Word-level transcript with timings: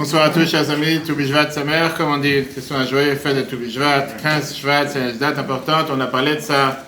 Bonsoir 0.00 0.22
à 0.22 0.30
tous, 0.30 0.50
chers 0.50 0.70
amis. 0.70 1.02
Toubishvat, 1.06 1.50
sa 1.50 1.62
mère, 1.62 1.94
comme 1.94 2.10
on 2.10 2.16
dit, 2.16 2.46
que 2.46 2.58
ce 2.58 2.66
soit 2.66 2.78
un 2.78 2.86
joyeux 2.86 3.16
fête 3.16 3.36
de 3.36 3.42
Toubishvat. 3.42 4.06
15 4.22 4.56
Shvat, 4.56 4.88
c'est 4.88 5.10
une 5.10 5.18
date 5.18 5.38
importante. 5.38 5.88
On 5.94 6.00
a 6.00 6.06
parlé 6.06 6.36
de 6.36 6.40
ça 6.40 6.86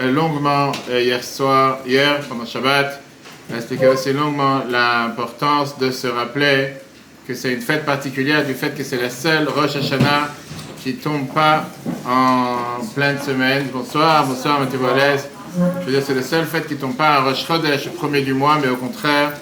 euh, 0.00 0.10
longuement 0.10 0.72
euh, 0.88 1.02
hier 1.02 1.22
soir, 1.22 1.80
hier, 1.86 2.20
pendant 2.26 2.46
Shabbat. 2.46 3.02
On 3.50 3.54
a 3.54 3.58
expliqué 3.58 3.86
aussi 3.86 4.14
longuement 4.14 4.62
l'importance 4.66 5.76
de 5.76 5.90
se 5.90 6.06
rappeler 6.06 6.68
que 7.28 7.34
c'est 7.34 7.52
une 7.52 7.60
fête 7.60 7.84
particulière 7.84 8.46
du 8.46 8.54
fait 8.54 8.74
que 8.74 8.82
c'est 8.82 8.96
la 8.96 9.10
seule 9.10 9.46
Rosh 9.46 9.76
Hashanah 9.76 10.30
qui 10.82 10.94
tombe 10.94 11.28
pas 11.34 11.66
en 12.08 12.82
pleine 12.94 13.20
semaine. 13.20 13.66
Bonsoir, 13.74 14.26
bonsoir, 14.26 14.60
Boilez. 14.60 15.20
Je 15.80 15.84
veux 15.84 15.92
dire, 15.92 16.02
c'est 16.02 16.14
la 16.14 16.22
seule 16.22 16.46
fête 16.46 16.66
qui 16.66 16.76
tombe 16.76 16.96
pas 16.96 17.16
à 17.16 17.20
Rosh 17.24 17.46
Chodesh, 17.46 17.90
premier 17.90 18.22
du 18.22 18.32
mois, 18.32 18.56
mais 18.58 18.70
au 18.70 18.76
contraire, 18.76 19.32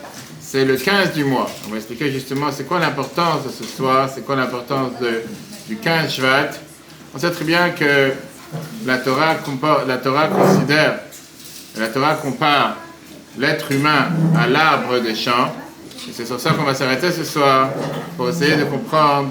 c'est 0.52 0.66
le 0.66 0.77
15 0.77 1.15
du 1.15 1.24
mois. 1.24 1.48
On 1.66 1.70
va 1.70 1.79
expliquer 1.79 2.12
justement 2.12 2.48
c'est 2.52 2.65
quoi 2.65 2.79
l'importance 2.79 3.47
de 3.47 3.51
ce 3.51 3.65
soir, 3.65 4.10
c'est 4.15 4.20
quoi 4.20 4.37
l'importance 4.37 4.91
du 5.66 5.77
15 5.77 6.12
Shvat. 6.12 6.51
On 7.15 7.19
sait 7.19 7.30
très 7.30 7.47
bien 7.47 7.70
que 7.70 8.12
la 8.84 8.98
Torah, 8.98 9.37
la 9.88 9.96
Torah 9.96 10.29
considère, 10.29 10.98
la 11.79 11.88
Torah 11.88 12.16
compare 12.16 12.77
l'être 13.38 13.73
humain 13.73 14.09
à 14.38 14.46
l'arbre 14.46 14.98
des 14.98 15.15
champs. 15.15 15.55
C'est 16.12 16.27
sur 16.27 16.38
ça 16.38 16.51
qu'on 16.51 16.65
va 16.65 16.74
s'arrêter 16.74 17.10
ce 17.12 17.24
soir 17.24 17.71
pour 18.19 18.29
essayer 18.29 18.57
de 18.57 18.65
comprendre 18.65 19.30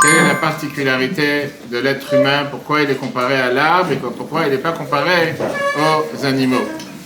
quelle 0.00 0.24
est 0.24 0.28
la 0.28 0.36
particularité 0.36 1.50
de 1.70 1.76
l'être 1.76 2.14
humain, 2.14 2.46
pourquoi 2.50 2.80
il 2.80 2.90
est 2.90 2.94
comparé 2.94 3.36
à 3.36 3.52
l'arbre 3.52 3.92
et 3.92 3.96
pourquoi 3.96 4.46
il 4.46 4.52
n'est 4.52 4.56
pas 4.58 4.72
comparé 4.72 5.34
aux 5.76 6.24
animaux. 6.24 6.64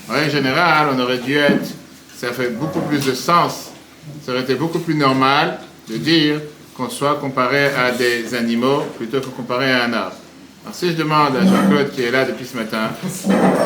En 0.08 0.12
règle 0.12 0.30
générale, 0.30 0.86
on 0.94 1.00
aurait 1.00 1.18
dû 1.18 1.36
être, 1.36 1.66
ça 2.18 2.32
fait 2.32 2.50
beaucoup 2.50 2.80
plus 2.80 3.04
de 3.04 3.14
sens, 3.14 3.70
ça 4.24 4.32
aurait 4.32 4.42
été 4.42 4.54
beaucoup 4.54 4.78
plus 4.78 4.94
normal 4.94 5.58
de 5.88 5.96
dire 5.96 6.40
qu'on 6.76 6.88
soit 6.88 7.16
comparé 7.16 7.66
à 7.66 7.90
des 7.92 8.34
animaux 8.34 8.82
plutôt 8.96 9.20
que 9.20 9.26
comparé 9.26 9.70
à 9.70 9.84
un 9.84 9.92
arbre. 9.92 10.16
Alors 10.64 10.74
si 10.74 10.90
je 10.90 10.96
demande 10.96 11.36
à 11.36 11.46
Jean-Claude 11.46 11.90
qui 11.92 12.02
est 12.02 12.10
là 12.10 12.24
depuis 12.24 12.46
ce 12.46 12.56
matin, 12.56 12.90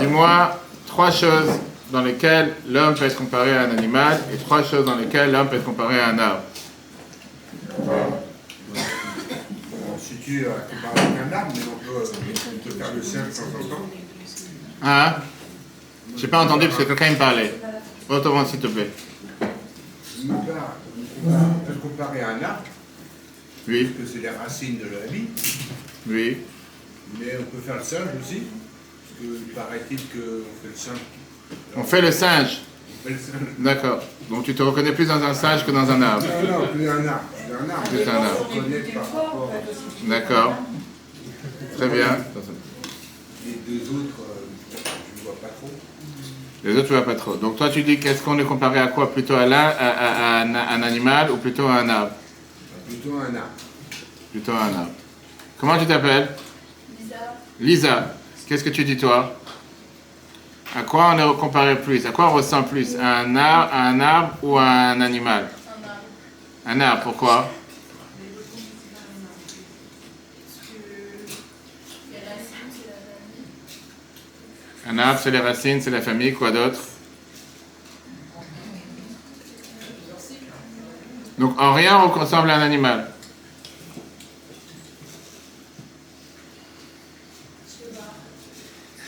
dis-moi 0.01 0.61
trois 0.87 1.11
choses 1.11 1.49
dans 1.93 2.03
lesquelles 2.03 2.55
l'homme 2.69 2.95
peut 2.95 3.05
être 3.05 3.17
comparé 3.17 3.57
à 3.57 3.63
un 3.63 3.71
animal 3.71 4.19
et 4.33 4.37
trois 4.37 4.63
choses 4.63 4.85
dans 4.85 4.97
lesquelles 4.97 5.33
l'homme 5.33 5.49
peut 5.49 5.57
être 5.57 5.65
comparé 5.65 6.01
à 6.01 6.09
un 6.09 6.19
arbre. 6.19 6.43
Si 9.99 10.17
tu 10.25 10.45
euh, 10.45 10.51
compares 10.69 11.05
avec 11.05 11.19
un 11.19 11.37
arbre, 11.37 11.53
mais 11.55 11.63
on 11.63 11.85
peut, 11.85 12.05
on 12.05 12.69
peut 12.69 12.75
faire 12.77 12.95
le 12.95 13.03
sien 13.03 13.21
de 13.21 13.35
temps 13.35 13.43
en 13.59 13.77
temps. 13.77 13.87
Hein? 14.83 15.15
J'ai 16.17 16.29
pas 16.29 16.45
entendu 16.45 16.67
parce 16.67 16.79
que 16.79 16.85
quelqu'un 16.85 17.11
me 17.11 17.17
parlait. 17.17 17.55
Retourne 18.11 18.45
s'il 18.45 18.59
te 18.59 18.67
plaît. 18.67 18.91
On 19.41 20.41
peut, 20.41 20.53
on 21.27 21.31
peut 21.65 21.73
le 21.73 21.79
comparer 21.79 22.21
à 22.23 22.31
un 22.31 22.43
arbre, 22.43 22.65
Oui, 23.69 23.85
parce 23.85 24.11
que 24.11 24.15
c'est 24.17 24.23
les 24.23 24.31
racines 24.31 24.79
de 24.79 24.85
la 24.85 25.07
vie, 25.07 25.27
oui. 26.09 26.39
mais 27.21 27.39
on 27.39 27.45
peut 27.45 27.63
faire 27.65 27.77
le 27.77 27.85
singe 27.85 28.09
aussi, 28.21 28.43
parce 28.43 29.21
que 29.21 29.55
paraît-il 29.55 29.97
qu'on 29.99 30.45
fait 30.61 30.71
le 30.73 30.77
singe. 30.77 30.99
On 31.77 31.85
fait 31.85 32.01
le 32.01 32.11
singe. 32.11 32.59
On 33.05 33.09
fait 33.09 33.15
le 33.15 33.19
singe. 33.21 33.49
D'accord. 33.61 34.03
Donc 34.29 34.45
tu 34.45 34.57
te 34.57 34.63
reconnais 34.65 34.93
plus 34.93 35.07
dans 35.07 35.23
un 35.23 35.33
singe 35.33 35.65
que 35.65 35.71
dans 35.71 35.89
un 35.89 36.03
arbre. 36.03 36.27
Non, 36.27 36.59
non, 36.63 36.67
plus 36.67 36.89
un 36.89 37.07
arbre. 37.07 37.23
Un 37.49 37.71
arbre. 37.71 37.89
Plus 37.91 38.09
un 38.09 38.17
arbre. 38.17 39.51
D'accord. 40.09 40.55
Très 41.77 41.89
bien. 41.89 42.19
les 43.47 43.53
deux 43.69 43.89
autres, 43.89 44.21
euh, 44.21 44.47
je 45.15 45.21
ne 45.21 45.25
vois 45.25 45.41
pas 45.41 45.49
trop. 45.49 45.71
Les 46.65 46.77
autres, 46.77 46.89
tu 46.89 46.93
vois 46.93 47.05
pas 47.05 47.15
trop. 47.15 47.37
Donc 47.37 47.57
toi, 47.57 47.71
tu 47.71 47.83
dis 47.83 47.99
qu'est-ce 47.99 48.23
qu'on 48.23 48.39
est 48.39 48.45
comparé 48.45 48.79
à 48.81 48.89
quoi? 48.89 49.13
Plutôt 49.13 49.35
à, 49.35 49.43
à- 49.43 49.47
à- 49.47 50.41
à 50.41 50.43
un, 50.43 50.55
un 50.55 50.83
animal 50.83 51.31
ou 51.31 51.37
plutôt 51.39 51.67
à 51.67 51.77
un 51.77 51.89
arbre? 51.89 52.13
Plutôt 52.87 53.17
un 53.17 53.35
arbre. 53.35 53.49
Plutôt 54.31 54.53
à 54.53 54.65
un 54.65 54.75
arbre. 54.81 54.91
Comment 55.59 55.79
tu 55.79 55.87
t'appelles? 55.87 56.29
Lisa. 57.61 58.15
Qu'est-ce 58.47 58.65
que 58.65 58.71
tu 58.71 58.85
dis 58.85 58.97
toi? 58.97 59.35
À 60.77 60.83
quoi 60.83 61.15
on 61.15 61.19
est 61.19 61.37
comparé 61.39 61.77
plus? 61.77 62.05
À 62.07 62.11
quoi 62.11 62.31
on 62.31 62.35
ressent 62.35 62.63
plus? 62.63 62.97
À 62.97 63.19
un 63.21 63.37
arbre, 63.37 63.73
à 63.73 63.83
un 63.89 64.01
arbre 64.01 64.35
ou 64.43 64.59
à 64.59 64.65
un 64.65 65.01
animal? 65.01 65.49
Un 66.67 66.81
arbre, 66.81 67.03
pourquoi? 67.05 67.49
Un 74.91 74.99
arbre, 74.99 75.21
c'est 75.23 75.31
les 75.31 75.39
racines, 75.39 75.81
c'est 75.81 75.91
la 75.91 76.01
famille, 76.01 76.33
quoi 76.33 76.51
d'autre? 76.51 76.81
Donc 81.39 81.61
en 81.61 81.75
rien, 81.75 82.01
on 82.01 82.09
ressemble 82.09 82.51
à 82.51 82.57
un 82.57 82.63
animal. 82.63 83.07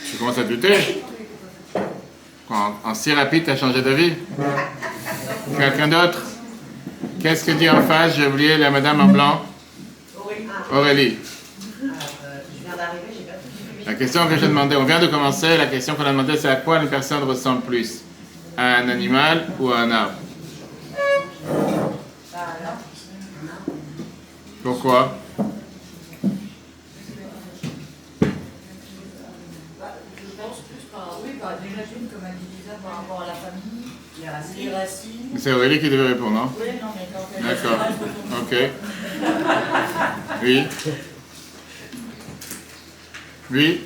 Tu 0.09 0.15
commences 0.17 0.37
à 0.37 0.43
douter 0.45 1.03
en 2.49 2.93
si 2.93 3.11
rapide, 3.11 3.43
tu 3.43 3.51
as 3.51 3.57
changé 3.57 3.81
d'avis? 3.81 4.13
Quelqu'un 5.57 5.89
d'autre? 5.89 6.21
Qu'est-ce 7.21 7.43
que 7.43 7.51
dit 7.51 7.69
en 7.69 7.81
face? 7.81 8.15
J'ai 8.15 8.27
oublié 8.27 8.57
la 8.57 8.71
madame 8.71 9.01
en 9.01 9.07
blanc. 9.07 9.41
Aurélie. 10.71 11.17
Je 11.81 11.87
viens 12.63 12.75
d'arriver, 12.77 13.01
j'ai 13.11 13.25
pas 13.25 13.33
tout 13.33 13.49
La 13.93 13.99
question 13.99 14.27
que 14.27 14.35
j'ai 14.37 14.47
demandé, 14.47 14.75
on 14.75 14.85
vient 14.85 14.99
de 14.99 15.05
commencer, 15.05 15.55
la 15.55 15.67
question 15.67 15.93
qu'on 15.93 16.03
a 16.05 16.11
demandé, 16.11 16.35
c'est 16.35 16.49
à 16.49 16.55
quoi 16.55 16.81
une 16.81 16.89
personne 16.89 17.21
ressemble 17.25 17.61
plus? 17.61 18.01
À 18.57 18.77
un 18.77 18.89
animal 18.89 19.45
ou 19.59 19.69
à 19.69 19.81
un 19.81 19.91
arbre? 19.91 20.13
Pourquoi? 24.63 25.15
Je 28.19 28.29
pense 30.37 30.57
plus 30.67 30.85
par, 30.91 31.19
oui, 31.23 31.33
par 31.39 31.51
déjà 31.59 31.83
d'une, 31.87 32.07
comme 32.07 32.25
elle 32.25 32.37
disait, 32.39 32.79
par 32.83 32.95
rapport 32.95 33.21
à 33.21 33.27
la 33.27 33.35
famille, 33.35 33.91
les 34.19 34.27
racines. 34.73 35.37
C'est 35.37 35.53
Aurélie 35.53 35.79
qui 35.79 35.91
devait 35.91 36.07
répondre, 36.07 36.31
non? 36.31 36.51
Oui, 36.59 36.65
non, 36.81 36.87
mais 36.95 37.07
quand 37.13 37.27
elle 37.37 37.43
D'accord. 37.45 37.79
je. 38.31 38.55
Ok. 38.55 38.71
Oui. 40.41 40.63
Oui. 43.53 43.81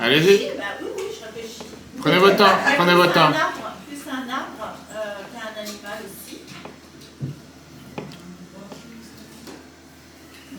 Allez-y. 0.00 0.56
Bah. 0.56 0.64
Prenez 2.00 2.18
votre 2.18 2.36
temps. 2.36 2.44
Prenez 2.76 2.94
votre 2.94 3.12
temps. 3.12 3.30
Plus 3.88 3.98
un 4.08 4.30
arbre 4.30 4.76
euh, 4.94 4.96
qu'un 5.32 5.60
animal 5.60 5.98
aussi. 6.06 6.38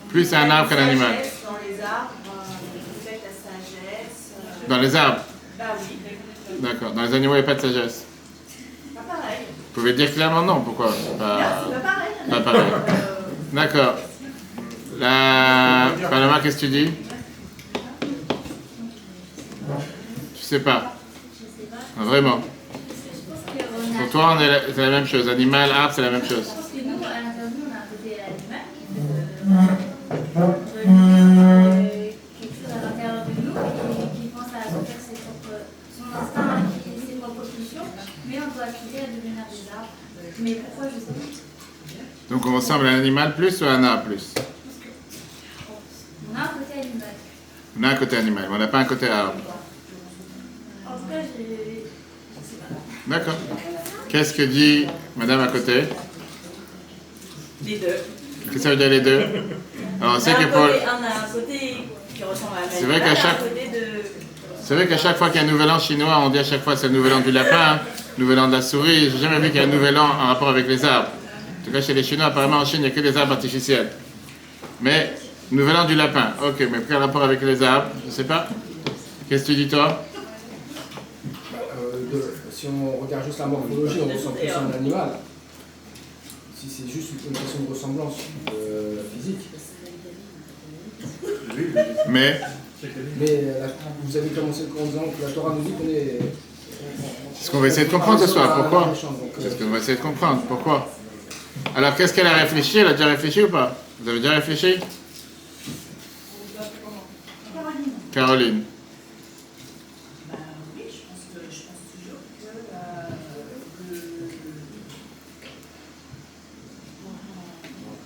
Plus 0.09 0.33
un 0.33 0.49
arbre 0.49 0.69
qu'un 0.69 0.77
animal. 0.89 1.15
Dans 1.45 1.57
les 1.65 1.81
arbres, 1.81 2.11
euh, 2.27 3.11
la 3.11 3.15
sagesse. 3.15 4.33
euh, 4.37 4.67
Dans 4.67 4.77
les 4.79 4.95
arbres. 4.95 5.21
Bah 5.57 5.65
oui, 5.79 5.97
D'accord. 6.59 6.91
Dans 6.91 7.03
les 7.03 7.13
animaux, 7.13 7.35
il 7.35 7.37
n'y 7.37 7.43
a 7.43 7.47
pas 7.47 7.55
de 7.55 7.61
sagesse. 7.61 8.03
pas 8.93 9.01
pareil. 9.01 9.37
Vous 9.47 9.73
pouvez 9.81 9.93
dire 9.93 10.13
clairement 10.13 10.41
non. 10.41 10.59
Pourquoi? 10.61 10.91
C'est 10.91 11.17
Là, 11.17 11.63
pas... 11.71 11.79
pareil. 11.79 12.11
Pas 12.29 12.39
pareil. 12.41 12.71
D'accord. 13.53 13.95
La... 14.99 15.91
Paloma, 16.09 16.39
qu'est-ce 16.41 16.55
que 16.57 16.61
tu 16.61 16.67
dis? 16.67 16.91
Tu 20.35 20.43
sais 20.43 20.59
pas. 20.59 20.93
Ah, 21.99 22.03
Vraiment. 22.03 22.41
Pour 23.97 24.09
toi, 24.11 24.35
on 24.37 24.41
est 24.41 24.47
la- 24.47 24.61
c'est 24.73 24.81
la 24.81 24.89
même 24.89 25.05
chose. 25.07 25.27
Animal, 25.29 25.71
arbre, 25.71 25.93
c'est 25.95 26.01
la 26.01 26.11
même 26.11 26.25
chose. 26.27 26.47
Euh. 30.87 32.09
Donc 42.29 42.45
on 42.45 42.55
ressemble 42.55 42.87
à 42.87 42.91
un 42.91 42.99
animal 42.99 43.35
plus 43.35 43.61
ou 43.61 43.65
à 43.65 43.71
un 43.71 43.83
arbre 43.83 44.03
plus 44.05 44.33
On 46.31 46.37
a 46.37 46.43
un 46.43 46.47
côté 46.47 46.79
animal. 46.79 47.09
On 47.79 47.83
a 47.83 47.85
un 47.85 47.87
côté 47.99 48.17
animal, 48.17 48.47
on 48.49 48.57
n'a 48.57 48.67
pas 48.67 48.79
un 48.79 48.85
côté 48.85 49.09
arbre. 49.09 49.33
En 50.87 50.91
tout 50.91 50.97
cas, 51.11 51.19
j'ai. 51.21 51.83
Je 52.33 52.47
sais 52.47 52.55
pas. 52.57 53.17
D'accord. 53.17 53.35
Qu'est-ce 54.07 54.33
que 54.33 54.43
dit 54.43 54.87
madame 55.17 55.41
à 55.41 55.47
côté? 55.47 55.83
Les 57.65 57.77
deux. 57.77 57.87
Qu'est-ce 57.87 58.53
que 58.53 58.59
ça 58.59 58.69
veut 58.69 58.77
dire 58.77 58.89
les 58.89 59.01
deux? 59.01 59.21
Alors 60.01 60.15
on 60.15 60.19
sait 60.19 60.33
que 60.33 60.45
pour... 60.45 60.61
On 60.61 60.65
a 60.65 60.67
un 60.67 61.33
côté 61.33 61.59
qui 62.15 62.23
ressemble 62.23 62.57
à 62.57 62.65
un 62.65 62.69
C'est 62.71 62.85
vrai 62.85 62.99
qu'à 63.01 63.15
chaque-. 63.15 63.41
C'est 64.63 64.75
vrai 64.75 64.87
qu'à 64.87 64.97
chaque 64.97 65.17
fois 65.17 65.29
qu'il 65.29 65.41
y 65.41 65.43
a 65.43 65.47
un 65.47 65.51
nouvel 65.51 65.69
an 65.69 65.79
chinois, 65.79 66.19
on 66.19 66.29
dit 66.29 66.39
à 66.39 66.43
chaque 66.43 66.63
fois 66.63 66.77
c'est 66.77 66.87
le 66.87 66.93
nouvel 66.93 67.13
an 67.13 67.19
du 67.19 67.31
lapin, 67.31 67.73
hein, 67.73 67.79
nouvel 68.17 68.39
an 68.39 68.47
de 68.47 68.53
la 68.53 68.61
souris. 68.61 69.09
J'ai 69.11 69.17
jamais 69.17 69.39
vu 69.39 69.47
qu'il 69.47 69.57
y 69.57 69.63
a 69.63 69.63
un 69.63 69.67
nouvel 69.67 69.97
an 69.97 70.05
en 70.05 70.27
rapport 70.27 70.49
avec 70.49 70.67
les 70.67 70.85
arbres. 70.85 71.09
En 71.61 71.65
tout 71.65 71.71
cas, 71.71 71.81
chez 71.81 71.93
les 71.93 72.03
Chinois, 72.03 72.27
apparemment 72.27 72.57
en 72.57 72.65
Chine, 72.65 72.79
il 72.79 72.83
n'y 72.83 72.87
a 72.87 72.91
que 72.91 73.01
des 73.01 73.17
arbres 73.17 73.33
artificiels. 73.33 73.89
Mais, 74.81 75.13
nouvel 75.51 75.75
an 75.75 75.85
du 75.85 75.95
lapin. 75.95 76.33
Ok, 76.43 76.59
mais 76.71 76.79
quel 76.87 76.97
rapport 76.97 77.23
avec 77.23 77.41
les 77.41 77.61
arbres 77.63 77.87
Je 78.05 78.11
sais 78.11 78.23
pas. 78.23 78.47
Qu'est-ce 79.27 79.43
que 79.43 79.47
tu 79.47 79.55
dis 79.55 79.67
toi 79.67 80.03
Euh, 81.53 82.11
de- 82.11 82.33
si 82.51 82.67
on 82.67 83.01
regarde 83.03 83.25
juste 83.25 83.39
la 83.39 83.45
morphologie, 83.45 83.99
on 84.03 84.13
ressemble 84.13 84.37
plus 84.39 84.49
à 84.49 84.59
un 84.59 84.71
animal. 84.71 85.09
Si 86.59 86.67
c'est 86.69 86.91
juste 86.91 87.11
une 87.25 87.31
question 87.31 87.61
de 87.67 87.73
ressemblance 87.73 88.15
euh, 88.53 89.01
physique. 89.15 89.47
Mais, 92.09 92.41
Mais 93.19 93.27
euh, 93.43 93.67
vous 94.03 94.17
avez 94.17 94.29
commencé 94.29 94.61
en 94.79 94.85
disant 94.85 95.03
que 95.17 95.25
la 95.25 95.31
Torah 95.31 95.55
nous 95.55 95.63
dit 95.63 95.71
qu'on 95.71 95.87
est. 95.89 96.19
c'est 97.35 97.45
ce 97.45 97.51
qu'on 97.51 97.59
va 97.59 97.67
essayer 97.67 97.85
de 97.87 97.91
comprendre 97.91 98.19
ce 98.19 98.27
soir. 98.27 98.55
Pourquoi 98.61 98.87
euh, 98.89 99.09
C'est 99.39 99.49
ce 99.51 99.55
qu'on 99.55 99.69
va 99.69 99.77
essayer 99.77 99.97
de 99.97 100.01
comprendre. 100.01 100.41
Pourquoi 100.47 100.89
Alors, 101.75 101.95
qu'est-ce 101.95 102.13
qu'elle 102.13 102.27
a 102.27 102.33
réfléchi? 102.33 102.79
Elle 102.79 102.87
a 102.87 102.93
déjà 102.93 103.05
réfléchi 103.07 103.43
ou 103.43 103.49
pas? 103.49 103.75
Vous 104.01 104.09
avez 104.09 104.19
déjà 104.19 104.31
réfléchi? 104.35 104.75
Caroline. 108.11 108.63
Bah 110.29 110.35
oui, 110.75 110.83
je 110.87 111.01
pense, 111.07 111.23
que, 111.33 111.39
je 111.51 111.61
pense 111.63 111.83
toujours 111.93 112.21
que 112.39 112.47
euh, 112.73 113.09
le- 113.91 114.29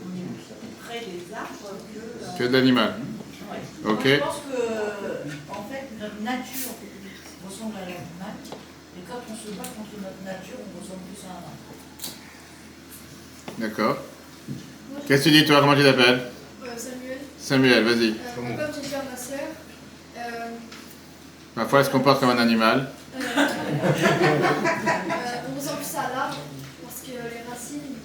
on 0.04 0.10
est 0.18 0.28
plus 0.60 0.76
près 0.86 1.00
des 1.00 1.34
arbres 1.34 1.78
que. 1.94 2.00
euh, 2.00 2.38
Que 2.38 2.44
de 2.44 2.54
l'animal. 2.54 2.96
ouais. 3.52 3.92
Ok. 3.92 4.06
Je 4.06 4.20
pense 4.20 4.42
que, 4.52 5.52
en 5.52 5.64
fait, 5.70 5.86
notre 6.00 6.22
nature 6.22 6.74
ressemble 7.48 7.76
à 7.78 7.82
l'animal. 7.82 8.36
Et 8.98 9.02
quand 9.08 9.22
on 9.30 9.36
se 9.36 9.52
bat 9.56 9.64
contre 9.64 9.96
notre 10.02 10.22
nature, 10.26 10.58
on 10.60 10.82
ressemble 10.82 11.02
plus 11.08 11.24
à 11.26 11.32
un 11.32 11.38
arbre. 11.48 11.72
D'accord. 13.58 13.98
Qu'est-ce 15.08 15.24
que 15.26 15.30
tu 15.30 15.36
dis, 15.36 15.46
toi? 15.46 15.60
Comment 15.62 15.76
tu 15.76 15.84
t'appelles? 15.84 16.22
Euh, 16.64 16.68
Samuel, 16.78 17.18
Samuel, 17.40 17.84
vas-y. 17.84 18.10
euh, 18.12 18.14
comme 18.36 18.74
j'ai 18.76 18.88
dit 18.90 18.96
à 18.96 19.04
ma 19.10 19.18
sœur, 19.18 19.40
euh, 19.40 19.63
Ma 21.56 21.66
foi, 21.66 21.80
elle 21.80 21.86
se 21.86 21.92
comporte 21.92 22.20
comme 22.20 22.30
un 22.32 22.38
animal? 22.40 22.88
euh, 23.16 23.20
euh, 23.24 23.92
on 25.52 25.60
ressemble 25.60 25.78
plus 25.78 25.96
à 25.98 26.10
l'arbre 26.16 26.38
parce 26.84 27.02
que 27.02 27.12
les 27.12 27.44
racines, 27.50 27.98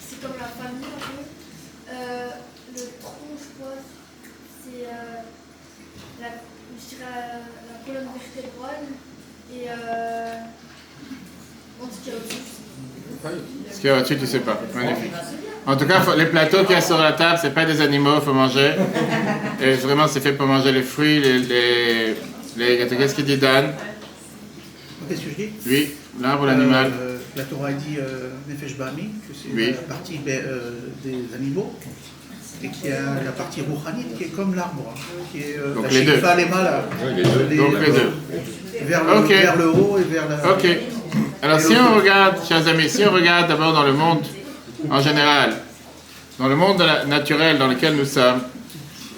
c'est 0.00 0.20
comme 0.22 0.36
la 0.38 0.46
famille 0.46 0.86
un 0.86 1.00
peu. 1.00 1.22
Euh, 1.92 2.28
le 2.74 2.80
tronc, 3.00 3.36
je 3.38 3.48
crois, 3.62 3.76
c'est 4.64 4.86
euh, 4.86 5.20
la, 6.22 6.28
je 6.80 6.96
dirais, 6.96 7.04
euh, 7.04 7.38
la 7.70 7.78
colonne 7.86 8.08
vertébrale 8.14 8.84
et 9.52 9.68
euh, 9.68 10.40
on 11.82 11.86
se 11.86 11.98
tient 12.02 12.14
au-dessus. 12.14 12.40
Ce 13.70 13.76
qu'il 13.76 13.86
y 13.86 13.88
a 13.90 13.96
au-dessus, 13.98 14.18
tu 14.18 14.26
sais 14.26 14.40
pas. 14.40 14.58
Magnifique. 14.74 15.12
En 15.66 15.76
tout 15.76 15.86
cas, 15.86 16.00
faut- 16.00 16.14
les 16.16 16.26
plateaux 16.26 16.62
qu'il 16.64 16.74
y 16.74 16.78
a 16.78 16.80
sur 16.82 16.98
la 16.98 17.12
table, 17.12 17.38
c'est 17.40 17.54
pas 17.54 17.64
des 17.64 17.80
animaux, 17.80 18.20
faut 18.20 18.34
manger. 18.34 18.72
Et 19.62 19.72
vraiment, 19.74 20.06
c'est 20.06 20.20
fait 20.20 20.32
pour 20.32 20.46
manger 20.46 20.72
les 20.72 20.82
fruits, 20.82 21.20
les. 21.20 21.38
les, 21.38 22.14
les 22.56 22.78
gâteaux. 22.78 22.96
Qu'est-ce 22.96 23.14
qu'il 23.14 23.24
dit, 23.24 23.38
Dan? 23.38 23.72
Qu'est-ce 25.08 25.20
que 25.22 25.30
je 25.30 25.34
dis? 25.36 25.50
Lui, 25.66 25.88
l'arbre 26.22 26.42
ou 26.44 26.46
l'animal 26.46 26.86
Euh, 27.00 27.16
La 27.36 27.42
Torah 27.44 27.72
dit 27.72 27.96
euh, 27.98 28.30
Nefesh 28.48 28.76
Bami, 28.76 29.08
que 29.26 29.34
c'est 29.34 29.54
Oui. 29.54 29.72
la 29.72 29.94
partie 29.94 30.18
ben, 30.24 30.40
euh, 30.46 30.70
des 31.04 31.34
animaux, 31.34 31.72
et 32.62 32.68
qu'il 32.68 32.90
y 32.90 32.92
a 32.92 33.00
la 33.24 33.32
partie 33.32 33.60
Rouhanite 33.62 34.16
qui 34.16 34.24
est 34.24 34.28
comme 34.28 34.54
l'arbre, 34.54 34.94
hein, 34.94 35.00
qui 35.32 35.38
est 35.40 35.56
euh, 35.58 35.74
Donc 35.74 35.84
la 35.84 35.90
les 35.90 36.04
deux. 36.04 36.12
Les- 37.50 37.56
Donc 37.56 37.72
les 37.80 37.92
deux. 37.92 38.10
Vers 38.86 39.04
le, 39.04 39.12
Ok. 39.18 39.28
vers 39.28 39.56
le 39.56 39.68
haut 39.70 39.98
et 39.98 40.04
vers 40.12 40.28
la. 40.28 40.52
Ok. 40.52 40.66
Alors 41.42 41.60
si 41.60 41.72
on 41.74 41.98
regarde, 41.98 42.36
chers 42.46 42.66
amis, 42.68 42.88
si 42.88 43.04
on 43.04 43.10
regarde 43.12 43.48
d'abord 43.48 43.72
dans 43.72 43.82
le 43.84 43.92
monde 43.92 44.20
en 44.90 45.00
général, 45.00 45.56
dans 46.38 46.48
le 46.48 46.56
monde 46.56 46.84
naturel 47.06 47.58
dans 47.58 47.68
lequel 47.68 47.96
nous 47.96 48.04
sommes, 48.04 48.42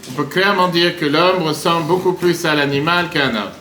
on 0.09 0.13
peut 0.13 0.25
clairement 0.25 0.69
dire 0.69 0.99
que 0.99 1.05
l'homme 1.05 1.43
ressemble 1.43 1.87
beaucoup 1.87 2.13
plus 2.13 2.45
à 2.45 2.55
l'animal 2.55 3.11
qu'à 3.11 3.27
un 3.27 3.35
homme. 3.35 3.53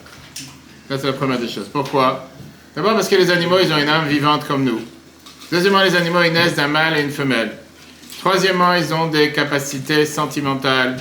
Ça, 0.89 0.99
c'est 0.99 1.07
la 1.07 1.13
première 1.13 1.39
des 1.39 1.47
choses. 1.47 1.67
Pourquoi? 1.71 2.29
D'abord 2.75 2.93
parce 2.93 3.07
que 3.07 3.15
les 3.15 3.31
animaux, 3.31 3.57
ils 3.63 3.71
ont 3.73 3.77
une 3.77 3.89
âme 3.89 4.07
vivante 4.07 4.45
comme 4.45 4.63
nous. 4.63 4.81
Deuxièmement, 5.51 5.81
les 5.81 5.95
animaux, 5.95 6.21
ils 6.23 6.33
naissent 6.33 6.55
d'un 6.55 6.67
mâle 6.67 6.97
et 6.97 7.01
une 7.01 7.11
femelle. 7.11 7.51
Troisièmement, 8.19 8.73
ils 8.73 8.93
ont 8.93 9.07
des 9.07 9.31
capacités 9.31 10.05
sentimentales, 10.05 10.97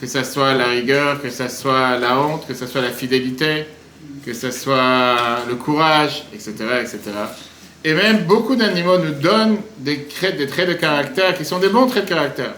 que 0.00 0.06
ce 0.06 0.22
soit 0.22 0.54
la 0.54 0.66
rigueur, 0.66 1.20
que 1.20 1.30
ce 1.30 1.48
soit 1.48 1.98
la 1.98 2.18
honte, 2.18 2.46
que 2.46 2.54
ce 2.54 2.66
soit 2.66 2.82
la 2.82 2.90
fidélité, 2.90 3.66
que 4.24 4.32
ce 4.32 4.50
soit 4.50 5.16
le 5.48 5.54
courage, 5.54 6.24
etc., 6.32 6.52
etc. 6.80 6.98
Et 7.86 7.94
même 7.94 8.24
beaucoup 8.24 8.56
d'animaux 8.56 8.98
nous 8.98 9.12
donnent 9.12 9.58
des, 9.78 10.06
traits- 10.06 10.36
des 10.36 10.48
traits 10.48 10.68
de 10.68 10.72
caractère 10.72 11.38
qui 11.38 11.44
sont 11.44 11.60
des 11.60 11.68
bons 11.68 11.86
traits 11.86 12.06
de 12.06 12.08
caractère. 12.08 12.52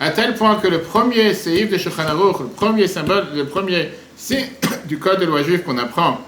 À 0.00 0.10
tel 0.10 0.34
point 0.34 0.56
que 0.56 0.66
le 0.66 0.80
premier 0.80 1.34
séif 1.34 1.70
de 1.70 1.78
Shulchan 1.78 2.02
le 2.12 2.48
premier 2.48 2.88
symbole, 2.88 3.28
le 3.32 3.46
premier 3.46 3.92
signe 4.16 4.48
du 4.86 4.98
code 4.98 5.20
de 5.20 5.24
loi 5.26 5.44
juive 5.44 5.62
qu'on 5.62 5.78
apprend, 5.78 6.20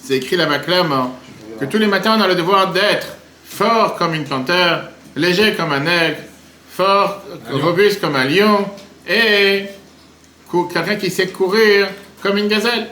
c'est 0.00 0.18
écrit 0.18 0.36
là-bas 0.36 0.60
clairement 0.60 1.18
que 1.58 1.64
tous 1.64 1.78
les 1.78 1.88
matins 1.88 2.14
on 2.16 2.22
a 2.22 2.28
le 2.28 2.36
devoir 2.36 2.72
d'être 2.72 3.16
fort 3.44 3.96
comme 3.96 4.14
une 4.14 4.26
panthère, 4.26 4.90
léger 5.16 5.54
comme 5.54 5.72
un 5.72 5.86
aigle, 5.86 6.20
fort, 6.70 7.20
robuste 7.50 8.00
comme 8.00 8.14
un 8.14 8.26
lion, 8.26 8.64
et 9.08 9.64
quelqu'un 10.72 10.94
qui 10.94 11.10
sait 11.10 11.26
courir 11.26 11.88
comme 12.22 12.38
une 12.38 12.46
gazelle. 12.46 12.86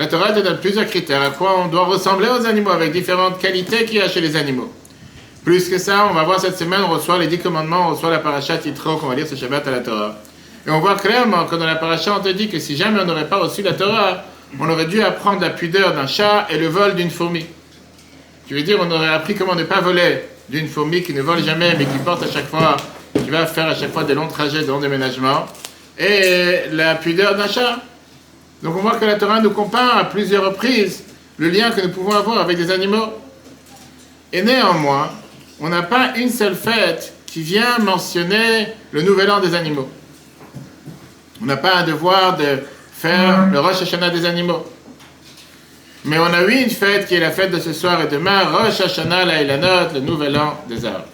La 0.00 0.06
Torah 0.06 0.32
te 0.32 0.40
donne 0.40 0.56
plusieurs 0.56 0.86
critères 0.86 1.20
à 1.20 1.28
quoi 1.28 1.60
on 1.60 1.68
doit 1.68 1.84
ressembler 1.84 2.26
aux 2.28 2.46
animaux 2.46 2.70
avec 2.70 2.90
différentes 2.90 3.38
qualités 3.38 3.84
qu'il 3.84 3.96
y 3.96 4.00
a 4.00 4.08
chez 4.08 4.22
les 4.22 4.34
animaux. 4.34 4.72
Plus 5.44 5.68
que 5.68 5.76
ça, 5.76 6.08
on 6.10 6.14
va 6.14 6.22
voir 6.22 6.40
cette 6.40 6.56
semaine, 6.56 6.80
on 6.88 6.88
reçoit 6.88 7.18
les 7.18 7.26
dix 7.26 7.36
commandements, 7.36 7.88
on 7.88 7.90
reçoit 7.90 8.08
la 8.08 8.20
paracha 8.20 8.56
Titro 8.56 8.96
qu'on 8.96 9.08
va 9.08 9.14
lire 9.14 9.26
ce 9.26 9.36
Shabbat 9.36 9.68
à 9.68 9.70
la 9.70 9.80
Torah. 9.80 10.16
Et 10.66 10.70
on 10.70 10.80
voit 10.80 10.94
clairement 10.94 11.44
que 11.44 11.54
dans 11.54 11.66
la 11.66 11.74
paracha, 11.74 12.16
on 12.18 12.22
te 12.22 12.30
dit 12.30 12.48
que 12.48 12.58
si 12.58 12.78
jamais 12.78 12.98
on 12.98 13.04
n'aurait 13.04 13.28
pas 13.28 13.40
reçu 13.40 13.60
la 13.60 13.74
Torah, 13.74 14.24
on 14.58 14.70
aurait 14.70 14.86
dû 14.86 15.02
apprendre 15.02 15.42
la 15.42 15.50
pudeur 15.50 15.92
d'un 15.92 16.06
chat 16.06 16.46
et 16.48 16.56
le 16.56 16.68
vol 16.68 16.94
d'une 16.94 17.10
fourmi. 17.10 17.44
Tu 18.48 18.54
veux 18.54 18.62
dire, 18.62 18.78
on 18.80 18.90
aurait 18.90 19.08
appris 19.08 19.34
comment 19.34 19.54
ne 19.54 19.64
pas 19.64 19.82
voler 19.82 20.22
d'une 20.48 20.68
fourmi 20.68 21.02
qui 21.02 21.12
ne 21.12 21.20
vole 21.20 21.44
jamais, 21.44 21.74
mais 21.76 21.84
qui 21.84 21.98
porte 21.98 22.22
à 22.22 22.32
chaque 22.32 22.48
fois, 22.48 22.78
qui 23.22 23.28
va 23.28 23.44
faire 23.44 23.66
à 23.66 23.74
chaque 23.74 23.92
fois 23.92 24.04
des 24.04 24.14
longs 24.14 24.28
trajets, 24.28 24.60
des 24.60 24.68
longs 24.68 24.80
déménagements, 24.80 25.44
et 25.98 26.70
la 26.72 26.94
pudeur 26.94 27.34
d'un 27.34 27.48
chat. 27.48 27.80
Donc 28.62 28.76
on 28.76 28.80
voit 28.80 28.96
que 28.96 29.04
la 29.04 29.16
Torah 29.16 29.40
nous 29.40 29.50
compare 29.50 29.96
à 29.96 30.04
plusieurs 30.04 30.44
reprises 30.44 31.04
le 31.38 31.48
lien 31.48 31.70
que 31.70 31.80
nous 31.80 31.88
pouvons 31.90 32.12
avoir 32.12 32.38
avec 32.40 32.56
des 32.56 32.70
animaux. 32.70 33.06
Et 34.32 34.42
néanmoins, 34.42 35.10
on 35.60 35.68
n'a 35.68 35.82
pas 35.82 36.16
une 36.16 36.30
seule 36.30 36.54
fête 36.54 37.14
qui 37.26 37.42
vient 37.42 37.78
mentionner 37.78 38.68
le 38.92 39.02
nouvel 39.02 39.30
an 39.30 39.40
des 39.40 39.54
animaux. 39.54 39.88
On 41.42 41.46
n'a 41.46 41.56
pas 41.56 41.76
un 41.76 41.84
devoir 41.84 42.36
de 42.36 42.58
faire 42.92 43.46
le 43.50 43.58
Rosh 43.60 43.82
Hashanah 43.82 44.10
des 44.10 44.26
animaux. 44.26 44.66
Mais 46.04 46.18
on 46.18 46.24
a 46.24 46.42
eu 46.42 46.62
une 46.62 46.70
fête 46.70 47.06
qui 47.06 47.14
est 47.14 47.20
la 47.20 47.30
fête 47.30 47.50
de 47.50 47.58
ce 47.58 47.72
soir 47.72 48.00
et 48.02 48.08
demain, 48.08 48.44
Rosh 48.44 48.80
Hashanah 48.80 49.24
la 49.24 49.42
Ilanot, 49.42 49.94
le 49.94 50.00
nouvel 50.00 50.36
an 50.36 50.62
des 50.68 50.84
arbres. 50.84 51.06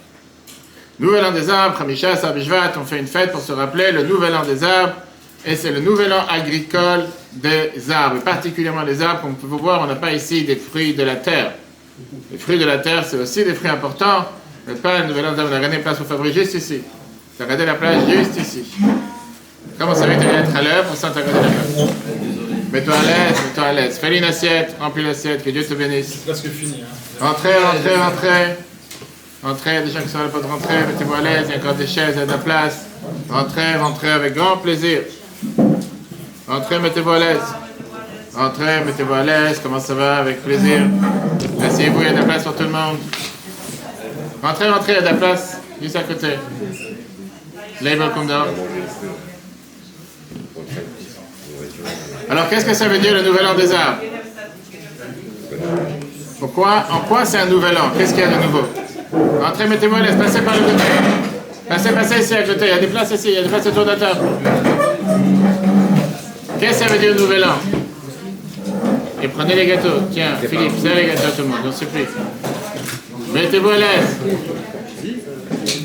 Nouvel 0.99 1.25
an 1.25 1.31
des 1.31 1.49
arbres, 1.51 1.81
Hamisha, 1.81 2.17
Sabishvat, 2.17 2.73
on 2.81 2.85
fait 2.85 2.99
une 2.99 3.07
fête 3.07 3.31
pour 3.31 3.41
se 3.41 3.53
rappeler 3.53 3.93
le 3.93 4.03
nouvel 4.03 4.35
an 4.35 4.43
des 4.45 4.65
arbres, 4.65 4.95
et 5.47 5.55
c'est 5.55 5.71
le 5.71 5.81
nouvel 5.81 6.13
an 6.13 6.27
agricole 6.29 7.07
des 7.33 7.91
arbres, 7.91 8.17
et 8.17 8.21
particulièrement 8.21 8.83
les 8.83 9.01
arbres, 9.01 9.21
comme 9.23 9.31
vous 9.31 9.47
pouvez 9.47 9.63
voir, 9.63 9.83
on 9.83 9.87
n'a 9.87 9.95
pas 9.95 10.13
ici 10.13 10.43
des 10.43 10.57
fruits 10.57 10.93
de 10.95 11.05
la 11.05 11.17
terre. 11.17 11.53
Les 12.33 12.37
fruits 12.37 12.59
de 12.59 12.65
la 12.65 12.79
terre, 12.79 13.05
c'est 13.09 13.17
aussi 13.17 13.45
des 13.45 13.55
fruits 13.55 13.71
importants, 13.71 14.27
mais 14.67 14.75
pas 14.75 14.99
le 14.99 15.07
nouvel 15.07 15.27
an 15.27 15.33
des 15.33 15.41
arbres. 15.41 15.55
On 15.55 15.73
a 15.73 15.79
place 15.79 15.99
pour 15.99 16.07
Fabrice 16.07 16.35
juste 16.35 16.55
ici. 16.55 16.81
As 17.39 17.45
regardé 17.45 17.65
la 17.65 17.75
plage 17.75 18.03
juste 18.09 18.41
ici. 18.41 18.65
Comment 19.79 19.95
ça 19.95 20.07
va 20.07 20.15
être 20.15 20.23
être 20.23 20.57
à 20.57 20.63
l'heure 20.63 20.85
pour 20.85 20.97
ça, 20.97 21.11
tu 21.11 21.19
as 21.19 21.23
regardé 21.23 21.41
la 21.41 21.55
plage 21.55 21.89
Mets-toi 22.73 22.95
à 22.95 23.03
l'aise, 23.03 23.37
mets-toi 23.45 23.65
à 23.65 23.73
l'aise. 23.73 23.99
Fais 23.99 24.19
une 24.19 24.25
assiette, 24.25 24.75
remplis 24.81 25.05
l'assiette, 25.05 25.45
que 25.45 25.51
Dieu 25.51 25.65
te 25.65 25.75
bénisse. 25.75 26.17
presque 26.27 26.49
fini. 26.49 26.83
Hein. 26.83 27.27
Entrez, 27.29 27.55
entrez, 27.55 27.97
entrez. 27.97 28.57
Entrez, 29.45 29.77
a 29.77 29.83
des 29.83 29.93
gens 29.93 30.01
qui 30.01 30.09
sont 30.09 30.19
là 30.19 30.29
pour 30.29 30.43
rentrer, 30.43 30.75
mettez-vous 30.89 31.15
à 31.15 31.21
l'aise, 31.21 31.47
il 31.49 31.53
y 31.53 31.55
a 31.55 31.59
encore 31.59 31.75
des 31.75 31.87
chaises, 31.87 32.15
il 32.15 32.19
y 32.19 32.23
a 32.23 32.27
de 32.27 32.33
la 32.33 32.39
place. 32.39 32.87
Entrez, 33.31 33.77
rentrez 33.77 34.11
avec 34.11 34.35
grand 34.35 34.57
plaisir. 34.57 35.03
Entrez, 36.49 36.79
mettez-vous 36.79 37.11
à 37.11 37.19
l'aise. 37.19 37.43
Entrez, 38.37 38.85
mettez-vous 38.85 39.15
à 39.15 39.23
l'aise, 39.23 39.61
comment 39.63 39.81
ça 39.81 39.95
va, 39.95 40.19
avec 40.19 40.43
plaisir. 40.43 40.83
Asseyez-vous, 41.63 42.01
il 42.01 42.07
y 42.07 42.09
a 42.09 42.13
de 42.13 42.19
la 42.19 42.25
place 42.25 42.45
pour 42.45 42.55
tout 42.55 42.63
le 42.63 42.71
monde. 42.71 42.99
Rentrez, 44.43 44.69
rentrez, 44.69 44.93
il 44.93 44.95
y 44.95 44.99
a 44.99 45.01
de 45.01 45.07
la 45.07 45.15
place, 45.15 45.59
juste 45.83 45.97
à 45.97 46.03
côté. 46.03 46.29
Label. 47.83 48.11
Alors, 52.29 52.49
qu'est-ce 52.49 52.65
que 52.65 52.75
ça 52.75 52.89
veut 52.89 52.99
dire 52.99 53.15
le 53.15 53.23
nouvel 53.23 53.47
an 53.47 53.55
des 53.55 53.73
arbres 53.73 54.03
Pourquoi 56.41 56.85
En 56.91 57.01
quoi 57.01 57.25
c'est 57.25 57.39
un 57.39 57.47
nouvel 57.47 57.77
an? 57.77 57.91
Qu'est-ce 57.97 58.13
qu'il 58.13 58.23
y 58.23 58.27
a 58.27 58.29
de 58.29 58.43
nouveau? 58.43 58.63
Entrez, 59.45 59.67
mettez-moi 59.67 59.99
à 59.99 60.03
l'aise, 60.03 60.17
passez 60.17 60.41
par 60.41 60.55
le 60.55 60.61
côté. 60.61 60.85
Passez, 61.69 61.91
passez 61.91 62.21
ici 62.21 62.35
à 62.35 62.43
côté, 62.43 62.67
il 62.67 62.69
y 62.69 62.73
a 62.73 62.79
des 62.79 62.87
places 62.87 63.11
ici, 63.11 63.29
il 63.29 63.35
y 63.35 63.39
a 63.39 63.43
des 63.43 63.49
places 63.49 63.67
autour 63.67 63.85
de 63.85 63.91
la 63.91 63.97
table. 63.97 64.21
Qu'est-ce 66.61 66.79
que 66.81 66.85
ça 66.87 66.93
veut 66.93 66.99
dire 66.99 67.15
nouvel 67.15 67.45
an? 67.45 67.59
Et 69.23 69.29
prenez 69.29 69.55
les 69.55 69.67
gâteaux. 69.67 70.01
Tiens, 70.13 70.35
Philippe, 70.41 70.73
c'est 70.83 70.95
les 70.95 71.07
gâteaux 71.07 71.31
tout 71.37 71.43
le 71.43 71.49
monde, 71.49 71.59
on 71.67 71.73
se 71.73 71.85
prie. 71.85 72.07
Mettez-vous 73.33 73.69
à 73.69 73.77
l'aise. 73.77 74.17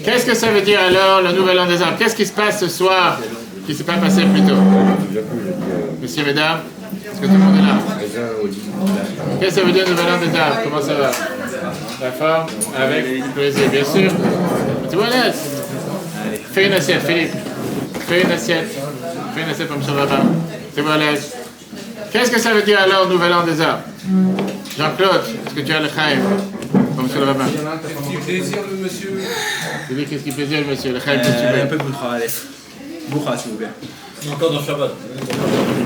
Qu'est-ce 0.03 0.25
que 0.25 0.33
ça 0.33 0.47
veut 0.47 0.61
dire 0.61 0.79
alors 0.79 1.21
le 1.21 1.31
nouvel 1.37 1.59
an 1.59 1.67
des 1.67 1.81
arbres 1.81 1.97
Qu'est-ce 1.97 2.15
qui 2.15 2.25
se 2.25 2.33
passe 2.33 2.59
ce 2.59 2.67
soir 2.67 3.19
qui 3.65 3.73
ne 3.73 3.77
s'est 3.77 3.83
pas 3.83 3.93
passé 3.93 4.21
plus 4.23 4.41
tôt? 4.41 4.55
Messieurs, 6.01 6.23
mesdames 6.25 6.59
Est-ce 7.05 7.21
que 7.21 7.25
tout 7.27 7.33
le 7.33 7.37
monde 7.37 7.57
est 7.57 7.61
là? 7.61 7.77
Qu'est-ce 9.39 9.55
que 9.55 9.61
ça 9.61 9.65
veut 9.67 9.71
dire 9.71 9.87
nouvel 9.87 10.05
an 10.05 10.17
des 10.17 10.39
arbres 10.39 10.57
Comment 10.63 10.81
ça 10.81 10.93
va? 10.95 11.11
La 12.01 12.11
forme? 12.11 12.47
Avec 12.77 13.33
plaisir, 13.35 13.69
bien 13.69 13.83
sûr. 13.83 14.11
Tu 14.89 14.95
vois, 14.95 15.07
laisse. 15.07 15.61
Fais 16.51 16.67
une 16.67 16.73
assiette, 16.73 17.01
Philippe. 17.05 17.31
Fais 18.07 18.23
une 18.23 18.31
assiette. 18.31 18.75
Fais 19.41 19.47
une 19.47 19.53
assiette 19.53 19.67
pour 19.69 19.77
M. 19.77 19.97
Rabbin. 19.97 20.23
Tu 20.75 20.81
vois, 20.81 20.97
laisse. 20.97 21.33
Qu'est-ce 22.11 22.29
que 22.31 22.39
ça 22.39 22.53
veut 22.53 22.61
dire 22.61 22.79
alors 22.79 23.07
nouvel 23.09 23.33
an 23.33 23.43
des 23.43 23.59
arbres 23.59 23.83
Jean-Claude, 24.77 25.21
est-ce 25.47 25.55
que 25.55 25.61
tu 25.61 25.71
as 25.73 25.79
le 25.79 25.87
chaim 25.87 26.19
pour 26.73 27.05
M. 27.05 27.09
le 27.17 27.23
rabbin 27.23 27.45
Il 27.53 27.61
y 27.61 27.65
en 27.65 27.71
a 27.71 27.73
un 27.73 27.77
qui 27.77 28.17
Plaisir 28.17 28.57
le 28.69 28.77
monsieur? 28.77 29.11
Tu 29.87 29.93
dis 29.95 30.05
qu'est-ce 30.05 30.23
qui 30.23 30.31
plaisir, 30.31 30.59
le 30.59 30.65
monsieur 30.67 30.93
Le 30.93 30.99
chaim 30.99 31.17
que 31.17 31.25
tu 31.25 31.29
Euh, 31.31 31.61
un 31.61 31.63
veux 31.63 31.69
peu 31.69 31.77
de 31.77 31.83
boutra, 31.83 32.13
allez. 32.13 32.27
Boucha, 33.09 33.37
s'il 33.37 33.51
vous 33.51 33.57
plaît. 33.57 33.67
Encore 34.31 34.51
dans 34.53 34.63
Shabbat. 34.63 34.91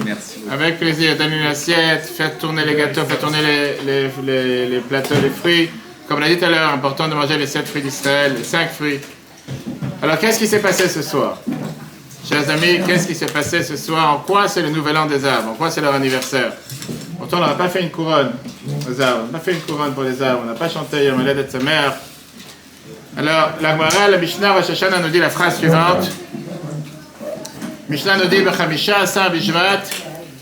Merci. 0.06 0.40
Avec 0.52 0.80
plaisir, 0.80 1.16
donne 1.18 1.32
une 1.32 1.46
assiette, 1.48 2.04
faites 2.06 2.38
tourner 2.40 2.66
les 2.66 2.76
gâteaux, 2.76 3.02
faites 3.08 3.22
tourner 3.22 3.38
les, 3.42 3.78
les, 3.86 4.10
les, 4.26 4.66
les 4.68 4.80
plateaux, 4.80 5.16
les 5.24 5.30
fruits. 5.30 5.70
Comme 6.10 6.20
on 6.20 6.24
a 6.24 6.28
dit 6.28 6.38
tout 6.38 6.46
à 6.46 6.50
l'heure, 6.50 6.74
important 6.74 7.08
de 7.08 7.14
manger 7.14 7.38
les 7.38 7.48
sept 7.48 7.68
fruits 7.68 7.82
d'Israël, 7.82 8.34
les 8.38 8.44
cinq 8.44 8.70
fruits. 8.72 9.00
Alors, 10.02 10.20
qu'est-ce 10.20 10.40
qui 10.40 10.48
s'est 10.48 10.60
passé 10.60 10.90
ce 10.90 11.02
soir? 11.02 11.40
Chers 12.28 12.50
amis, 12.50 12.80
qu'est-ce 12.88 13.06
qui 13.06 13.14
s'est 13.14 13.28
passé 13.28 13.62
ce 13.62 13.78
soir? 13.78 14.16
En 14.16 14.18
quoi 14.18 14.48
c'est 14.48 14.64
le 14.64 14.70
nouvel 14.70 14.98
an 14.98 15.06
des 15.06 15.24
arbres? 15.26 15.52
En 15.52 15.54
quoi 15.54 15.70
c'est 15.70 15.82
leur 15.82 15.94
anniversaire? 15.94 16.54
Pourtant, 17.20 17.38
on 17.38 17.42
n'aura 17.42 17.56
pas 17.56 17.70
fait 17.70 17.84
une 17.84 17.92
couronne 17.92 18.32
aux 18.90 19.02
arbres. 19.02 19.26
On 19.30 19.32
n'a 19.32 19.38
pas 19.38 19.46
fait 19.46 19.52
une 19.52 19.60
couronne 19.60 19.94
pour 19.94 20.02
les 20.02 20.20
arbres. 20.24 20.42
On 20.44 20.48
n'a 20.48 20.56
pas 20.56 20.68
chanté 20.68 21.06
Yom 21.06 21.24
de 21.24 21.46
sa 21.48 21.60
mère. 21.60 21.94
Alors, 23.16 23.52
la 23.62 23.78
la 24.10 24.18
Mishnah, 24.18 24.54
Rosh 24.54 24.72
Hashanah 24.72 25.00
nous 25.00 25.10
dit 25.10 25.20
la 25.20 25.30
phrase 25.30 25.60
suivante. 25.60 26.10
Mishnah 27.90 28.18
nous 28.18 28.28
dit 28.28 28.42
Bechamisha 28.42 29.02
Asar 29.02 29.30
Bishvat 29.30 29.84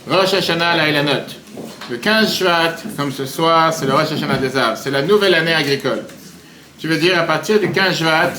Rosh 0.09 0.33
Hashanah. 0.35 0.75
Le 1.89 1.97
15 1.97 2.33
Shvat, 2.33 2.75
comme 2.95 3.11
ce 3.11 3.25
soir, 3.25 3.73
c'est 3.73 3.85
le 3.85 3.93
Rosh 3.93 4.13
Hashanah 4.13 4.37
des 4.37 4.55
arbres. 4.55 4.77
C'est 4.81 4.91
la 4.91 5.01
nouvelle 5.01 5.35
année 5.35 5.53
agricole. 5.53 6.03
Tu 6.79 6.87
veux 6.87 6.97
dire, 6.97 7.19
à 7.19 7.23
partir 7.23 7.59
du 7.59 7.69
15 7.71 7.97
Shvat, 7.97 8.31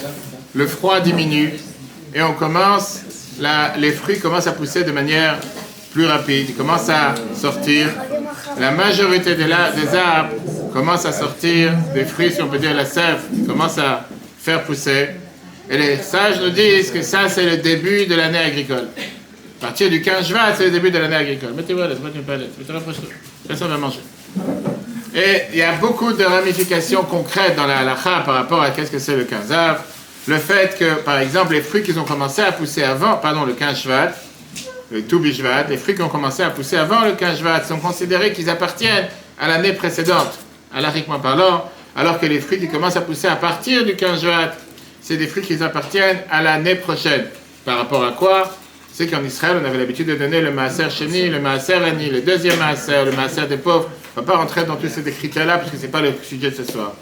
le 0.55 0.67
froid 0.67 1.01
diminue 1.01 1.53
et 2.15 2.23
on 2.23 2.33
commence, 2.33 3.01
la- 3.41 3.75
les 3.79 3.93
fruits 3.93 4.19
commencent 4.19 4.47
à 4.47 4.53
pousser 4.53 4.85
de 4.85 4.93
manière 4.93 5.39
plus 5.93 6.07
rapide, 6.07 6.47
ils 6.51 6.55
commencent 6.55 6.89
à 6.89 7.15
sortir. 7.35 7.89
La 8.59 8.71
majorité 8.71 9.35
des, 9.35 9.47
la- 9.47 9.67
arbres 10.17 10.31
commencent 10.73 11.07
à 11.07 11.13
sortir 11.13 11.73
des 11.95 12.05
fruits, 12.05 12.33
si 12.33 12.43
on 12.43 12.49
peut 12.49 12.59
dire 12.59 12.75
la 12.75 12.85
sève, 12.85 13.19
commence 13.47 13.79
à 13.79 14.07
faire 14.41 14.63
pousser. 14.65 15.09
Et 15.71 15.79
les 15.79 15.97
sages 15.99 16.41
nous 16.41 16.51
disent 16.51 16.91
que 16.91 17.01
ça, 17.03 17.29
c'est 17.29 17.45
le 17.49 17.57
début 17.59 18.07
de 18.07 18.15
l'année 18.15 18.39
agricole. 18.39 18.89
À 19.63 19.67
partir 19.67 19.89
du 19.89 20.03
15 20.03 20.29
juin, 20.29 20.53
c'est 20.57 20.65
le 20.67 20.71
début 20.73 20.91
de 20.91 20.99
l'année 20.99 21.17
agricole. 21.17 21.53
Mettez-vous 21.57 21.81
à 21.81 21.89
l'aise, 21.89 21.99
mettez 22.03 22.19
à 22.31 22.37
l'aise. 22.37 22.49
Mettez-vous 22.59 22.79
rapproche-toi. 22.79 23.09
Personne 23.49 23.69
va 23.71 23.79
manger. 23.79 24.01
Et 25.15 25.43
il 25.53 25.59
y 25.59 25.63
a 25.63 25.73
beaucoup 25.75 26.13
de 26.13 26.25
ramifications 26.25 27.03
concrètes 27.05 27.55
dans 27.57 27.67
la 27.67 27.79
halakha 27.79 28.23
par 28.27 28.35
rapport 28.35 28.61
à 28.63 28.71
qu'est-ce 28.71 28.91
que 28.91 28.99
c'est 28.99 29.17
le 29.17 29.25
15 29.25 29.53
av. 29.53 29.81
Le 30.27 30.39
fait 30.39 30.79
que, 30.79 30.95
par 31.03 31.19
exemple, 31.19 31.53
les 31.53 31.61
fruits 31.61 31.83
qui 31.83 31.93
ont 31.99 32.05
commencé 32.05 32.41
à 32.41 32.51
pousser 32.51 32.83
avant, 32.83 33.17
pardon, 33.17 33.45
le 33.45 33.53
15 33.53 33.79
Shvat, 33.79 34.13
le 34.91 35.03
tout 35.03 35.19
Bishvat, 35.19 35.65
les 35.69 35.77
fruits 35.77 35.95
qui 35.95 36.03
ont 36.03 36.09
commencé 36.09 36.43
à 36.43 36.51
pousser 36.51 36.77
avant 36.77 37.05
le 37.05 37.13
15 37.13 37.41
Shvat 37.41 37.65
sont 37.65 37.79
considérés 37.79 38.33
qu'ils 38.33 38.49
appartiennent 38.49 39.09
à 39.39 39.49
l'année 39.49 39.73
précédente, 39.75 40.39
alariquement 40.75 41.21
parlant, 41.21 41.71
alors 41.95 42.19
que 42.19 42.27
les 42.27 42.41
fruits 42.41 42.59
qui 42.59 42.69
commencent 42.69 42.97
à 42.97 43.03
pousser 43.03 43.27
à 43.27 43.37
partir 43.37 43.85
du 43.85 43.97
15 43.97 44.23
Shvat, 44.23 44.53
c'est 45.03 45.19
des 45.19 45.27
fruits 45.27 45.43
qui 45.43 45.63
appartiennent 45.63 46.21
à 46.31 46.43
l'année 46.43 46.77
prochaine. 46.77 47.27
Par 47.67 47.77
rapport 47.77 48.05
à 48.05 48.13
quoi? 48.13 48.57
C'est 48.93 49.07
qu'en 49.07 49.23
Israël, 49.25 49.59
on 49.61 49.65
avait 49.67 49.77
l'habitude 49.77 50.07
de 50.07 50.15
donner 50.15 50.41
le 50.41 50.53
Maaser 50.53 50.89
Sheni, 50.89 51.29
le 51.29 51.41
Maaser 51.41 51.75
Ani, 51.75 52.09
le 52.09 52.23
deuxième 52.23 52.59
Maaser, 52.59 53.05
le 53.05 53.13
Maaser 53.13 53.47
des 53.47 53.57
pauvres. 53.57 53.91
On 54.17 54.21
ne 54.21 54.25
va 54.25 54.33
pas 54.33 54.39
rentrer 54.39 54.65
dans 54.65 54.77
tous 54.77 54.89
ces 54.89 55.03
critères-là, 55.03 55.59
parce 55.59 55.71
que 55.71 55.77
ce 55.77 55.83
n'est 55.83 55.89
pas 55.89 56.01
le 56.01 56.13
sujet 56.23 56.51
de 56.51 56.57
ce 56.57 56.65
soir. 56.65 56.93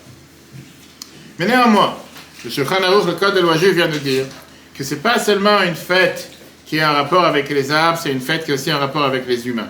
Mais 1.39 1.47
néanmoins, 1.47 1.95
le 2.45 2.51
Shulchan 2.51 2.83
Aruch, 2.83 3.07
le 3.07 3.13
Code 3.13 3.35
de 3.35 3.41
loi 3.41 3.57
juive, 3.57 3.75
vient 3.75 3.89
nous 3.89 3.99
dire 3.99 4.25
que 4.77 4.83
ce 4.83 4.95
n'est 4.95 5.01
pas 5.01 5.19
seulement 5.19 5.63
une 5.63 5.75
fête 5.75 6.31
qui 6.67 6.81
a 6.81 6.91
un 6.91 6.93
rapport 6.93 7.25
avec 7.25 7.49
les 7.51 7.71
arbres, 7.71 7.99
c'est 8.03 8.11
une 8.11 8.21
fête 8.21 8.45
qui 8.45 8.51
a 8.51 8.55
aussi 8.55 8.71
un 8.71 8.79
rapport 8.79 9.05
avec 9.05 9.27
les 9.27 9.47
humains. 9.47 9.69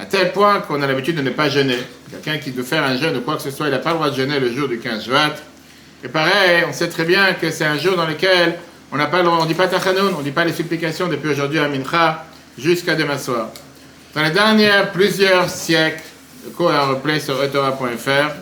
À 0.00 0.06
tel 0.06 0.32
point 0.32 0.60
qu'on 0.60 0.82
a 0.82 0.86
l'habitude 0.86 1.16
de 1.16 1.22
ne 1.22 1.30
pas 1.30 1.48
jeûner. 1.48 1.78
Quelqu'un 2.10 2.38
qui 2.38 2.50
veut 2.50 2.62
faire 2.62 2.82
un 2.82 2.96
jeûne 2.96 3.16
ou 3.16 3.20
quoi 3.20 3.36
que 3.36 3.42
ce 3.42 3.50
soit, 3.50 3.68
il 3.68 3.70
n'a 3.70 3.78
pas 3.78 3.90
le 3.90 3.96
droit 3.96 4.10
de 4.10 4.16
jeûner 4.16 4.40
le 4.40 4.52
jour 4.52 4.68
du 4.68 4.78
15 4.78 5.04
juin. 5.04 5.32
Et 6.02 6.08
pareil, 6.08 6.64
on 6.68 6.72
sait 6.72 6.88
très 6.88 7.04
bien 7.04 7.34
que 7.34 7.50
c'est 7.50 7.66
un 7.66 7.78
jour 7.78 7.96
dans 7.96 8.06
lequel 8.06 8.56
on 8.90 8.96
n'a 8.96 9.06
pas 9.06 9.18
le 9.18 9.24
droit, 9.24 9.38
on 9.40 9.44
ne 9.44 9.48
dit 9.48 9.54
pas 9.54 9.68
Tachanoun, 9.68 10.12
on 10.14 10.18
ne 10.18 10.24
dit 10.24 10.32
pas 10.32 10.44
les 10.44 10.52
supplications 10.52 11.08
depuis 11.08 11.28
aujourd'hui 11.28 11.58
à 11.58 11.68
Mincha 11.68 12.24
jusqu'à 12.58 12.94
demain 12.94 13.18
soir. 13.18 13.50
Dans 14.14 14.22
les 14.22 14.30
derniers 14.30 14.70
plusieurs 14.92 15.48
siècles, 15.48 16.02
le 16.44 16.50
cours 16.50 16.72
est 16.72 16.78
en 16.78 16.88
replay 16.88 17.20
sur 17.20 17.42
etora.fr, 17.42 18.34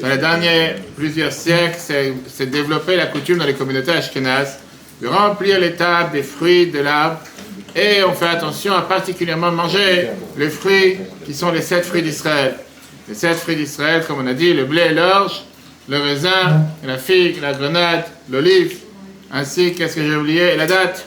dans 0.00 0.08
les 0.08 0.18
derniers 0.18 0.74
plusieurs 0.96 1.32
siècles, 1.32 1.76
c'est 1.78 2.12
c'est 2.28 2.46
développé 2.46 2.96
la 2.96 3.06
coutume 3.06 3.38
dans 3.38 3.44
les 3.46 3.54
communautés 3.54 3.92
ashkénazes 3.92 4.58
de 5.00 5.08
remplir 5.08 5.60
les 5.60 5.72
tables 5.72 6.12
des 6.12 6.22
fruits 6.22 6.68
de 6.68 6.80
l'arbre 6.80 7.20
et 7.74 8.02
on 8.04 8.14
fait 8.14 8.28
attention 8.28 8.74
à 8.74 8.82
particulièrement 8.82 9.52
manger 9.52 10.08
les 10.38 10.48
fruits 10.48 10.96
qui 11.26 11.34
sont 11.34 11.50
les 11.50 11.60
sept 11.60 11.84
fruits 11.84 12.02
d'Israël. 12.02 12.54
Les 13.06 13.14
sept 13.14 13.36
fruits 13.36 13.56
d'Israël, 13.56 14.02
comme 14.06 14.20
on 14.20 14.26
a 14.26 14.32
dit, 14.32 14.54
le 14.54 14.64
blé, 14.64 14.94
l'orge, 14.94 15.42
le 15.88 15.98
raisin, 15.98 16.64
la 16.84 16.96
figue, 16.96 17.40
la 17.40 17.52
grenade, 17.52 18.04
l'olive, 18.30 18.78
ainsi, 19.30 19.74
qu'est-ce 19.74 19.96
que 19.96 20.02
j'ai 20.02 20.16
oublié, 20.16 20.54
et 20.54 20.56
la 20.56 20.66
date. 20.66 21.06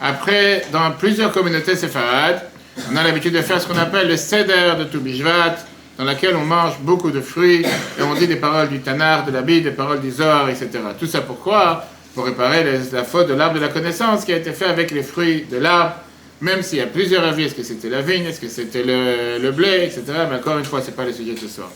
Après, 0.00 0.64
dans 0.72 0.90
plusieurs 0.92 1.32
communautés 1.32 1.76
séfarades, 1.76 2.42
on 2.90 2.96
a 2.96 3.02
l'habitude 3.02 3.34
de 3.34 3.42
faire 3.42 3.60
ce 3.60 3.66
qu'on 3.66 3.78
appelle 3.78 4.08
le 4.08 4.16
seder 4.16 4.72
de 4.78 4.84
Toubishvat, 4.84 5.56
dans 5.98 6.04
laquelle 6.04 6.36
on 6.36 6.44
mange 6.44 6.78
beaucoup 6.80 7.10
de 7.10 7.20
fruits 7.20 7.64
et 7.98 8.02
on 8.02 8.14
dit 8.14 8.26
des 8.26 8.36
paroles 8.36 8.68
du 8.68 8.80
Tanar, 8.80 9.24
de 9.24 9.32
la 9.32 9.42
Bible, 9.42 9.64
des 9.64 9.76
paroles 9.76 10.00
du 10.00 10.10
Zohar, 10.10 10.48
etc. 10.50 10.70
Tout 10.98 11.06
ça 11.06 11.20
pourquoi? 11.22 11.84
Pour 12.14 12.24
réparer 12.26 12.64
la 12.92 13.04
faute 13.04 13.28
de 13.28 13.34
l'arbre 13.34 13.56
de 13.56 13.60
la 13.60 13.68
connaissance 13.68 14.24
qui 14.24 14.32
a 14.32 14.36
été 14.36 14.52
fait 14.52 14.66
avec 14.66 14.90
les 14.90 15.02
fruits 15.02 15.46
de 15.50 15.58
l'arbre, 15.58 15.96
même 16.40 16.62
s'il 16.62 16.78
y 16.78 16.82
a 16.82 16.86
plusieurs 16.86 17.24
avis, 17.24 17.44
est-ce 17.44 17.54
que 17.54 17.62
c'était 17.62 17.88
la 17.88 18.02
vigne, 18.02 18.24
est-ce 18.26 18.40
que 18.40 18.48
c'était 18.48 18.82
le, 18.82 19.38
le 19.40 19.50
blé, 19.52 19.84
etc. 19.84 20.02
Mais 20.30 20.36
encore 20.36 20.58
une 20.58 20.64
fois, 20.64 20.80
ce 20.82 20.86
n'est 20.86 20.92
pas 20.92 21.04
le 21.04 21.12
sujet 21.12 21.32
de 21.32 21.38
ce 21.38 21.48
soir. 21.48 21.70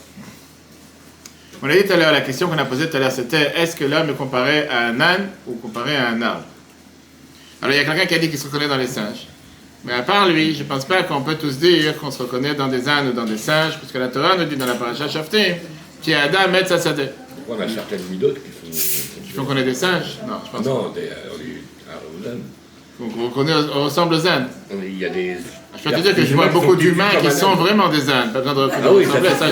On 1.63 1.69
a 1.69 1.73
dit 1.73 1.83
tout 1.83 1.93
à 1.93 1.97
l'heure, 1.97 2.11
la 2.11 2.21
question 2.21 2.47
qu'on 2.47 2.57
a 2.57 2.65
posée 2.65 2.89
tout 2.89 2.97
à 2.97 2.99
l'heure, 2.99 3.11
c'était 3.11 3.53
est-ce 3.55 3.75
que 3.75 3.85
l'homme 3.85 4.09
est 4.09 4.15
comparé 4.15 4.67
à 4.67 4.87
un 4.87 4.99
âne 4.99 5.29
ou 5.47 5.55
comparé 5.55 5.95
à 5.95 6.09
un 6.09 6.21
arbre? 6.21 6.43
Alors 7.61 7.75
il 7.75 7.77
y 7.77 7.79
a 7.79 7.85
quelqu'un 7.85 8.07
qui 8.07 8.15
a 8.15 8.17
dit 8.17 8.29
qu'il 8.29 8.39
se 8.39 8.45
reconnaît 8.45 8.67
dans 8.67 8.77
les 8.77 8.87
singes. 8.87 9.27
Mais 9.83 9.93
à 9.93 10.03
part 10.03 10.27
lui, 10.29 10.53
je 10.53 10.63
ne 10.63 10.67
pense 10.67 10.85
pas 10.85 11.03
qu'on 11.03 11.21
peut 11.21 11.35
tous 11.35 11.57
dire 11.57 11.97
qu'on 11.97 12.11
se 12.11 12.21
reconnaît 12.21 12.53
dans 12.53 12.67
des 12.67 12.87
ânes 12.87 13.09
ou 13.09 13.13
dans 13.13 13.25
des 13.25 13.37
singes, 13.37 13.79
parce 13.79 13.91
que 13.91 13.97
la 13.97 14.09
Torah 14.09 14.37
nous 14.37 14.45
dit 14.45 14.55
dans 14.55 14.67
la 14.67 14.75
paracha 14.75 15.07
Shaftim, 15.07 15.55
qui 16.01 16.11
est 16.11 16.15
Adam 16.15 16.53
et 16.59 16.65
Sassadeh. 16.65 17.09
On 17.49 17.59
a 17.59 17.67
certaines 17.67 18.03
midotes 18.09 18.35
qui 18.35 18.71
sont. 18.71 18.77
Il 19.25 19.31
faut 19.31 19.43
qu'on 19.43 19.57
ait 19.57 19.63
des 19.63 19.73
singes 19.73 20.19
Non, 20.27 20.35
je 20.45 20.51
pense 20.51 20.65
Non, 20.65 20.89
des, 20.93 21.01
euh, 21.01 21.89
ah, 21.89 22.29
on, 22.99 23.25
reconnaît- 23.27 23.53
on 23.75 23.85
ressemble 23.85 24.15
aux 24.15 24.27
ânes. 24.27 24.47
Il 24.71 24.99
y 24.99 25.05
a 25.05 25.09
des. 25.09 25.37
Je 25.77 25.89
peux 25.89 25.95
te 25.95 26.01
dire 26.01 26.15
que 26.15 26.23
je 26.25 26.35
vois 26.35 26.47
beaucoup 26.47 26.75
d'humains 26.75 27.09
qui 27.21 27.31
sont 27.31 27.55
vraiment 27.55 27.89
des 27.89 28.09
ânes. 28.09 28.31
Pas 28.31 28.41
besoin 28.41 28.67
de 28.67 28.71
Ah 28.73 28.93
oui, 28.93 29.05
ça, 29.05 29.35
ça. 29.35 29.45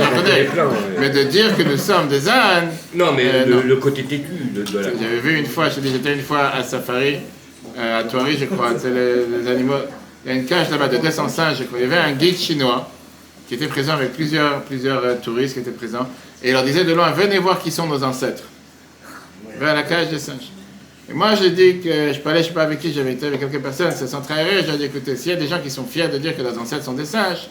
Mais 1.00 1.09
de 1.09 1.24
dire 1.24 1.55
que 1.57 1.63
nous 1.63 1.77
sommes 1.77 2.07
des 2.07 2.27
ânes, 2.29 2.69
Non, 2.93 3.13
mais 3.15 3.25
Euh, 3.25 3.63
le, 3.63 3.75
côté 3.77 4.03
têtu 4.03 4.25
de, 4.53 4.63
la. 4.77 4.83
J'avais 4.83 5.19
vu 5.19 5.39
une 5.39 5.45
fois, 5.45 5.69
j'étais 5.69 6.13
une 6.13 6.21
fois 6.21 6.50
à 6.50 6.62
Safari, 6.62 7.17
euh, 7.77 8.01
à 8.01 8.03
Toiri, 8.03 8.38
je 8.38 8.45
crois. 8.45 8.74
C'est 8.77 8.91
les 8.91 9.50
animaux. 9.50 9.74
Il 10.26 10.32
y 10.32 10.34
a 10.34 10.38
une 10.38 10.46
cage 10.46 10.70
là-bas 10.70 10.88
de 10.88 10.98
200 10.98 11.30
singes. 11.30 11.58
Il 11.74 11.82
y 11.82 11.84
avait 11.84 11.98
un 11.98 12.12
guide 12.12 12.38
chinois 12.38 12.90
qui 13.48 13.56
était 13.56 13.68
présent 13.68 13.94
avec 13.94 14.14
plusieurs, 14.14 14.62
plusieurs 14.64 15.04
euh, 15.04 15.16
touristes 15.16 15.56
qui 15.56 15.62
étaient 15.62 15.72
présents. 15.72 16.08
Et 16.44 16.50
il 16.50 16.54
leur 16.54 16.64
disait 16.64 16.84
de 16.84 16.94
loin, 16.94 17.12
venez 17.12 17.40
voir 17.40 17.60
qui 17.60 17.72
sont 17.72 17.88
nos 17.88 18.04
ancêtres. 18.04 18.44
Vers 19.58 19.76
la 19.76 19.84
cage 19.84 20.10
des 20.10 20.20
singes. 20.20 20.52
Et 21.10 21.14
moi, 21.14 21.34
j'ai 21.36 21.50
dit 21.50 21.80
que 21.80 22.14
je 22.14 22.20
parlais, 22.20 22.44
je 22.44 22.50
sais 22.50 22.54
pas 22.54 22.64
avec 22.64 22.80
qui, 22.80 22.94
j'avais 22.94 23.14
été 23.14 23.26
avec 23.26 23.40
quelques 23.40 23.62
personnes, 23.62 23.92
sont 23.92 24.22
très 24.22 24.44
heureux. 24.44 24.64
J'ai 24.66 24.78
dit, 24.78 24.84
écoutez, 24.84 25.16
s'il 25.16 25.32
y 25.32 25.36
a 25.36 25.38
des 25.38 25.48
gens 25.48 25.60
qui 25.60 25.72
sont 25.72 25.86
fiers 25.86 26.08
de 26.08 26.20
dire 26.20 26.38
que 26.38 26.42
leurs 26.44 26.58
ancêtres 26.60 26.86
sont 26.86 26.94
des 26.94 27.06
singes, 27.06 27.50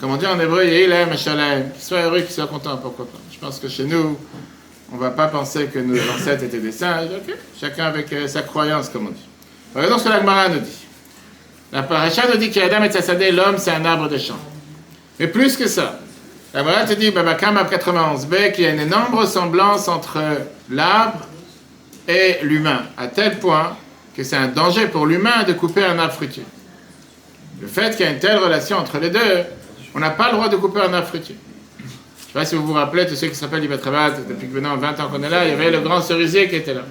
comme 0.00 0.12
on 0.12 0.16
dit 0.16 0.26
en 0.26 0.38
hébreu, 0.38 0.64
Yilem, 0.64 1.16
Shalem, 1.18 1.72
qu'ils 1.72 1.82
soient 1.82 2.02
heureux, 2.02 2.20
qu'ils 2.20 2.30
soient 2.30 2.46
contents, 2.46 2.76
pourquoi 2.76 3.06
pas. 3.06 3.18
Je 3.32 3.38
pense 3.38 3.58
que 3.58 3.68
chez 3.68 3.84
nous, 3.84 4.16
on 4.92 4.96
ne 4.96 5.00
va 5.00 5.10
pas 5.10 5.26
penser 5.26 5.66
que 5.66 5.80
nos 5.80 5.96
ancêtres 5.96 6.44
étaient 6.44 6.60
des 6.60 6.72
singes, 6.72 7.08
Chacun 7.60 7.86
avec 7.86 8.12
euh, 8.12 8.28
sa 8.28 8.42
croyance, 8.42 8.88
comme 8.88 9.08
on 9.08 9.10
dit. 9.10 9.26
Regardons 9.74 9.98
ce 9.98 10.04
que 10.04 10.08
la 10.08 10.20
Gemara 10.20 10.48
nous 10.48 10.60
dit. 10.60 10.86
La 11.72 11.82
paracha 11.82 12.22
nous 12.28 12.36
dit 12.36 12.50
qu'Adam 12.50 12.82
et 12.82 12.90
Sassadeh, 12.90 13.30
l'homme, 13.30 13.58
c'est 13.58 13.70
un 13.70 13.84
arbre 13.84 14.08
de 14.08 14.18
champ. 14.18 14.38
Mais 15.18 15.28
plus 15.28 15.56
que 15.56 15.68
ça, 15.68 16.00
la 16.52 16.60
Gemara 16.60 16.84
te 16.84 16.94
dit, 16.94 17.10
Babakam 17.12 17.56
91b, 17.56 18.52
qu'il 18.52 18.64
y 18.64 18.66
a 18.66 18.70
une 18.70 18.80
énorme 18.80 19.14
ressemblance 19.14 19.86
entre 19.86 20.18
l'arbre 20.68 21.20
et 22.08 22.38
l'humain, 22.42 22.82
à 22.98 23.06
tel 23.06 23.38
point 23.38 23.76
que 24.16 24.24
c'est 24.24 24.36
un 24.36 24.48
danger 24.48 24.88
pour 24.88 25.06
l'humain 25.06 25.44
de 25.46 25.52
couper 25.52 25.84
un 25.84 25.98
arbre 25.98 26.14
fruitier. 26.14 26.42
Le 27.60 27.68
fait 27.68 27.96
qu'il 27.96 28.04
y 28.04 28.08
a 28.08 28.12
une 28.12 28.18
telle 28.18 28.38
relation 28.38 28.78
entre 28.78 28.98
les 28.98 29.10
deux, 29.10 29.44
on 29.94 30.00
n'a 30.00 30.10
pas 30.10 30.30
le 30.30 30.36
droit 30.36 30.48
de 30.48 30.56
couper 30.56 30.80
un 30.80 30.92
arbre 30.92 31.06
fruitier. 31.06 31.36
Je 31.78 31.84
ne 31.84 31.88
sais 32.26 32.32
pas 32.32 32.44
si 32.44 32.56
vous 32.56 32.66
vous 32.66 32.72
rappelez, 32.72 33.06
tous 33.06 33.14
ceux 33.14 33.28
qui 33.28 33.36
s'appellent 33.36 33.64
Ibatrabat, 33.64 34.10
depuis 34.28 34.48
que 34.48 34.54
maintenant 34.54 34.76
20 34.76 35.00
ans 35.00 35.08
qu'on 35.08 35.22
est 35.22 35.28
là, 35.28 35.44
il 35.44 35.50
y 35.50 35.52
avait 35.52 35.70
le 35.70 35.80
grand 35.80 36.00
cerisier 36.00 36.48
qui 36.48 36.56
était 36.56 36.74
là. 36.74 36.82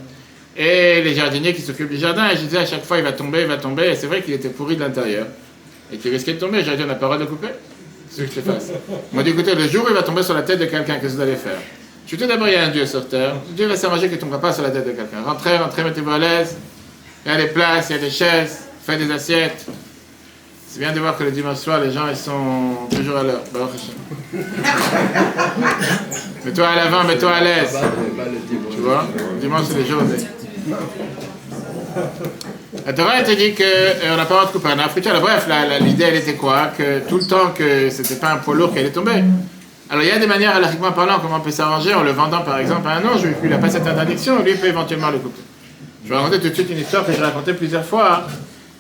Et 0.62 1.02
les 1.02 1.16
jardiniers 1.16 1.54
qui 1.54 1.62
s'occupent 1.62 1.90
du 1.90 1.98
jardin, 1.98 2.30
et 2.30 2.36
je 2.36 2.42
disais 2.42 2.58
à 2.58 2.66
chaque 2.66 2.84
fois, 2.84 2.98
il 2.98 3.04
va 3.06 3.14
tomber, 3.14 3.44
il 3.44 3.48
va 3.48 3.56
tomber, 3.56 3.92
et 3.92 3.96
c'est 3.96 4.08
vrai 4.08 4.22
qu'il 4.22 4.34
était 4.34 4.50
pourri 4.50 4.76
de 4.76 4.82
l'intérieur. 4.82 5.26
Et 5.90 5.96
qu'il 5.96 6.12
risquait 6.12 6.34
de 6.34 6.40
tomber, 6.40 6.66
j'aurais 6.66 6.76
dit, 6.76 6.84
on 6.84 6.88
n'a 6.88 6.96
pas 6.96 7.08
le 7.08 7.14
droit 7.14 7.26
de 7.26 7.32
couper. 7.32 7.48
C'est 8.10 8.24
ce 8.24 8.28
que 8.28 8.36
je 8.36 8.42
te 8.42 8.52
fasse. 8.52 8.72
Ils 9.14 9.16
m'ont 9.16 9.24
dit, 9.24 9.30
écoutez, 9.30 9.56
le 9.56 9.70
jour 9.70 9.86
où 9.86 9.88
il 9.88 9.94
va 9.94 10.04
tomber 10.04 10.22
sur 10.22 10.34
la 10.34 10.42
tête 10.42 10.60
de 10.60 10.66
quelqu'un, 10.66 10.96
qu'est-ce 10.96 11.14
que 11.14 11.18
vous 11.18 11.22
allez 11.22 11.38
faire? 11.38 11.60
Je 12.06 12.18
dis, 12.18 12.22
tout 12.22 12.28
d'abord, 12.28 12.50
il 12.50 12.56
y 12.56 12.58
a 12.58 12.66
un 12.66 12.72
Dieu 12.72 12.86
sur 12.86 13.08
terre. 13.08 13.36
Dieu 13.52 13.68
va 13.68 13.78
s'arranger 13.78 14.08
qu'il 14.08 14.18
ne 14.18 14.22
tombera 14.22 14.42
pas 14.42 14.52
sur 14.52 14.64
la 14.64 14.72
tête 14.72 14.86
de 14.86 14.92
quelqu'un. 14.92 15.22
Rentrez, 15.26 15.58
rentrez, 15.58 15.82
mettez-vous 15.82 16.12
à 16.12 16.18
l'aise. 16.18 16.58
Il 17.26 17.32
y 17.32 17.36
a 17.36 17.38
des 17.38 17.48
places, 17.48 17.90
il 17.90 17.96
y 17.96 18.00
a 18.00 18.02
des 18.02 18.10
chaises, 18.10 18.66
faites 18.86 19.00
des 19.00 19.10
assiettes. 19.14 19.66
C'est 20.68 20.80
bien 20.80 20.92
de 20.92 21.00
voir 21.00 21.18
que 21.18 21.24
le 21.24 21.32
dimanche 21.32 21.60
soir, 21.60 21.80
les 21.80 21.92
gens, 21.92 22.10
ils 22.10 22.18
sont 22.18 22.90
toujours 22.94 23.16
à 23.18 23.24
l'heure. 23.24 23.44
Mets-toi 26.46 26.68
à 26.68 26.76
l'avant, 26.76 27.06
mets-toi 27.06 27.32
à 27.32 27.42
l'aise. 27.42 27.78
Tu 28.70 28.78
vois? 28.78 29.08
Dimanche, 29.40 29.66
c'est 29.70 29.78
les 29.78 29.86
journées. 29.86 30.18
La 32.86 32.94
Torah, 32.94 33.24
te 33.24 33.32
dit 33.32 33.54
qu'on 33.56 34.16
n'a 34.16 34.26
pas 34.26 34.36
le 34.36 34.40
droit 34.40 34.46
de 34.46 34.52
couper 34.52 34.70
un 34.70 35.20
bref, 35.20 35.48
l'idée, 35.82 36.04
elle 36.06 36.16
était 36.16 36.36
quoi? 36.36 36.72
Que 36.78 37.00
tout 37.08 37.18
le 37.18 37.26
temps 37.26 37.52
que 37.56 37.90
c'était 37.90 38.16
pas 38.16 38.32
un 38.34 38.38
poids 38.38 38.56
lourd 38.56 38.72
qui 38.72 38.80
allait 38.80 38.92
tomber. 38.92 39.24
Alors 39.90 40.04
il 40.04 40.08
y 40.08 40.12
a 40.12 40.20
des 40.20 40.28
manières, 40.28 40.56
alariquement 40.56 40.92
parlant, 40.92 41.20
comment 41.20 41.38
on 41.38 41.42
peut 41.42 41.52
s'arranger 41.52 41.94
en 41.96 42.04
le 42.04 42.12
vendant 42.12 42.42
par 42.42 42.60
exemple 42.60 42.88
à 42.88 42.92
un 42.98 43.02
non 43.02 43.18
juif. 43.18 43.36
Lui, 43.42 43.50
il 43.50 43.50
n'a 43.50 43.58
pas 43.58 43.70
cette 43.70 43.88
interdiction, 43.88 44.44
lui, 44.44 44.54
peut 44.54 44.68
éventuellement 44.68 45.10
le 45.10 45.18
couper. 45.18 45.42
Je 46.06 46.10
vais 46.10 46.16
raconter 46.16 46.40
tout 46.40 46.50
de 46.50 46.54
suite 46.54 46.70
une 46.70 46.80
histoire 46.80 47.06
que 47.06 47.12
j'ai 47.12 47.22
racontée 47.22 47.54
plusieurs 47.54 47.84
fois 47.86 48.28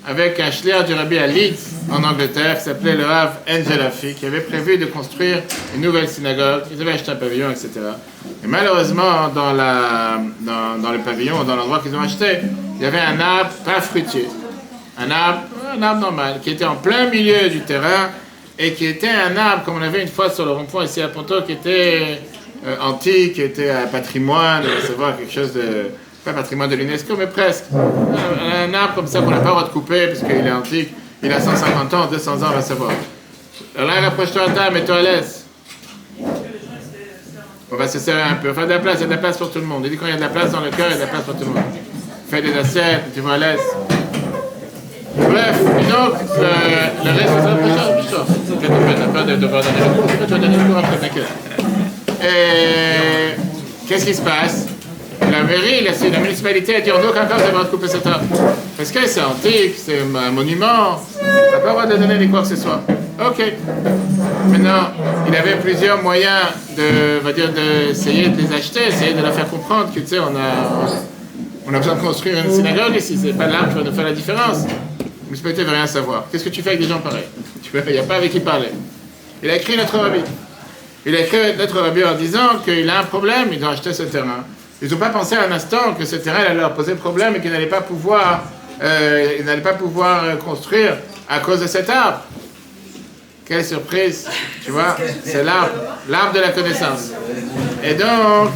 avec 0.08 0.40
un 0.40 0.52
schlier 0.52 0.84
du 0.88 0.94
rabbi 0.94 1.18
à 1.18 1.28
Leeds, 1.28 1.60
en 1.92 2.04
Angleterre, 2.04 2.58
qui 2.58 2.64
s'appelait 2.64 2.96
le 2.96 3.06
Rav 3.06 3.38
Angelafi, 3.50 4.14
qui 4.14 4.26
avait 4.26 4.42
prévu 4.42 4.78
de 4.78 4.86
construire 4.86 5.42
une 5.76 5.82
nouvelle 5.82 6.08
synagogue. 6.08 6.64
Ils 6.72 6.82
avaient 6.82 6.94
acheté 6.94 7.12
un 7.12 7.16
pavillon, 7.16 7.52
etc. 7.52 7.70
Et 8.44 8.48
malheureusement, 8.48 9.30
dans, 9.34 9.52
le 9.52 11.00
pavillon, 11.04 11.44
dans 11.44 11.56
l'endroit 11.56 11.80
qu'ils 11.80 11.96
ont 11.96 12.02
acheté, 12.02 12.40
il 12.78 12.84
y 12.84 12.86
avait 12.86 13.00
un 13.00 13.20
arbre 13.20 13.52
pas 13.66 13.82
fruitier. 13.82 14.28
Un 14.98 15.12
arbre, 15.12 15.42
normal, 15.78 16.40
qui 16.44 16.52
était 16.52 16.66
en 16.66 16.76
plein 16.76 17.10
milieu 17.10 17.50
du 17.50 17.62
terrain 17.62 18.10
et 18.58 18.74
qui 18.74 18.86
était 18.86 19.10
un 19.10 19.36
arbre, 19.38 19.64
comme 19.64 19.78
on 19.78 19.82
avait 19.82 20.02
une 20.02 20.10
fois 20.10 20.30
sur 20.30 20.46
le 20.46 20.52
rond-point 20.52 20.86
ici 20.86 21.02
à 21.02 21.08
Ponto, 21.08 21.42
qui 21.44 21.54
était 21.54 22.20
euh, 22.66 22.76
antique, 22.82 23.34
qui 23.34 23.42
était 23.42 23.70
un 23.70 23.88
patrimoine, 23.88 24.64
c'est 24.86 24.96
voir 24.96 25.18
quelque 25.18 25.32
chose 25.32 25.54
de. 25.54 25.88
Pas 26.34 26.42
patrimoine 26.42 26.70
de 26.70 26.76
l'UNESCO, 26.76 27.16
mais 27.18 27.28
presque. 27.28 27.66
Un, 27.74 28.74
arbre 28.74 28.96
comme 28.96 29.08
ça 29.08 29.20
qu'on 29.22 29.32
n'a 29.32 29.38
pas 29.38 29.46
le 29.46 29.50
droit 29.50 29.64
de 29.64 29.70
couper 29.70 30.08
parce 30.08 30.20
qu'il 30.20 30.46
est 30.46 30.52
antique, 30.52 30.90
il 31.24 31.32
a 31.32 31.40
150 31.40 31.94
ans, 31.94 32.08
200 32.12 32.32
ans, 32.32 32.48
on 32.52 32.56
va 32.56 32.62
savoir. 32.62 32.92
Là, 33.78 34.02
rapproche-toi 34.02 34.44
à 34.44 34.50
table, 34.50 34.76
mets-toi 34.76 34.98
à 34.98 35.02
l'aise. 35.02 35.46
On 37.72 37.76
va 37.76 37.88
se 37.88 38.00
serrer 38.00 38.22
un 38.22 38.36
peu. 38.36 38.52
Enfin, 38.52 38.66
de 38.66 38.72
la 38.72 38.80
place, 38.80 38.96
il 38.98 39.02
y 39.02 39.04
a 39.04 39.08
de 39.08 39.12
la 39.12 39.18
place 39.18 39.38
pour 39.38 39.52
tout 39.52 39.60
le 39.60 39.66
monde. 39.66 39.84
Il 39.86 39.92
dit 39.92 39.98
quand 39.98 40.08
il 40.08 40.12
y 40.12 40.14
a 40.14 40.18
de 40.18 40.22
la 40.22 40.30
place 40.30 40.52
dans 40.52 40.62
le 40.62 40.72
cœur, 40.72 40.88
il 40.90 40.92
y 40.92 40.94
a 40.94 40.96
de 40.96 41.02
la 41.02 41.08
place 41.08 41.24
pour 41.24 41.36
tout 41.36 41.46
le 41.46 41.52
monde. 41.52 41.64
Fais 42.30 42.42
des 42.42 42.54
assiettes, 42.54 43.14
tu 43.14 43.22
vas 43.22 43.34
à 43.34 43.38
l'aise. 43.38 43.60
Bref, 45.16 45.64
donc, 45.64 46.14
euh, 46.38 46.88
le 47.06 47.12
reste, 47.12 47.34
c'est 47.36 48.16
ça. 48.16 48.26
T'as 48.62 49.08
peur 49.08 49.26
de 49.26 49.36
devoir 49.36 49.64
donner 49.64 49.80
le 49.80 50.02
cours, 50.02 50.12
tu 50.12 50.28
donner 50.28 50.58
le 50.58 50.64
cours 50.64 50.78
après, 50.78 50.98
t'inquiète. 50.98 51.28
Et 52.24 53.88
qu'est-ce 53.88 54.06
qui 54.06 54.14
se 54.14 54.22
passe? 54.22 54.68
La 55.22 55.44
mairie, 55.44 55.84
la, 55.84 56.20
municipalité 56.20 56.76
a 56.76 56.82
dit 56.82 56.92
en 56.92 56.98
aucun 56.98 57.26
cas 57.26 57.38
de 57.38 57.68
couper 57.70 57.88
cet 57.88 58.08
arbre. 58.08 58.26
Parce 58.78 58.92
que 58.92 59.06
c'est 59.08 59.22
antique, 59.22 59.76
c'est 59.78 60.00
un 60.00 60.32
monument, 60.32 61.02
on 61.22 61.52
n'a 61.52 61.60
pas 61.60 61.66
le 61.66 61.70
droit 61.70 61.86
de 61.86 61.98
donner 61.98 62.28
quoi 62.28 62.42
que 62.42 62.48
ce 62.48 62.56
soit. 62.56 62.82
Ok. 63.20 63.44
Maintenant, 64.50 64.92
il 65.28 65.36
avait 65.36 65.58
plusieurs 65.58 66.02
moyens 66.02 66.48
de, 66.78 67.20
on 67.22 67.26
va 67.26 67.34
dire, 67.34 67.52
d'essayer 67.52 68.30
de 68.30 68.42
les 68.42 68.54
acheter, 68.54 68.88
essayer 68.88 69.14
de 69.14 69.22
leur 69.22 69.34
faire 69.34 69.50
comprendre 69.50 69.94
que, 69.94 70.00
tu 70.00 70.08
sais, 70.08 70.20
on 70.20 70.36
a, 70.36 70.88
on 71.68 71.74
a 71.74 71.78
besoin 71.78 71.96
de 71.96 72.02
construire 72.02 72.38
une 72.44 72.52
synagogue 72.52 72.96
ici, 72.96 73.20
c'est 73.22 73.34
pas 73.34 73.48
l'arbre 73.48 73.70
qui 73.70 73.76
va 73.76 73.84
nous 73.84 73.96
faire 73.96 74.06
la 74.06 74.14
différence. 74.14 74.64
La 74.64 75.06
municipalité 75.26 75.62
ne 75.62 75.68
veut 75.68 75.76
rien 75.76 75.88
savoir. 75.88 76.26
Qu'est-ce 76.32 76.46
que 76.46 76.50
tu 76.50 76.62
fais 76.62 76.70
avec 76.70 76.82
des 76.82 76.88
gens 76.88 77.00
pareils? 77.00 77.26
Il 77.74 77.92
n'y 77.92 77.98
a 78.00 78.04
pas 78.04 78.16
avec 78.16 78.32
qui 78.32 78.40
parler. 78.40 78.70
Il 79.44 79.50
a 79.50 79.58
écrit 79.58 79.78
notre 79.78 79.98
rabbi. 79.98 80.22
Il 81.06 81.16
a 81.16 81.22
écrit 81.22 81.56
notre 81.58 81.80
rabbi 81.80 82.04
en 82.04 82.16
disant 82.16 82.60
qu'il 82.64 82.90
a 82.90 83.00
un 83.00 83.04
problème, 83.04 83.50
il 83.52 83.60
doit 83.60 83.72
acheter 83.72 83.94
ce 83.94 84.04
terrain. 84.04 84.46
Ils 84.82 84.90
n'ont 84.90 84.98
pas 84.98 85.10
pensé 85.10 85.36
un 85.36 85.52
instant 85.52 85.94
que 85.98 86.06
ce 86.06 86.16
terrain 86.16 86.40
allait 86.40 86.60
leur 86.60 86.74
poser 86.74 86.96
problème 86.96 87.36
et 87.36 87.42
qu'ils 87.42 87.52
n'allaient 87.52 87.66
pas 87.66 87.82
pouvoir, 87.82 88.44
euh, 88.82 89.44
n'allaient 89.44 89.62
pas 89.62 89.74
pouvoir 89.74 90.24
euh, 90.24 90.36
construire 90.38 90.96
à 91.28 91.40
cause 91.40 91.62
de 91.62 91.68
cet 91.68 91.90
arbre. 91.90 92.22
Quelle 93.46 93.66
surprise, 93.66 94.28
tu 94.64 94.72
vois, 94.72 94.96
c'est 95.26 95.44
l'arbre, 95.44 95.72
l'arbre 96.08 96.34
de 96.34 96.40
la 96.40 96.50
connaissance. 96.50 97.12
Et 97.84 97.96
donc, 97.96 98.52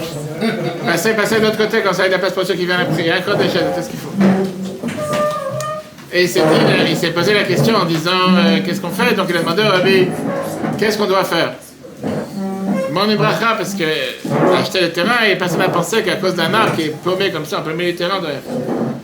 passez, 0.85 1.13
passez 1.13 1.39
de 1.39 1.45
l'autre 1.45 1.57
côté, 1.57 1.81
comme 1.81 1.93
ça 1.93 2.05
il 2.05 2.11
y 2.11 2.13
a 2.13 2.17
la 2.17 2.19
place 2.19 2.33
pour 2.33 2.45
ceux 2.45 2.53
qui 2.53 2.65
viennent 2.65 2.79
après. 2.79 3.01
Il 3.01 3.07
y 3.07 3.11
a 3.11 3.17
encore 3.17 3.35
des 3.35 3.49
chaises, 3.49 3.63
c'est 3.75 3.81
ce 3.81 3.89
qu'il 3.89 3.99
faut. 3.99 4.11
Et 6.11 6.23
il 6.23 6.29
s'est 6.29 6.43
il 6.87 6.95
s'est 6.95 7.09
posé 7.09 7.33
la 7.33 7.43
question 7.43 7.75
en 7.75 7.85
disant 7.85 8.11
euh, 8.11 8.59
qu'est-ce 8.63 8.79
qu'on 8.79 8.91
fait? 8.91 9.15
Donc 9.15 9.25
il 9.29 9.35
a 9.35 9.39
demandé 9.39 9.63
au 9.63 9.69
rabbi 9.71 10.07
qu'est-ce 10.77 10.95
qu'on 10.95 11.07
doit 11.07 11.23
faire? 11.23 11.53
Mon 12.93 13.15
bracha 13.15 13.55
parce 13.57 13.73
que 13.73 13.83
acheter 14.55 14.81
le 14.81 14.91
terrain 14.91 15.23
et 15.25 15.35
personne 15.35 15.57
n'a 15.57 15.69
pensé 15.69 16.03
qu'à 16.03 16.17
cause 16.17 16.35
d'un 16.35 16.53
arbre 16.53 16.75
qui 16.75 16.83
est 16.83 16.95
paumé 17.03 17.31
comme 17.31 17.43
ça 17.43 17.59
en 17.59 17.73
milieu 17.73 17.91
du 17.91 17.97
terrain, 17.97 18.21
de 18.21 18.27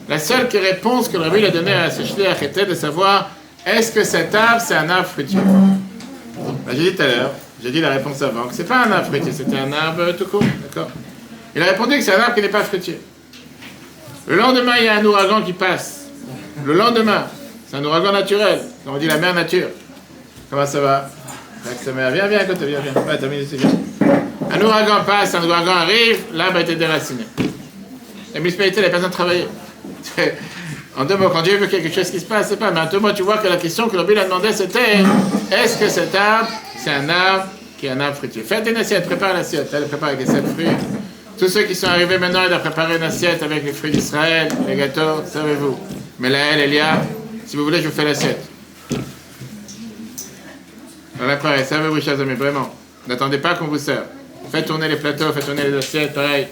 la 0.07 0.19
seule 0.19 0.47
réponse 0.53 1.09
que 1.09 1.17
le 1.17 1.23
a 1.23 1.49
donnée 1.49 1.73
à 1.73 1.89
ce 1.89 2.03
shliach 2.03 2.43
était 2.43 2.67
de 2.67 2.75
savoir 2.75 3.31
est-ce 3.65 3.91
que 3.91 4.03
cet 4.03 4.35
arbre 4.35 4.61
c'est 4.61 4.75
un 4.75 4.87
arbre 4.91 5.07
fruitier? 5.07 5.39
Ben, 6.67 6.75
J'ai 6.75 6.91
dit 6.91 6.95
tout 6.95 7.01
à 7.01 7.07
l'heure, 7.07 7.31
j'ai 7.63 7.71
dit 7.71 7.81
la 7.81 7.89
réponse 7.89 8.21
avant 8.21 8.43
que 8.43 8.53
c'est 8.53 8.67
pas 8.67 8.85
un 8.85 8.91
arbre 8.91 9.07
fruitier, 9.07 9.31
c'était 9.31 9.57
un 9.57 9.73
arbre 9.73 10.11
tout 10.15 10.27
court, 10.27 10.43
d'accord? 10.61 10.91
Il 11.55 11.63
a 11.63 11.65
répondu 11.65 11.97
que 11.97 12.03
c'est 12.03 12.13
un 12.13 12.19
arbre 12.19 12.35
qui 12.35 12.41
n'est 12.43 12.49
pas 12.49 12.63
fruitier. 12.63 13.01
Le 14.27 14.35
lendemain, 14.35 14.73
il 14.77 14.85
y 14.85 14.87
a 14.87 14.97
un 14.97 15.03
ouragan 15.03 15.41
qui 15.41 15.53
passe. 15.53 16.09
Le 16.63 16.73
lendemain, 16.73 17.25
c'est 17.67 17.77
un 17.77 17.83
ouragan 17.83 18.11
naturel. 18.11 18.59
On 18.85 18.97
dit 18.97 19.07
la 19.07 19.17
mère 19.17 19.33
nature. 19.33 19.69
Comment 20.51 20.67
ça 20.67 20.79
va? 20.79 21.09
Viens, 21.65 22.09
viens 22.11 22.25
à 22.39 22.43
viens, 22.43 22.79
viens. 22.79 23.03
Ouais, 23.03 23.17
t'as 23.19 23.27
mis 23.27 23.41
ici, 23.41 23.57
viens. 23.57 23.69
Un 24.51 24.61
ouragan 24.61 25.03
passe, 25.05 25.35
un 25.35 25.43
ouragan 25.43 25.71
arrive, 25.71 26.17
l'arbre 26.33 26.57
a 26.57 26.61
été 26.61 26.75
déraciné. 26.75 27.23
La 28.33 28.39
municipalité 28.39 28.81
besoin 28.89 29.09
de 29.09 29.13
travailler. 29.13 29.47
En 30.97 31.05
deux 31.05 31.15
mots, 31.15 31.29
quand 31.29 31.43
Dieu 31.43 31.55
veut 31.55 31.67
quelque 31.67 31.93
chose 31.93 32.09
qui 32.09 32.19
se 32.19 32.25
passe, 32.25 32.49
c'est 32.49 32.59
pas. 32.59 32.71
Mais 32.71 32.81
en 32.81 32.87
deux 32.87 32.99
mots, 32.99 33.13
tu 33.13 33.21
vois 33.21 33.37
que 33.37 33.47
la 33.47 33.55
question 33.55 33.87
que 33.87 33.95
Bible 33.95 34.19
a 34.19 34.25
demandé, 34.25 34.51
c'était 34.51 34.97
est-ce 35.49 35.77
que 35.77 35.87
cet 35.87 36.13
arbre, 36.13 36.49
c'est 36.77 36.89
un 36.89 37.07
arbre 37.07 37.45
qui 37.77 37.85
est 37.85 37.91
un 37.91 37.99
arbre 38.01 38.17
fruitier? 38.17 38.41
Faites 38.41 38.67
une 38.67 38.75
assiette, 38.75 39.05
prépare 39.05 39.33
l'assiette. 39.33 39.69
Elle 39.71 39.87
prépare 39.87 40.09
avec 40.09 40.19
les 40.19 40.25
sept 40.25 40.45
fruits. 40.45 40.67
Tous 41.37 41.47
ceux 41.47 41.63
qui 41.63 41.75
sont 41.75 41.87
arrivés 41.87 42.17
maintenant, 42.17 42.41
ils 42.43 42.49
doivent 42.49 42.59
préparer 42.59 42.97
une 42.97 43.03
assiette 43.03 43.41
avec 43.43 43.63
les 43.63 43.71
fruits 43.71 43.91
d'Israël, 43.91 44.49
les 44.67 44.75
gâteaux, 44.75 45.23
savez-vous. 45.25 45.79
Mais 46.19 46.27
là, 46.27 46.39
elle, 46.51 46.59
Elia, 46.61 47.01
si 47.45 47.55
vous 47.55 47.63
voulez, 47.63 47.81
je 47.81 47.87
vous 47.87 47.95
fais 47.95 48.03
l'assiette. 48.03 48.43
Voilà, 51.19 51.35
pareil, 51.35 51.65
servez-vous, 51.65 51.99
chers 51.99 52.19
amis, 52.21 52.33
vraiment. 52.33 52.73
N'attendez 53.05 53.39
pas 53.39 53.53
qu'on 53.53 53.65
vous 53.65 53.77
serve. 53.77 54.05
Faites 54.49 54.65
tourner 54.65 54.87
les 54.87 54.95
plateaux, 54.95 55.33
faites 55.33 55.45
tourner 55.45 55.63
les 55.63 55.77
assiettes, 55.77 56.13
pareil. 56.13 56.47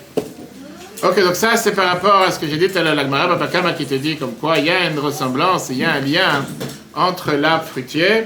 Ok, 1.02 1.24
donc 1.24 1.36
ça, 1.36 1.56
c'est 1.56 1.72
par 1.72 1.88
rapport 1.88 2.22
à 2.22 2.32
ce 2.32 2.38
que 2.38 2.48
j'ai 2.48 2.58
dit 2.58 2.68
tout 2.68 2.78
à 2.78 2.82
l'heure, 2.84 2.96
l'Agmara 2.96 3.28
Babakama 3.28 3.72
qui 3.72 3.86
te 3.86 3.94
dit 3.94 4.18
comme 4.18 4.34
quoi 4.34 4.58
il 4.58 4.66
y 4.66 4.70
a 4.70 4.90
une 4.90 5.00
ressemblance, 5.00 5.68
il 5.70 5.78
y 5.78 5.86
a 5.86 5.94
un 5.94 6.00
lien 6.02 6.46
entre 6.94 7.32
l'arbre 7.32 7.64
fruitier 7.64 8.26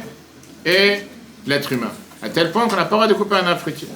et 0.66 1.02
l'être 1.46 1.72
humain. 1.74 1.92
À 2.24 2.30
tel 2.30 2.52
point 2.52 2.68
qu'on 2.68 2.76
n'a 2.76 2.86
pas 2.86 2.96
le 2.96 3.02
droit 3.04 3.08
de 3.08 3.14
couper 3.14 3.36
un 3.36 3.46
arbre 3.46 3.62
fruitier. 3.62 3.88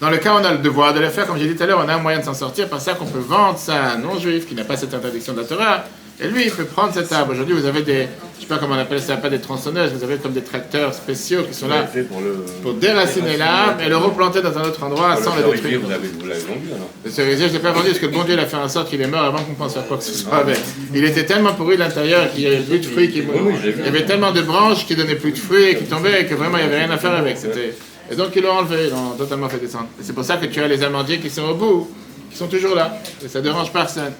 Dans 0.00 0.10
le 0.10 0.18
cas 0.18 0.34
où 0.34 0.40
on 0.40 0.44
a 0.44 0.52
le 0.52 0.58
devoir 0.58 0.92
de 0.92 1.00
le 1.00 1.08
faire, 1.08 1.26
comme 1.26 1.38
j'ai 1.38 1.48
dit 1.48 1.54
tout 1.54 1.62
à 1.62 1.66
l'heure, 1.66 1.82
on 1.82 1.88
a 1.88 1.94
un 1.94 2.00
moyen 2.00 2.18
de 2.18 2.24
s'en 2.24 2.34
sortir 2.34 2.68
par 2.68 2.82
ça 2.82 2.94
qu'on 2.94 3.06
peut 3.06 3.18
vendre 3.18 3.56
ça 3.56 3.82
à 3.82 3.92
un 3.92 3.98
non-juif 3.98 4.46
qui 4.46 4.54
n'a 4.54 4.64
pas 4.64 4.76
cette 4.76 4.92
interdiction 4.92 5.32
de 5.32 5.40
la 5.40 5.46
Torah. 5.46 5.84
Et 6.20 6.28
lui, 6.28 6.44
il 6.44 6.50
peut 6.50 6.64
prendre 6.64 6.92
cet 6.92 7.10
arbre. 7.12 7.32
Aujourd'hui, 7.32 7.54
vous 7.54 7.66
avez 7.66 7.82
des, 7.82 8.08
je 8.42 8.48
sais 8.48 8.54
pas 8.54 8.58
comment 8.58 8.74
on 8.74 8.78
appelle 8.78 9.00
ça, 9.00 9.16
pas 9.18 9.30
des 9.30 9.38
tronçonneuses, 9.38 9.92
vous 9.92 10.02
avez 10.02 10.16
comme 10.16 10.32
des 10.32 10.42
tracteurs 10.42 10.92
spéciaux 10.92 11.44
qui 11.44 11.54
sont 11.54 11.68
là 11.68 11.84
pour 12.10 12.20
le. 12.20 12.44
pour 12.60 12.74
déraciner 12.74 13.36
l'arbre 13.36 13.80
et 13.80 13.88
le 13.88 13.96
replanter 13.96 14.42
dans 14.42 14.58
un 14.58 14.62
autre 14.62 14.82
endroit 14.82 15.14
sans 15.14 15.36
le 15.36 15.42
le 15.42 15.52
détruire. 15.52 15.78
vous 15.80 15.88
l'avez 15.88 16.08
vous 16.08 16.26
l'avez 16.26 16.40
vendu 16.40 16.66
alors. 16.74 16.90
Le 17.04 17.10
cerisier, 17.12 17.46
je 17.46 17.52
ne 17.52 17.58
l'ai 17.58 17.62
pas 17.62 17.70
vendu 17.70 17.86
parce 17.86 18.00
que 18.00 18.06
le 18.06 18.10
bon 18.10 18.24
Dieu 18.24 18.34
il 18.34 18.40
a 18.40 18.46
fait 18.46 18.56
en 18.56 18.68
sorte 18.68 18.90
qu'il 18.90 19.00
est 19.00 19.06
mort 19.06 19.22
avant 19.22 19.38
qu'on 19.44 19.54
pense 19.54 19.76
à 19.76 19.82
quoi 19.82 19.96
que 19.96 20.02
ce 20.02 20.12
soit 20.12 20.38
avec. 20.38 20.58
Il 20.92 21.04
était 21.04 21.24
tellement 21.24 21.52
pourri 21.52 21.76
de 21.76 21.82
l'intérieur 21.82 22.32
qu'il 22.32 22.40
n'y 22.40 22.48
avait 22.48 22.64
plus 22.64 22.80
de 22.80 22.86
fruits 22.86 23.12
qui 23.12 23.20
oui. 23.20 23.54
Il 23.78 23.84
y 23.84 23.88
avait 23.88 24.06
tellement 24.06 24.32
de 24.32 24.42
branches 24.42 24.86
qui 24.86 24.96
donnaient 24.96 25.14
plus 25.14 25.30
de 25.30 25.38
fruits 25.38 25.68
et 25.70 25.76
qui 25.76 25.84
tombaient 25.84 26.26
que 26.26 26.34
vraiment 26.34 26.58
il 26.58 26.66
n'y 26.66 26.72
avait 26.72 26.84
rien 26.84 26.90
à 26.90 26.98
faire 26.98 27.14
avec. 27.14 27.38
C'était... 27.38 27.76
Et 28.10 28.16
donc 28.16 28.34
ils 28.34 28.42
l'ont 28.42 28.58
enlevé, 28.58 28.86
ils 28.86 28.90
l'ont 28.90 29.12
totalement 29.16 29.48
fait 29.48 29.58
descendre. 29.58 29.86
Et 30.00 30.02
c'est 30.02 30.14
pour 30.14 30.24
ça 30.24 30.36
que 30.36 30.46
tu 30.46 30.60
as 30.60 30.66
les 30.66 30.82
amandiers 30.82 31.20
qui 31.20 31.30
sont 31.30 31.44
au 31.44 31.54
bout, 31.54 31.90
qui 32.28 32.36
sont 32.36 32.48
toujours 32.48 32.74
là. 32.74 32.96
Et 33.24 33.28
ça 33.28 33.38
ne 33.38 33.44
dérange 33.44 33.72
personne. 33.72 34.14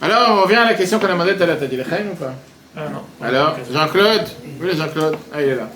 Alors 0.00 0.38
on 0.38 0.42
revient 0.44 0.56
à 0.56 0.64
la 0.64 0.74
question 0.74 0.98
qu'on 0.98 1.08
a 1.08 1.12
demandé 1.12 1.36
tout 1.36 1.42
à 1.42 1.46
l'heure. 1.46 1.58
T'as 1.60 1.66
dit 1.66 1.76
chèmes 1.76 2.12
ou 2.12 2.16
pas? 2.16 2.34
Ah 2.76 2.80
non. 2.92 3.26
Alors, 3.26 3.56
Jean-Claude? 3.72 4.24
Oui, 4.60 4.68
Jean-Claude? 4.76 5.16
Ah, 5.32 5.42
il 5.42 5.48
est 5.48 5.56
là. 5.56 5.68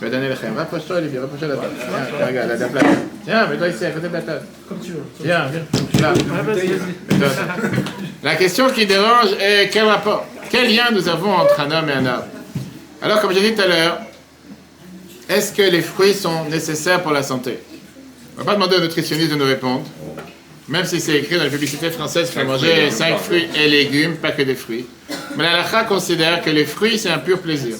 Je 0.00 0.06
vais 0.06 0.10
donner 0.10 0.28
les 0.30 0.36
chèmes. 0.36 0.56
Rapproche-toi, 0.56 0.96
Olivier, 0.96 1.18
rapproche-toi 1.18 1.48
de 1.48 1.52
la 1.52 1.58
table. 1.58 1.74
Tiens, 1.78 2.26
regarde, 2.26 2.48
là, 2.48 2.56
de 2.56 2.60
la 2.60 2.68
place. 2.68 2.84
Tiens, 3.24 3.46
mets-toi 3.46 3.68
ici, 3.68 3.84
à 3.84 3.90
côté 3.90 4.08
de 4.08 4.12
la 4.14 4.22
table. 4.22 4.42
Comme 4.68 4.78
tu 4.80 4.92
veux. 4.92 5.04
Viens, 5.22 5.46
viens. 5.46 6.00
Là. 6.00 6.14
La 8.22 8.34
question 8.36 8.70
qui 8.70 8.86
dérange 8.86 9.32
est 9.38 9.68
quel 9.70 9.84
rapport 9.84 10.26
Quel 10.50 10.74
lien 10.74 10.90
nous 10.92 11.08
avons 11.08 11.32
entre 11.34 11.60
un 11.60 11.70
homme 11.70 11.88
et 11.90 11.92
un 11.92 12.06
arbre 12.06 12.26
Alors, 13.02 13.20
comme 13.20 13.32
j'ai 13.32 13.42
dit 13.42 13.54
tout 13.54 13.60
à 13.62 13.66
l'heure, 13.66 13.98
est-ce 15.28 15.52
que 15.52 15.62
les 15.62 15.82
fruits 15.82 16.14
sont 16.14 16.44
nécessaires 16.46 17.02
pour 17.02 17.12
la 17.12 17.22
santé? 17.22 17.58
On 18.36 18.40
ne 18.40 18.46
va 18.46 18.52
pas 18.52 18.54
demander 18.54 18.76
aux 18.76 18.80
nutritionnistes 18.80 19.30
de 19.30 19.36
nous 19.36 19.44
répondre, 19.44 19.82
même 20.70 20.86
si 20.86 21.00
c'est 21.00 21.18
écrit 21.18 21.36
dans 21.36 21.44
la 21.44 21.50
publicité 21.50 21.90
française 21.90 22.30
qu'il 22.30 22.40
faut 22.40 22.46
manger 22.46 22.90
5 22.90 23.18
fruits 23.18 23.48
et 23.54 23.68
légumes, 23.68 24.16
pas 24.16 24.30
que 24.30 24.42
des 24.42 24.54
fruits. 24.54 24.86
Mais 25.36 25.44
la 25.44 25.58
lacha 25.58 25.84
considère 25.84 26.40
que 26.42 26.50
les 26.50 26.64
fruits, 26.64 26.98
c'est 26.98 27.10
un 27.10 27.18
pur 27.18 27.40
plaisir. 27.40 27.76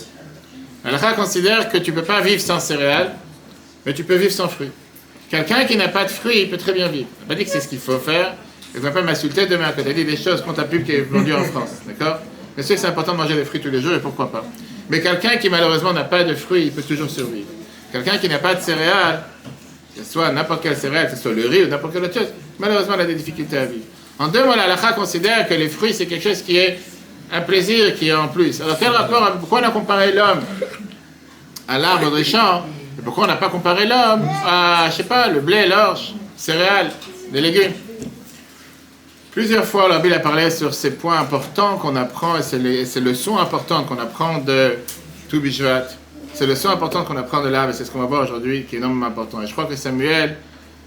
L'Alakha 0.85 1.13
considère 1.13 1.69
que 1.69 1.79
tu 1.79 1.91
ne 1.91 1.97
peux 1.97 2.05
pas 2.05 2.21
vivre 2.21 2.41
sans 2.41 2.59
céréales, 2.59 3.13
mais 3.85 3.93
tu 3.93 4.03
peux 4.03 4.17
vivre 4.17 4.33
sans 4.33 4.49
fruits. 4.49 4.71
Quelqu'un 5.29 5.65
qui 5.65 5.77
n'a 5.77 5.89
pas 5.89 6.05
de 6.05 6.11
fruits, 6.11 6.43
il 6.43 6.51
peut 6.51 6.57
très 6.57 6.73
bien 6.73 6.89
vivre. 6.89 7.07
On 7.19 7.23
n'a 7.23 7.29
pas 7.29 7.35
dit 7.35 7.45
que 7.45 7.51
c'est 7.51 7.61
ce 7.61 7.69
qu'il 7.69 7.79
faut 7.79 7.99
faire. 7.99 8.35
Et 8.75 8.79
ne 8.79 8.83
va 8.83 8.91
pas 8.91 9.03
m'insulter 9.03 9.47
demain 9.47 9.73
quand 9.77 9.83
tu 9.83 9.89
as 9.89 9.93
dit 9.93 10.05
des 10.05 10.17
choses 10.17 10.43
contre 10.43 10.57
ta 10.57 10.65
pub 10.65 10.85
qui 10.85 10.93
est 10.93 11.01
vendue 11.03 11.35
en 11.35 11.45
France. 11.45 11.71
D'accord? 11.87 12.19
Mais 12.57 12.63
c'est 12.63 12.85
important 12.85 13.13
de 13.13 13.19
manger 13.19 13.35
des 13.35 13.45
fruits 13.45 13.61
tous 13.61 13.71
les 13.71 13.81
jours 13.81 13.95
et 13.95 14.01
pourquoi 14.01 14.31
pas? 14.33 14.45
Mais 14.89 15.01
quelqu'un 15.01 15.37
qui 15.37 15.51
malheureusement 15.51 15.93
n'a 15.93 16.05
pas 16.05 16.25
de 16.25 16.35
fruits, 16.35 16.65
il 16.67 16.73
peut 16.73 16.83
toujours 16.83 17.11
survivre. 17.11 17.49
Quelqu'un 17.93 18.19
qui 18.19 18.29
n'a 18.29 18.39
pas 18.39 18.55
de 18.55 18.61
céréales, 18.61 19.23
que 19.95 20.05
ce 20.05 20.13
soit 20.13 20.31
n'importe 20.33 20.63
quelle 20.63 20.77
céréale, 20.77 21.11
que 21.11 21.17
ce 21.17 21.23
soit 21.23 21.33
le 21.33 21.47
riz 21.47 21.65
ou 21.65 21.69
n'importe 21.69 21.93
quelle 21.93 22.05
autre 22.05 22.15
chose, 22.15 22.29
malheureusement, 22.59 22.95
il 22.95 23.01
a 23.01 23.07
des 23.07 23.15
difficultés 23.15 23.59
à 23.59 23.65
vivre. 23.67 23.85
En 24.19 24.29
deux 24.29 24.45
mots, 24.45 24.55
la 24.55 24.77
considère 24.93 25.49
que 25.49 25.55
les 25.55 25.69
fruits, 25.69 25.95
c'est 25.95 26.07
quelque 26.07 26.29
chose 26.29 26.43
qui 26.43 26.57
est 26.57 26.79
un 27.33 27.41
plaisir 27.41 27.95
qui 27.95 28.09
est 28.09 28.15
en 28.15 28.29
plus. 28.29 28.61
Alors, 28.61 28.79
quel 28.79 28.91
rapport, 28.91 29.33
pourquoi 29.39 29.61
on 29.61 29.65
a 29.65 29.71
comparé 29.71 30.13
l'homme 30.13 30.41
à 31.67 31.79
l'arbre 31.79 32.15
des 32.15 32.25
champs 32.25 32.65
et 32.99 33.03
pourquoi 33.03 33.25
on 33.25 33.29
n'a 33.29 33.37
pas 33.37 33.49
comparé 33.49 33.87
l'homme 33.87 34.29
à, 34.45 34.89
je 34.91 34.97
sais 34.97 35.05
pas, 35.05 35.29
le 35.29 35.41
blé, 35.41 35.67
l'orge, 35.67 36.15
céréales, 36.37 36.91
les 37.33 37.41
légumes? 37.41 37.73
Plusieurs 39.33 39.65
fois, 39.65 39.97
Bible 40.01 40.15
a 40.15 40.19
parlé 40.19 40.51
sur 40.51 40.75
ces 40.75 40.91
points 40.91 41.19
importants 41.19 41.79
qu'on 41.79 41.95
apprend 41.95 42.37
et 42.37 42.43
ces 42.43 43.01
leçons 43.01 43.39
importantes 43.39 43.87
qu'on 43.87 43.99
apprend 43.99 44.39
de 44.39 44.75
tout 45.29 45.41
Bishvat. 45.41 45.87
Ces 46.41 46.47
leçons 46.47 46.71
importantes 46.71 47.07
qu'on 47.07 47.19
apprend 47.19 47.43
de 47.43 47.51
l'arbre 47.51 47.69
et 47.69 47.77
c'est 47.77 47.85
ce 47.85 47.91
qu'on 47.91 47.99
va 47.99 48.07
voir 48.07 48.23
aujourd'hui 48.23 48.65
qui 48.65 48.77
est 48.77 48.79
énormément 48.79 49.05
important. 49.05 49.43
Et 49.43 49.47
je 49.47 49.53
crois 49.53 49.67
que 49.67 49.77
Samuel, 49.77 50.39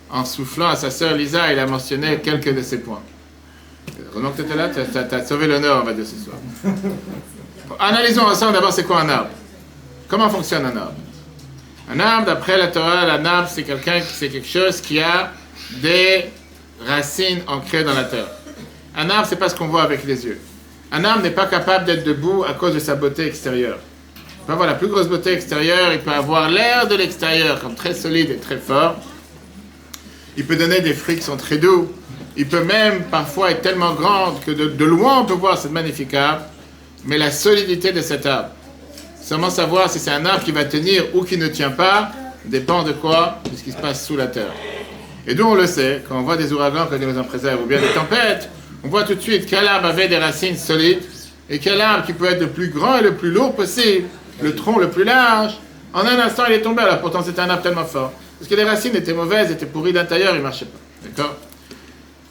en 0.10 0.26
soufflant 0.26 0.70
à 0.70 0.76
sa 0.76 0.89
sœur 0.89 1.13
Lisa, 1.13 1.54
il 1.54 1.60
a 1.60 1.68
mentionné 1.68 2.18
quelques 2.22 2.56
de 2.56 2.63
ces 2.63 2.80
points. 2.80 3.04
Renan, 4.16 4.32
tu 4.36 4.42
étais 4.42 4.56
là, 4.56 4.70
tu 4.70 4.80
as, 4.80 5.26
sauvé 5.28 5.46
l'honneur, 5.46 5.82
on 5.84 5.86
va 5.86 5.94
dire, 5.94 6.06
ce 6.08 6.16
soir. 6.16 6.38
Analysons 7.80 8.24
ensemble 8.24 8.54
d'abord 8.54 8.74
c'est 8.74 8.84
quoi 8.84 9.02
un 9.02 9.10
arbre? 9.10 9.30
Comment 10.08 10.28
fonctionne 10.28 10.66
un 10.66 10.76
arbre? 10.76 10.96
Un 11.88 12.00
arbre, 12.00 12.26
d'après 12.26 12.58
la 12.58 12.70
Torah, 12.70 13.02
un 13.02 13.24
arbre, 13.24 13.48
c'est 13.48 13.62
quelqu'un, 13.62 14.02
c'est 14.02 14.30
quelque 14.30 14.48
chose 14.48 14.82
qui 14.82 15.00
a 15.00 15.34
des 15.84 16.32
racines 16.84 17.44
ancrées 17.46 17.84
dans 17.84 17.94
la 17.94 18.06
terre. 18.06 18.26
Un 18.98 19.08
arbre, 19.08 19.28
c'est 19.30 19.36
pas 19.36 19.50
ce 19.50 19.56
qu'on 19.56 19.68
voit 19.68 19.84
avec 19.84 20.04
les 20.04 20.26
yeux. 20.26 20.39
Un 20.92 21.04
arbre 21.04 21.22
n'est 21.22 21.30
pas 21.30 21.46
capable 21.46 21.86
d'être 21.86 22.04
debout 22.04 22.44
à 22.44 22.56
cause 22.56 22.74
de 22.74 22.80
sa 22.80 22.96
beauté 22.96 23.28
extérieure. 23.28 23.78
Il 24.43 24.47
peut 24.47 24.53
avoir 24.53 24.67
la 24.67 24.75
plus 24.75 24.88
grosse 24.88 25.08
beauté 25.08 25.32
extérieure, 25.32 25.93
il 25.93 25.99
peut 25.99 26.12
avoir 26.12 26.49
l'air 26.49 26.86
de 26.89 26.95
l'extérieur 26.95 27.62
comme 27.62 27.75
très 27.75 27.93
solide 27.93 28.29
et 28.29 28.36
très 28.36 28.58
fort. 28.58 28.97
Il 30.36 30.45
peut 30.45 30.58
donner 30.58 30.82
des 30.82 30.93
fruits 30.93 31.15
qui 31.15 31.21
sont 31.21 31.38
très 31.38 31.58
doux. 31.58 31.89
Il 32.36 32.49
peut 32.49 32.65
même 32.65 33.03
parfois 33.03 33.51
être 33.51 33.62
tellement 33.62 33.93
grand 33.93 34.34
que 34.45 34.51
de, 34.51 34.84
loin 34.84 35.21
on 35.21 35.25
peut 35.25 35.34
voir 35.34 35.58
cette 35.58 35.71
magnifique 35.71 36.13
arbre. 36.13 36.41
Mais 37.06 37.17
la 37.17 37.32
solidité 37.32 37.93
de 37.93 38.01
cet 38.01 38.25
arbre, 38.25 38.49
seulement 39.21 39.49
savoir 39.49 39.89
si 39.89 39.97
c'est 39.97 40.12
un 40.12 40.25
arbre 40.25 40.43
qui 40.43 40.51
va 40.51 40.65
tenir 40.65 41.06
ou 41.15 41.23
qui 41.23 41.38
ne 41.38 41.47
tient 41.47 41.71
pas, 41.71 42.12
dépend 42.43 42.84
de 42.84 42.91
quoi 42.91 43.39
De 43.49 43.56
ce 43.56 43.63
qui 43.63 43.71
se 43.71 43.77
passe 43.77 44.06
sous 44.06 44.17
la 44.17 44.27
terre. 44.27 44.51
Et 45.25 45.36
d'où 45.36 45.45
on 45.45 45.56
le 45.56 45.67
sait, 45.67 46.03
quand 46.06 46.19
on 46.19 46.23
voit 46.23 46.36
des 46.36 46.51
ouragans, 46.51 46.88
que 46.88 46.95
Dieu 46.95 47.10
nous 47.10 47.17
en 47.17 47.23
préserve, 47.23 47.62
ou 47.62 47.65
bien 47.65 47.79
des 47.79 47.93
tempêtes, 47.93 48.49
on 48.84 48.89
voit 48.89 49.03
tout 49.03 49.15
de 49.15 49.21
suite 49.21 49.45
quel 49.49 49.65
arbre 49.69 49.88
avait 49.88 50.10
des 50.10 50.17
racines 50.17 50.58
solides 50.58 51.03
et 51.49 51.60
quel 51.60 51.79
arbre 51.79 52.06
qui 52.06 52.12
peut 52.12 52.25
être 52.25 52.41
le 52.41 52.49
plus 52.49 52.67
grand 52.67 52.97
et 52.97 53.03
le 53.03 53.15
plus 53.15 53.32
lourd 53.32 53.56
possible, 53.56 54.08
le 54.41 54.56
tronc 54.56 54.80
le 54.80 54.89
plus 54.89 55.04
large. 55.04 55.54
En 55.93 56.02
un 56.02 56.19
instant, 56.19 56.43
il 56.48 56.54
est 56.54 56.62
tombé, 56.62 56.82
alors 56.82 57.00
pourtant 57.00 57.22
c'était 57.24 57.41
un 57.41 57.50
arbre 57.50 57.63
tellement 57.63 57.86
fort. 57.86 58.12
Parce 58.39 58.50
que 58.50 58.56
les 58.56 58.63
racines 58.63 58.96
étaient 58.96 59.13
mauvaises, 59.13 59.52
étaient 59.52 59.65
pourries 59.65 59.93
d'intérieur, 59.93 60.34
il 60.34 60.39
ne 60.39 60.43
marchait 60.43 60.65
pas. 60.65 60.80
D'accord 61.04 61.36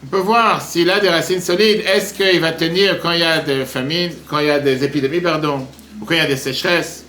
On 0.04 0.06
peut 0.06 0.18
voir 0.18 0.60
s'il 0.60 0.90
a 0.90 1.00
des 1.00 1.08
racines 1.08 1.40
solides, 1.40 1.82
est-ce 1.86 2.14
qu'il 2.14 2.40
va 2.40 2.52
tenir 2.52 3.00
quand 3.00 3.12
il 3.12 3.20
y 3.20 3.24
a 3.24 3.38
des 3.38 3.64
famines, 3.64 4.12
quand 4.28 4.40
il 4.40 4.46
y 4.46 4.50
a 4.50 4.58
des 4.58 4.82
épidémies, 4.84 5.20
pardon, 5.20 5.66
ou 6.00 6.04
quand 6.04 6.14
il 6.14 6.18
y 6.18 6.20
a 6.20 6.26
des 6.26 6.36
sécheresses? 6.36 7.04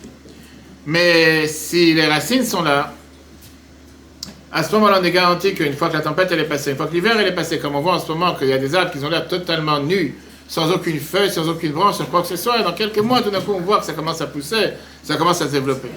Mais 0.86 1.48
si 1.48 1.94
les 1.94 2.06
racines 2.06 2.46
sont 2.46 2.62
là, 2.62 2.94
à 4.52 4.62
ce 4.62 4.72
moment-là, 4.74 5.00
on 5.02 5.04
est 5.04 5.12
garanti 5.12 5.56
qu'une 5.56 5.74
fois 5.74 5.90
que 5.90 5.96
la 5.96 6.02
tempête 6.02 6.30
elle 6.32 6.42
est 6.42 6.44
passée, 6.44 6.72
une 6.72 6.78
fois 6.78 6.86
que 6.86 6.94
l'hiver 6.94 7.20
est 7.20 7.34
passé, 7.34 7.58
comme 7.58 7.76
on 7.76 7.82
voit 7.82 7.96
en 7.96 8.00
ce 8.00 8.08
moment 8.12 8.36
qu'il 8.36 8.50
y 8.50 8.54
a 8.54 8.60
des 8.60 8.76
arbres 8.76 8.92
qui 8.92 9.04
ont 9.04 9.10
l'air 9.10 9.28
totalement 9.28 9.80
nus, 9.80 10.16
sans 10.54 10.70
aucune 10.70 11.00
feuille, 11.00 11.32
sans 11.32 11.50
aucune 11.50 11.72
branche, 11.72 11.96
sans 11.96 12.06
quoi 12.06 12.22
que 12.22 12.28
ce 12.28 12.36
soit, 12.36 12.60
et 12.60 12.64
dans 12.64 12.74
quelques 12.74 13.00
mois, 13.00 13.24
tout 13.24 13.32
d'un 13.32 13.42
coup, 13.42 13.54
on 13.54 13.62
voit 13.62 13.80
que 13.80 13.86
ça 13.88 13.94
commence 13.94 14.22
à 14.22 14.28
pousser, 14.28 14.74
ça 15.02 15.16
commence 15.16 15.42
à 15.42 15.48
se 15.48 15.52
développer. 15.52 15.88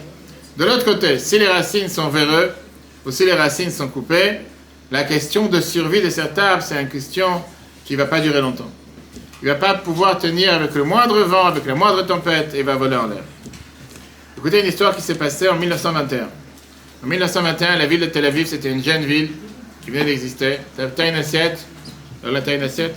De 0.57 0.65
l'autre 0.65 0.87
côté, 0.87 1.19
si 1.19 1.39
les 1.39 1.47
racines 1.47 1.91
sont 1.91 2.09
véreuses, 2.09 2.53
ou 3.05 3.11
si 3.11 3.27
les 3.27 3.35
racines 3.35 3.71
sont 3.71 3.89
coupées, 3.89 4.39
la 4.91 5.05
question 5.05 5.49
de 5.49 5.61
survie 5.61 6.01
de 6.01 6.09
cet 6.09 6.39
arbre, 6.39 6.63
c'est 6.63 6.81
une 6.81 6.89
question 6.89 7.43
qui 7.85 7.93
ne 7.93 7.99
va 7.99 8.07
pas 8.07 8.21
durer 8.21 8.41
longtemps. 8.41 8.71
Il 9.43 9.49
ne 9.49 9.53
va 9.53 9.59
pas 9.59 9.75
pouvoir 9.75 10.17
tenir 10.17 10.55
avec 10.55 10.75
le 10.75 10.85
moindre 10.85 11.21
vent, 11.25 11.45
avec 11.45 11.67
la 11.67 11.75
moindre 11.75 12.07
tempête, 12.07 12.55
et 12.55 12.63
va 12.63 12.77
voler 12.77 12.97
en 12.97 13.09
l'air. 13.09 13.25
Écoutez 14.39 14.61
une 14.61 14.69
histoire 14.69 14.97
qui 14.97 15.03
s'est 15.03 15.17
passée 15.17 15.51
en 15.51 15.57
1921. 15.57 16.29
En 17.05 17.07
1921, 17.07 17.77
la 17.77 17.85
ville 17.85 18.01
de 18.01 18.07
Tel 18.07 18.25
Aviv, 18.25 18.47
c'était 18.47 18.71
une 18.71 18.83
jeune 18.83 19.05
ville 19.05 19.33
qui 19.85 19.91
venait 19.91 20.07
d'exister. 20.07 20.61
T'as 20.79 21.11
une 21.11 21.17
assiette? 21.17 21.59
Là, 22.25 22.41
t'as 22.41 22.57
une 22.57 22.63
assiette? 22.63 22.97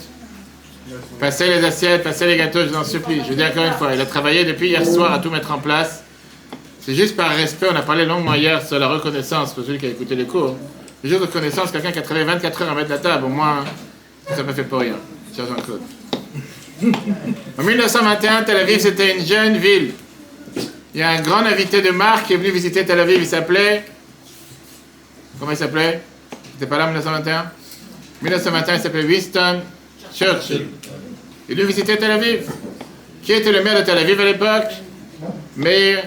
Passez 1.20 1.48
les 1.48 1.64
assiettes, 1.66 2.04
passez 2.04 2.26
les 2.26 2.38
gâteaux, 2.38 2.62
je 2.62 2.70
vous 2.70 2.76
en 2.76 2.84
supplie. 2.84 3.22
Je 3.24 3.30
vous 3.30 3.36
dis 3.36 3.44
encore 3.44 3.66
une 3.66 3.74
fois, 3.74 3.94
il 3.94 4.02
a 4.02 4.06
travaillé 4.06 4.46
depuis 4.46 4.70
hier 4.70 4.86
soir 4.86 5.14
à 5.14 5.20
tout 5.20 5.30
mettre 5.30 5.52
en 5.52 5.60
place. 5.60 6.04
C'est 6.82 6.96
juste 6.96 7.16
par 7.16 7.30
respect, 7.30 7.68
on 7.72 7.76
a 7.76 7.82
parlé 7.82 8.06
longuement 8.06 8.34
hier 8.34 8.66
sur 8.66 8.80
la 8.80 8.88
reconnaissance 8.88 9.54
pour 9.54 9.64
celui 9.64 9.78
qui 9.78 9.86
a 9.86 9.90
écouté 9.90 10.16
les 10.16 10.26
cours. 10.26 10.58
Juste 11.04 11.22
reconnaissance, 11.22 11.72
quelqu'un 11.72 11.92
qui 11.92 12.00
a 12.00 12.02
travaillé 12.02 12.26
24 12.26 12.62
heures 12.62 12.72
à 12.72 12.76
mettre 12.76 12.90
la 12.90 12.98
table, 12.98 13.26
au 13.26 13.30
moins, 13.30 13.64
ça 14.36 14.44
m'a 14.44 14.54
fait 14.54 14.64
pour 14.64 14.80
rien. 14.80 14.96
Cher 15.36 15.46
Jean-Claude. 15.46 15.82
En 17.58 17.64
1921, 17.64 18.44
Tel 18.44 18.58
Aviv, 18.58 18.80
c'était 18.80 19.18
une 19.18 19.26
jeune 19.26 19.58
ville. 19.58 19.92
Il 20.94 21.00
y 21.00 21.04
a 21.04 21.12
un 21.12 21.22
grand 21.22 21.46
invité 21.46 21.82
de 21.82 21.92
marque 21.92 22.28
qui 22.28 22.34
est 22.34 22.38
venu 22.38 22.52
visiter 22.52 22.86
Tel 22.86 23.00
Aviv, 23.00 23.20
il 23.20 23.28
s'appelait. 23.28 23.84
Comment 25.40 25.52
il 25.52 25.58
s'appelait? 25.58 26.02
Il 26.32 26.54
n'était 26.54 26.66
pas 26.66 26.78
là 26.78 26.86
en 26.86 26.88
1921 26.88 27.52
1921, 28.22 28.76
il 28.76 28.82
s'appelait 28.82 29.06
Winston 29.06 29.62
Churchill. 30.14 30.68
Il 31.48 31.56
venu 31.56 31.68
visiter 31.68 31.98
Tel 31.98 32.12
Aviv. 32.12 32.50
Qui 33.24 33.34
était 33.34 33.52
le 33.52 33.64
maire 33.64 33.80
de 33.80 33.86
Tel 33.86 33.98
Aviv 33.98 34.20
à 34.20 34.26
l'époque? 34.26 34.72
Mayor 35.56 36.04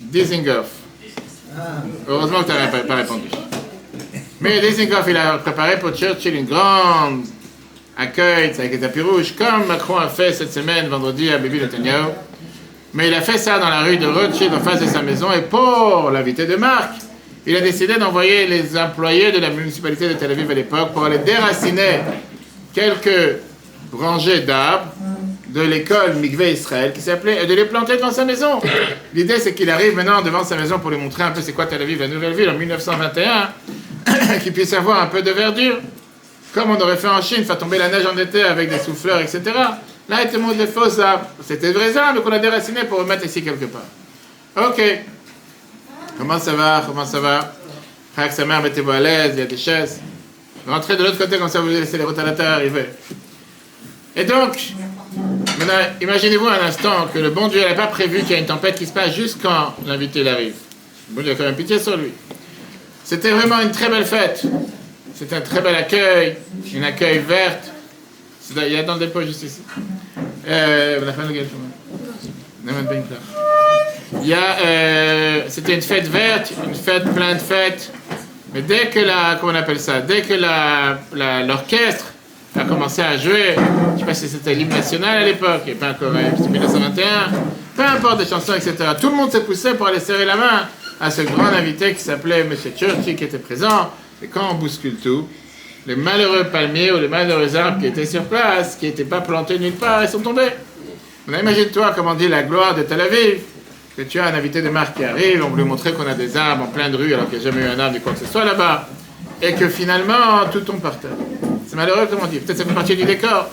Dizengoff. 0.00 0.66
Heureusement 2.08 2.42
que 2.42 2.50
tu 2.50 2.52
n'as 2.52 2.82
pas 2.82 2.94
répondu. 2.94 3.28
Mais 4.40 4.60
Dizengoff, 4.60 5.04
il 5.08 5.16
a 5.16 5.38
préparé 5.38 5.78
pour 5.78 5.94
Churchill 5.94 6.34
une 6.34 6.46
grande 6.46 7.24
accueil 7.96 8.52
avec 8.58 8.70
des 8.70 8.80
tapis 8.80 9.00
rouges, 9.00 9.34
comme 9.36 9.66
Macron 9.66 9.96
a 9.96 10.08
fait 10.08 10.32
cette 10.32 10.52
semaine, 10.52 10.88
vendredi, 10.88 11.30
à 11.30 11.38
Bibi 11.38 11.60
Netanyahu. 11.60 12.06
Mais 12.94 13.08
il 13.08 13.14
a 13.14 13.20
fait 13.20 13.38
ça 13.38 13.58
dans 13.58 13.68
la 13.68 13.82
rue 13.82 13.98
de 13.98 14.06
Rothschild 14.06 14.52
en 14.52 14.60
face 14.60 14.80
de 14.80 14.86
sa 14.86 15.02
maison 15.02 15.32
et 15.32 15.42
pour 15.42 16.10
l'invité 16.12 16.46
de 16.46 16.56
Marc, 16.56 16.94
il 17.46 17.56
a 17.56 17.60
décidé 17.60 17.96
d'envoyer 17.96 18.46
les 18.46 18.76
employés 18.76 19.30
de 19.30 19.38
la 19.38 19.50
municipalité 19.50 20.08
de 20.08 20.14
Tel 20.14 20.32
Aviv 20.32 20.50
à 20.50 20.54
l'époque 20.54 20.92
pour 20.92 21.04
aller 21.04 21.18
déraciner 21.18 22.00
quelques 22.72 23.38
rangées 23.92 24.40
d'arbres 24.40 24.92
de 25.48 25.60
l'école 25.62 26.14
Migvé 26.14 26.52
Israël 26.52 26.92
qui 26.92 27.00
s'appelait 27.00 27.42
et 27.42 27.46
de 27.46 27.54
les 27.54 27.64
planter 27.64 27.96
dans 27.96 28.12
sa 28.12 28.24
maison. 28.24 28.60
L'idée 29.14 29.38
c'est 29.38 29.54
qu'il 29.54 29.68
arrive 29.70 29.96
maintenant 29.96 30.22
devant 30.22 30.44
sa 30.44 30.56
maison 30.56 30.78
pour 30.78 30.90
lui 30.90 30.98
montrer 30.98 31.24
un 31.24 31.32
peu 31.32 31.40
c'est 31.40 31.52
quoi 31.52 31.66
Tel 31.66 31.82
Aviv, 31.82 32.00
la 32.00 32.08
nouvelle 32.08 32.34
ville 32.34 32.50
en 32.50 32.54
1921, 32.54 34.38
qu'il 34.42 34.52
puisse 34.52 34.72
avoir 34.72 35.02
un 35.02 35.06
peu 35.06 35.22
de 35.22 35.30
verdure, 35.30 35.78
comme 36.54 36.70
on 36.70 36.80
aurait 36.80 36.96
fait 36.96 37.08
en 37.08 37.20
Chine, 37.20 37.44
faire 37.44 37.58
tomber 37.58 37.78
la 37.78 37.88
neige 37.88 38.06
en 38.06 38.16
été 38.16 38.42
avec 38.42 38.70
des 38.70 38.78
souffleurs, 38.78 39.20
etc. 39.20 39.42
Là, 40.08 40.22
il 40.24 40.30
te 40.30 40.36
montre 40.36 40.56
des 40.56 40.66
faux 40.66 41.00
arbres. 41.00 41.26
C'était 41.46 41.68
des 41.68 41.72
vrais 41.72 41.96
arbres 41.96 42.22
qu'on 42.22 42.32
a 42.32 42.40
déracinés 42.40 42.82
pour 42.84 42.98
remettre 42.98 43.24
ici 43.24 43.44
quelque 43.44 43.66
part. 43.66 43.82
Ok. 44.56 44.82
Comment 46.18 46.38
ça 46.40 46.52
va? 46.52 46.82
Comment 46.84 47.06
ça 47.06 47.20
va? 47.20 47.52
Frère, 48.14 48.32
sa 48.32 48.44
mère, 48.44 48.60
mettez-vous 48.60 48.90
à 48.90 48.98
l'aise, 48.98 49.32
il 49.34 49.38
y 49.38 49.42
a 49.42 49.46
des 49.46 49.56
chaises. 49.56 50.00
Rentrez 50.70 50.96
de 50.96 51.02
l'autre 51.02 51.18
côté, 51.18 51.36
comme 51.36 51.48
ça 51.48 51.60
vous 51.60 51.68
laissez 51.68 51.98
les 51.98 52.04
rotalateurs 52.04 52.54
arriver. 52.54 52.86
Et 54.14 54.24
donc, 54.24 54.56
imaginez-vous 56.00 56.46
un 56.46 56.64
instant 56.64 57.08
que 57.12 57.18
le 57.18 57.30
bon 57.30 57.48
Dieu 57.48 57.60
n'a 57.60 57.74
pas 57.74 57.88
prévu 57.88 58.20
qu'il 58.20 58.30
y 58.30 58.34
ait 58.34 58.38
une 58.38 58.46
tempête 58.46 58.76
qui 58.76 58.86
se 58.86 58.92
passe 58.92 59.12
juste 59.14 59.38
quand 59.42 59.74
l'invité 59.84 60.26
arrive. 60.28 60.54
Bon 61.08 61.22
Dieu 61.22 61.32
a 61.32 61.34
quand 61.34 61.42
même 61.42 61.56
pitié 61.56 61.80
sur 61.80 61.96
lui. 61.96 62.12
C'était 63.04 63.30
vraiment 63.30 63.60
une 63.60 63.72
très 63.72 63.88
belle 63.88 64.04
fête. 64.04 64.44
C'était 65.16 65.36
un 65.36 65.40
très 65.40 65.60
bel 65.60 65.74
accueil, 65.74 66.36
une 66.72 66.84
accueil 66.84 67.18
verte. 67.18 67.64
Il 68.56 68.72
y 68.72 68.76
a 68.76 68.84
dans 68.84 68.94
le 68.94 69.00
dépôt 69.00 69.22
juste 69.22 69.42
ici. 69.42 69.62
A, 70.48 70.98
c'était 75.48 75.74
une 75.74 75.82
fête 75.82 76.08
verte, 76.08 76.52
une 76.64 76.74
fête 76.74 77.12
pleine 77.12 77.38
de 77.38 77.42
fêtes. 77.42 77.92
Mais 78.52 78.62
dès 78.62 78.88
que 78.88 78.98
la, 79.00 79.36
comment 79.40 79.52
on 79.52 79.56
appelle 79.56 79.78
ça, 79.78 80.00
dès 80.00 80.22
que 80.22 80.34
l'orchestre 81.46 82.06
a 82.58 82.64
commencé 82.64 83.00
à 83.00 83.16
jouer, 83.16 83.54
je 83.56 83.92
ne 83.94 83.98
sais 83.98 84.04
pas 84.04 84.14
si 84.14 84.28
c'était 84.28 84.54
l'hymne 84.54 84.70
national 84.70 85.22
à 85.22 85.24
l'époque, 85.24 85.62
et 85.68 85.74
pas 85.74 85.90
encore, 85.90 86.12
c'était 86.36 86.48
1921, 86.48 87.04
peu 87.76 87.82
importe 87.84 88.18
des 88.18 88.26
chansons, 88.26 88.54
etc. 88.54 88.74
Tout 89.00 89.10
le 89.10 89.16
monde 89.16 89.30
s'est 89.30 89.44
poussé 89.44 89.74
pour 89.74 89.86
aller 89.86 90.00
serrer 90.00 90.24
la 90.24 90.36
main 90.36 90.66
à 91.00 91.10
ce 91.10 91.22
grand 91.22 91.46
invité 91.46 91.94
qui 91.94 92.00
s'appelait 92.00 92.40
M. 92.40 92.54
Churchill, 92.76 93.14
qui 93.16 93.24
était 93.24 93.38
présent. 93.38 93.90
Et 94.22 94.26
quand 94.26 94.50
on 94.50 94.54
bouscule 94.54 94.96
tout, 94.96 95.28
les 95.86 95.96
malheureux 95.96 96.44
palmiers 96.44 96.90
ou 96.90 96.98
les 96.98 97.08
malheureux 97.08 97.56
arbres 97.56 97.80
qui 97.80 97.86
étaient 97.86 98.04
sur 98.04 98.24
place, 98.24 98.76
qui 98.76 98.86
n'étaient 98.86 99.04
pas 99.04 99.20
plantés 99.20 99.58
nulle 99.58 99.72
part, 99.72 100.02
ils 100.02 100.08
sont 100.08 100.20
tombés. 100.20 100.50
Imagine-toi, 101.28 101.92
comme 101.94 102.08
on 102.08 102.14
dit, 102.14 102.28
la 102.28 102.42
gloire 102.42 102.74
de 102.74 102.82
Tel 102.82 103.00
Aviv, 103.00 103.38
que 104.00 104.08
tu 104.08 104.18
as 104.18 104.28
un 104.28 104.34
invité 104.34 104.62
de 104.62 104.70
marque 104.70 104.96
qui 104.96 105.04
arrive, 105.04 105.44
on 105.44 105.50
voulait 105.50 105.64
montrer 105.64 105.92
qu'on 105.92 106.06
a 106.06 106.14
des 106.14 106.34
arbres 106.34 106.64
en 106.64 106.68
pleine 106.68 106.94
rue 106.94 107.12
alors 107.12 107.28
qu'il 107.28 107.38
n'y 107.38 107.46
a 107.46 107.50
jamais 107.50 107.66
eu 107.66 107.68
un 107.68 107.78
arbre 107.78 107.96
ni 107.96 108.00
quoi 108.00 108.14
que 108.14 108.20
ce 108.20 108.24
soit 108.24 108.46
là-bas, 108.46 108.88
et 109.42 109.52
que 109.52 109.68
finalement 109.68 110.46
tout 110.50 110.60
tombe 110.60 110.80
par 110.80 110.98
terre. 110.98 111.10
C'est 111.66 111.76
malheureux 111.76 112.06
comme 112.06 112.20
on 112.22 112.26
dit, 112.26 112.38
peut-être 112.38 112.56
ça 112.56 112.64
fait 112.64 112.72
partie 112.72 112.96
du 112.96 113.04
décor. 113.04 113.50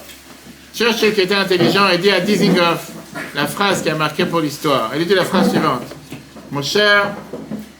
Churchill 0.73 1.13
qui 1.13 1.21
était 1.21 1.35
intelligent 1.35 1.89
et 1.89 1.97
dit 1.97 2.11
à 2.11 2.21
Dizengoff 2.21 2.91
la 3.35 3.45
phrase 3.45 3.81
qui 3.81 3.89
a 3.89 3.95
marqué 3.95 4.25
pour 4.25 4.39
l'histoire. 4.39 4.91
Il 4.97 5.05
dit 5.05 5.15
la 5.15 5.25
phrase 5.25 5.49
suivante. 5.49 5.83
Mon 6.51 6.61
cher 6.61 7.11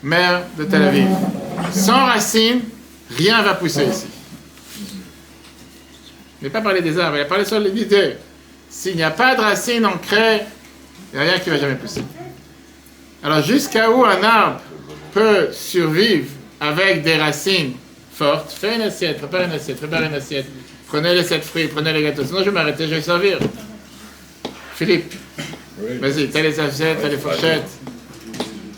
maire 0.04 0.42
de 0.58 0.66
Tel 0.66 0.82
Aviv, 0.82 1.08
sans 1.72 2.06
racines, 2.06 2.60
rien 3.18 3.44
va 3.44 3.54
pousser 3.54 3.86
ici. 3.86 4.08
Il 6.42 6.46
n'a 6.46 6.50
pas 6.50 6.62
parlé 6.62 6.82
des 6.82 7.00
arbres, 7.00 7.16
il 7.16 7.22
a 7.22 7.26
parlé 7.26 7.46
sur 7.46 7.62
l'idée. 7.62 8.18
S'il 8.70 8.98
n'y 8.98 9.04
a 9.04 9.12
pas 9.12 9.36
de 9.36 9.42
racines 9.42 9.86
ancrées, 9.86 10.42
il 11.14 11.20
n'y 11.20 11.26
a 11.26 11.30
rien 11.32 11.40
qui 11.40 11.50
va 11.50 11.58
jamais 11.58 11.76
pousser. 11.76 12.04
Alors 13.24 13.44
jusqu'à 13.44 13.90
où 13.90 14.06
un 14.06 14.22
arbre 14.24 14.62
peut 15.14 15.50
survivre 15.52 16.30
avec 16.60 17.04
des 17.04 17.16
racines 17.18 17.74
fortes, 18.14 18.52
fais 18.52 18.76
une 18.76 18.82
assiette, 18.82 19.18
prépare 19.18 19.44
une 19.44 19.52
assiette, 19.52 19.78
prépare 19.78 20.04
une 20.04 20.14
assiette. 20.14 20.46
Prenez 20.88 21.14
les 21.14 21.24
sept 21.24 21.44
fruits, 21.44 21.68
prenez 21.68 21.92
les 21.92 22.02
gâteaux. 22.02 22.24
Sinon 22.24 22.40
je 22.40 22.46
vais 22.46 22.52
m'arrêter, 22.52 22.88
je 22.88 22.96
vais 22.96 23.02
servir. 23.02 23.40
Philippe, 24.76 25.14
vas-y, 26.00 26.30
t'as 26.30 26.42
les 26.42 26.60
assiettes, 26.60 27.00
t'as 27.02 27.10
les 27.10 27.18
fourchettes. 27.18 27.68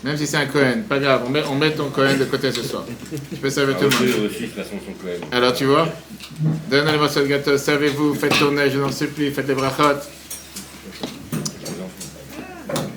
Même 0.02 0.16
si 0.16 0.26
c'est 0.26 0.38
un 0.38 0.46
Cohen, 0.46 0.82
pas 0.88 0.98
grave, 0.98 1.22
on 1.26 1.30
met, 1.30 1.42
on 1.50 1.54
met 1.54 1.72
ton 1.72 1.90
Cohen 1.90 2.16
de 2.18 2.24
côté 2.24 2.50
ce 2.50 2.62
soir. 2.62 2.84
Tu 3.30 3.36
peux 3.36 3.50
servir 3.50 3.76
tout 3.76 3.84
le 3.84 3.90
monde. 3.90 4.30
Aussi, 4.30 4.46
de 4.46 4.46
façon. 4.48 4.76
Alors 5.30 5.52
tu 5.52 5.66
vois, 5.66 5.88
donnez-moi 6.70 7.08
ce 7.08 7.20
gâteau, 7.20 7.58
servez-vous, 7.58 8.14
faites 8.14 8.36
tourner, 8.38 8.70
je 8.70 8.78
vous 8.78 8.88
en 8.88 8.92
supplie, 8.92 9.30
faites 9.30 9.46
les 9.46 9.54
brachot. 9.54 10.00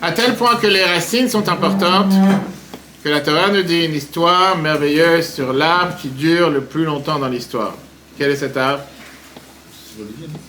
À 0.05 0.11
tel 0.11 0.35
point 0.35 0.57
que 0.57 0.67
les 0.67 0.83
racines 0.83 1.29
sont 1.29 1.47
importantes, 1.47 2.11
que 3.05 3.07
la 3.07 3.21
Torah 3.21 3.49
nous 3.49 3.61
dit 3.61 3.85
une 3.85 3.93
histoire 3.93 4.57
merveilleuse 4.57 5.29
sur 5.29 5.53
l'arbre 5.53 5.95
qui 5.95 6.09
dure 6.09 6.49
le 6.49 6.59
plus 6.59 6.83
longtemps 6.83 7.19
dans 7.19 7.29
l'histoire. 7.29 7.73
Quel 8.17 8.31
est 8.31 8.35
cet 8.35 8.57
arbre 8.57 8.83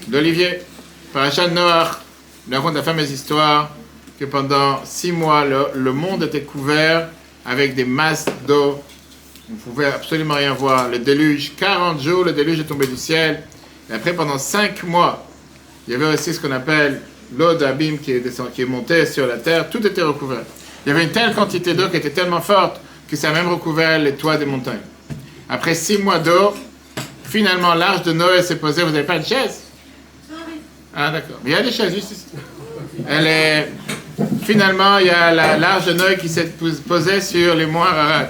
D'Olivier. 0.09 0.59
Parachat 1.13 1.47
Noach 1.47 2.01
nous 2.49 2.57
raconte 2.57 2.75
la 2.75 2.83
fameuse 2.83 3.13
histoire 3.13 3.71
que 4.19 4.25
pendant 4.25 4.85
six 4.85 5.13
mois, 5.13 5.45
le, 5.45 5.67
le 5.75 5.93
monde 5.93 6.25
était 6.25 6.43
couvert 6.43 7.11
avec 7.47 7.77
des 7.77 7.85
masses 7.85 8.27
d'eau. 8.49 8.83
On 9.49 9.53
ne 9.53 9.59
pouvait 9.59 9.87
absolument 9.87 10.35
rien 10.35 10.53
voir. 10.53 10.89
Le 10.89 10.99
déluge, 10.99 11.53
40 11.57 12.03
jours, 12.03 12.25
le 12.25 12.33
déluge 12.33 12.59
est 12.59 12.65
tombé 12.65 12.89
du 12.89 12.97
ciel. 12.97 13.45
Et 13.89 13.93
après, 13.93 14.15
pendant 14.15 14.37
cinq 14.37 14.83
mois, 14.83 15.25
il 15.87 15.93
y 15.93 15.95
avait 15.95 16.13
aussi 16.13 16.35
ce 16.35 16.41
qu'on 16.41 16.51
appelle 16.51 17.03
l'eau 17.37 17.55
d'abîme 17.55 17.99
qui 17.99 18.13
qui 18.55 18.63
est 18.63 18.67
montée 18.67 19.07
sur 19.07 19.27
la 19.27 19.37
terre. 19.37 19.69
Tout 19.71 19.85
était 19.87 20.03
recouvert. 20.03 20.43
Il 20.85 20.91
y 20.91 20.93
avait 20.93 21.05
une 21.05 21.13
telle 21.13 21.35
quantité 21.35 21.75
d'eau 21.75 21.89
qui 21.89 21.97
était 21.97 22.11
tellement 22.11 22.41
forte 22.41 22.81
que 23.09 23.17
ça 23.17 23.31
a 23.31 23.33
même 23.33 23.49
recouvert 23.49 23.99
les 23.99 24.13
toits 24.15 24.37
des 24.37 24.47
montagnes. 24.47 24.81
Après 25.49 25.75
six 25.75 25.99
mois 25.99 26.19
d'eau, 26.19 26.55
finalement, 27.25 27.75
l'arche 27.75 28.03
de 28.03 28.13
Noé 28.13 28.43
s'est 28.43 28.57
posée. 28.57 28.83
Vous 28.83 28.91
n'avez 28.93 29.07
pas 29.07 29.19
de 29.19 29.25
chaise? 29.25 29.61
Ah, 30.95 31.11
d'accord. 31.11 31.39
Il 31.45 31.51
y 31.51 31.55
a 31.55 31.63
des 31.63 31.73
chaises 31.73 31.93
juste 31.95 32.13
ici. 32.13 32.27
Elle 33.09 33.27
est... 33.27 33.69
Finalement, 34.45 34.99
il 34.99 35.07
y 35.07 35.11
a 35.11 35.33
la- 35.33 35.57
l'arche 35.57 35.87
de 35.87 35.93
Noé 35.93 36.17
qui 36.17 36.29
s'est 36.29 36.45
pos- 36.47 36.81
posée 36.87 37.21
sur 37.21 37.55
les 37.57 37.67
monts 37.67 37.83
Ararat. 37.83 38.29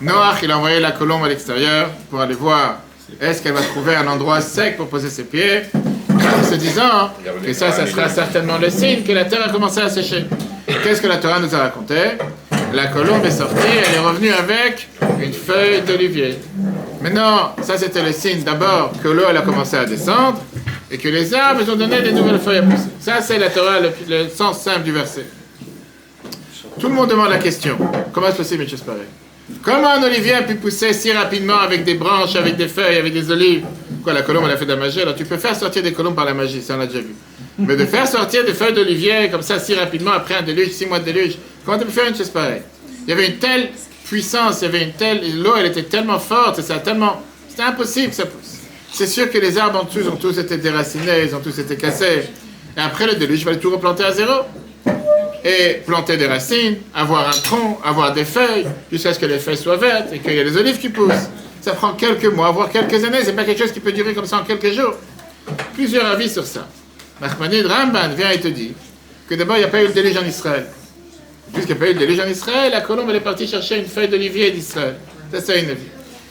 Noach, 0.00 0.38
il 0.42 0.50
a 0.50 0.56
envoyé 0.58 0.80
la 0.80 0.92
colombe 0.92 1.22
à 1.24 1.28
l'extérieur 1.28 1.90
pour 2.10 2.20
aller 2.20 2.34
voir 2.34 2.80
est-ce 3.20 3.42
qu'elle 3.42 3.52
va 3.52 3.60
trouver 3.62 3.94
un 3.94 4.06
endroit 4.08 4.40
sec 4.40 4.76
pour 4.76 4.88
poser 4.88 5.10
ses 5.10 5.24
pieds, 5.24 5.62
se 6.50 6.54
disant 6.56 7.10
que 7.44 7.52
ça, 7.52 7.70
ça 7.70 7.86
sera 7.86 8.08
certainement 8.08 8.58
le 8.58 8.70
signe 8.70 9.02
que 9.04 9.12
la 9.12 9.24
terre 9.24 9.46
a 9.46 9.50
commencé 9.50 9.80
à 9.80 9.88
sécher. 9.88 10.24
Qu'est-ce 10.82 11.00
que 11.00 11.06
la 11.06 11.18
Torah 11.18 11.38
nous 11.38 11.54
a 11.54 11.58
raconté? 11.58 11.94
La 12.72 12.86
colombe 12.88 13.24
est 13.24 13.30
sortie, 13.30 13.54
elle 13.88 13.94
est 13.94 13.98
revenue 13.98 14.30
avec 14.30 14.88
une 15.22 15.32
feuille 15.32 15.82
d'olivier. 15.82 16.38
Maintenant, 17.02 17.54
ça 17.62 17.78
c'était 17.78 18.02
le 18.02 18.12
signe 18.12 18.42
d'abord 18.42 18.92
que 19.02 19.08
l'eau 19.08 19.24
elle 19.28 19.36
a 19.36 19.42
commencé 19.42 19.76
à 19.76 19.84
descendre 19.84 20.40
et 20.90 20.98
que 20.98 21.08
les 21.08 21.32
arbres 21.34 21.62
ont 21.72 21.76
donné 21.76 22.02
des 22.02 22.12
nouvelles 22.12 22.40
feuilles 22.40 22.58
à 22.58 22.62
pousser. 22.62 22.88
Ça 23.00 23.20
c'est 23.20 23.38
la 23.38 23.50
Torah, 23.50 23.80
le, 23.80 23.90
le 24.08 24.28
sens 24.28 24.60
simple 24.60 24.82
du 24.82 24.92
verset. 24.92 25.26
Tout 26.78 26.88
le 26.88 26.94
monde 26.94 27.10
demande 27.10 27.30
la 27.30 27.38
question. 27.38 27.76
Comment 28.12 28.28
est-ce 28.28 28.36
possible 28.36 28.64
pareille 28.84 29.02
Comment 29.62 29.90
un 29.90 30.02
olivier 30.02 30.34
a 30.34 30.42
pu 30.42 30.54
pousser 30.54 30.92
si 30.92 31.12
rapidement 31.12 31.58
avec 31.58 31.84
des 31.84 31.94
branches, 31.94 32.36
avec 32.36 32.56
des 32.56 32.68
feuilles, 32.68 32.96
avec 32.96 33.12
des 33.12 33.30
olives? 33.30 33.64
Quoi, 34.02 34.12
la 34.14 34.22
colombe, 34.22 34.44
elle 34.46 34.52
a 34.52 34.56
fait 34.56 34.64
de 34.64 34.70
la 34.70 34.76
magie? 34.76 35.00
Alors 35.00 35.14
tu 35.14 35.24
peux 35.24 35.36
faire 35.36 35.54
sortir 35.54 35.82
des 35.82 35.92
colombes 35.92 36.14
par 36.14 36.24
la 36.24 36.34
magie, 36.34 36.62
ça 36.62 36.74
on 36.74 36.78
l'a 36.78 36.86
déjà 36.86 37.00
vu. 37.00 37.14
Mais 37.58 37.76
de 37.76 37.84
faire 37.84 38.08
sortir 38.08 38.44
des 38.44 38.54
feuilles 38.54 38.72
d'olivier 38.72 39.28
comme 39.30 39.42
ça 39.42 39.58
si 39.58 39.74
rapidement 39.74 40.12
après 40.12 40.36
un 40.36 40.42
déluge, 40.42 40.70
six 40.70 40.86
mois 40.86 41.00
de 41.00 41.04
déluge, 41.04 41.36
comment 41.64 41.78
tu 41.78 41.84
peux 41.84 41.90
faire 41.90 42.08
une 42.08 42.16
chose 42.16 42.30
pareille? 42.30 42.62
Il 43.06 43.10
y 43.10 43.12
avait 43.12 43.26
une 43.26 43.38
telle 43.38 43.70
puissance, 44.04 44.62
il 44.62 44.64
y 44.64 44.68
avait 44.68 44.84
une 44.84 44.92
telle. 44.92 45.20
L'eau, 45.42 45.54
elle 45.58 45.66
était 45.66 45.82
tellement 45.82 46.18
forte, 46.18 46.62
ça 46.62 46.78
tellement. 46.78 47.22
C'était 47.48 47.62
impossible 47.62 48.10
que 48.10 48.16
ça 48.16 48.26
pousse. 48.26 48.58
C'est 48.92 49.06
sûr 49.06 49.30
que 49.30 49.38
les 49.38 49.58
arbres 49.58 49.80
en 49.82 49.84
dessous 49.84 50.08
ont 50.08 50.16
tous 50.16 50.38
été 50.38 50.56
déracinés, 50.56 51.24
ils 51.26 51.34
ont 51.34 51.40
tous 51.40 51.58
été 51.58 51.76
cassés. 51.76 52.22
Et 52.76 52.80
après 52.80 53.06
le 53.06 53.14
déluge, 53.14 53.40
il 53.40 53.44
fallait 53.44 53.58
tout 53.58 53.70
replanter 53.70 54.04
à 54.04 54.12
zéro 54.12 54.44
et 55.44 55.80
planter 55.86 56.16
des 56.16 56.26
racines, 56.26 56.76
avoir 56.94 57.28
un 57.28 57.40
tronc, 57.42 57.78
avoir 57.84 58.12
des 58.12 58.24
feuilles, 58.24 58.66
jusqu'à 58.90 59.14
ce 59.14 59.18
que 59.18 59.26
les 59.26 59.38
feuilles 59.38 59.56
soient 59.56 59.76
vertes 59.76 60.12
et 60.12 60.18
qu'il 60.18 60.32
y 60.32 60.38
ait 60.38 60.44
des 60.44 60.56
olives 60.56 60.78
qui 60.78 60.88
poussent. 60.88 61.28
Ça 61.60 61.72
prend 61.72 61.92
quelques 61.92 62.26
mois, 62.26 62.50
voire 62.50 62.70
quelques 62.70 63.04
années, 63.04 63.18
c'est 63.22 63.34
pas 63.34 63.44
quelque 63.44 63.58
chose 63.58 63.72
qui 63.72 63.80
peut 63.80 63.92
durer 63.92 64.14
comme 64.14 64.26
ça 64.26 64.38
en 64.38 64.44
quelques 64.44 64.72
jours. 64.72 64.94
Plusieurs 65.74 66.06
avis 66.06 66.28
sur 66.28 66.44
ça. 66.44 66.66
Nachmanid 67.20 67.66
Ramban 67.66 68.08
vient 68.16 68.30
et 68.30 68.40
te 68.40 68.48
dit 68.48 68.72
que 69.28 69.34
d'abord 69.34 69.56
il 69.56 69.60
n'y 69.60 69.66
a 69.66 69.68
pas 69.68 69.82
eu 69.82 69.86
le 69.88 69.92
déluge 69.92 70.16
en 70.16 70.24
Israël. 70.24 70.66
Puisqu'il 71.52 71.74
n'y 71.74 71.78
a 71.78 71.84
pas 71.84 71.90
eu 71.90 71.94
le 71.94 71.98
déluge 71.98 72.20
en 72.20 72.28
Israël, 72.28 72.72
la 72.72 72.80
colombe 72.80 73.10
est 73.10 73.20
partie 73.20 73.46
chercher 73.46 73.78
une 73.78 73.86
feuille 73.86 74.08
d'olivier 74.08 74.50
d'Israël. 74.50 74.96
Ça 75.32 75.40
c'est 75.40 75.62
une 75.62 75.70
avis. 75.70 75.88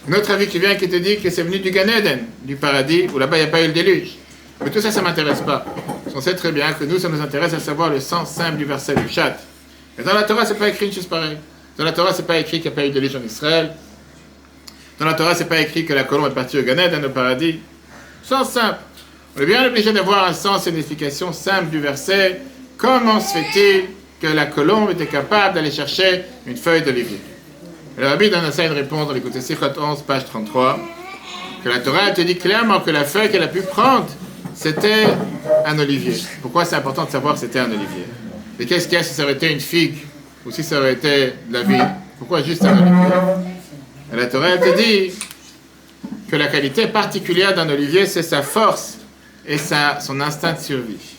Un 0.10 0.14
autre 0.14 0.32
avis 0.32 0.48
qui 0.48 0.58
vient 0.58 0.76
qui 0.76 0.90
te 0.90 0.96
dit 0.96 1.20
que 1.20 1.30
c'est 1.30 1.44
venu 1.44 1.60
du 1.60 1.70
Gan 1.72 1.88
Eden, 1.88 2.22
du 2.42 2.56
paradis, 2.56 3.08
où 3.14 3.20
là-bas 3.20 3.38
il 3.38 3.42
n'y 3.42 3.48
a 3.48 3.52
pas 3.52 3.62
eu 3.62 3.68
le 3.68 3.74
déluge. 3.74 4.18
Mais 4.64 4.72
tout 4.72 4.82
ça, 4.82 4.92
ça 4.92 5.02
ne 5.02 5.06
m'intéresse 5.06 5.42
pas. 5.42 5.64
On 6.16 6.22
sait 6.22 6.36
très 6.36 6.52
bien 6.52 6.74
que 6.74 6.84
nous, 6.84 7.00
ça 7.00 7.08
nous 7.08 7.22
intéresse 7.22 7.54
à 7.54 7.60
savoir 7.60 7.90
le 7.90 8.00
sens 8.00 8.32
simple 8.32 8.58
du 8.58 8.66
verset 8.66 8.96
du 8.96 9.08
chat. 9.08 9.38
Et 9.98 10.04
dans 10.04 10.14
la 10.14 10.24
Torah, 10.24 10.46
c'est 10.46 10.58
pas 10.58 10.70
écrit 10.70 10.88
une 10.88 10.92
chose 10.92 11.06
pareille. 11.06 11.38
Dans 11.78 11.86
la 11.86 11.94
Torah, 11.94 12.14
c'est 12.14 12.26
pas 12.26 12.38
écrit 12.38 12.60
qu'il 12.60 12.72
n'y 12.72 12.76
a 12.76 12.82
pas 12.82 12.86
eu 12.86 12.90
de 12.90 12.94
déluge 12.94 13.16
en 13.16 13.24
Israël. 13.24 13.72
Dans 15.00 15.06
la 15.06 15.14
Torah, 15.14 15.34
c'est 15.34 15.48
pas 15.48 15.62
écrit 15.62 15.86
que 15.86 15.94
la 15.94 16.04
colombe 16.04 16.28
est 16.28 16.36
partie 16.36 16.60
au 16.60 16.64
Gan 16.64 16.78
Eden, 16.78 17.06
au 17.06 17.10
paradis. 17.10 17.60
Sens 18.22 18.50
simple. 18.50 18.80
On 19.38 19.42
est 19.42 19.46
bien 19.46 19.66
obligé 19.66 19.94
d'avoir 19.94 20.28
un 20.28 20.34
sens 20.34 20.68
et 20.68 20.72
une 20.72 20.78
explication 20.78 21.32
simple 21.32 21.68
du 21.68 21.80
verset. 21.80 22.42
Comment 22.78 23.22
se 23.22 23.34
fait-il 23.34 23.86
que 24.22 24.28
la 24.28 24.48
colombe 24.48 24.92
était 24.92 25.06
capable 25.06 25.56
d'aller 25.56 25.72
chercher 25.72 26.24
une 26.46 26.58
feuille 26.58 26.82
d'olivier? 26.82 27.22
Le 27.98 28.08
rabbi 28.08 28.30
donne 28.30 28.52
ça 28.52 28.66
une 28.66 28.74
réponse 28.74 29.08
dans 29.08 29.14
l'écoute 29.14 29.40
Sichot 29.40 29.68
11, 29.80 30.02
page 30.02 30.26
33, 30.26 30.78
que 31.64 31.70
la 31.70 31.80
Torah 31.80 32.12
te 32.12 32.20
dit 32.22 32.36
clairement 32.36 32.82
que 32.82 32.92
la 32.92 33.06
feuille 33.06 33.32
qu'elle 33.32 33.44
a 33.44 33.48
pu 33.48 33.62
prendre, 33.62 34.08
c'était 34.54 35.06
un 35.66 35.80
olivier. 35.80 36.14
Pourquoi 36.42 36.66
c'est 36.66 36.76
important 36.76 37.06
de 37.06 37.12
savoir 37.12 37.36
que 37.36 37.40
c'était 37.40 37.60
un 37.60 37.72
olivier? 37.72 38.06
Et 38.60 38.66
qu'est-ce 38.66 38.90
qu'il 38.90 38.98
y 38.98 39.02
a 39.02 39.04
si 39.04 39.14
ça 39.14 39.24
aurait 39.24 39.34
été 39.34 39.50
une 39.50 39.62
figue 39.62 40.00
ou 40.46 40.52
si 40.52 40.62
ça 40.62 40.78
aurait 40.80 40.94
été 40.94 41.34
de 41.48 41.54
la 41.54 41.64
vigne 41.64 41.88
Pourquoi 42.18 42.44
juste 42.44 42.66
un 42.66 42.74
olivier? 42.74 43.59
La 44.12 44.26
Torah 44.26 44.58
te 44.58 44.76
dit 44.76 45.14
que 46.30 46.36
la 46.36 46.48
qualité 46.48 46.88
particulière 46.88 47.54
d'un 47.54 47.70
olivier, 47.70 48.08
c'est 48.08 48.24
sa 48.24 48.42
force 48.42 48.98
et 49.48 49.58
son 49.58 50.20
instinct 50.20 50.54
de 50.54 50.60
survie. 50.60 51.18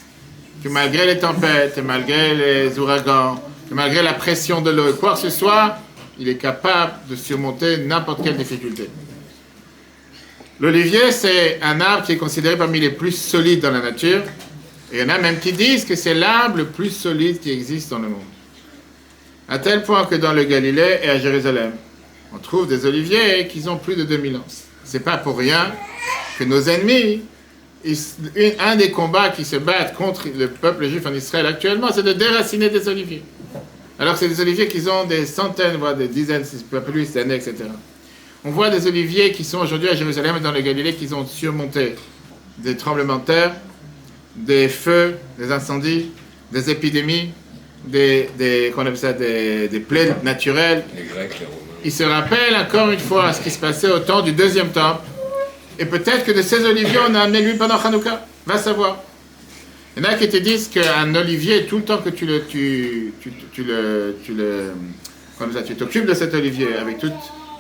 Que 0.63 0.69
malgré 0.69 1.07
les 1.07 1.19
tempêtes, 1.19 1.81
malgré 1.85 2.35
les 2.35 2.79
ouragans, 2.79 3.41
que 3.69 3.75
malgré 3.75 4.03
la 4.03 4.15
pression 4.15 4.61
de 4.61 4.71
l'eau, 4.71 4.93
quoi 4.95 5.15
que 5.15 5.21
ce 5.21 5.31
soit, 5.31 5.79
il 6.19 6.29
est 6.29 6.37
capable 6.37 6.95
de 7.09 7.15
surmonter 7.15 7.79
n'importe 7.79 8.25
quelle 8.25 8.37
difficulté. 8.37 8.91
L'olivier, 10.59 11.13
c'est 11.13 11.61
un 11.63 11.81
arbre 11.81 12.05
qui 12.05 12.13
est 12.13 12.19
considéré 12.19 12.57
parmi 12.57 12.81
les 12.81 12.91
plus 12.91 13.13
solides 13.13 13.61
dans 13.61 13.71
la 13.71 13.81
nature. 13.81 14.23
Et 14.93 14.97
il 14.97 15.01
y 15.01 15.03
en 15.05 15.09
a 15.09 15.19
même 15.19 15.39
qui 15.39 15.53
disent 15.53 15.85
que 15.85 15.95
c'est 15.95 16.15
l'arbre 16.15 16.59
le 16.59 16.67
plus 16.67 16.91
solide 16.91 17.41
qui 17.41 17.53
existe 17.53 17.91
dans 17.91 18.01
le 18.01 18.09
monde. 18.09 18.21
À 19.49 19.59
tel 19.59 19.85
point 19.85 20.05
que 20.05 20.17
dans 20.17 20.33
le 20.33 20.45
Galilée 20.45 20.99
et 21.03 21.09
à 21.09 21.19
Jérusalem, 21.19 21.73
on 22.33 22.39
trouve 22.39 22.69
des 22.69 22.87
oliviers 22.87 23.47
qui 23.49 23.69
ont 23.69 23.77
plus 23.77 23.97
de 23.97 24.05
2000 24.05 24.37
ans. 24.37 24.45
C'est 24.85 25.01
pas 25.01 25.17
pour 25.17 25.39
rien 25.39 25.73
que 26.39 26.45
nos 26.45 26.63
ennemis, 26.63 27.23
un 28.59 28.77
des 28.77 28.91
combats 28.91 29.31
qui 29.31 29.45
se 29.45 29.57
battent 29.57 29.95
contre 29.95 30.29
le 30.37 30.49
peuple 30.49 30.89
juif 30.89 31.07
en 31.07 31.15
Israël 31.15 31.47
actuellement, 31.47 31.89
c'est 31.93 32.03
de 32.03 32.13
déraciner 32.13 32.69
des 32.69 32.89
oliviers. 32.89 33.23
Alors 33.99 34.17
c'est 34.17 34.29
des 34.29 34.41
oliviers 34.41 34.69
qui 34.69 34.87
ont 34.89 35.05
des 35.05 35.27
centaines, 35.27 35.77
voire 35.77 35.95
des 35.95 36.09
dizaines, 36.09 36.45
si 36.45 36.57
plus 36.65 37.13
d'années, 37.13 37.35
etc. 37.35 37.57
On 38.45 38.51
voit 38.51 38.71
des 38.71 38.87
oliviers 38.87 39.33
qui 39.33 39.45
sont 39.45 39.59
aujourd'hui 39.59 39.89
à 39.89 39.95
Jérusalem 39.95 40.37
et 40.39 40.41
dans 40.41 40.53
le 40.53 40.61
Galilée 40.61 40.95
qui 40.95 41.13
ont 41.13 41.27
surmonté 41.27 41.97
des 42.59 42.77
tremblements 42.77 43.19
de 43.19 43.25
terre, 43.25 43.55
des 44.35 44.69
feux, 44.69 45.17
des 45.39 45.53
incendies, 45.53 46.11
des 46.51 46.71
épidémies, 46.71 47.31
des, 47.85 48.31
des, 48.39 48.73
qu'on 48.75 48.83
appelle 48.83 48.97
ça, 48.97 49.13
des, 49.13 49.69
des 49.69 49.81
plaies 49.81 50.15
naturelles. 50.23 50.85
Les 50.97 51.05
Grecs, 51.05 51.41
les 51.41 51.47
Romains. 51.47 51.70
Il 51.85 51.93
se 51.93 52.03
rappelle 52.03 52.55
encore 52.57 52.91
une 52.91 52.99
fois 53.01 53.33
ce 53.33 53.41
qui 53.41 53.51
se 53.51 53.59
passait 53.59 53.91
au 53.91 54.01
temps 54.01 54.21
du 54.21 54.33
deuxième 54.33 54.69
temple. 54.71 55.03
Et 55.79 55.87
peut-être 55.87 56.25
que 56.25 56.33
de 56.33 56.43
ces 56.43 56.65
oliviers, 56.65 56.99
on 57.09 57.15
a 57.15 57.21
amené 57.21 57.41
lui 57.41 57.55
pendant 57.55 57.79
Hanouka. 57.81 58.27
Va 58.47 58.59
savoir. 58.59 58.99
Il 59.97 60.05
y 60.05 60.07
en 60.07 60.11
a 60.11 60.15
qui 60.15 60.29
te 60.29 60.37
disent 60.37 60.69
qu'un 60.69 61.15
olivier, 61.15 61.67
tout 61.67 61.79
le 61.79 61.85
temps 61.85 61.99
que 61.99 62.11
tu 62.11 62.27
le, 62.27 62.45
tu, 62.47 63.13
tu, 63.21 63.33
tu 63.53 63.65
le, 63.65 64.17
tu 64.25 64.35
le, 64.35 64.73
ça, 65.53 65.63
tu 65.63 65.75
t'occupes 65.75 66.07
de 66.07 66.15
cet 66.15 66.35
olivier 66.35 66.77
avec 66.81 66.99
tout 66.99 67.11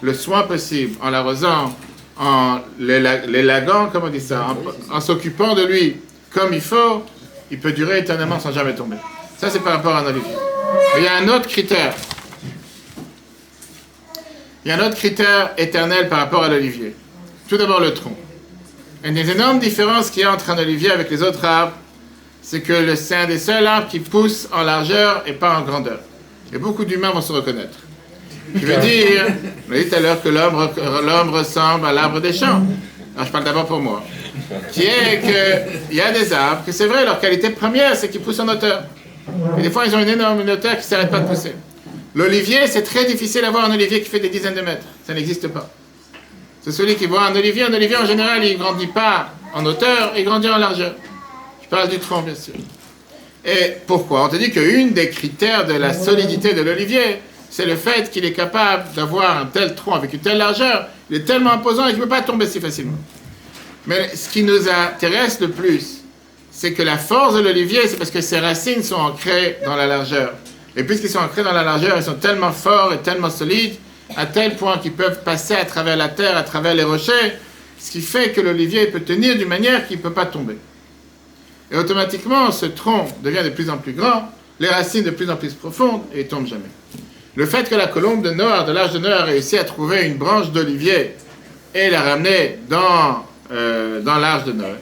le 0.02 0.14
soin 0.14 0.42
possible, 0.42 0.96
en 1.02 1.10
l'arrosant, 1.10 1.74
en 2.18 2.60
l'éla- 2.78 3.26
l'élaguant, 3.26 3.88
comment 3.92 4.06
on 4.06 4.10
dit 4.10 4.20
ça, 4.20 4.46
en, 4.90 4.94
en 4.96 5.00
s'occupant 5.00 5.54
de 5.54 5.64
lui 5.64 5.96
comme 6.32 6.54
il 6.54 6.60
faut, 6.60 7.02
il 7.50 7.58
peut 7.58 7.72
durer 7.72 7.98
éternellement 7.98 8.38
sans 8.38 8.52
jamais 8.52 8.74
tomber. 8.74 8.96
Ça, 9.38 9.50
c'est 9.50 9.60
par 9.60 9.74
rapport 9.74 9.96
à 9.96 10.00
un 10.00 10.06
olivier. 10.06 10.36
Mais 10.94 11.00
il 11.00 11.04
y 11.04 11.08
a 11.08 11.16
un 11.16 11.28
autre 11.28 11.48
critère. 11.48 11.94
Il 14.64 14.68
y 14.68 14.72
a 14.72 14.76
un 14.76 14.86
autre 14.86 14.96
critère 14.96 15.50
éternel 15.56 16.08
par 16.08 16.18
rapport 16.18 16.42
à 16.44 16.48
l'olivier. 16.48 16.94
Tout 17.48 17.56
d'abord 17.56 17.80
le 17.80 17.94
tronc. 17.94 18.16
Une 19.02 19.14
des 19.14 19.30
énormes 19.30 19.58
différences 19.58 20.10
qu'il 20.10 20.22
y 20.22 20.24
a 20.26 20.32
entre 20.32 20.50
un 20.50 20.58
olivier 20.58 20.90
avec 20.90 21.10
les 21.10 21.22
autres 21.22 21.44
arbres, 21.44 21.72
c'est 22.42 22.60
que 22.60 22.94
c'est 22.94 23.16
un 23.16 23.26
des 23.26 23.38
seuls 23.38 23.66
arbres 23.66 23.88
qui 23.88 24.00
pousse 24.00 24.48
en 24.52 24.62
largeur 24.62 25.22
et 25.26 25.32
pas 25.32 25.58
en 25.58 25.62
grandeur. 25.62 26.00
Et 26.52 26.58
beaucoup 26.58 26.84
d'humains 26.84 27.10
vont 27.10 27.20
se 27.22 27.32
reconnaître. 27.32 27.78
Je 28.54 28.66
veux 28.66 28.76
dire, 28.78 29.26
on 29.70 29.74
a 29.74 29.78
dit 29.78 29.88
tout 29.88 29.94
à 29.94 30.00
l'heure 30.00 30.22
que 30.22 30.28
l'homme 30.28 30.54
re- 30.56 31.04
l'homme 31.06 31.30
ressemble 31.30 31.86
à 31.86 31.92
l'arbre 31.92 32.20
des 32.20 32.32
champs. 32.32 32.62
Alors 33.14 33.26
je 33.26 33.32
parle 33.32 33.44
d'abord 33.44 33.66
pour 33.66 33.78
moi. 33.80 34.02
Qui 34.72 34.82
est 34.82 35.20
qu'il 35.88 35.96
y 35.96 36.00
a 36.00 36.10
des 36.12 36.32
arbres 36.32 36.62
que 36.66 36.72
c'est 36.72 36.86
vrai, 36.86 37.04
leur 37.04 37.20
qualité 37.20 37.50
première, 37.50 37.94
c'est 37.96 38.10
qu'ils 38.10 38.20
poussent 38.20 38.40
en 38.40 38.48
hauteur. 38.48 38.82
Et 39.58 39.62
des 39.62 39.70
fois, 39.70 39.86
ils 39.86 39.94
ont 39.94 40.00
une 40.00 40.08
énorme 40.08 40.40
hauteur 40.40 40.72
qui 40.72 40.78
ne 40.78 40.82
s'arrête 40.82 41.10
pas 41.10 41.20
de 41.20 41.28
pousser. 41.28 41.52
L'olivier, 42.14 42.66
c'est 42.66 42.82
très 42.82 43.04
difficile 43.04 43.42
d'avoir 43.42 43.64
un 43.64 43.74
olivier 43.74 44.00
qui 44.00 44.08
fait 44.08 44.20
des 44.20 44.28
dizaines 44.28 44.54
de 44.54 44.62
mètres. 44.62 44.86
Ça 45.06 45.14
n'existe 45.14 45.48
pas. 45.48 45.70
C'est 46.62 46.72
celui 46.72 46.96
qui 46.96 47.06
voit 47.06 47.22
un 47.26 47.34
olivier. 47.34 47.64
Un 47.64 47.72
olivier, 47.72 47.96
en 47.96 48.06
général, 48.06 48.44
il 48.44 48.54
ne 48.54 48.58
grandit 48.58 48.88
pas 48.88 49.32
en 49.54 49.64
hauteur, 49.64 50.12
il 50.16 50.24
grandit 50.24 50.48
en 50.48 50.58
largeur. 50.58 50.94
Je 51.62 51.68
parle 51.68 51.88
du 51.88 51.98
tronc, 51.98 52.22
bien 52.22 52.34
sûr. 52.34 52.54
Et 53.44 53.76
pourquoi 53.86 54.24
On 54.24 54.28
te 54.28 54.36
dit 54.36 54.50
qu'une 54.50 54.92
des 54.92 55.08
critères 55.08 55.66
de 55.66 55.74
la 55.74 55.94
solidité 55.94 56.52
de 56.52 56.60
l'olivier, 56.60 57.20
c'est 57.48 57.64
le 57.64 57.76
fait 57.76 58.10
qu'il 58.10 58.24
est 58.24 58.32
capable 58.32 58.92
d'avoir 58.94 59.38
un 59.38 59.46
tel 59.46 59.74
tronc 59.74 59.94
avec 59.94 60.12
une 60.12 60.20
telle 60.20 60.38
largeur. 60.38 60.88
Il 61.08 61.16
est 61.16 61.24
tellement 61.24 61.52
imposant 61.52 61.86
et 61.86 61.90
qu'il 61.90 61.98
ne 61.98 62.04
peut 62.04 62.08
pas 62.08 62.22
tomber 62.22 62.46
si 62.46 62.60
facilement. 62.60 62.98
Mais 63.86 64.14
ce 64.14 64.28
qui 64.28 64.42
nous 64.42 64.68
intéresse 64.68 65.40
le 65.40 65.48
plus, 65.48 66.02
c'est 66.50 66.74
que 66.74 66.82
la 66.82 66.98
force 66.98 67.34
de 67.34 67.40
l'olivier, 67.40 67.88
c'est 67.88 67.96
parce 67.96 68.10
que 68.10 68.20
ses 68.20 68.38
racines 68.38 68.82
sont 68.82 68.96
ancrées 68.96 69.58
dans 69.64 69.76
la 69.76 69.86
largeur. 69.86 70.34
Et 70.80 70.84
puisqu'ils 70.84 71.10
sont 71.10 71.18
ancrés 71.18 71.42
dans 71.42 71.52
la 71.52 71.62
largeur, 71.62 71.98
ils 71.98 72.02
sont 72.02 72.14
tellement 72.14 72.52
forts 72.52 72.94
et 72.94 72.98
tellement 73.00 73.28
solides, 73.28 73.74
à 74.16 74.24
tel 74.24 74.56
point 74.56 74.78
qu'ils 74.78 74.94
peuvent 74.94 75.22
passer 75.22 75.52
à 75.52 75.66
travers 75.66 75.94
la 75.94 76.08
terre, 76.08 76.38
à 76.38 76.42
travers 76.42 76.74
les 76.74 76.84
rochers, 76.84 77.34
ce 77.78 77.90
qui 77.90 78.00
fait 78.00 78.30
que 78.30 78.40
l'olivier 78.40 78.86
peut 78.86 79.00
tenir 79.00 79.36
d'une 79.36 79.46
manière 79.46 79.86
qu'il 79.86 79.98
ne 79.98 80.02
peut 80.02 80.14
pas 80.14 80.24
tomber. 80.24 80.56
Et 81.70 81.76
automatiquement, 81.76 82.50
ce 82.50 82.64
tronc 82.64 83.08
devient 83.22 83.42
de 83.44 83.50
plus 83.50 83.68
en 83.68 83.76
plus 83.76 83.92
grand, 83.92 84.32
les 84.58 84.68
racines 84.68 85.04
de 85.04 85.10
plus 85.10 85.28
en 85.28 85.36
plus 85.36 85.52
profondes, 85.52 86.00
et 86.14 86.20
il 86.20 86.28
tombe 86.28 86.46
jamais. 86.46 86.70
Le 87.34 87.44
fait 87.44 87.68
que 87.68 87.74
la 87.74 87.86
colombe 87.86 88.22
de 88.22 88.30
Noir, 88.30 88.64
de 88.64 88.72
l'âge 88.72 88.92
de 88.92 89.00
Noir, 89.00 89.20
a 89.20 89.24
réussi 89.24 89.58
à 89.58 89.64
trouver 89.64 90.06
une 90.06 90.16
branche 90.16 90.50
d'olivier 90.50 91.14
et 91.74 91.90
la 91.90 92.00
ramener 92.00 92.58
dans, 92.70 93.26
euh, 93.52 94.00
dans 94.00 94.16
l'âge 94.16 94.44
de 94.44 94.52
Noël, 94.52 94.78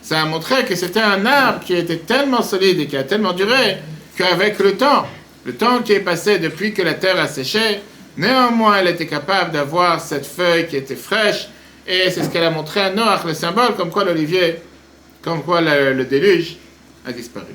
ça 0.00 0.22
a 0.22 0.24
montré 0.24 0.64
que 0.64 0.74
c'était 0.76 1.02
un 1.02 1.26
arbre 1.26 1.60
qui 1.62 1.74
était 1.74 1.98
tellement 1.98 2.40
solide 2.40 2.80
et 2.80 2.86
qui 2.86 2.96
a 2.96 3.04
tellement 3.04 3.34
duré 3.34 3.76
qu'avec 4.16 4.58
le 4.58 4.76
temps, 4.78 5.06
le 5.44 5.54
temps 5.54 5.82
qui 5.82 5.92
est 5.92 6.00
passé 6.00 6.38
depuis 6.38 6.72
que 6.72 6.82
la 6.82 6.94
terre 6.94 7.18
a 7.18 7.26
séché, 7.26 7.80
néanmoins 8.16 8.76
elle 8.76 8.88
était 8.88 9.06
capable 9.06 9.52
d'avoir 9.52 10.00
cette 10.00 10.26
feuille 10.26 10.66
qui 10.68 10.76
était 10.76 10.96
fraîche 10.96 11.48
et 11.86 12.10
c'est 12.10 12.22
ce 12.22 12.28
qu'elle 12.28 12.44
a 12.44 12.50
montré 12.50 12.80
à 12.80 12.90
Noach, 12.90 13.24
le 13.24 13.34
symbole 13.34 13.74
comme 13.76 13.90
quoi 13.90 14.04
l'olivier, 14.04 14.56
comme 15.20 15.42
quoi 15.42 15.60
le, 15.60 16.04
déluge 16.04 16.56
a 17.06 17.12
disparu. 17.12 17.46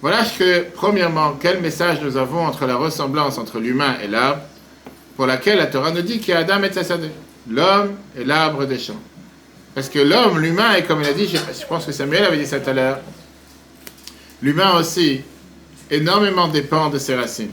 Voilà 0.00 0.22
que, 0.24 0.64
premièrement, 0.74 1.36
quel 1.40 1.60
message 1.60 2.00
nous 2.02 2.16
avons 2.16 2.46
entre 2.46 2.66
la 2.66 2.76
ressemblance 2.76 3.38
entre 3.38 3.58
l'humain 3.58 3.96
et 4.02 4.08
l'arbre, 4.08 4.42
pour 5.16 5.26
laquelle 5.26 5.58
la 5.58 5.66
Torah 5.66 5.90
nous 5.90 6.02
dit 6.02 6.18
qu'il 6.18 6.30
y 6.30 6.32
a 6.32 6.40
Adam 6.40 6.62
et 6.62 6.70
l'homme 7.50 7.96
et 8.18 8.24
l'arbre 8.24 8.64
des 8.66 8.78
champs. 8.78 9.00
Parce 9.74 9.88
que 9.88 9.98
l'homme, 9.98 10.38
l'humain, 10.38 10.74
et 10.74 10.84
comme 10.84 11.02
il 11.02 11.08
a 11.08 11.12
dit, 11.12 11.26
je 11.28 11.66
pense 11.66 11.84
que 11.84 11.92
Samuel 11.92 12.24
avait 12.24 12.38
dit 12.38 12.46
ça 12.46 12.60
tout 12.60 12.70
à 12.70 12.72
l'heure, 12.72 13.00
l'humain 14.40 14.78
aussi 14.78 15.22
énormément 15.90 16.48
dépend 16.48 16.90
de 16.90 16.98
ses 16.98 17.14
racines. 17.14 17.52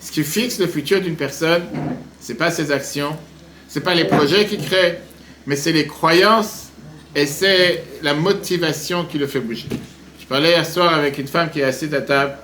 Ce 0.00 0.10
qui 0.12 0.22
fixe 0.22 0.58
le 0.58 0.66
futur 0.66 1.00
d'une 1.00 1.16
personne, 1.16 1.64
c'est 2.20 2.34
pas 2.34 2.50
ses 2.50 2.70
actions, 2.70 3.16
c'est 3.68 3.80
pas 3.80 3.94
les 3.94 4.04
projets 4.04 4.46
qu'il 4.46 4.64
crée, 4.64 4.98
mais 5.46 5.56
c'est 5.56 5.72
les 5.72 5.86
croyances 5.86 6.68
et 7.14 7.26
c'est 7.26 7.84
la 8.02 8.14
motivation 8.14 9.04
qui 9.04 9.18
le 9.18 9.26
fait 9.26 9.40
bouger. 9.40 9.66
Je 10.20 10.26
parlais 10.26 10.50
hier 10.50 10.66
soir 10.66 10.94
avec 10.94 11.18
une 11.18 11.28
femme 11.28 11.50
qui 11.50 11.60
est 11.60 11.64
assise 11.64 11.94
à 11.94 12.02
table, 12.02 12.34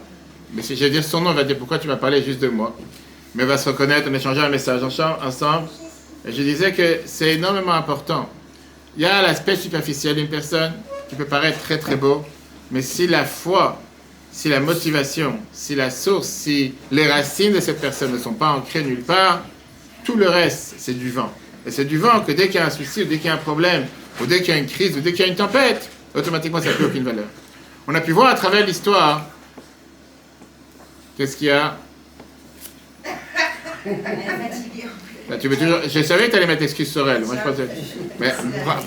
mais 0.54 0.62
si 0.62 0.76
je 0.76 0.84
vais 0.84 0.90
dire 0.90 1.04
son 1.04 1.20
nom, 1.20 1.30
elle 1.30 1.36
va 1.36 1.44
dire 1.44 1.58
pourquoi 1.58 1.78
tu 1.78 1.88
m'as 1.88 1.96
parlé 1.96 2.22
juste 2.22 2.40
de 2.40 2.48
moi? 2.48 2.76
Mais 3.34 3.42
elle 3.42 3.48
va 3.48 3.58
se 3.58 3.68
reconnaître, 3.68 4.08
on 4.10 4.14
échangeait 4.14 4.42
un 4.42 4.48
message 4.48 4.82
ensemble, 4.82 5.68
et 6.26 6.32
je 6.32 6.42
disais 6.42 6.72
que 6.72 7.00
c'est 7.06 7.34
énormément 7.34 7.72
important. 7.72 8.28
Il 8.96 9.02
y 9.02 9.06
a 9.06 9.22
l'aspect 9.22 9.56
superficiel 9.56 10.16
d'une 10.16 10.28
personne 10.28 10.72
qui 11.08 11.16
peut 11.16 11.24
paraître 11.24 11.58
très 11.60 11.78
très 11.78 11.96
beau, 11.96 12.24
mais 12.70 12.82
si 12.82 13.06
la 13.06 13.24
foi, 13.24 13.80
si 14.32 14.48
la 14.48 14.60
motivation, 14.60 15.38
si 15.52 15.74
la 15.74 15.90
source, 15.90 16.26
si 16.26 16.74
les 16.90 17.06
racines 17.06 17.52
de 17.52 17.60
cette 17.60 17.80
personne 17.80 18.12
ne 18.12 18.18
sont 18.18 18.32
pas 18.32 18.48
ancrées 18.48 18.82
nulle 18.82 19.02
part, 19.02 19.42
tout 20.04 20.16
le 20.16 20.28
reste, 20.28 20.74
c'est 20.78 20.94
du 20.98 21.10
vent. 21.10 21.32
Et 21.66 21.70
c'est 21.70 21.84
du 21.84 21.98
vent 21.98 22.20
que 22.20 22.32
dès 22.32 22.46
qu'il 22.46 22.56
y 22.56 22.58
a 22.58 22.66
un 22.66 22.70
souci, 22.70 23.02
ou 23.02 23.04
dès 23.04 23.18
qu'il 23.18 23.26
y 23.26 23.28
a 23.28 23.34
un 23.34 23.38
problème, 23.38 23.86
ou 24.20 24.26
dès 24.26 24.38
qu'il 24.42 24.48
y 24.54 24.56
a 24.56 24.58
une 24.58 24.66
crise, 24.66 24.96
ou 24.96 25.00
dès 25.00 25.12
qu'il 25.12 25.24
y 25.24 25.28
a 25.28 25.30
une 25.30 25.36
tempête, 25.36 25.88
automatiquement 26.14 26.60
ça 26.60 26.70
n'a 26.70 26.74
plus 26.74 26.86
aucune 26.86 27.04
valeur. 27.04 27.26
On 27.86 27.94
a 27.94 28.00
pu 28.00 28.12
voir 28.12 28.28
à 28.30 28.34
travers 28.34 28.66
l'histoire, 28.66 29.26
qu'est-ce 31.16 31.36
qu'il 31.36 31.48
y 31.48 31.50
a 31.50 31.76
Là, 35.28 35.38
tu 35.38 35.48
veux 35.48 35.56
toujours... 35.56 35.78
Je 35.88 36.02
savais 36.02 36.26
que 36.26 36.30
tu 36.32 36.36
allais 36.36 36.46
mettre 36.46 36.62
excuse 36.62 36.90
sur 36.90 37.08
elle. 37.08 37.24
Moi, 37.24 37.36
je 37.36 37.48
pensais... 37.48 37.68
Mais 38.18 38.32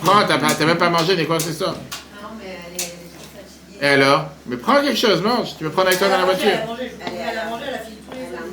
prends- 0.04 0.26
t'as 0.28 0.66
même 0.66 0.78
pas 0.78 0.90
mangé 0.90 1.16
ni 1.16 1.26
quoi 1.26 1.38
que 1.38 1.44
ce 1.44 1.54
soit. 1.54 1.68
Non, 1.72 2.30
mais 2.38 2.58
elle 2.68 2.82
est, 2.82 2.86
elle 2.86 2.90
est 2.92 3.65
Et 3.82 3.88
alors 3.88 4.30
Mais 4.46 4.58
prends 4.58 4.82
quelque 4.82 4.98
chose, 4.98 5.22
mange. 5.22 5.58
Tu 5.58 5.64
veux 5.64 5.70
prendre 5.70 5.88
avec 5.88 6.00
toi 6.00 6.10
dans 6.10 6.18
la 6.18 6.26
voiture. 6.26 6.60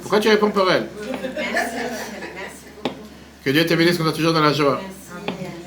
Pourquoi 0.03 0.21
tu 0.21 0.29
réponds 0.29 0.51
pour 0.51 0.71
elle? 0.71 0.87
Que 3.45 3.51
Dieu 3.51 3.67
te 3.67 3.75
bénisse, 3.75 3.97
qu'on 3.97 4.05
soit 4.05 4.13
toujours 4.13 4.33
dans 4.33 4.41
la 4.41 4.53
joie. 4.53 4.81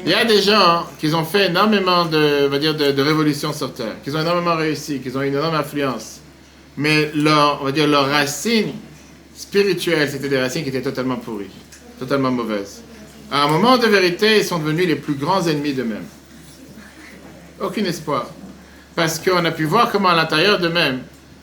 Il 0.06 0.12
y 0.12 0.14
a 0.14 0.24
des 0.24 0.42
gens 0.42 0.86
qui 1.00 1.14
ont 1.14 1.26
fait 1.26 1.48
énormément 1.48 2.06
de, 2.06 2.46
on 2.46 2.50
va 2.50 2.60
dire, 2.60 2.76
de, 2.76 2.92
de 2.92 3.02
révolutions 3.02 3.52
sur 3.54 3.74
Terre, 3.74 3.96
qui 4.04 4.12
ont 4.12 4.22
énormément 4.22 4.56
réussi, 4.56 5.00
qui 5.00 5.10
ont 5.16 5.22
une 5.22 5.34
énorme 5.34 5.56
influence. 5.56 6.20
Mais 6.78 7.12
leur, 7.16 7.60
on 7.62 7.66
va 7.66 7.72
dire, 7.72 7.88
leurs 7.88 8.08
racines 8.10 8.74
spirituelles, 9.36 10.10
c'était 10.10 10.30
des 10.30 10.40
racines 10.40 10.64
qui 10.64 10.70
étaient 10.70 10.82
totalement 10.82 11.16
pourries, 11.16 11.50
totalement 11.98 12.32
mauvaises. 12.32 12.84
À 13.32 13.44
un 13.44 13.48
moment 13.48 13.78
de 13.78 13.88
vérité, 13.88 14.38
ils 14.38 14.44
sont 14.46 14.60
devenus 14.60 14.88
les 14.88 14.96
plus 14.96 15.16
grands 15.16 15.46
ennemis 15.48 15.74
d'eux-mêmes. 15.74 16.06
Aucun 17.60 17.84
espoir. 17.86 18.28
Parce 18.96 19.20
qu'on 19.20 19.44
a 19.44 19.52
pu 19.52 19.66
voir 19.66 19.92
comment 19.92 20.10
à 20.10 20.16
l'intérieur 20.16 20.60
d'eux-mêmes, 20.60 21.00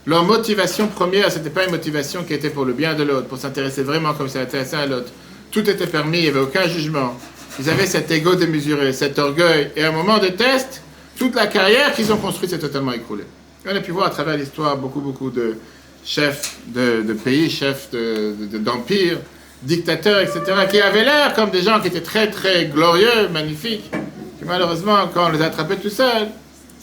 leur 0.06 0.24
motivation 0.24 0.88
première, 0.88 1.30
ce 1.30 1.38
n'était 1.38 1.50
pas 1.50 1.64
une 1.64 1.70
motivation 1.70 2.24
qui 2.24 2.34
était 2.34 2.50
pour 2.50 2.64
le 2.64 2.72
bien 2.72 2.94
de 2.94 3.02
l'autre, 3.04 3.28
pour 3.28 3.38
s'intéresser 3.38 3.82
vraiment 3.82 4.14
comme 4.14 4.28
ça 4.28 4.40
intéressait 4.40 4.76
à 4.76 4.86
l'autre. 4.86 5.12
Tout 5.50 5.68
était 5.68 5.86
permis, 5.86 6.18
il 6.18 6.22
n'y 6.24 6.28
avait 6.28 6.40
aucun 6.40 6.66
jugement. 6.66 7.14
Ils 7.60 7.68
avaient 7.68 7.86
cet 7.86 8.10
ego 8.10 8.34
démesuré, 8.34 8.92
cet 8.94 9.18
orgueil. 9.18 9.70
Et 9.76 9.84
à 9.84 9.88
un 9.88 9.92
moment 9.92 10.18
de 10.18 10.28
test, 10.28 10.82
toute 11.18 11.34
la 11.36 11.46
carrière 11.46 11.92
qu'ils 11.94 12.10
ont 12.12 12.16
construite 12.16 12.50
s'est 12.50 12.58
totalement 12.58 12.92
écroulée. 12.92 13.26
On 13.70 13.76
a 13.76 13.80
pu 13.80 13.92
voir 13.92 14.06
à 14.06 14.10
travers 14.10 14.36
l'histoire 14.36 14.76
beaucoup, 14.76 15.00
beaucoup 15.00 15.30
de 15.30 15.56
chefs 16.04 16.56
de, 16.68 17.02
de 17.02 17.12
pays, 17.12 17.48
chefs 17.50 17.90
de- 17.92 18.34
de- 18.50 18.58
d'empires, 18.58 19.18
dictateurs, 19.62 20.20
etc., 20.20 20.40
qui 20.68 20.80
avaient 20.80 21.04
l'air 21.04 21.34
comme 21.34 21.50
des 21.50 21.62
gens 21.62 21.78
qui 21.80 21.88
étaient 21.88 22.00
très, 22.00 22.28
très 22.30 22.64
glorieux, 22.64 23.28
magnifiques. 23.30 23.88
Et 23.94 24.44
malheureusement, 24.44 24.96
quand 25.14 25.26
on 25.26 25.30
les 25.30 25.42
attrapait 25.42 25.76
tout 25.76 25.90
seuls, 25.90 26.28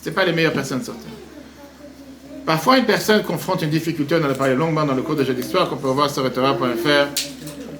ce 0.04 0.10
pas 0.10 0.26
les 0.26 0.34
meilleures 0.34 0.54
personnes 0.54 0.82
Terre. 0.82 0.95
Parfois, 2.45 2.78
une 2.78 2.86
personne 2.86 3.22
confronte 3.24 3.62
une 3.62 3.70
difficulté, 3.70 4.16
on 4.16 4.26
en 4.26 4.30
a 4.32 4.34
parlé 4.34 4.56
longuement 4.56 4.86
dans 4.86 4.95
le 4.95 5.02
cours 5.02 5.16
de 5.16 5.24
jeu 5.24 5.34
d'histoire, 5.34 5.70
qu'on 5.70 5.78
peut 5.78 5.89
voir 5.89 6.10
sur 6.10 6.32
Torah.fr. 6.34 7.08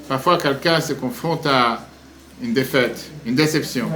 Parfois, 0.08 0.38
quelqu'un 0.38 0.80
se 0.80 0.94
confronte 0.94 1.46
à 1.48 1.88
une 2.42 2.54
défaite, 2.54 3.10
une 3.26 3.36
déception. 3.36 3.90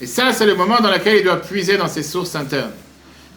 Et 0.00 0.06
ça, 0.06 0.32
c'est 0.32 0.46
le 0.46 0.54
moment 0.54 0.80
dans 0.80 0.90
lequel 0.90 1.18
il 1.18 1.24
doit 1.24 1.40
puiser 1.40 1.76
dans 1.76 1.88
ses 1.88 2.02
sources 2.02 2.34
internes. 2.34 2.72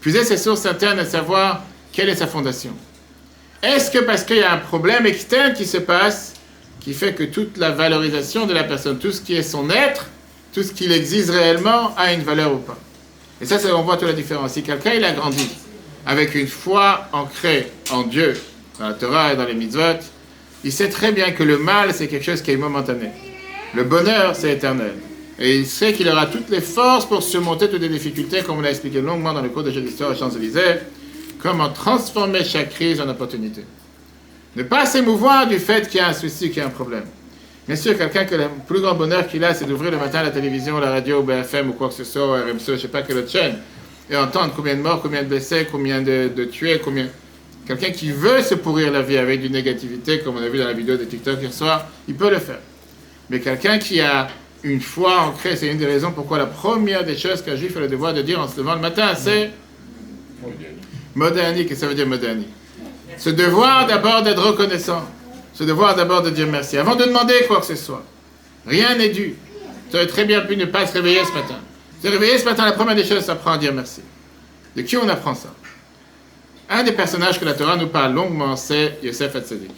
Puiser 0.01 0.24
ses 0.24 0.38
sources 0.38 0.66
internes 0.66 0.99
et 0.99 1.05
savoir 1.05 1.63
quelle 1.91 2.09
est 2.09 2.16
sa 2.16 2.28
fondation. 2.28 2.72
Est-ce 3.61 3.91
que 3.91 3.99
parce 3.99 4.24
qu'il 4.24 4.38
y 4.38 4.43
a 4.43 4.53
un 4.53 4.57
problème 4.57 5.05
externe 5.05 5.53
qui 5.53 5.66
se 5.66 5.78
passe, 5.78 6.34
qui 6.80 6.93
fait 6.93 7.13
que 7.13 7.24
toute 7.24 7.57
la 7.57 7.72
valorisation 7.72 8.45
de 8.45 8.53
la 8.53 8.63
personne, 8.63 8.97
tout 8.97 9.11
ce 9.11 9.22
qui 9.22 9.36
est 9.36 9.43
son 9.43 9.70
être, 9.70 10.07
tout 10.53 10.63
ce 10.63 10.72
qu'il 10.72 10.91
existe 10.91 11.30
réellement, 11.30 11.95
a 11.95 12.13
une 12.13 12.22
valeur 12.22 12.53
ou 12.53 12.57
pas? 12.57 12.78
Et 13.45 13.47
ça, 13.47 13.75
on 13.75 13.83
voit 13.83 13.97
toute 13.97 14.07
la 14.07 14.13
différence. 14.13 14.53
Si 14.53 14.63
quelqu'un, 14.63 14.93
il 14.95 15.03
a 15.03 15.11
grandi 15.11 15.47
avec 16.03 16.33
une 16.33 16.47
foi 16.47 17.07
ancrée 17.13 17.71
en 17.91 18.01
Dieu, 18.01 18.33
dans 18.79 18.87
la 18.87 18.95
Torah 18.95 19.33
et 19.33 19.35
dans 19.35 19.45
les 19.45 19.53
mitzvot, 19.53 19.99
il 20.63 20.71
sait 20.71 20.89
très 20.89 21.11
bien 21.11 21.29
que 21.29 21.43
le 21.43 21.59
mal, 21.59 21.93
c'est 21.93 22.07
quelque 22.07 22.25
chose 22.25 22.41
qui 22.41 22.49
est 22.49 22.57
momentané. 22.57 23.11
Le 23.75 23.83
bonheur, 23.83 24.35
c'est 24.35 24.53
éternel. 24.53 24.93
Et 25.37 25.57
il 25.57 25.67
sait 25.67 25.93
qu'il 25.93 26.09
aura 26.09 26.25
toutes 26.25 26.49
les 26.49 26.59
forces 26.59 27.05
pour 27.05 27.21
surmonter 27.21 27.69
toutes 27.69 27.81
les 27.81 27.89
difficultés, 27.89 28.41
comme 28.41 28.57
on 28.57 28.61
l'a 28.61 28.71
expliqué 28.71 28.99
longuement 28.99 29.31
dans 29.31 29.43
le 29.43 29.49
cours 29.49 29.61
de 29.61 29.69
d'histoire 29.69 30.09
aux 30.09 30.15
Champs-Élysées. 30.15 30.79
Comment 31.37 31.69
transformer 31.69 32.43
chaque 32.43 32.71
crise 32.71 32.99
en 32.99 33.07
opportunité. 33.07 33.63
Ne 34.55 34.63
pas 34.63 34.87
s'émouvoir 34.87 35.45
du 35.45 35.59
fait 35.59 35.87
qu'il 35.87 35.99
y 35.99 36.03
a 36.03 36.07
un 36.07 36.13
souci, 36.13 36.49
qu'il 36.49 36.57
y 36.57 36.61
a 36.61 36.65
un 36.65 36.71
problème. 36.71 37.05
Bien 37.68 37.76
sûr, 37.76 37.97
quelqu'un 37.97 38.26
que 38.26 38.36
le 38.36 38.45
plus 38.68 38.80
grand 38.80 38.93
bonheur 38.93 39.28
qu'il 39.28 39.43
a, 39.43 39.53
c'est 39.53 39.66
d'ouvrir 39.66 39.91
le 39.91 39.97
matin 39.97 40.22
la 40.22 40.30
télévision, 40.30 40.80
la 40.80 40.91
radio, 40.91 41.24
BFM 41.24 41.70
ou 41.70 41.74
quoi 41.74 41.88
que 41.88 41.95
ce 41.95 42.03
soit, 42.03 42.28
ou 42.28 42.32
RMC, 42.34 42.59
je 42.68 42.72
ne 42.74 42.78
sais 42.78 42.88
pas 42.88 43.01
quelle 43.01 43.18
autre 43.18 43.32
chaîne, 43.32 43.57
et 44.09 44.16
entendre 44.16 44.53
combien 44.55 44.76
de 44.76 44.82
morts, 44.82 45.01
combien 45.01 45.24
de 45.24 45.28
blessés, 45.28 45.68
combien 45.72 46.01
de, 46.01 46.30
de 46.36 46.45
tués, 46.45 46.80
combien. 46.84 47.07
Quelqu'un 47.66 47.89
qui 47.89 48.11
veut 48.11 48.43
se 48.43 48.53
pourrir 48.53 48.91
la 48.91 49.01
vie 49.01 49.18
avec 49.18 49.41
du 49.41 49.49
négativité, 49.49 50.20
comme 50.20 50.38
on 50.38 50.43
a 50.43 50.47
vu 50.47 50.59
dans 50.59 50.68
la 50.68 50.74
vidéo 50.74 50.95
de 50.95 51.05
TikTok 51.05 51.41
hier 51.41 51.51
soir, 51.51 51.88
il 52.07 52.13
peut 52.13 52.30
le 52.30 52.38
faire. 52.38 52.59
Mais 53.32 53.39
quelqu'un 53.39 53.80
qui 53.80 53.99
a 53.99 54.28
une 54.63 54.82
foi 54.82 55.22
ancrée, 55.22 55.55
c'est 55.55 55.68
une 55.68 55.80
des 55.80 55.88
raisons 55.88 56.11
pourquoi 56.11 56.38
la 56.38 56.45
première 56.45 57.03
des 57.03 57.18
choses 57.18 57.41
qu'un 57.41 57.55
juif 57.55 57.76
a 57.78 57.80
le 57.80 57.88
devoir 57.88 58.13
de 58.13 58.22
dire 58.22 58.39
en 58.39 58.47
se 58.47 58.57
levant 58.57 58.76
le 58.76 58.82
matin, 58.82 59.16
c'est 59.16 59.49
Modani. 61.16 61.66
Qu'est-ce 61.66 61.70
que 61.70 61.76
ça 61.76 61.88
veut 61.88 61.95
dire 61.95 62.05
Modani 62.07 62.45
Ce 63.18 63.32
devoir 63.32 63.88
d'abord 63.88 64.22
d'être 64.22 64.43
reconnaissant. 64.43 65.03
Ce 65.56 65.64
devoir 65.64 65.95
d'abord 65.95 66.22
de 66.22 66.30
dire 66.30 66.47
merci. 66.47 66.78
Avant 66.78 66.95
de 66.95 67.06
demander 67.06 67.45
quoi 67.47 67.62
que 67.62 67.66
ce 67.66 67.76
soit. 67.76 68.03
Rien 68.68 68.95
n'est 68.95 69.10
dû. 69.10 69.36
Tu 69.89 69.95
aurais 69.95 70.08
très 70.08 70.26
bien 70.26 70.41
pu 70.41 70.58
ne 70.58 70.66
pas 70.66 70.86
se 70.86 70.93
réveiller 70.93 71.24
ce 71.24 71.32
matin. 71.32 71.60
Se 72.03 72.08
réveiller 72.10 72.38
ce 72.38 72.45
matin, 72.45 72.66
la 72.66 72.74
première 72.74 72.95
des 72.95 73.06
choses, 73.06 73.30
apprend 73.30 73.51
à 73.51 73.58
dire 73.58 73.74
merci. 73.74 74.01
De 74.76 74.82
qui 74.82 74.97
on 74.97 75.08
apprend 75.08 75.34
ça? 75.34 75.53
Un 76.70 76.84
des 76.84 76.91
personnages 76.91 77.39
que 77.39 77.45
la 77.45 77.53
Torah 77.53 77.78
nous 77.78 77.88
parle 77.88 78.14
longuement, 78.14 78.56
c'est 78.56 78.99
Yosef 79.01 79.36
Hatzadik. 79.36 79.72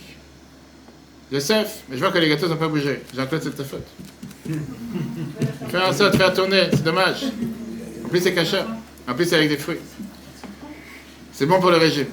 Yosef, 1.32 1.84
mais 1.90 1.98
je 1.98 2.02
vois 2.02 2.12
que 2.12 2.18
les 2.18 2.30
gâteaux 2.30 2.48
n'ont 2.48 2.56
pas 2.56 2.70
bougé. 2.70 3.02
Jean-Claude, 3.16 3.42
c'est 3.44 3.56
ta 3.56 3.64
faute. 3.64 3.86
Fais 5.70 5.78
en 5.78 5.94
sorte 5.94 6.14
de 6.14 6.18
faire 6.18 6.34
tourner, 6.34 6.70
c'est 6.72 6.84
dommage. 6.84 7.26
En 8.06 8.08
plus, 8.08 8.22
c'est 8.22 8.34
caché. 8.34 8.62
En 9.08 9.14
plus, 9.14 9.26
c'est 9.26 9.36
avec 9.36 9.50
des 9.50 9.58
fruits. 9.58 9.80
C'est 11.34 11.46
bon 11.46 11.60
pour 11.60 11.70
le 11.70 11.78
régime. 11.78 12.08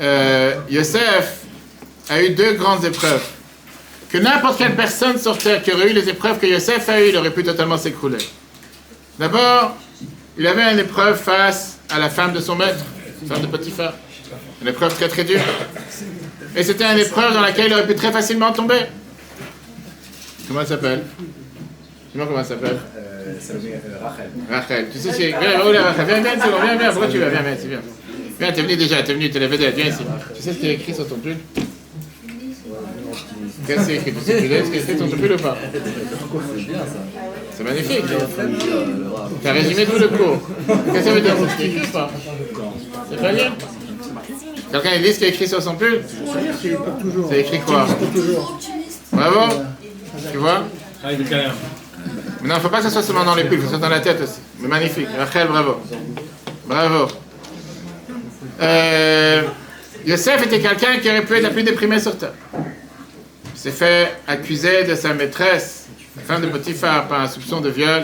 Euh, 0.00 0.56
Yosef 0.68 1.41
a 2.08 2.22
eu 2.22 2.30
deux 2.30 2.54
grandes 2.54 2.84
épreuves. 2.84 3.22
Que 4.10 4.18
n'importe 4.18 4.58
quelle 4.58 4.74
personne 4.76 5.18
sur 5.18 5.38
terre 5.38 5.62
qui 5.62 5.72
aurait 5.72 5.90
eu 5.90 5.94
les 5.94 6.08
épreuves 6.08 6.38
que 6.38 6.46
Yosef 6.46 6.88
a 6.88 7.00
eues, 7.00 7.08
il 7.08 7.16
aurait 7.16 7.30
pu 7.30 7.42
totalement 7.42 7.78
s'écrouler. 7.78 8.18
D'abord, 9.18 9.76
il 10.38 10.46
avait 10.46 10.72
une 10.72 10.78
épreuve 10.80 11.18
face 11.18 11.78
à 11.88 11.98
la 11.98 12.10
femme 12.10 12.32
de 12.32 12.40
son 12.40 12.56
maître, 12.56 12.84
la 13.22 13.34
femme 13.34 13.42
de 13.46 13.50
Potiphar. 13.50 13.94
Une 14.60 14.68
épreuve 14.68 14.94
très 14.94 15.08
très 15.08 15.24
dure. 15.24 15.40
Et 16.54 16.62
c'était 16.62 16.84
une 16.84 16.98
épreuve 16.98 17.32
dans 17.32 17.40
laquelle 17.40 17.68
il 17.68 17.72
aurait 17.72 17.86
pu 17.86 17.94
très 17.94 18.12
facilement 18.12 18.52
tomber. 18.52 18.80
Comment 20.46 20.60
elle 20.60 20.66
s'appelle? 20.66 21.02
Dis-moi 22.12 22.26
comment 22.26 22.40
elle 22.40 22.44
s'appelle 22.44 22.78
Euh, 22.96 23.34
euh, 23.50 23.98
Rachel. 24.02 24.30
Rachel. 24.50 24.86
Tu 24.92 24.98
sais, 24.98 25.12
c'est. 25.12 25.28
Viens, 25.28 25.82
Rachel, 25.82 26.06
viens, 26.06 26.20
viens, 26.20 26.34
viens, 26.36 26.76
viens. 26.78 26.90
Pourquoi 26.90 27.08
tu 27.08 27.18
vas? 27.18 27.28
Viens, 27.30 27.42
viens, 27.42 27.54
viens. 27.54 27.80
Viens, 28.38 28.52
t'es 28.52 28.62
venu 28.62 28.76
déjà, 28.76 29.02
t'es 29.02 29.14
venu, 29.14 29.30
t'es 29.30 29.38
la 29.38 29.46
vedette, 29.48 29.74
viens 29.74 29.86
ici. 29.86 30.02
Tu 30.36 30.42
sais 30.42 30.52
ce 30.52 30.58
qui 30.58 30.68
est 30.68 30.74
écrit 30.74 30.94
sur 30.94 31.08
ton 31.08 31.16
pull? 31.16 31.36
Qu'est-ce 33.66 33.88
que 33.88 34.10
pull 34.10 34.18
Est-ce 34.18 34.40
qu'il 34.40 34.52
est 34.52 34.80
écrit 34.80 34.98
sur 34.98 35.10
ton 35.10 35.16
pull 35.16 35.32
ou 35.32 35.36
pas 35.36 35.56
C'est 37.56 37.64
magnifique. 37.64 38.04
Tu 39.42 39.48
as 39.48 39.52
résumé 39.52 39.86
tout 39.86 39.98
le 39.98 40.08
cours. 40.08 40.38
Qu'est-ce 40.66 40.98
que 40.98 41.02
ça 41.02 41.10
veut 41.12 41.20
dire 41.20 41.34
C'est 41.58 41.66
écrit 41.66 41.86
ou 41.86 41.92
pas 41.92 42.10
C'est 43.10 43.20
pas 43.20 43.32
bien 43.32 43.52
Quelqu'un 44.70 44.90
il 44.96 45.02
dit 45.02 45.12
ce 45.12 45.18
qui 45.18 45.24
est 45.24 45.28
écrit 45.28 45.48
sur 45.48 45.62
son 45.62 45.74
pull 45.74 46.02
C'est 47.28 47.40
écrit 47.40 47.60
quoi 47.60 47.86
Bravo 49.12 49.54
Tu 50.32 50.38
vois 50.38 50.64
Mais 51.04 51.16
non, 51.18 51.34
il 52.42 52.48
ne 52.48 52.54
faut 52.54 52.68
pas 52.68 52.78
que 52.78 52.84
ça 52.84 52.90
soit 52.90 53.02
seulement 53.02 53.24
dans 53.24 53.34
les 53.34 53.44
pulls, 53.44 53.58
il 53.58 53.60
faut 53.60 53.66
que 53.66 53.72
ça 53.72 53.78
soit 53.78 53.88
dans 53.88 53.94
la 53.94 54.00
tête 54.00 54.20
aussi. 54.22 54.40
Mais 54.60 54.68
magnifique. 54.68 55.08
Rachel, 55.16 55.48
bravo. 55.48 55.76
Bravo. 56.66 57.08
Euh, 58.60 59.42
Yosef 60.06 60.46
était 60.46 60.60
quelqu'un 60.60 60.98
qui 60.98 61.08
aurait 61.08 61.22
pu 61.22 61.34
être 61.36 61.42
la 61.42 61.50
plus 61.50 61.62
déprimée 61.62 62.00
sur 62.00 62.16
terre. 62.16 62.32
S'est 63.62 63.70
fait 63.70 64.16
accuser 64.26 64.82
de 64.82 64.96
sa 64.96 65.14
maîtresse, 65.14 65.86
la 66.16 66.22
femme 66.22 66.42
de 66.42 66.48
Potiphar, 66.48 67.06
par 67.06 67.20
un 67.20 67.28
soupçon 67.28 67.60
de 67.60 67.70
viol. 67.70 68.02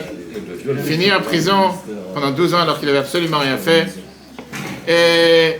Finit 0.85 1.13
en 1.13 1.21
prison 1.21 1.73
pendant 2.15 2.31
12 2.31 2.55
ans 2.55 2.61
alors 2.61 2.79
qu'il 2.79 2.87
n'avait 2.87 3.01
absolument 3.01 3.41
rien 3.41 3.57
fait. 3.59 3.89
Et 4.87 5.57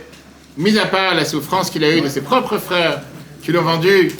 mis 0.55 0.77
à 0.79 0.85
part 0.85 1.15
la 1.15 1.25
souffrance 1.25 1.69
qu'il 1.69 1.83
a 1.83 1.93
eue 1.93 1.99
de 1.99 2.07
ses 2.07 2.21
propres 2.21 2.59
frères 2.59 3.01
qui 3.43 3.51
l'ont 3.51 3.63
vendu 3.63 4.13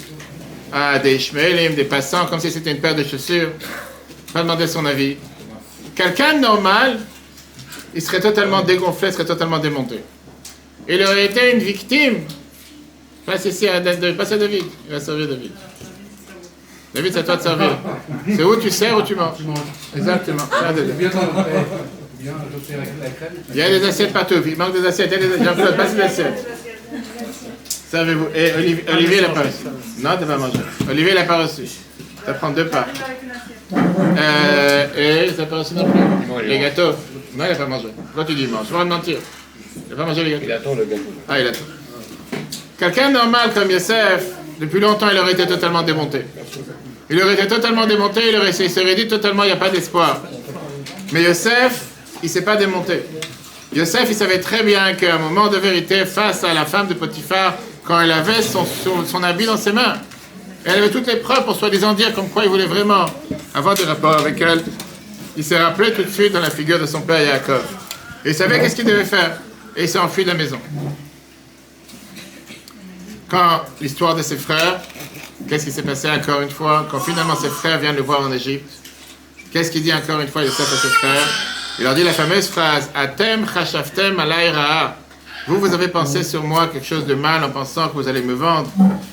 à 0.70 0.98
des 0.98 1.14
Ishmaélim, 1.14 1.74
des 1.74 1.84
passants, 1.84 2.26
comme 2.26 2.40
si 2.40 2.50
c'était 2.50 2.72
une 2.72 2.80
paire 2.80 2.94
de 2.94 3.02
chaussures, 3.02 3.48
pas 4.34 4.42
demander 4.42 4.66
son 4.66 4.84
avis. 4.84 5.16
Quelqu'un 5.94 6.34
de 6.34 6.40
normal, 6.40 6.98
il 7.94 8.02
serait 8.02 8.20
totalement 8.20 8.60
dégonflé, 8.60 9.12
serait 9.12 9.24
totalement 9.24 9.58
démonté. 9.58 10.00
Il 10.86 11.02
aurait 11.02 11.24
été 11.24 11.54
une 11.54 11.60
victime. 11.60 12.18
Passe 13.24 13.46
ici 13.46 13.66
à 13.66 13.80
passe 13.80 14.32
à 14.32 14.36
David, 14.36 14.64
il 14.86 14.92
va 14.92 15.00
servir 15.00 15.26
David. 15.26 15.52
David, 16.94 17.12
c'est 17.12 17.20
à 17.20 17.22
toi 17.22 17.36
de 17.36 17.42
servir. 17.42 17.78
C'est 18.26 18.42
où 18.42 18.56
tu 18.56 18.70
sers 18.70 18.96
ou 18.96 19.02
tu 19.02 19.14
manges 19.14 19.38
Exactement. 19.96 20.42
David. 20.62 20.94
Il 23.50 23.56
y 23.56 23.62
a 23.62 23.68
des 23.78 23.84
assiettes 23.86 24.12
partout, 24.12 24.34
il 24.44 24.56
manque 24.56 24.72
des 24.72 24.86
assiettes. 24.86 25.12
Il 25.12 25.22
y 25.22 25.32
a 25.32 25.36
des... 25.36 25.44
Jean-Claude, 25.44 25.76
passe 25.76 25.94
des 25.94 26.02
assiettes. 26.02 26.46
Servez-vous. 27.90 28.26
Et 28.34 28.52
Olivier, 28.52 28.84
Olivier 28.92 29.16
il 29.16 29.22
n'a 29.22 29.28
pas 29.30 29.40
reçu. 29.40 29.64
Non, 29.98 30.10
tu 30.16 30.24
n'as 30.24 30.26
pas 30.26 30.36
mangé. 30.38 30.58
Olivier, 30.88 31.10
il 31.12 31.14
n'a 31.16 31.24
pas 31.24 31.42
reçu. 31.42 31.62
Ça 32.24 32.34
prend 32.34 32.50
deux 32.50 32.66
parts. 32.66 32.86
Euh, 33.72 34.86
et 34.96 35.28
il 35.30 35.36
n'a 35.36 35.46
pas 35.46 35.58
reçu 35.58 35.74
non 35.74 35.90
plus. 35.90 36.46
Les 36.46 36.58
gâteaux. 36.58 36.92
Non, 37.34 37.44
il 37.44 37.50
n'a 37.50 37.54
pas 37.54 37.66
mangé. 37.66 37.88
Pourquoi 38.06 38.24
tu 38.24 38.34
dis 38.34 38.46
mange 38.46 38.66
Je 38.68 38.74
vais 38.76 38.80
te 38.80 38.88
mentir. 38.88 39.18
Il 39.76 39.90
n'a 39.90 39.96
pas 39.96 40.08
mangé 40.08 40.24
les 40.24 40.30
gâteaux. 40.32 40.44
Il 40.44 40.52
attend 40.52 40.74
le 40.74 40.84
gâteau. 40.84 41.02
Ah, 41.28 41.40
il 41.40 41.46
attend. 41.46 41.64
Quelqu'un 42.78 43.08
de 43.08 43.14
normal 43.14 43.50
comme 43.54 43.70
Yosef, 43.70 44.24
depuis 44.60 44.80
longtemps, 44.80 45.08
il 45.10 45.18
aurait 45.18 45.32
été 45.32 45.46
totalement 45.46 45.82
démonté. 45.82 46.24
Il 47.10 47.20
aurait 47.20 47.34
été 47.34 47.48
totalement 47.48 47.86
démonté, 47.86 48.20
il, 48.30 48.36
aurait, 48.36 48.52
serait 48.52 48.94
dit 48.94 49.08
totalement, 49.08 49.42
il 49.42 49.46
n'y 49.46 49.52
a 49.52 49.56
pas 49.56 49.68
d'espoir. 49.68 50.20
Mais 51.12 51.22
Yosef, 51.24 51.82
il 52.22 52.26
ne 52.26 52.30
s'est 52.30 52.44
pas 52.44 52.56
démonté. 52.56 53.02
Yosef, 53.74 54.06
il 54.08 54.14
savait 54.14 54.38
très 54.38 54.62
bien 54.62 54.94
qu'à 54.94 55.16
un 55.16 55.18
moment 55.18 55.48
de 55.48 55.56
vérité, 55.56 56.06
face 56.06 56.44
à 56.44 56.54
la 56.54 56.64
femme 56.66 56.86
de 56.86 56.94
Potiphar, 56.94 57.54
quand 57.84 58.00
elle 58.00 58.12
avait 58.12 58.42
son 58.42 59.22
habit 59.24 59.46
dans 59.46 59.56
ses 59.56 59.72
mains, 59.72 59.96
elle 60.64 60.76
avait 60.76 60.90
toutes 60.90 61.06
les 61.06 61.16
preuves 61.16 61.44
pour 61.44 61.56
soi-disant 61.56 61.94
dire 61.94 62.14
comme 62.14 62.28
quoi 62.28 62.44
il 62.44 62.50
voulait 62.50 62.66
vraiment 62.66 63.06
avoir 63.54 63.74
des 63.74 63.84
rapports 63.84 64.18
avec 64.18 64.40
elle. 64.40 64.62
Il 65.36 65.42
s'est 65.42 65.58
rappelé 65.58 65.92
tout 65.92 66.02
de 66.02 66.10
suite 66.10 66.32
dans 66.32 66.40
la 66.40 66.50
figure 66.50 66.78
de 66.78 66.86
son 66.86 67.00
père 67.00 67.20
Yaakov. 67.20 67.64
Et 68.24 68.30
il 68.30 68.34
savait 68.34 68.60
qu'est-ce 68.60 68.76
qu'il 68.76 68.84
devait 68.84 69.04
faire. 69.04 69.38
Et 69.76 69.84
il 69.84 69.88
s'est 69.88 69.98
enfui 69.98 70.24
de 70.24 70.28
la 70.28 70.34
maison. 70.34 70.58
Quand 73.30 73.60
l'histoire 73.80 74.16
de 74.16 74.22
ses 74.22 74.36
frères, 74.36 74.80
qu'est-ce 75.48 75.64
qui 75.64 75.70
s'est 75.70 75.84
passé 75.84 76.10
encore 76.10 76.40
une 76.40 76.50
fois? 76.50 76.88
Quand 76.90 76.98
finalement 76.98 77.36
ses 77.36 77.48
frères 77.48 77.78
viennent 77.78 77.94
le 77.94 78.02
voir 78.02 78.22
en 78.22 78.32
Égypte, 78.32 78.68
qu'est-ce 79.52 79.70
qu'il 79.70 79.84
dit 79.84 79.94
encore 79.94 80.18
une 80.20 80.26
fois 80.26 80.42
à 80.42 80.46
ses 80.46 80.88
frères? 80.88 81.28
Il 81.78 81.84
leur 81.84 81.94
dit 81.94 82.02
la 82.02 82.12
fameuse 82.12 82.48
phrase 82.48 82.90
Atem 82.92 83.46
chashaftem 83.46 84.18
alayra. 84.18 84.96
Vous, 85.46 85.60
vous 85.60 85.72
avez 85.72 85.86
pensé 85.86 86.24
sur 86.24 86.42
moi 86.42 86.66
quelque 86.66 86.84
chose 86.86 87.06
de 87.06 87.14
mal 87.14 87.44
en 87.44 87.50
pensant 87.50 87.88
que 87.88 87.94
vous 87.94 88.08
allez 88.08 88.20
me 88.20 88.34
vendre. 88.34 88.68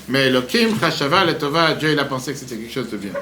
Mais 0.10 0.28
Elohim 0.28 0.80
chashava 0.80 1.24
letova, 1.24 1.74
Dieu 1.74 1.92
il 1.92 2.00
a 2.00 2.06
pensé 2.06 2.34
que 2.34 2.40
c'était 2.40 2.56
quelque 2.56 2.74
chose 2.74 2.90
de 2.90 2.98
bien. 2.98 3.14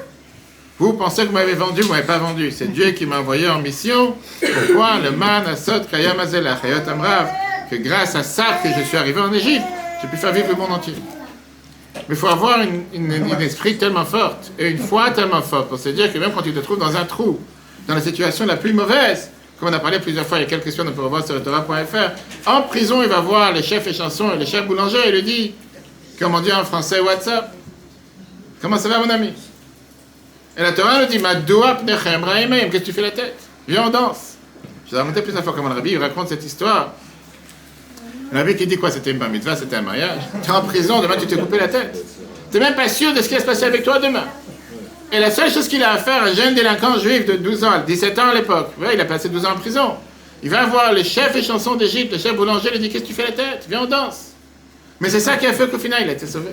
Vous 0.78 0.94
pensez 0.94 1.22
que 1.22 1.26
vous 1.28 1.34
m'avez 1.34 1.54
vendu, 1.54 1.82
vous 1.82 1.92
m'avez 1.92 2.06
pas 2.06 2.18
vendu. 2.18 2.50
C'est 2.50 2.72
Dieu 2.72 2.92
qui 2.92 3.04
m'a 3.04 3.20
envoyé 3.20 3.48
en 3.48 3.60
mission. 3.60 4.16
Pourquoi 4.40 4.98
Le 4.98 5.10
man 5.10 5.46
asot 5.46 5.80
kayam. 5.90 6.16
Que 7.70 7.76
grâce 7.76 8.14
à 8.14 8.22
ça 8.22 8.60
que 8.62 8.68
je 8.68 8.84
suis 8.84 8.96
arrivé 8.96 9.20
en 9.20 9.32
Égypte, 9.32 9.64
j'ai 10.00 10.08
pu 10.08 10.16
faire 10.16 10.32
vivre 10.32 10.48
le 10.48 10.54
monde 10.54 10.72
entier. 10.72 10.94
Mais 11.94 12.02
il 12.10 12.16
faut 12.16 12.28
avoir 12.28 12.60
une, 12.60 12.84
une, 12.92 13.12
une 13.12 13.40
esprit 13.40 13.78
tellement 13.78 14.04
forte 14.04 14.52
et 14.58 14.68
une 14.68 14.78
foi 14.78 15.10
tellement 15.10 15.42
forte 15.42 15.68
pour 15.68 15.78
se 15.78 15.88
dire 15.88 16.12
que 16.12 16.18
même 16.18 16.32
quand 16.32 16.42
tu 16.42 16.52
te 16.52 16.60
trouves 16.60 16.78
dans 16.78 16.94
un 16.96 17.04
trou, 17.04 17.40
dans 17.88 17.94
la 17.94 18.00
situation 18.00 18.44
la 18.46 18.56
plus 18.56 18.72
mauvaise, 18.72 19.30
comme 19.58 19.70
on 19.70 19.72
a 19.72 19.78
parlé 19.78 19.98
plusieurs 19.98 20.26
fois, 20.26 20.38
il 20.38 20.42
y 20.42 20.44
a 20.44 20.48
quelques 20.48 20.64
questions, 20.64 20.84
on 20.86 20.92
peut 20.92 21.02
revoir 21.02 21.24
sur 21.26 21.42
Torah.fr, 21.42 22.48
en 22.48 22.62
prison, 22.62 23.02
il 23.02 23.08
va 23.08 23.20
voir 23.20 23.52
les 23.52 23.62
chefs 23.62 23.86
et 23.86 23.94
chansons 23.94 24.32
et 24.34 24.36
les 24.36 24.46
chefs 24.46 24.66
boulangers 24.66 25.08
et 25.08 25.12
lui 25.12 25.22
dit, 25.22 25.54
comme 26.18 26.34
on 26.34 26.40
dit 26.40 26.52
en 26.52 26.64
français, 26.64 27.00
WhatsApp, 27.00 27.54
comment 28.60 28.76
ça 28.76 28.88
va 28.90 28.98
mon 28.98 29.08
ami? 29.08 29.32
Et 30.58 30.62
la 30.62 30.72
Torah 30.72 31.00
nous 31.00 31.06
dit, 31.06 31.18
qu'est-ce 31.18 32.68
que 32.68 32.78
tu 32.78 32.92
fais 32.92 33.02
la 33.02 33.10
tête? 33.10 33.36
Viens, 33.66 33.86
on 33.86 33.90
danse. 33.90 34.34
Je 34.84 34.90
vous 34.90 34.96
ai 34.96 35.00
raconté 35.00 35.22
plusieurs 35.22 35.42
fois 35.42 35.52
comment 35.54 35.68
le 35.68 35.74
rabbi 35.74 35.90
il 35.90 35.98
raconte 35.98 36.28
cette 36.28 36.44
histoire. 36.44 36.92
Le 38.32 38.38
rabbi 38.38 38.56
qui 38.56 38.66
dit 38.66 38.76
quoi 38.76 38.90
C'était 38.90 39.12
une 39.12 39.18
bar 39.18 39.30
mitzvah, 39.30 39.56
c'était 39.56 39.76
un 39.76 39.82
mariage. 39.82 40.20
Tu 40.42 40.50
es 40.50 40.52
en 40.52 40.62
prison, 40.62 41.00
demain 41.00 41.16
tu 41.18 41.26
t'es 41.26 41.36
coupé 41.36 41.58
la 41.58 41.68
tête. 41.68 42.04
Tu 42.50 42.58
n'es 42.58 42.64
même 42.64 42.74
pas 42.74 42.88
sûr 42.88 43.12
de 43.14 43.22
ce 43.22 43.28
qui 43.28 43.34
va 43.34 43.40
se 43.40 43.46
passer 43.46 43.64
avec 43.64 43.82
toi 43.82 43.98
demain. 43.98 44.24
Et 45.12 45.20
la 45.20 45.30
seule 45.30 45.50
chose 45.50 45.68
qu'il 45.68 45.82
a 45.82 45.92
à 45.92 45.98
faire, 45.98 46.24
un 46.24 46.34
jeune 46.34 46.54
délinquant 46.54 46.98
juif 46.98 47.26
de 47.26 47.34
12 47.34 47.64
ans, 47.64 47.72
17 47.86 48.18
ans 48.18 48.28
à 48.28 48.34
l'époque, 48.34 48.72
il 48.92 49.00
a 49.00 49.04
passé 49.04 49.28
12 49.28 49.44
ans 49.44 49.52
en 49.52 49.58
prison. 49.58 49.94
Il 50.42 50.50
va 50.50 50.66
voir 50.66 50.92
les 50.92 51.04
chefs 51.04 51.34
et 51.36 51.42
chansons 51.42 51.76
d'Égypte, 51.76 52.12
le 52.12 52.18
chef 52.18 52.34
boulanger, 52.36 52.70
il 52.74 52.80
dit 52.80 52.88
Qu'est-ce 52.88 53.04
que 53.04 53.08
tu 53.08 53.14
fais 53.14 53.24
la 53.24 53.32
tête? 53.32 53.66
Viens, 53.68 53.82
on 53.82 53.86
danse. 53.86 54.32
Mais 55.00 55.08
c'est 55.08 55.20
ça 55.20 55.36
qui 55.36 55.46
a 55.46 55.52
fait 55.52 55.68
qu'au 55.70 55.78
final, 55.78 56.02
il 56.02 56.08
a 56.08 56.12
été 56.12 56.26
sauvé. 56.26 56.50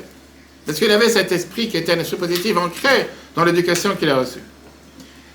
Parce 0.66 0.78
qu'il 0.78 0.92
avait 0.92 1.10
cet 1.10 1.32
esprit 1.32 1.68
qui 1.68 1.78
était 1.78 1.94
un 1.94 2.00
esprit 2.00 2.18
positif 2.18 2.56
ancré 2.58 3.08
dans 3.36 3.44
l'éducation 3.44 3.96
qu'il 3.96 4.10
a 4.10 4.18
reçue. 4.18 4.40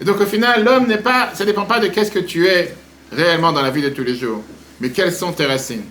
Et 0.01 0.05
donc 0.05 0.21
au 0.21 0.27
final, 0.27 0.65
l'homme 0.65 0.87
n'est 0.87 0.99
pas, 0.99 1.31
ça 1.35 1.45
ne 1.45 1.49
dépend 1.49 1.65
pas 1.65 1.81
de 1.81 1.89
qu'est-ce 1.89 2.13
que 2.13 2.21
tu 2.21 2.47
es 2.47 2.75
réellement 3.13 3.53
dans 3.53 3.63
la 3.63 3.71
vie 3.71 3.83
de 3.83 3.89
tous 3.89 4.05
les 4.05 4.15
jours, 4.15 4.43
mais 4.81 4.91
quelles 4.91 5.13
sont 5.13 5.33
tes 5.33 5.47
racines. 5.47 5.85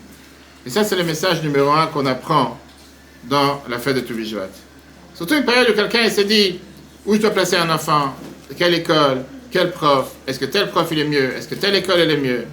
Et 0.68 0.70
ça, 0.70 0.84
c'est 0.84 0.98
le 0.98 1.06
message 1.06 1.42
numéro 1.44 1.72
un 1.72 1.88
qu'on 1.88 2.06
apprend 2.06 2.60
dans 3.24 3.64
la 3.70 3.80
fête 3.80 3.96
de 3.96 4.02
Toubishvat. 4.02 4.50
Surtout 5.16 5.36
une 5.36 5.46
période 5.46 5.70
où 5.70 5.74
quelqu'un 5.74 6.10
s'est 6.10 6.26
dit 6.26 6.60
où 7.06 7.16
je 7.16 7.22
dois 7.22 7.30
placer 7.30 7.56
un 7.56 7.70
enfant, 7.70 8.14
quelle 8.58 8.74
école, 8.74 9.24
quel 9.50 9.72
prof, 9.72 10.12
est-ce 10.28 10.38
que 10.38 10.44
tel 10.44 10.70
prof 10.70 10.86
il 10.92 11.00
est 11.00 11.06
mieux, 11.06 11.38
est-ce 11.38 11.48
que 11.48 11.56
telle 11.56 11.76
école 11.76 12.02
elle 12.02 12.12
est 12.12 12.18
mieux? 12.18 12.44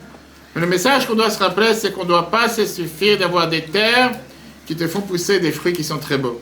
Mais 0.55 0.61
le 0.61 0.69
message 0.69 1.09
qu'on 1.09 1.17
doit 1.17 1.29
se 1.29 1.41
rappeler, 1.41 1.75
c'est 1.75 1.93
qu'on 1.93 2.05
ne 2.05 2.09
doit 2.09 2.31
pas 2.31 2.49
se 2.49 2.65
suffire 2.67 3.19
d'avoir 3.19 3.49
des 3.49 3.63
terres 3.63 4.13
qui 4.65 4.77
te 4.77 4.87
font 4.87 5.01
pousser 5.01 5.41
des 5.41 5.51
fruits 5.51 5.73
qui 5.73 5.83
sont 5.83 5.99
très 5.99 6.17
beaux. 6.17 6.41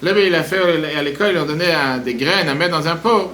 Là, 0.00 0.18
il 0.18 0.34
a 0.34 0.42
fait 0.42 0.62
à 0.96 1.02
l'école, 1.02 1.32
ils 1.34 1.38
ont 1.38 1.44
donné 1.44 1.66
des 2.02 2.14
graines 2.14 2.48
à 2.48 2.54
mettre 2.54 2.78
dans 2.78 2.88
un 2.88 2.96
pot. 2.96 3.30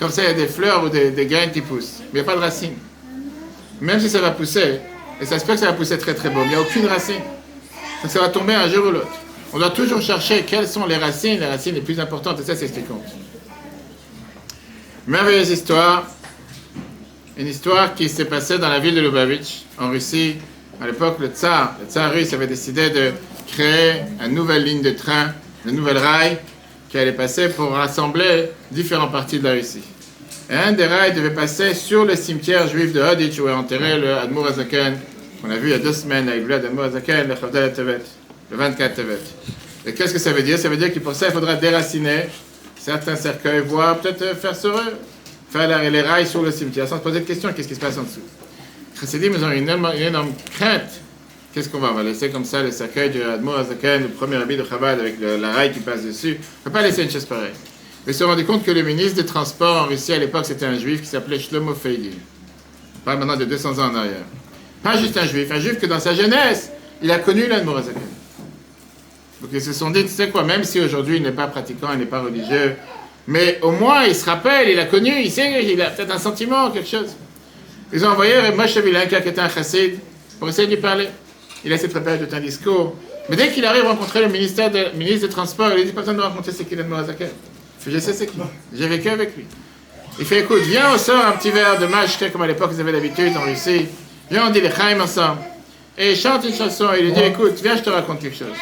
Comme 0.00 0.10
ça, 0.10 0.24
il 0.24 0.26
y 0.26 0.32
a 0.32 0.34
des 0.34 0.48
fleurs 0.48 0.82
ou 0.82 0.88
des, 0.88 1.12
des 1.12 1.26
graines 1.26 1.52
qui 1.52 1.60
poussent. 1.60 1.98
Mais 2.12 2.18
il 2.18 2.22
n'y 2.24 2.28
a 2.28 2.32
pas 2.32 2.34
de 2.34 2.40
racines. 2.40 2.74
Même 3.80 4.00
si 4.00 4.10
ça 4.10 4.20
va 4.20 4.32
pousser, 4.32 4.80
et 5.20 5.26
ça 5.26 5.38
se 5.38 5.44
peut 5.44 5.52
que 5.52 5.60
ça 5.60 5.66
va 5.66 5.72
pousser 5.74 5.98
très 5.98 6.14
très 6.14 6.30
beau, 6.30 6.40
mais 6.40 6.46
il 6.46 6.50
n'y 6.50 6.54
a 6.54 6.60
aucune 6.60 6.86
racine. 6.86 7.20
Ça 8.08 8.20
va 8.20 8.28
tomber 8.28 8.54
un 8.54 8.68
jour 8.68 8.86
ou 8.86 8.90
l'autre. 8.90 9.12
On 9.52 9.58
doit 9.58 9.70
toujours 9.70 10.00
chercher 10.00 10.44
quelles 10.44 10.68
sont 10.68 10.86
les 10.86 10.96
racines, 10.96 11.38
les 11.38 11.46
racines 11.46 11.74
les 11.74 11.80
plus 11.80 12.00
importantes, 12.00 12.40
et 12.40 12.44
ça, 12.44 12.56
c'est 12.56 12.68
ce 12.68 12.72
qui 12.72 12.82
compte. 12.82 13.04
Merveilleuse 15.06 15.50
histoire. 15.50 16.06
Une 17.36 17.46
histoire 17.46 17.94
qui 17.94 18.08
s'est 18.08 18.26
passée 18.26 18.58
dans 18.58 18.68
la 18.68 18.78
ville 18.78 18.94
de 18.94 19.00
Lubavitch, 19.00 19.62
en 19.78 19.90
Russie. 19.90 20.36
À 20.80 20.86
l'époque, 20.86 21.18
le 21.18 21.28
tsar, 21.28 21.76
le 21.80 21.90
tsar 21.90 22.12
russe 22.12 22.32
avait 22.32 22.46
décidé 22.46 22.90
de 22.90 23.12
créer 23.46 24.02
une 24.24 24.34
nouvelle 24.34 24.64
ligne 24.64 24.82
de 24.82 24.90
train, 24.90 25.34
une 25.66 25.76
nouvelle 25.76 25.98
rail, 25.98 26.38
qui 26.88 26.98
allait 26.98 27.12
passer 27.12 27.48
pour 27.48 27.70
rassembler 27.70 28.50
différentes 28.70 29.12
parties 29.12 29.38
de 29.38 29.44
la 29.44 29.52
Russie. 29.52 29.82
Un 30.52 30.72
des 30.72 30.86
rails 30.86 31.14
devait 31.14 31.30
passer 31.30 31.74
sur 31.74 32.04
le 32.04 32.16
cimetière 32.16 32.66
juif 32.66 32.92
de 32.92 33.00
Haditch, 33.00 33.38
où 33.38 33.48
est 33.48 33.52
enterré 33.52 34.00
le 34.00 34.12
Admour 34.14 34.48
Azaken, 34.48 34.98
qu'on 35.40 35.48
a 35.48 35.56
vu 35.56 35.68
il 35.68 35.70
y 35.70 35.74
a 35.74 35.78
deux 35.78 35.92
semaines, 35.92 36.28
avec 36.28 36.44
le 36.44 36.54
Admour 36.56 36.84
Azaken, 36.84 37.28
le 37.28 37.36
Chavdal 37.36 37.72
Tevet, 37.72 38.00
le 38.50 38.56
24 38.56 38.96
Tevet. 38.96 39.18
Et 39.86 39.94
qu'est-ce 39.94 40.12
que 40.12 40.18
ça 40.18 40.32
veut 40.32 40.42
dire? 40.42 40.58
Ça 40.58 40.68
veut 40.68 40.76
dire 40.76 40.92
qu'il 40.92 41.02
pour 41.02 41.14
ça, 41.14 41.28
il 41.28 41.32
faudra 41.32 41.54
déraciner 41.54 42.24
certains 42.76 43.14
cercueils, 43.14 43.60
voire 43.60 44.00
peut-être 44.00 44.36
faire 44.36 44.56
sur 44.56 44.76
eux, 44.76 44.96
faire 45.52 45.88
les 45.88 46.02
rails 46.02 46.26
sur 46.26 46.42
le 46.42 46.50
cimetière, 46.50 46.88
sans 46.88 46.96
se 46.96 47.02
poser 47.02 47.20
de 47.20 47.26
questions, 47.26 47.52
qu'est-ce 47.52 47.68
qui 47.68 47.76
se 47.76 47.80
passe 47.80 47.96
en 47.96 48.02
dessous? 48.02 48.22
Chassidim, 48.98 49.30
ils 49.32 49.44
ont 49.44 49.52
une 49.52 49.62
énorme, 49.62 49.92
une 49.94 50.02
énorme 50.02 50.32
crainte. 50.58 51.00
Qu'est-ce 51.54 51.68
qu'on 51.68 51.78
va 51.78 51.92
On 51.92 51.94
va 51.94 52.02
laisser 52.02 52.28
comme 52.30 52.44
ça 52.44 52.60
le 52.60 52.72
cercueil 52.72 53.10
du 53.10 53.22
Admour 53.22 53.56
Azaken, 53.56 54.02
le 54.02 54.08
premier 54.08 54.34
habit 54.34 54.56
de 54.56 54.64
Chabad, 54.64 54.98
avec 54.98 55.14
la 55.20 55.52
rail 55.52 55.70
qui 55.70 55.78
passe 55.78 56.04
dessus? 56.04 56.38
On 56.40 56.40
ne 56.40 56.64
peut 56.64 56.70
pas 56.72 56.82
laisser 56.82 57.04
une 57.04 57.10
chose 57.10 57.24
pareille. 57.24 57.52
Ils 58.06 58.14
se 58.14 58.20
sont 58.20 58.26
rendus 58.26 58.44
compte 58.44 58.64
que 58.64 58.70
le 58.70 58.82
ministre 58.82 59.16
des 59.16 59.26
Transports 59.26 59.82
en 59.82 59.86
Russie 59.86 60.12
à 60.12 60.18
l'époque, 60.18 60.46
c'était 60.46 60.66
un 60.66 60.78
juif 60.78 61.02
qui 61.02 61.06
s'appelait 61.06 61.38
Shlomo 61.38 61.74
Feigin. 61.74 62.16
On 62.96 63.04
parle 63.04 63.18
maintenant 63.18 63.36
de 63.36 63.44
200 63.44 63.78
ans 63.78 63.90
en 63.90 63.94
arrière. 63.94 64.24
Pas 64.82 64.96
juste 64.96 65.16
un 65.18 65.26
juif, 65.26 65.50
un 65.50 65.60
juif 65.60 65.78
que 65.78 65.86
dans 65.86 66.00
sa 66.00 66.14
jeunesse, 66.14 66.70
il 67.02 67.10
a 67.10 67.18
connu 67.18 67.46
l'Admour 67.46 67.78
Azaken. 67.78 68.02
Donc 69.42 69.50
ils 69.52 69.60
se 69.60 69.72
sont 69.72 69.90
dit, 69.90 70.02
tu 70.02 70.08
sais 70.08 70.28
quoi, 70.28 70.44
même 70.44 70.64
si 70.64 70.80
aujourd'hui 70.80 71.16
il 71.16 71.22
n'est 71.22 71.32
pas 71.32 71.46
pratiquant, 71.46 71.88
il 71.92 71.98
n'est 71.98 72.06
pas 72.06 72.20
religieux, 72.20 72.76
mais 73.26 73.58
au 73.62 73.72
moins 73.72 74.04
il 74.04 74.14
se 74.14 74.24
rappelle, 74.24 74.68
il 74.68 74.78
a 74.78 74.86
connu, 74.86 75.12
il 75.22 75.30
sait, 75.30 75.64
il 75.64 75.80
a 75.80 75.90
peut-être 75.90 76.14
un 76.14 76.18
sentiment, 76.18 76.70
quelque 76.70 76.88
chose. 76.88 77.16
Ils 77.92 78.04
ont 78.04 78.10
envoyé 78.10 78.34
Moshe 78.56 78.76
Vilenka, 78.78 79.20
qui 79.20 79.28
était 79.28 79.40
un 79.40 79.48
chassid, 79.48 79.98
pour 80.38 80.48
essayer 80.48 80.66
de 80.68 80.74
lui 80.74 80.80
parler. 80.80 81.08
Il 81.64 81.72
a 81.72 81.74
essayé 81.74 81.88
de 81.88 81.92
préparer 81.92 82.18
tout 82.18 82.34
un 82.34 82.40
discours. 82.40 82.96
Mais 83.28 83.36
dès 83.36 83.50
qu'il 83.50 83.64
arrive 83.64 83.84
à 83.84 83.90
rencontrer 83.90 84.22
le 84.22 84.28
ministre 84.28 84.68
des 84.70 85.28
Transports, 85.28 85.72
il 85.76 85.84
dit, 85.84 85.92
pas 85.92 86.00
besoin 86.00 86.14
de 86.14 86.18
me 86.18 86.24
raconter 86.24 86.52
c'est 86.52 86.64
Je 87.86 87.98
sais 87.98 88.12
c'est 88.12 88.26
qui. 88.26 88.38
J'ai 88.74 88.88
vécu 88.88 89.08
avec 89.08 89.36
lui. 89.36 89.46
Il 90.18 90.26
fait, 90.26 90.40
écoute, 90.40 90.62
viens, 90.62 90.92
on 90.94 90.98
sort 90.98 91.24
un 91.24 91.32
petit 91.32 91.50
verre 91.50 91.78
de 91.78 91.86
mashke, 91.86 92.30
comme 92.30 92.42
à 92.42 92.46
l'époque 92.46 92.72
ils 92.74 92.80
avaient 92.80 92.92
l'habitude 92.92 93.34
en 93.36 93.42
Russie. 93.42 93.86
Viens, 94.30 94.48
on 94.48 94.50
dit 94.50 94.60
les 94.60 94.70
chaim 94.70 95.00
ensemble. 95.00 95.38
Et 95.96 96.12
il 96.12 96.16
chante 96.16 96.44
une 96.44 96.54
chanson. 96.54 96.88
Il 96.98 97.06
lui 97.06 97.12
dit, 97.12 97.20
écoute, 97.20 97.58
viens, 97.62 97.76
je 97.76 97.82
te 97.82 97.90
raconte 97.90 98.20
quelque 98.20 98.36
chose. 98.36 98.56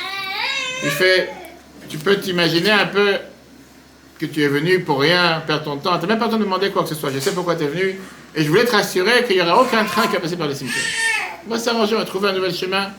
Il 0.85 0.91
fait, 0.91 1.31
tu 1.89 1.99
peux 1.99 2.17
t'imaginer 2.17 2.71
un 2.71 2.87
peu 2.87 3.17
que 4.19 4.27
tu 4.27 4.43
es 4.43 4.49
venu 4.49 4.81
pour 4.81 5.01
rien, 5.01 5.43
perdre 5.47 5.65
ton 5.65 5.77
temps. 5.79 5.99
Tu 5.99 6.03
n'as 6.03 6.13
même 6.13 6.19
pas 6.19 6.27
besoin 6.27 6.39
de 6.39 6.45
demander 6.45 6.71
quoi 6.71 6.83
que 6.83 6.89
ce 6.89 6.95
soit. 6.95 7.11
Je 7.13 7.19
sais 7.19 7.33
pourquoi 7.33 7.57
tu 7.57 7.65
es 7.65 7.69
venu. 7.69 7.99
Et 8.35 8.45
je 8.45 8.49
voulais 8.49 8.65
te 8.65 8.73
rassurer 8.73 9.25
qu'il 9.25 9.37
n'y 9.37 9.43
aura 9.43 9.63
aucun 9.63 9.85
train 9.85 10.07
qui 10.07 10.13
va 10.13 10.21
passer 10.21 10.37
par 10.37 10.47
le 10.49 10.55
cimetière. 10.55 10.85
On 11.47 11.51
va 11.51 11.59
s'arranger, 11.59 11.97
on 11.97 11.99
va 11.99 12.05
trouver 12.05 12.29
un 12.29 12.33
nouvel 12.33 12.55
chemin. 12.55 12.91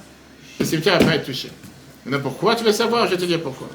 Le 0.59 0.65
cimetière 0.65 0.99
va 0.99 1.05
pas 1.05 1.15
être 1.15 1.25
touché. 1.25 1.49
Maintenant, 2.05 2.21
pourquoi 2.21 2.55
tu 2.55 2.63
veux 2.63 2.71
savoir? 2.71 3.05
Je 3.05 3.11
vais 3.11 3.17
te 3.17 3.25
dire 3.25 3.41
pourquoi. 3.41 3.69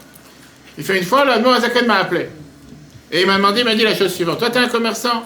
Il 0.77 0.85
fait 0.85 0.99
une 0.99 1.05
fois, 1.05 1.25
le 1.25 1.47
Azaken 1.47 1.87
m'a 1.87 1.99
appelé. 1.99 2.29
Et 3.13 3.21
il 3.21 3.27
m'a 3.27 3.37
demandé, 3.37 3.61
il 3.61 3.65
m'a 3.65 3.75
dit 3.75 3.85
la 3.85 3.95
chose 3.95 4.13
suivante. 4.13 4.39
Toi, 4.39 4.51
tu 4.51 4.59
es 4.59 4.61
un 4.61 4.69
commerçant. 4.69 5.25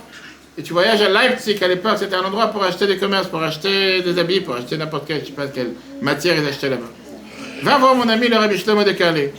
Et 0.59 0.63
tu 0.63 0.73
voyages 0.73 1.01
à 1.01 1.09
Leipzig 1.09 1.57
à 1.63 1.69
l'époque, 1.69 1.99
c'était 1.99 2.17
un 2.17 2.25
endroit 2.25 2.49
pour 2.49 2.65
acheter 2.65 2.89
des 2.89 2.99
commerces, 2.99 3.29
pour 3.29 3.41
acheter 3.41 4.03
des 4.03 4.19
habits, 4.19 4.41
pour 4.41 4.57
acheter 4.57 4.77
n'importe 4.77 5.07
quelle, 5.07 5.21
je 5.21 5.27
sais 5.27 5.33
pas 5.33 5.47
quelle 5.47 5.71
matière 6.03 6.37
ils 6.37 6.49
achetaient 6.49 6.71
là-bas. 6.71 6.89
Va 7.63 7.79
voir 7.79 7.95
mon 7.95 8.09
ami 8.09 8.27
le 8.27 8.37
Rabbi 8.37 8.59
Shlomo 8.59 8.83
de 8.83 8.91
Calais. 8.91 9.33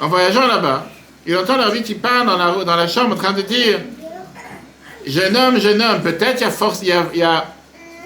En 0.00 0.06
voyageant 0.06 0.46
là-bas, 0.46 0.86
il 1.26 1.36
entend 1.36 1.56
le 1.56 1.64
Rabbi 1.64 1.82
qui 1.82 1.96
parle 1.96 2.28
dans 2.64 2.76
la, 2.76 2.86
chambre 2.86 3.14
en 3.14 3.18
train 3.18 3.32
de 3.32 3.42
dire 3.42 3.80
Jeune 5.04 5.36
homme, 5.36 5.60
jeune 5.60 5.82
homme, 5.82 6.00
peut-être 6.00 6.44
il 6.82 6.88
y 6.88 6.92
a 6.92 7.06
y 7.12 7.22
a 7.22 7.44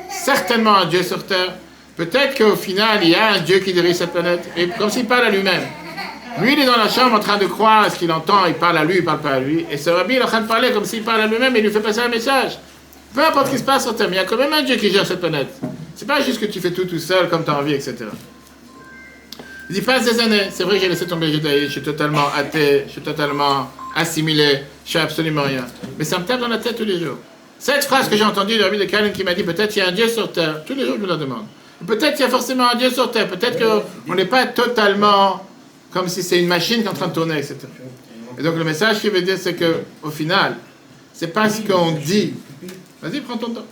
certainement 0.09 0.77
un 0.77 0.87
Dieu 0.87 1.03
sur 1.03 1.25
terre. 1.27 1.53
Peut-être 1.97 2.39
qu'au 2.39 2.57
final, 2.57 3.01
il 3.03 3.11
y 3.11 3.15
a 3.15 3.33
un 3.33 3.41
Dieu 3.41 3.59
qui 3.59 3.75
dirige 3.75 3.97
cette 3.97 4.13
planète. 4.13 4.49
Et 4.57 4.69
comme 4.69 4.89
s'il 4.89 5.05
parle 5.05 5.27
à 5.27 5.31
lui-même. 5.31 5.63
Lui, 6.39 6.53
il 6.53 6.61
est 6.61 6.67
dans 6.67 6.77
la 6.77 6.89
chambre 6.89 7.17
en 7.17 7.21
train 7.21 7.39
de 7.39 7.47
croire 7.47 7.83
à 7.83 7.91
ce 7.91 7.99
qu'il 7.99 8.11
entend, 8.13 8.47
il 8.47 8.55
parle 8.55 8.79
à 8.79 8.85
lui, 8.85 8.97
il 8.99 9.05
parle 9.05 9.21
pas 9.21 9.33
à 9.33 9.41
lui. 9.41 9.67
Et 9.71 9.77
ce 9.77 9.91
Rabbi, 9.91 10.15
il 10.15 10.21
est 10.21 10.23
en 10.23 10.27
train 10.27 10.41
de 10.41 10.47
parler 10.47 10.71
comme 10.71 10.85
s'il 10.85 11.03
parle 11.03 11.23
à 11.23 11.27
lui-même 11.27 11.55
et 11.57 11.59
il 11.59 11.65
lui 11.65 11.73
fait 11.73 11.81
passer 11.81 12.01
un 12.01 12.09
message. 12.09 12.59
Peu 13.15 13.25
importe 13.25 13.47
ce 13.49 13.53
qui 13.53 13.59
se 13.59 13.65
passe 13.65 13.83
sur 13.83 13.97
terre, 13.97 14.09
il 14.11 14.15
y 14.15 14.19
a 14.19 14.25
quand 14.25 14.37
même 14.37 14.53
un 14.53 14.63
Dieu 14.63 14.77
qui 14.77 14.91
gère 14.91 15.07
cette 15.07 15.21
planète. 15.21 15.49
C'est 15.97 16.07
pas 16.07 16.21
juste 16.21 16.41
que 16.41 16.47
tu 16.47 16.61
fais 16.61 16.71
tout 16.71 16.85
tout 16.85 16.99
seul 16.99 17.29
comme 17.29 17.45
tu 17.45 17.51
as 17.51 17.59
envie, 17.59 17.75
etc. 17.75 17.97
Il 19.69 19.75
dit, 19.75 19.83
passe 19.83 20.05
des 20.05 20.21
années. 20.21 20.49
C'est 20.51 20.65
vrai 20.65 20.77
que 20.77 20.83
j'ai 20.83 20.89
laissé 20.89 21.07
tomber 21.07 21.27
le 21.27 21.35
judaïsme, 21.35 21.67
je 21.67 21.73
suis 21.73 21.83
totalement 21.83 22.27
athée, 22.37 22.85
je 22.87 22.93
suis 22.93 23.01
totalement 23.03 23.71
assimilé, 23.95 24.61
je 24.87 24.93
fais 24.93 25.01
absolument 25.01 25.43
rien. 25.43 25.67
Mais 25.99 26.05
ça 26.05 26.19
me 26.19 26.25
tape 26.25 26.41
dans 26.41 26.49
la 26.49 26.59
tête 26.59 26.77
tous 26.77 26.85
les 26.85 26.99
jours. 26.99 27.19
Cette 27.59 27.85
phrase 27.85 28.09
que 28.09 28.17
j'ai 28.17 28.25
entendue 28.25 28.57
de 28.57 28.63
Rabbi 28.63 28.79
de 28.79 28.85
Kalin 28.85 29.11
qui 29.11 29.23
m'a 29.23 29.35
dit, 29.35 29.43
peut-être 29.43 29.77
il 29.77 29.81
y 29.81 29.83
a 29.83 29.89
un 29.89 29.93
Dieu 29.93 30.09
sur 30.09 30.33
terre. 30.33 30.65
Tous 30.65 30.75
les 30.75 30.87
jours, 30.87 30.95
je 30.97 31.03
me 31.03 31.09
la 31.09 31.17
demande. 31.17 31.45
Peut-être 31.87 32.13
qu'il 32.13 32.25
y 32.25 32.29
a 32.29 32.31
forcément 32.31 32.71
un 32.73 32.77
Dieu 32.77 32.91
sur 32.91 33.11
terre. 33.11 33.29
Peut-être 33.29 33.59
qu'on 33.59 34.15
n'est 34.15 34.25
pas 34.25 34.47
totalement 34.47 35.45
comme 35.91 36.09
si 36.09 36.23
c'est 36.23 36.39
une 36.39 36.47
machine 36.47 36.81
qui 36.81 36.87
est 36.87 36.91
en 36.91 36.95
train 36.95 37.09
de 37.09 37.15
tourner, 37.15 37.39
etc. 37.39 37.57
Et 38.39 38.43
donc 38.43 38.57
le 38.57 38.65
message 38.65 39.01
qu'il 39.01 39.11
veut 39.11 39.23
dire, 39.23 39.37
c'est 39.39 39.55
que 39.55 39.81
au 40.03 40.11
final, 40.11 40.57
c'est 41.13 41.33
pas 41.33 41.49
ce 41.49 41.61
qu'on 41.61 41.93
dit. 41.93 42.35
Vas-y, 43.03 43.21
prends 43.21 43.37
ton 43.37 43.51
temps. 43.51 43.67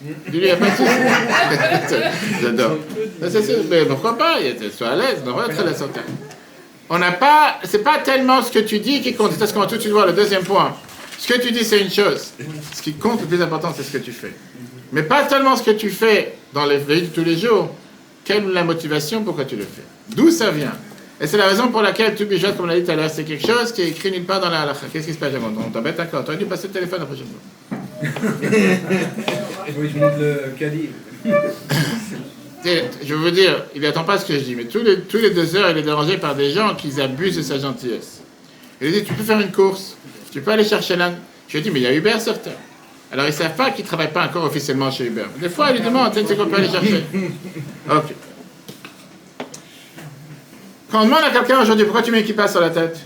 Dis-lui, 0.00 0.38
il 0.38 0.44
n'y 0.44 0.50
a 0.50 0.56
pas 0.56 0.70
de 0.70 0.76
souci. 0.76 0.90
J'adore. 2.42 2.78
Mais, 3.68 3.84
pourquoi 3.84 4.16
pas? 4.16 4.38
Sois 4.76 4.88
à 4.88 4.96
l'aise, 4.96 5.18
on 5.26 5.32
va 5.32 5.46
être 5.46 5.66
à 5.66 5.74
sur 5.74 5.90
terre. 5.90 6.04
On 6.90 6.98
n'a 6.98 7.12
pas, 7.12 7.58
c'est 7.64 7.82
pas 7.82 7.98
tellement 7.98 8.42
ce 8.42 8.50
que 8.50 8.60
tu 8.60 8.78
dis 8.78 9.02
qui 9.02 9.14
compte. 9.14 9.32
C'est 9.38 9.46
ce 9.46 9.52
qu'on 9.52 9.60
va 9.60 9.66
tout 9.66 9.76
de 9.76 9.80
suite 9.80 9.92
voir, 9.92 10.06
le 10.06 10.12
deuxième 10.12 10.44
point. 10.44 10.74
Ce 11.18 11.26
que 11.26 11.38
tu 11.40 11.50
dis, 11.50 11.64
c'est 11.64 11.80
une 11.80 11.90
chose. 11.90 12.32
Ce 12.72 12.80
qui 12.80 12.94
compte 12.94 13.20
le 13.20 13.26
plus 13.26 13.42
important, 13.42 13.74
c'est 13.76 13.82
ce 13.82 13.90
que 13.90 13.98
tu 13.98 14.12
fais. 14.12 14.32
Mais 14.92 15.02
pas 15.02 15.24
tellement 15.24 15.56
ce 15.56 15.64
que 15.64 15.72
tu 15.72 15.90
fais 15.90 16.36
dans 16.54 16.64
les 16.64 16.78
vie 16.78 17.02
de 17.02 17.06
tous 17.06 17.24
les 17.24 17.36
jours. 17.36 17.74
Quelle 18.24 18.44
est 18.44 18.52
la 18.52 18.64
motivation 18.64 19.22
pourquoi 19.22 19.44
tu 19.44 19.56
le 19.56 19.64
fais? 19.64 19.82
D'où 20.14 20.30
ça 20.30 20.50
vient? 20.50 20.74
Et 21.20 21.26
c'est 21.26 21.36
la 21.36 21.46
raison 21.46 21.68
pour 21.68 21.82
laquelle 21.82 22.14
tu 22.14 22.26
bijot, 22.26 22.52
comme 22.56 22.66
on 22.66 22.68
l'a 22.68 22.78
dit 22.78 22.84
tout 22.84 22.92
à 22.92 22.96
l'heure, 22.96 23.10
c'est 23.10 23.24
quelque 23.24 23.44
chose 23.44 23.72
qui 23.72 23.82
est 23.82 23.88
écrit 23.88 24.10
nulle 24.12 24.24
part 24.24 24.40
dans 24.40 24.50
la 24.50 24.60
halakha. 24.62 24.86
Qu'est-ce 24.92 25.06
qui 25.08 25.14
se 25.14 25.18
passe 25.18 25.34
avant 25.34 25.52
On 25.58 25.70
t'embête 25.70 25.98
encore. 25.98 26.22
Tu 26.24 26.30
aurais 26.30 26.38
dû 26.38 26.44
passer 26.46 26.68
le 26.68 26.74
téléphone 26.74 27.00
la 27.00 27.06
prochaine 27.06 27.26
fois. 27.26 27.78
Oui, 29.78 29.90
je 29.92 29.98
monte 29.98 30.18
le 30.18 30.54
caddie. 30.58 30.88
Je 33.04 33.14
veux 33.14 33.30
dire, 33.30 33.64
il 33.74 33.82
n'attend 33.82 34.04
pas 34.04 34.18
ce 34.18 34.24
que 34.26 34.34
je 34.34 34.40
dis, 34.40 34.54
mais 34.54 34.64
tous 34.64 34.82
les, 34.82 35.00
tous 35.00 35.18
les 35.18 35.30
deux 35.30 35.56
heures, 35.56 35.70
il 35.70 35.78
est 35.78 35.82
dérangé 35.82 36.16
par 36.16 36.34
des 36.34 36.50
gens 36.50 36.74
qui 36.74 37.00
abusent 37.00 37.36
de 37.36 37.42
sa 37.42 37.58
gentillesse. 37.58 38.20
Il 38.80 38.88
lui 38.88 38.94
dit, 38.94 39.04
tu 39.04 39.14
peux 39.14 39.22
faire 39.22 39.40
une 39.40 39.52
course, 39.52 39.96
tu 40.32 40.40
peux 40.40 40.50
aller 40.50 40.64
chercher 40.64 40.96
l'âne. 40.96 41.18
Je 41.48 41.56
lui 41.56 41.62
dit, 41.62 41.70
mais 41.70 41.80
il 41.80 41.82
y 41.84 41.86
a 41.86 41.94
Uber 41.94 42.18
sur 42.18 42.40
Terre. 42.40 42.56
Alors 43.12 43.24
ils 43.26 43.30
ne 43.30 43.34
savent 43.34 43.56
pas 43.56 43.70
qu'ils 43.70 43.84
ne 43.84 43.88
travaillent 43.88 44.12
pas 44.12 44.24
encore 44.24 44.44
officiellement 44.44 44.90
chez 44.90 45.06
Uber. 45.06 45.24
Des 45.40 45.48
fois, 45.48 45.70
ils 45.70 45.76
lui 45.76 45.84
demandent, 45.84 46.12
tu 46.12 46.26
sais 46.26 46.36
qu'on 46.36 46.46
peut 46.46 46.56
aller 46.56 46.68
chercher. 46.68 47.04
Ok. 47.90 48.14
Quand 50.90 51.02
on 51.02 51.04
demande 51.04 51.22
à 51.22 51.30
quelqu'un 51.30 51.60
aujourd'hui, 51.60 51.84
pourquoi 51.84 52.02
tu 52.02 52.10
mets 52.10 52.20
une 52.20 52.26
kippa 52.26 52.48
sur 52.48 52.60
la 52.60 52.70
tête? 52.70 52.98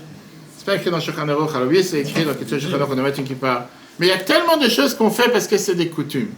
C'est 0.57 0.65
pas 0.65 0.75
écrit 0.75 0.89
dans 0.89 1.01
Shulchan 1.01 1.27
Aruch. 1.27 1.53
Alors 1.53 1.67
oui, 1.67 1.83
c'est 1.83 1.99
écrit 1.99 2.23
dans 2.23 2.33
Kitzur 2.33 2.57
Shulchan 2.57 2.85
qu'on 2.85 2.95
doit 2.95 3.09
une 3.09 3.23
kippa. 3.25 3.67
Mais 3.99 4.07
il 4.07 4.09
y 4.09 4.13
a 4.13 4.19
tellement 4.19 4.55
de 4.55 4.69
choses 4.69 4.93
qu'on 4.93 5.09
fait 5.09 5.29
parce 5.29 5.47
que 5.47 5.57
c'est 5.57 5.75
des 5.75 5.89
coutumes. 5.89 6.29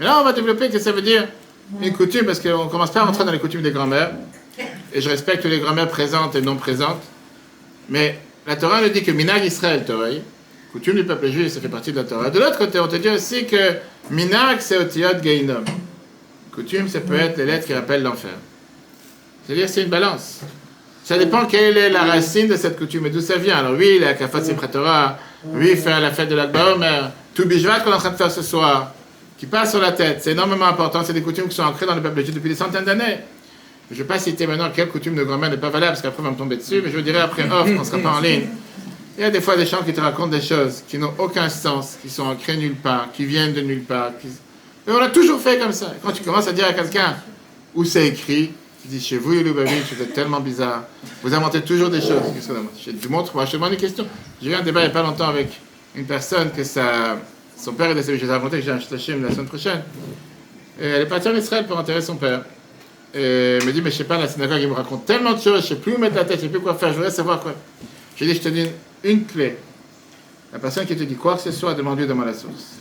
Et 0.00 0.04
là, 0.04 0.18
on 0.20 0.24
va 0.24 0.32
développer 0.32 0.70
que 0.70 0.78
ça 0.78 0.92
veut 0.92 1.02
dire 1.02 1.28
une 1.82 1.92
coutume, 1.92 2.24
parce 2.24 2.40
qu'on 2.40 2.64
ne 2.64 2.70
commence 2.70 2.90
pas 2.92 3.00
à 3.00 3.04
rentrer 3.04 3.24
dans 3.24 3.32
les 3.32 3.38
coutumes 3.38 3.60
des 3.60 3.72
grands-mères. 3.72 4.12
Et 4.94 5.02
je 5.02 5.08
respecte 5.10 5.44
les 5.44 5.58
grands-mères 5.58 5.88
présentes 5.88 6.34
et 6.34 6.40
non 6.40 6.56
présentes. 6.56 7.02
Mais 7.90 8.18
la 8.46 8.56
Torah 8.56 8.80
nous 8.80 8.88
dit 8.88 9.02
que 9.02 9.10
Minag 9.10 9.44
Israël 9.44 9.84
Torah, 9.84 10.08
coutume 10.72 10.94
du 10.94 11.04
peuple 11.04 11.28
juif, 11.28 11.52
ça 11.52 11.60
fait 11.60 11.68
partie 11.68 11.92
de 11.92 11.98
la 11.98 12.04
Torah. 12.04 12.30
De 12.30 12.38
l'autre 12.38 12.56
côté, 12.56 12.80
on 12.80 12.88
te 12.88 12.96
dit 12.96 13.10
aussi 13.10 13.44
que 13.44 13.74
Minag, 14.10 14.60
c'est 14.60 14.78
Otiyot 14.78 15.20
Geinom. 15.22 15.64
Coutume, 16.52 16.88
ça 16.88 17.00
peut 17.00 17.16
être 17.16 17.36
les 17.36 17.44
lettres 17.44 17.66
qui 17.66 17.74
rappellent 17.74 18.02
l'enfer. 18.02 18.30
C'est-à-dire, 19.46 19.68
c'est 19.68 19.82
une 19.82 19.90
balance. 19.90 20.40
Ça 21.06 21.16
dépend 21.18 21.46
quelle 21.46 21.76
est 21.78 21.88
la 21.90 22.02
racine 22.02 22.48
de 22.48 22.56
cette 22.56 22.76
coutume 22.76 23.06
et 23.06 23.10
d'où 23.10 23.20
ça 23.20 23.36
vient? 23.36 23.58
Alors 23.58 23.74
oui, 23.78 24.00
la 24.00 24.14
Kafat 24.14 24.42
Sipra 24.42 24.66
Torah, 24.66 25.16
oui, 25.44 25.76
faire 25.76 26.00
la 26.00 26.10
fête 26.10 26.28
de 26.28 26.34
l'Akba 26.34 26.72
Omer, 26.74 27.12
Tout 27.32 27.46
Bishvat 27.46 27.78
qu'on 27.78 27.92
est 27.92 27.94
en 27.94 27.98
train 27.98 28.10
de 28.10 28.16
faire 28.16 28.28
ce 28.32 28.42
soir, 28.42 28.90
qui 29.38 29.46
passe 29.46 29.70
sur 29.70 29.80
la 29.80 29.92
tête, 29.92 30.18
c'est 30.22 30.32
énormément 30.32 30.66
important. 30.66 31.04
C'est 31.04 31.12
des 31.12 31.22
coutumes 31.22 31.46
qui 31.46 31.54
sont 31.54 31.62
ancrées 31.62 31.86
dans 31.86 31.94
le 31.94 32.02
peuple 32.02 32.22
juif 32.24 32.34
depuis 32.34 32.48
des 32.48 32.56
centaines 32.56 32.84
d'années. 32.84 33.18
Je 33.88 33.94
ne 33.94 33.98
vais 34.00 34.04
pas 34.04 34.18
citer 34.18 34.48
maintenant 34.48 34.68
quelle 34.74 34.88
coutume 34.88 35.14
de 35.14 35.22
grand-mère 35.22 35.48
n'est 35.50 35.58
pas 35.58 35.70
valable, 35.70 35.92
parce 35.92 36.02
qu'après 36.02 36.22
on 36.22 36.24
va 36.24 36.30
me 36.32 36.36
tomber 36.36 36.56
dessus, 36.56 36.82
mais 36.84 36.90
je 36.90 36.96
vous 36.96 37.02
dirai 37.02 37.20
après 37.20 37.44
off, 37.44 37.68
on 37.68 37.78
ne 37.78 37.84
sera 37.84 37.98
pas 37.98 38.10
en 38.10 38.20
ligne. 38.20 38.48
Il 39.16 39.20
y 39.20 39.24
a 39.24 39.30
des 39.30 39.40
fois 39.40 39.56
des 39.56 39.64
gens 39.64 39.84
qui 39.86 39.92
te 39.94 40.00
racontent 40.00 40.26
des 40.26 40.40
choses 40.42 40.82
qui 40.88 40.98
n'ont 40.98 41.12
aucun 41.18 41.48
sens, 41.48 41.98
qui 42.02 42.10
sont 42.10 42.24
ancrées 42.24 42.56
nulle 42.56 42.74
part, 42.74 43.10
qui 43.12 43.24
viennent 43.26 43.52
de 43.52 43.60
nulle 43.60 43.82
part. 43.84 44.10
qui- 44.20 44.26
Et 44.26 44.90
on 44.92 44.98
a 45.00 45.08
toujours 45.08 45.40
fait 45.40 45.56
comme 45.58 45.72
ça. 45.72 45.92
Quand 46.02 46.10
tu 46.10 46.24
commences 46.24 46.48
à 46.48 46.52
dire 46.52 46.66
à 46.66 46.72
quelqu'un 46.72 47.14
où 47.76 47.84
c'est 47.84 48.08
écrit, 48.08 48.50
tu 48.86 48.92
dis 48.96 49.00
chez 49.04 49.18
vous, 49.18 49.32
Lubavitch, 49.32 49.92
vous 49.94 50.02
êtes 50.02 50.12
tellement 50.14 50.40
bizarre. 50.40 50.84
Vous 51.22 51.34
inventez 51.34 51.60
toujours 51.62 51.90
des 51.90 52.00
choses. 52.00 52.22
Je 52.84 52.92
te 52.92 53.08
montre, 53.08 53.34
moi 53.34 53.44
je 53.44 53.50
te 53.52 53.56
demande 53.56 53.72
une 53.72 53.78
question. 53.78 54.06
J'ai 54.42 54.50
eu 54.50 54.54
un 54.54 54.62
débat 54.62 54.80
il 54.80 54.84
n'y 54.84 54.90
a 54.90 54.92
pas 54.92 55.02
longtemps 55.02 55.28
avec 55.28 55.48
une 55.94 56.04
personne 56.06 56.50
que 56.52 56.62
sa, 56.62 57.18
son 57.56 57.72
père 57.72 57.90
est 57.90 57.94
décédé. 57.94 58.18
Je 58.18 58.26
vais 58.26 58.32
raconter 58.32 58.58
que 58.58 58.64
j'ai 58.64 58.70
un 58.70 58.78
shtachim 58.80 59.22
la 59.22 59.32
semaine 59.32 59.46
prochaine. 59.46 59.82
Elle 60.80 61.02
est 61.02 61.06
partie 61.06 61.28
en 61.28 61.34
Israël 61.34 61.66
pour 61.66 61.76
enterrer 61.78 62.00
son 62.02 62.16
père. 62.16 62.44
Et 63.14 63.58
elle 63.60 63.64
me 63.66 63.72
dit, 63.72 63.80
mais 63.82 63.90
je 63.90 63.96
sais 63.96 64.04
pas, 64.04 64.18
la 64.18 64.28
synagogue, 64.28 64.58
il 64.60 64.68
me 64.68 64.74
raconte 64.74 65.06
tellement 65.06 65.32
de 65.32 65.40
choses, 65.40 65.62
je 65.62 65.68
sais 65.68 65.76
plus 65.76 65.94
où 65.94 65.98
mettre 65.98 66.16
la 66.16 66.24
tête, 66.24 66.36
je 66.36 66.42
sais 66.42 66.48
plus 66.48 66.60
quoi 66.60 66.74
faire, 66.74 66.90
je 66.90 66.96
voudrais 66.96 67.10
savoir 67.10 67.40
quoi. 67.40 67.54
J'ai 68.16 68.26
dit, 68.26 68.34
je 68.34 68.40
te 68.40 68.48
donne 68.50 68.68
une 69.02 69.24
clé. 69.24 69.56
La 70.52 70.58
personne 70.58 70.84
qui 70.86 70.94
te 70.94 71.02
dit 71.02 71.14
quoi 71.14 71.36
que 71.36 71.42
ce 71.42 71.50
soit, 71.50 71.72
demande-lui, 71.74 72.06
donne-moi 72.06 72.26
la 72.26 72.34
source. 72.34 72.74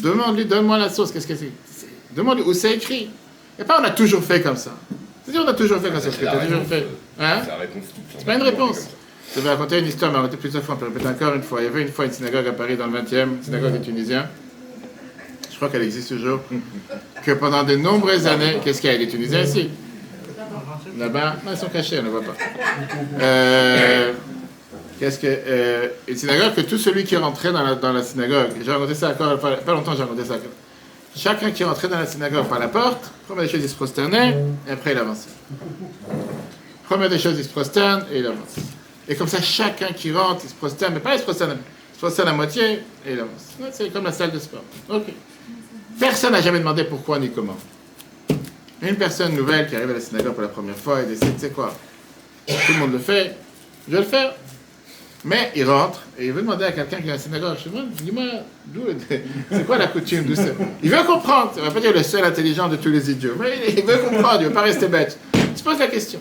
Demande-lui, 0.00 0.44
donne-moi 0.44 0.78
la 0.78 0.88
source, 0.90 1.10
qu'est-ce 1.10 1.26
que 1.26 1.34
c'est- 1.34 1.52
Demande-lui 2.14 2.44
où 2.44 2.54
c'est 2.54 2.74
écrit. 2.74 3.10
Et 3.58 3.64
pas, 3.64 3.80
on 3.80 3.84
a 3.84 3.90
toujours 3.90 4.22
fait 4.22 4.40
comme 4.42 4.56
ça. 4.56 4.70
C'est-à-dire, 5.24 5.44
on 5.46 5.48
a 5.48 5.54
toujours 5.54 5.80
fait 5.80 5.90
comme 5.90 6.00
ça, 6.00 6.10
ce 6.10 6.16
que 6.16 6.20
tu 6.22 6.26
as 6.28 6.36
toujours 6.46 6.62
fait. 6.66 6.86
Hein? 7.18 7.40
C'est 7.42 7.48
la 7.50 7.56
réponse. 7.56 7.84
C'est 8.18 8.24
pas 8.26 8.34
une 8.34 8.42
réponse. 8.42 8.88
Je 9.34 9.40
vais 9.40 9.48
raconter 9.50 9.78
une 9.80 9.86
histoire, 9.86 10.10
mais 10.12 10.18
raconter 10.18 10.36
plusieurs 10.36 10.62
fois, 10.62 10.74
on 10.76 10.78
peut 10.78 10.86
répéter 10.86 11.08
encore 11.08 11.34
une 11.34 11.42
fois. 11.42 11.60
Il 11.60 11.64
y 11.64 11.66
avait 11.68 11.82
une 11.82 11.88
fois 11.88 12.04
une 12.04 12.12
synagogue 12.12 12.46
à 12.46 12.52
Paris 12.52 12.76
dans 12.76 12.86
le 12.86 12.98
20e, 12.98 13.22
une 13.38 13.42
synagogue 13.42 13.72
des 13.72 13.80
Tunisiens. 13.80 14.28
Je 15.50 15.56
crois 15.56 15.68
qu'elle 15.68 15.82
existe 15.82 16.08
toujours. 16.10 16.40
Que 17.24 17.32
pendant 17.32 17.64
de 17.64 17.76
nombreuses 17.76 18.26
années, 18.26 18.58
qu'est-ce 18.62 18.80
qu'il 18.80 18.90
y 18.90 18.94
a? 18.94 18.98
Des 18.98 19.08
Tunisiens 19.08 19.42
ici 19.42 19.70
Là-bas, 20.98 21.36
non, 21.44 21.52
ils 21.52 21.58
sont 21.58 21.68
cachés, 21.68 21.98
on 21.98 22.02
ne 22.04 22.08
voit 22.08 22.22
pas. 22.22 22.34
Euh, 23.20 24.12
qu'est-ce 24.98 25.18
que. 25.18 25.26
euh, 25.26 25.88
une 26.08 26.16
synagogue 26.16 26.54
que 26.54 26.60
tout 26.62 26.78
celui 26.78 27.04
qui 27.04 27.16
rentrait 27.16 27.52
dans 27.52 27.62
la, 27.62 27.74
dans 27.74 27.92
la 27.92 28.02
synagogue, 28.02 28.50
j'ai 28.64 28.70
raconté 28.70 28.94
ça 28.94 29.10
encore, 29.10 29.38
pas 29.38 29.72
longtemps 29.72 29.94
j'ai 29.94 30.02
raconté 30.02 30.24
ça. 30.24 30.36
Chacun 31.16 31.50
qui 31.50 31.64
rentrait 31.64 31.88
dans 31.88 31.98
la 31.98 32.06
synagogue 32.06 32.46
par 32.46 32.58
la 32.58 32.68
porte, 32.68 33.10
première 33.26 33.44
des 33.44 33.50
choses, 33.50 33.62
il 33.62 33.70
se 33.70 33.74
prosternait, 33.74 34.36
et 34.68 34.72
après 34.72 34.92
il 34.92 34.98
avançait. 34.98 35.30
Première 36.84 37.08
des 37.08 37.18
choses, 37.18 37.38
il 37.38 37.44
se 37.44 37.48
prosterne 37.48 38.04
et 38.12 38.18
il 38.18 38.26
avance. 38.26 38.56
Et 39.08 39.16
comme 39.16 39.26
ça, 39.26 39.40
chacun 39.40 39.88
qui 39.88 40.12
rentre, 40.12 40.42
il 40.44 40.50
se 40.50 40.54
prosterne, 40.54 40.94
mais 40.94 41.00
pas 41.00 41.14
il 41.14 41.18
se 41.18 41.24
prosterne, 41.24 41.56
il 41.90 41.94
se 41.94 42.00
prosterne 42.00 42.28
à 42.28 42.32
moitié 42.32 42.80
et 43.06 43.12
il 43.12 43.20
avance. 43.20 43.54
C'est 43.72 43.90
comme 43.90 44.04
la 44.04 44.12
salle 44.12 44.30
de 44.30 44.38
sport. 44.38 44.62
Ok. 44.90 45.06
Personne 45.98 46.32
n'a 46.32 46.42
jamais 46.42 46.58
demandé 46.58 46.84
pourquoi 46.84 47.18
ni 47.18 47.30
comment. 47.30 47.56
Une 48.82 48.96
personne 48.96 49.34
nouvelle 49.34 49.66
qui 49.68 49.74
arrive 49.74 49.90
à 49.90 49.94
la 49.94 50.00
synagogue 50.00 50.34
pour 50.34 50.42
la 50.42 50.48
première 50.48 50.76
fois 50.76 51.00
et 51.00 51.06
décide, 51.06 51.40
sais 51.40 51.48
quoi, 51.48 51.74
tout 52.46 52.72
le 52.74 52.78
monde 52.78 52.92
le 52.92 52.98
fait, 52.98 53.34
je 53.88 53.92
vais 53.92 54.02
le 54.02 54.06
faire. 54.06 54.34
Mais 55.26 55.50
il 55.56 55.64
rentre 55.64 56.02
et 56.16 56.26
il 56.26 56.32
veut 56.32 56.40
demander 56.40 56.66
à 56.66 56.72
quelqu'un 56.72 56.98
qui 56.98 57.08
est 57.08 57.10
à 57.10 57.14
la 57.14 57.18
synagogue, 57.18 57.56
je 57.62 57.68
demande, 57.68 57.90
dis-moi, 57.90 58.22
c'est 59.50 59.66
quoi 59.66 59.76
la 59.76 59.88
coutume 59.88 60.22
d'où 60.22 60.40
Il 60.84 60.88
veut 60.88 61.02
comprendre, 61.04 61.50
ça 61.52 61.60
ne 61.60 61.66
va 61.66 61.72
pas 61.72 61.80
dire 61.80 61.92
le 61.92 62.04
seul 62.04 62.24
intelligent 62.24 62.68
de 62.68 62.76
tous 62.76 62.90
les 62.90 63.10
idiots, 63.10 63.34
mais 63.36 63.74
il 63.76 63.84
veut 63.84 63.98
comprendre, 63.98 64.36
il 64.36 64.44
ne 64.44 64.48
veut 64.48 64.54
pas 64.54 64.62
rester 64.62 64.86
bête. 64.86 65.18
Tu 65.56 65.64
poses 65.64 65.80
la 65.80 65.88
question. 65.88 66.20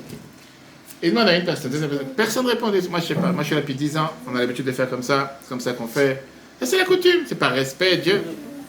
Il 1.03 1.11
demande 1.11 1.27
à 1.27 1.37
une 1.37 1.45
personne, 1.45 1.69
personne. 1.69 1.99
Personne 2.15 2.45
ne 2.45 2.49
répond. 2.49 2.71
il 2.73 2.89
Moi, 2.89 2.99
je 2.99 3.05
sais 3.05 3.13
pas. 3.13 3.31
Moi, 3.31 3.43
je 3.43 3.45
suis 3.45 3.55
là 3.55 3.61
depuis 3.61 3.75
10 3.75 3.97
ans. 3.97 4.09
On 4.27 4.35
a 4.35 4.39
l'habitude 4.39 4.65
de 4.65 4.71
faire 4.71 4.89
comme 4.89 5.03
ça. 5.03 5.37
C'est 5.41 5.49
comme 5.49 5.59
ça 5.59 5.73
qu'on 5.73 5.85
fait. 5.85 6.23
Et 6.59 6.65
c'est 6.65 6.77
la 6.77 6.85
coutume. 6.85 7.25
C'est 7.27 7.37
par 7.37 7.51
respect, 7.51 7.97
Dieu. 7.97 8.23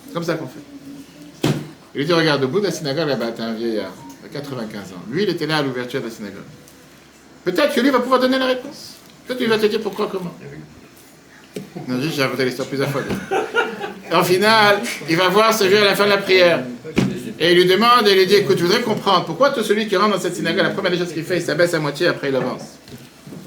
C'est 0.07 0.12
comme 0.12 0.24
ça 0.24 0.34
qu'on 0.34 0.49
fait. 0.49 1.53
Il 1.95 2.01
lui 2.01 2.05
dit 2.05 2.12
Regarde, 2.12 2.45
au 2.45 2.49
bout 2.49 2.61
de 2.61 2.64
la 2.64 2.72
synagogue, 2.72 3.09
là-bas, 3.09 3.30
t'as 3.34 3.45
un 3.45 3.55
vieillard 3.55 3.95
de 4.22 4.28
95 4.28 4.80
ans. 4.80 5.03
Lui, 5.11 5.22
il 5.22 5.30
était 5.30 5.47
là 5.47 5.59
à 5.59 5.62
l'ouverture 5.62 6.01
de 6.01 6.07
la 6.07 6.12
synagogue. 6.12 6.43
Peut-être 7.45 7.74
que 7.74 7.80
lui 7.80 7.91
va 7.91 8.01
pouvoir 8.01 8.20
donner 8.20 8.39
la 8.39 8.47
réponse. 8.47 8.95
Peut-être 9.26 9.38
qu'il 9.38 9.48
va 9.48 9.58
te 9.58 9.66
dire 9.66 9.80
pourquoi, 9.80 10.08
comment. 10.10 10.34
Non, 11.88 11.98
j'ai 12.00 12.22
raconté 12.22 12.44
l'histoire 12.44 12.68
plusieurs 12.68 12.90
fois. 12.90 13.02
En 14.12 14.22
final, 14.22 14.80
il 15.08 15.16
va 15.16 15.28
voir 15.28 15.52
ce 15.52 15.64
vieux 15.64 15.82
à 15.82 15.84
la 15.84 15.96
fin 15.96 16.04
de 16.04 16.10
la 16.10 16.18
prière. 16.18 16.62
Et 17.38 17.52
il 17.52 17.58
lui 17.58 17.66
demande, 17.66 18.06
et 18.06 18.12
il 18.12 18.18
lui 18.18 18.26
dit, 18.26 18.34
écoute, 18.34 18.56
je 18.58 18.64
voudrais 18.64 18.80
comprendre, 18.82 19.24
pourquoi 19.26 19.50
tout 19.50 19.62
celui 19.62 19.88
qui 19.88 19.96
rentre 19.96 20.14
dans 20.14 20.20
cette 20.20 20.36
synagogue, 20.36 20.62
la 20.62 20.70
première 20.70 20.92
des 20.92 20.98
choses 20.98 21.12
qu'il 21.12 21.24
fait, 21.24 21.36
il 21.36 21.42
s'abaisse 21.42 21.74
à 21.74 21.80
moitié, 21.80 22.06
après 22.06 22.28
il 22.28 22.36
avance. 22.36 22.78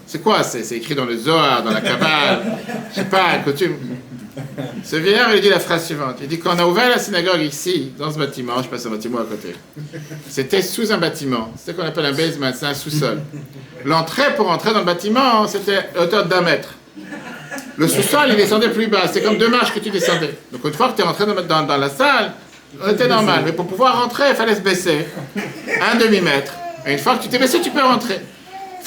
C'est 0.05 0.21
quoi? 0.21 0.43
C'est 0.43 0.75
écrit 0.75 0.95
dans 0.95 1.05
le 1.05 1.15
Zohar, 1.17 1.63
dans 1.63 1.71
la 1.71 1.81
Kabbale, 1.81 2.57
je 2.89 2.95
sais 2.95 3.05
pas, 3.05 3.37
coutume. 3.43 3.77
Ce 4.83 4.95
vieillard, 4.95 5.29
il 5.29 5.35
lui 5.35 5.41
dit 5.41 5.49
la 5.49 5.59
phrase 5.59 5.85
suivante. 5.85 6.17
Il 6.21 6.27
dit, 6.27 6.39
quand 6.39 6.55
on 6.55 6.59
a 6.59 6.65
ouvert 6.65 6.89
la 6.89 6.97
synagogue 6.99 7.41
ici, 7.41 7.91
dans 7.97 8.11
ce 8.11 8.17
bâtiment, 8.17 8.61
je 8.63 8.67
passe 8.69 8.85
un 8.85 8.89
bâtiment 8.89 9.19
à 9.19 9.23
côté, 9.25 9.55
c'était 10.29 10.61
sous 10.61 10.91
un 10.91 10.97
bâtiment. 10.97 11.51
C'est 11.57 11.71
ce 11.71 11.75
qu'on 11.77 11.83
appelle 11.85 12.05
un 12.05 12.13
basement, 12.13 12.51
c'est 12.53 12.65
un 12.65 12.73
sous-sol. 12.73 13.19
L'entrée 13.85 14.35
pour 14.35 14.49
entrer 14.49 14.71
dans 14.73 14.79
le 14.79 14.85
bâtiment, 14.85 15.47
c'était 15.47 15.79
à 15.97 16.03
hauteur 16.03 16.25
d'un 16.25 16.41
mètre. 16.41 16.69
Le 17.77 17.87
sous-sol, 17.87 18.27
il 18.29 18.35
descendait 18.35 18.69
plus 18.69 18.87
bas. 18.87 19.03
C'est 19.11 19.21
comme 19.21 19.37
deux 19.37 19.49
marches 19.49 19.73
que 19.73 19.79
tu 19.79 19.89
descendais. 19.89 20.37
Donc 20.51 20.61
une 20.65 20.73
fois 20.73 20.89
que 20.89 20.95
tu 20.97 21.01
es 21.01 21.05
rentré 21.05 21.25
dans, 21.25 21.35
dans- 21.41 21.63
dans 21.65 21.77
la 21.77 21.89
salle, 21.89 22.33
on 22.83 22.89
était 22.89 23.07
normal. 23.07 23.41
Mais 23.45 23.53
pour 23.53 23.67
pouvoir 23.67 24.01
rentrer, 24.01 24.25
il 24.29 24.35
fallait 24.35 24.55
se 24.55 24.61
baisser. 24.61 25.05
Un 25.81 25.95
demi-mètre. 25.97 26.53
Et 26.85 26.93
une 26.93 26.99
fois 26.99 27.15
que 27.17 27.23
tu 27.23 27.29
t'es 27.29 27.39
baissé, 27.39 27.61
tu 27.61 27.71
peux 27.71 27.81
rentrer. 27.81 28.19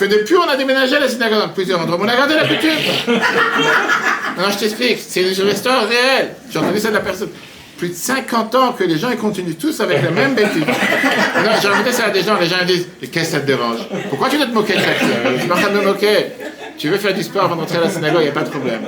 Depuis, 0.08 0.36
on 0.36 0.48
a 0.48 0.56
déménagé 0.56 0.98
la 0.98 1.08
synagogue 1.08 1.38
dans 1.40 1.48
plusieurs 1.50 1.80
endroits. 1.80 1.98
On 2.00 2.08
a 2.08 2.16
gardé 2.16 2.34
la 2.34 2.46
coutume. 2.46 2.70
Non, 4.38 4.44
je 4.50 4.56
t'explique. 4.58 4.98
C'est 5.06 5.20
une 5.22 5.48
histoire 5.48 5.86
réelle. 5.86 6.34
J'ai 6.50 6.58
entendu 6.58 6.78
ça 6.78 6.88
de 6.88 6.94
la 6.94 7.00
personne. 7.00 7.28
Plus 7.76 7.90
de 7.90 7.94
50 7.94 8.54
ans 8.54 8.72
que 8.72 8.82
les 8.84 8.96
gens 8.96 9.10
ils 9.10 9.18
continuent 9.18 9.56
tous 9.56 9.78
avec 9.80 10.02
la 10.02 10.10
même 10.10 10.34
bêtise. 10.34 10.62
J'ai 11.60 11.68
raconté 11.68 11.92
ça 11.92 12.06
à 12.06 12.10
des 12.10 12.22
gens. 12.22 12.38
Les 12.40 12.46
gens 12.46 12.56
ils 12.62 12.66
disent 12.66 12.86
Mais 13.02 13.08
Qu'est-ce 13.08 13.26
que 13.26 13.32
ça 13.32 13.40
te 13.40 13.46
dérange? 13.46 13.80
Pourquoi 14.08 14.30
tu 14.30 14.38
dois 14.38 14.46
te 14.46 14.52
moquer 14.54 14.72
de 14.74 14.78
ça 14.80 14.86
Je 15.36 15.42
suis 15.42 15.52
en 15.52 15.54
train 15.54 15.68
de 15.70 15.78
me 15.80 15.84
moquer. 15.84 16.28
Tu 16.78 16.88
veux 16.88 16.96
faire 16.96 17.12
du 17.12 17.22
sport 17.22 17.44
avant 17.44 17.56
d'entrer 17.56 17.76
à 17.76 17.82
la 17.82 17.90
synagogue, 17.90 18.20
il 18.22 18.24
n'y 18.24 18.30
a 18.30 18.32
pas 18.32 18.42
de 18.44 18.48
problème. 18.50 18.80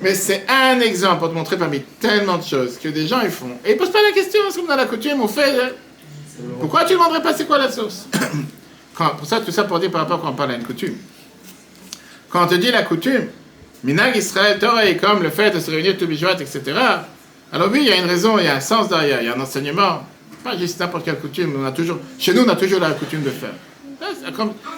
Mais 0.00 0.14
c'est 0.14 0.44
un 0.48 0.78
exemple 0.80 1.18
pour 1.18 1.30
te 1.30 1.34
montrer 1.34 1.56
parmi 1.56 1.80
tellement 2.00 2.38
de 2.38 2.44
choses 2.44 2.78
que 2.80 2.88
des 2.88 3.08
gens 3.08 3.20
ils 3.24 3.30
font. 3.30 3.50
Et 3.66 3.72
ils 3.72 3.76
posent 3.76 3.90
pas 3.90 4.02
la 4.06 4.12
question, 4.12 4.40
c'est 4.50 4.58
comme 4.60 4.68
dans 4.68 4.76
la 4.76 4.86
coutume, 4.86 5.20
on 5.20 5.26
fait. 5.28 5.58
hein. 5.60 5.70
Pourquoi 6.60 6.84
tu 6.84 6.92
ne 6.92 6.98
demanderais 6.98 7.20
pas 7.22 7.34
c'est 7.34 7.46
quoi 7.48 7.58
la 7.58 7.70
source? 7.72 8.06
Pour 8.98 9.26
ça, 9.26 9.40
tout 9.40 9.52
ça 9.52 9.64
pour 9.64 9.78
dire 9.78 9.90
par 9.90 10.02
rapport 10.02 10.20
quand 10.20 10.30
on 10.30 10.34
parle 10.34 10.52
à 10.52 10.54
une 10.56 10.64
coutume. 10.64 10.96
Quand 12.30 12.44
on 12.44 12.46
te 12.48 12.56
dit 12.56 12.70
la 12.70 12.82
coutume, 12.82 13.28
Minag 13.84 14.16
Israël, 14.16 14.58
Torah 14.58 14.92
comme 14.94 15.22
le 15.22 15.30
fait 15.30 15.52
de 15.52 15.60
se 15.60 15.70
réunir 15.70 15.96
tout 15.96 16.06
bijouat, 16.06 16.34
etc. 16.40 16.62
Alors 17.52 17.68
oui, 17.70 17.80
il 17.82 17.88
y 17.88 17.92
a 17.92 17.96
une 17.96 18.06
raison, 18.06 18.38
il 18.38 18.44
y 18.44 18.48
a 18.48 18.56
un 18.56 18.60
sens 18.60 18.88
derrière, 18.88 19.22
il 19.22 19.26
y 19.26 19.30
a 19.30 19.36
un 19.36 19.40
enseignement. 19.40 20.02
Pas 20.42 20.56
juste 20.58 20.80
n'importe 20.80 21.04
quelle 21.04 21.18
coutume. 21.18 21.54
On 21.60 21.64
a 21.64 21.72
toujours, 21.72 21.98
chez 22.18 22.34
nous, 22.34 22.42
on 22.42 22.48
a 22.48 22.56
toujours 22.56 22.80
la 22.80 22.90
coutume 22.90 23.22
de 23.22 23.30
faire. 23.30 23.54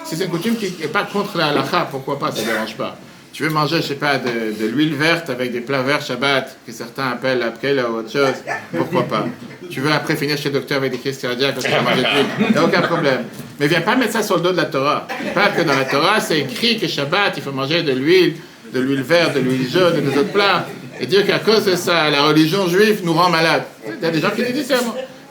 C'est 0.05 0.23
une 0.23 0.29
coutume 0.29 0.55
qui 0.55 0.73
n'est 0.79 0.87
pas 0.87 1.03
contre 1.03 1.37
la 1.37 1.47
halakha, 1.47 1.87
pourquoi 1.89 2.19
pas, 2.19 2.31
ça 2.31 2.41
ne 2.41 2.45
dérange 2.45 2.75
pas. 2.75 2.95
Tu 3.33 3.43
veux 3.43 3.49
manger, 3.49 3.77
je 3.77 3.87
sais 3.87 3.95
pas, 3.95 4.17
de, 4.17 4.67
l'huile 4.67 4.93
verte 4.95 5.29
avec 5.29 5.53
des 5.53 5.61
plats 5.61 5.81
verts 5.81 6.01
Shabbat, 6.01 6.57
que 6.65 6.71
certains 6.73 7.11
appellent 7.11 7.43
pkela 7.59 7.89
ou 7.89 7.99
autre 7.99 8.11
chose, 8.11 8.35
pourquoi 8.75 9.03
pas? 9.03 9.25
Tu 9.69 9.79
veux 9.79 9.91
après 9.91 10.17
finir 10.17 10.37
chez 10.37 10.49
le 10.49 10.55
docteur 10.55 10.77
avec 10.77 10.91
des 10.91 10.97
crises 10.97 11.17
cardiaques 11.17 11.55
parce 11.55 11.65
que 11.65 11.71
tu 11.71 11.77
as 11.77 11.95
de 11.95 12.01
l'huile, 12.01 12.25
il 12.39 12.51
n'y 12.51 12.57
a 12.57 12.63
aucun 12.65 12.81
problème. 12.81 13.23
Mais 13.59 13.67
viens 13.67 13.81
pas 13.81 13.95
mettre 13.95 14.13
ça 14.13 14.23
sur 14.23 14.35
le 14.35 14.41
dos 14.41 14.51
de 14.51 14.57
la 14.57 14.65
Torah. 14.65 15.07
Pas 15.33 15.47
que 15.47 15.61
dans 15.61 15.75
la 15.75 15.85
Torah, 15.85 16.19
c'est 16.19 16.39
écrit 16.39 16.77
que 16.77 16.87
Shabbat, 16.87 17.33
il 17.37 17.43
faut 17.43 17.53
manger 17.53 17.83
de 17.83 17.93
l'huile, 17.93 18.35
de 18.73 18.79
l'huile 18.79 19.03
verte, 19.03 19.35
de 19.35 19.39
l'huile 19.39 19.69
jaune 19.69 19.97
et 19.97 20.01
des 20.01 20.17
autres 20.17 20.33
plats. 20.33 20.65
Et 20.99 21.05
dire 21.05 21.25
qu'à 21.25 21.39
cause 21.39 21.65
de 21.65 21.75
ça, 21.75 22.09
la 22.09 22.23
religion 22.23 22.67
juive 22.67 22.99
nous 23.03 23.13
rend 23.13 23.29
malades. 23.29 23.63
Il 23.87 24.03
y 24.03 24.05
a 24.05 24.11
des 24.11 24.19
gens 24.19 24.31
qui 24.31 24.43
disent 24.51 24.67
ça. 24.67 24.75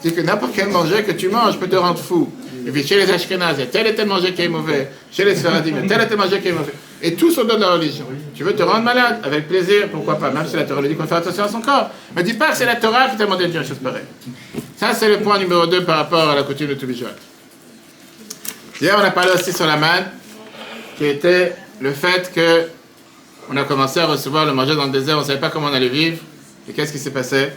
C'est 0.01 0.15
que 0.15 0.21
n'importe 0.21 0.53
quel 0.55 0.69
manger 0.69 1.03
que 1.03 1.11
tu 1.11 1.29
manges 1.29 1.59
peut 1.59 1.67
te 1.67 1.75
rendre 1.75 1.99
fou. 1.99 2.31
Et 2.65 2.71
puis 2.71 2.85
chez 2.85 2.95
les 2.95 3.11
Ashkenazes, 3.11 3.57
il 3.59 3.63
y 3.63 3.95
tel 3.95 4.07
manger 4.07 4.33
qui 4.33 4.41
est 4.41 4.49
mauvais. 4.49 4.89
Chez 5.11 5.23
les 5.23 5.35
Sfaradim, 5.35 5.75
il 5.79 5.85
y 5.85 5.87
tel 5.87 6.07
tel 6.07 6.17
manger 6.17 6.39
qui 6.39 6.47
est 6.47 6.51
mauvais. 6.51 6.73
Et 7.03 7.15
tout 7.15 7.31
sur 7.31 7.43
le 7.43 7.49
dos 7.49 7.55
de 7.55 7.61
la 7.61 7.71
religion. 7.71 8.05
Tu 8.35 8.43
veux 8.43 8.55
te 8.55 8.61
rendre 8.61 8.83
malade 8.83 9.19
Avec 9.23 9.47
plaisir, 9.47 9.89
pourquoi 9.91 10.19
pas 10.19 10.29
Même 10.29 10.45
si 10.47 10.55
la 10.55 10.63
Torah 10.63 10.81
dit 10.81 10.95
qu'on 10.95 11.07
fait 11.07 11.15
attention 11.15 11.43
à 11.43 11.47
son 11.47 11.61
corps. 11.61 11.89
Mais 12.15 12.23
dis 12.23 12.33
pas 12.33 12.51
que 12.51 12.57
c'est 12.57 12.65
la 12.65 12.75
Torah 12.75 13.09
qui 13.09 13.17
t'a 13.17 13.25
demandé 13.25 13.45
de 13.45 13.51
dire 13.51 13.61
une 13.61 13.67
chose 13.67 13.79
pareille. 13.79 14.05
Ça, 14.77 14.93
c'est 14.93 15.09
le 15.09 15.19
point 15.19 15.39
numéro 15.39 15.65
2 15.65 15.83
par 15.83 15.97
rapport 15.97 16.29
à 16.29 16.35
la 16.35 16.43
coutume 16.43 16.67
de 16.67 16.73
Toubijoat. 16.75 17.09
Hier, 18.79 18.95
on 18.97 19.03
a 19.03 19.11
parlé 19.11 19.31
aussi 19.31 19.53
sur 19.53 19.65
la 19.65 19.77
manne, 19.77 20.05
qui 20.97 21.05
était 21.05 21.55
le 21.79 21.91
fait 21.91 22.31
que 22.33 22.67
on 23.49 23.57
a 23.57 23.63
commencé 23.63 23.99
à 23.99 24.05
recevoir 24.05 24.45
le 24.45 24.53
manger 24.53 24.75
dans 24.75 24.85
le 24.85 24.91
désert, 24.91 25.17
on 25.17 25.21
ne 25.21 25.25
savait 25.25 25.39
pas 25.39 25.49
comment 25.49 25.67
on 25.67 25.73
allait 25.73 25.89
vivre. 25.89 26.17
Et 26.69 26.73
qu'est-ce 26.73 26.91
qui 26.91 26.99
s'est 26.99 27.11
passé? 27.11 27.49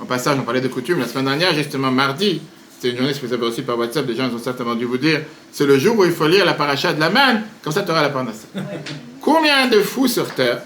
En 0.00 0.04
passage, 0.04 0.38
on 0.38 0.42
parlait 0.42 0.60
de 0.60 0.68
coutume. 0.68 1.00
La 1.00 1.08
semaine 1.08 1.24
dernière, 1.24 1.54
justement, 1.54 1.90
mardi, 1.90 2.40
c'était 2.78 2.90
une 2.90 2.98
journée 2.98 3.32
avez 3.32 3.46
reçue 3.46 3.62
par 3.62 3.78
WhatsApp, 3.78 4.06
des 4.06 4.14
gens 4.16 4.24
ont 4.28 4.38
certainement 4.38 4.74
dû 4.74 4.84
vous 4.84 4.98
dire, 4.98 5.20
c'est 5.52 5.64
le 5.66 5.78
jour 5.78 5.96
où 5.98 6.04
il 6.04 6.12
faut 6.12 6.28
lire 6.28 6.44
la 6.44 6.54
paracha 6.54 6.92
de 6.92 7.00
la 7.00 7.10
manne, 7.10 7.42
comme 7.62 7.72
ça 7.72 7.82
tu 7.82 7.90
auras 7.90 8.02
la 8.02 8.10
parnassa. 8.10 8.46
Combien 9.20 9.66
de 9.68 9.80
fous 9.80 10.08
sur 10.08 10.26
terre 10.34 10.60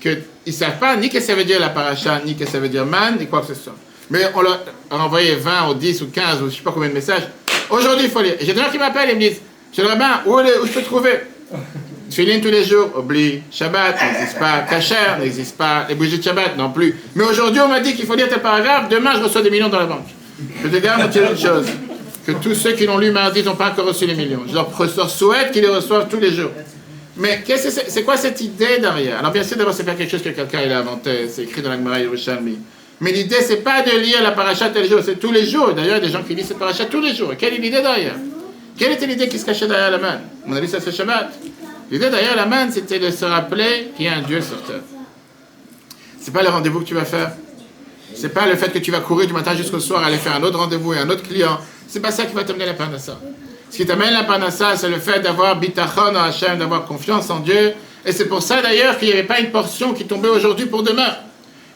qu'ils 0.00 0.22
ne 0.46 0.52
savent 0.52 0.78
pas 0.78 0.96
ni 0.96 1.08
que 1.08 1.20
ça 1.20 1.34
veut 1.34 1.44
dire 1.44 1.60
la 1.60 1.70
paracha, 1.70 2.20
ni 2.24 2.34
que 2.36 2.46
ça 2.46 2.58
veut 2.58 2.68
dire 2.68 2.84
manne, 2.84 3.18
ni 3.18 3.26
quoi 3.26 3.40
que 3.40 3.48
ce 3.48 3.54
soit. 3.54 3.76
Mais 4.10 4.20
on 4.34 4.42
leur 4.42 4.60
a 4.90 4.96
envoyé 4.98 5.34
20 5.36 5.70
ou 5.70 5.74
10 5.74 6.02
ou 6.02 6.06
15 6.08 6.36
ou 6.36 6.38
je 6.40 6.44
ne 6.44 6.50
sais 6.50 6.62
pas 6.62 6.72
combien 6.72 6.88
de 6.88 6.94
messages. 6.94 7.28
Aujourd'hui, 7.70 8.04
il 8.04 8.10
faut 8.10 8.22
lire. 8.22 8.34
J'ai 8.40 8.52
des 8.52 8.60
gens 8.60 8.70
qui 8.70 8.78
m'appellent 8.78 9.10
et 9.10 9.14
me 9.14 9.20
disent, 9.20 9.40
Monsieur 9.70 9.82
le 9.82 9.88
rabbin, 9.88 10.20
où, 10.26 10.38
est 10.38 10.44
le- 10.44 10.62
où 10.62 10.66
je 10.66 10.72
peux 10.72 10.82
trouver? 10.82 11.20
Tefillin 12.08 12.38
tous 12.40 12.48
les 12.50 12.64
jours, 12.64 12.92
oublie. 12.96 13.42
Shabbat 13.50 13.96
n'existe 14.00 14.38
pas. 14.38 14.60
Kasher 14.60 15.18
n'existe 15.18 15.56
pas. 15.56 15.86
Les 15.88 15.96
bougies 15.96 16.18
de 16.18 16.22
Shabbat 16.22 16.56
non 16.56 16.70
plus. 16.70 16.94
Mais 17.16 17.24
aujourd'hui, 17.24 17.60
on 17.60 17.68
m'a 17.68 17.80
dit 17.80 17.94
qu'il 17.94 18.06
faut 18.06 18.14
lire 18.14 18.28
tes 18.28 18.38
paragraphes. 18.38 18.88
Demain, 18.88 19.14
je 19.18 19.24
reçois 19.24 19.42
des 19.42 19.50
millions 19.50 19.68
dans 19.68 19.80
la 19.80 19.86
banque. 19.86 20.06
Je 20.38 20.68
te 20.68 20.76
garantis 20.76 21.18
une 21.18 21.36
chose. 21.36 21.66
Que 22.26 22.32
tous 22.32 22.54
ceux 22.54 22.72
qui 22.72 22.86
l'ont 22.86 22.98
lu 22.98 23.10
mardi 23.10 23.42
n'ont 23.42 23.54
pas 23.54 23.70
encore 23.70 23.86
reçu 23.86 24.06
les 24.06 24.14
millions. 24.14 24.42
Je 24.48 24.54
leur, 24.54 25.10
souhaite 25.10 25.52
qu'ils 25.52 25.62
les 25.62 25.68
reçoivent 25.68 26.08
tous 26.08 26.18
les 26.18 26.32
jours. 26.32 26.50
Mais 27.16 27.42
c'est, 27.56 28.02
quoi 28.02 28.16
cette 28.16 28.40
idée 28.40 28.78
derrière? 28.80 29.18
Alors 29.20 29.32
bien 29.32 29.42
sûr, 29.42 29.56
d'abord, 29.56 29.72
c'est 29.72 29.84
pas 29.84 29.94
quelque 29.94 30.10
chose 30.10 30.22
que 30.22 30.30
quelqu'un 30.30 30.58
a 30.58 30.78
inventé. 30.78 31.28
C'est 31.28 31.44
écrit 31.44 31.62
dans 31.62 31.70
la 31.70 31.76
Gemara 31.76 32.00
Yerushalmi. 32.00 32.58
Mais 33.00 33.12
l'idée, 33.12 33.40
c'est 33.42 33.62
pas 33.62 33.82
de 33.82 33.90
lire 33.98 34.22
la 34.22 34.32
paracha 34.32 34.70
tous 34.70 34.80
les 34.80 34.88
jours, 34.88 35.00
c'est 35.04 35.16
tous 35.16 35.32
les 35.32 35.46
jours. 35.46 35.72
D'ailleurs, 35.74 35.98
il 35.98 36.02
y 36.02 36.04
a 36.04 36.06
des 36.06 36.12
gens 36.12 36.22
qui 36.22 36.34
lisent 36.34 36.48
cette 36.48 36.58
paracha 36.58 36.86
tous 36.86 37.00
les 37.00 37.14
jours. 37.14 37.32
Et 37.32 37.36
quelle 37.36 37.54
est 37.54 37.58
l'idée 37.58 37.82
derrière? 37.82 38.14
Quelle 38.76 38.92
était 38.92 39.06
l'idée 39.06 39.28
qui 39.28 39.38
se 39.38 39.44
cachait 39.44 39.66
derrière 39.66 39.90
la 39.90 39.98
manne? 39.98 40.20
On 40.46 40.52
a 40.54 40.60
vu 40.60 40.66
ça 40.66 40.80
ce 40.80 40.90
Shabbat. 40.90 41.32
L'idée 41.90 42.10
derrière 42.10 42.36
la 42.36 42.46
manne, 42.46 42.72
c'était 42.72 42.98
de 42.98 43.10
se 43.10 43.24
rappeler 43.24 43.92
qu'il 43.96 44.06
y 44.06 44.08
a 44.08 44.16
un 44.16 44.22
Dieu 44.22 44.40
sur 44.40 44.60
terre. 44.62 44.80
C'est 46.20 46.32
pas 46.32 46.42
le 46.42 46.48
rendez-vous 46.48 46.80
que 46.80 46.86
tu 46.86 46.94
vas 46.94 47.04
faire? 47.04 47.32
C'est 48.14 48.32
pas 48.32 48.46
le 48.46 48.56
fait 48.56 48.70
que 48.70 48.78
tu 48.78 48.90
vas 48.90 49.00
courir 49.00 49.26
du 49.26 49.32
matin 49.32 49.54
jusqu'au 49.54 49.80
soir, 49.80 50.04
aller 50.04 50.16
faire 50.16 50.34
un 50.34 50.42
autre 50.42 50.58
rendez-vous 50.58 50.94
et 50.94 50.98
un 50.98 51.10
autre 51.10 51.22
client. 51.22 51.58
C'est 51.88 52.00
pas 52.00 52.10
ça 52.10 52.24
qui 52.24 52.34
va 52.34 52.44
t'amener 52.44 52.66
la 52.66 52.74
parnassa. 52.74 53.18
Ce 53.70 53.76
qui 53.76 53.86
t'amène 53.86 54.12
la 54.12 54.24
parnassa, 54.24 54.76
c'est 54.76 54.88
le 54.88 54.98
fait 54.98 55.20
d'avoir 55.20 55.56
bitachon 55.56 56.14
en 56.14 56.22
Hachem, 56.22 56.58
d'avoir 56.58 56.84
confiance 56.84 57.28
en 57.30 57.40
Dieu. 57.40 57.74
Et 58.04 58.12
c'est 58.12 58.26
pour 58.26 58.42
ça 58.42 58.62
d'ailleurs 58.62 58.98
qu'il 58.98 59.08
n'y 59.08 59.14
avait 59.14 59.24
pas 59.24 59.40
une 59.40 59.50
portion 59.50 59.92
qui 59.92 60.06
tombait 60.06 60.28
aujourd'hui 60.28 60.66
pour 60.66 60.82
demain. 60.82 61.16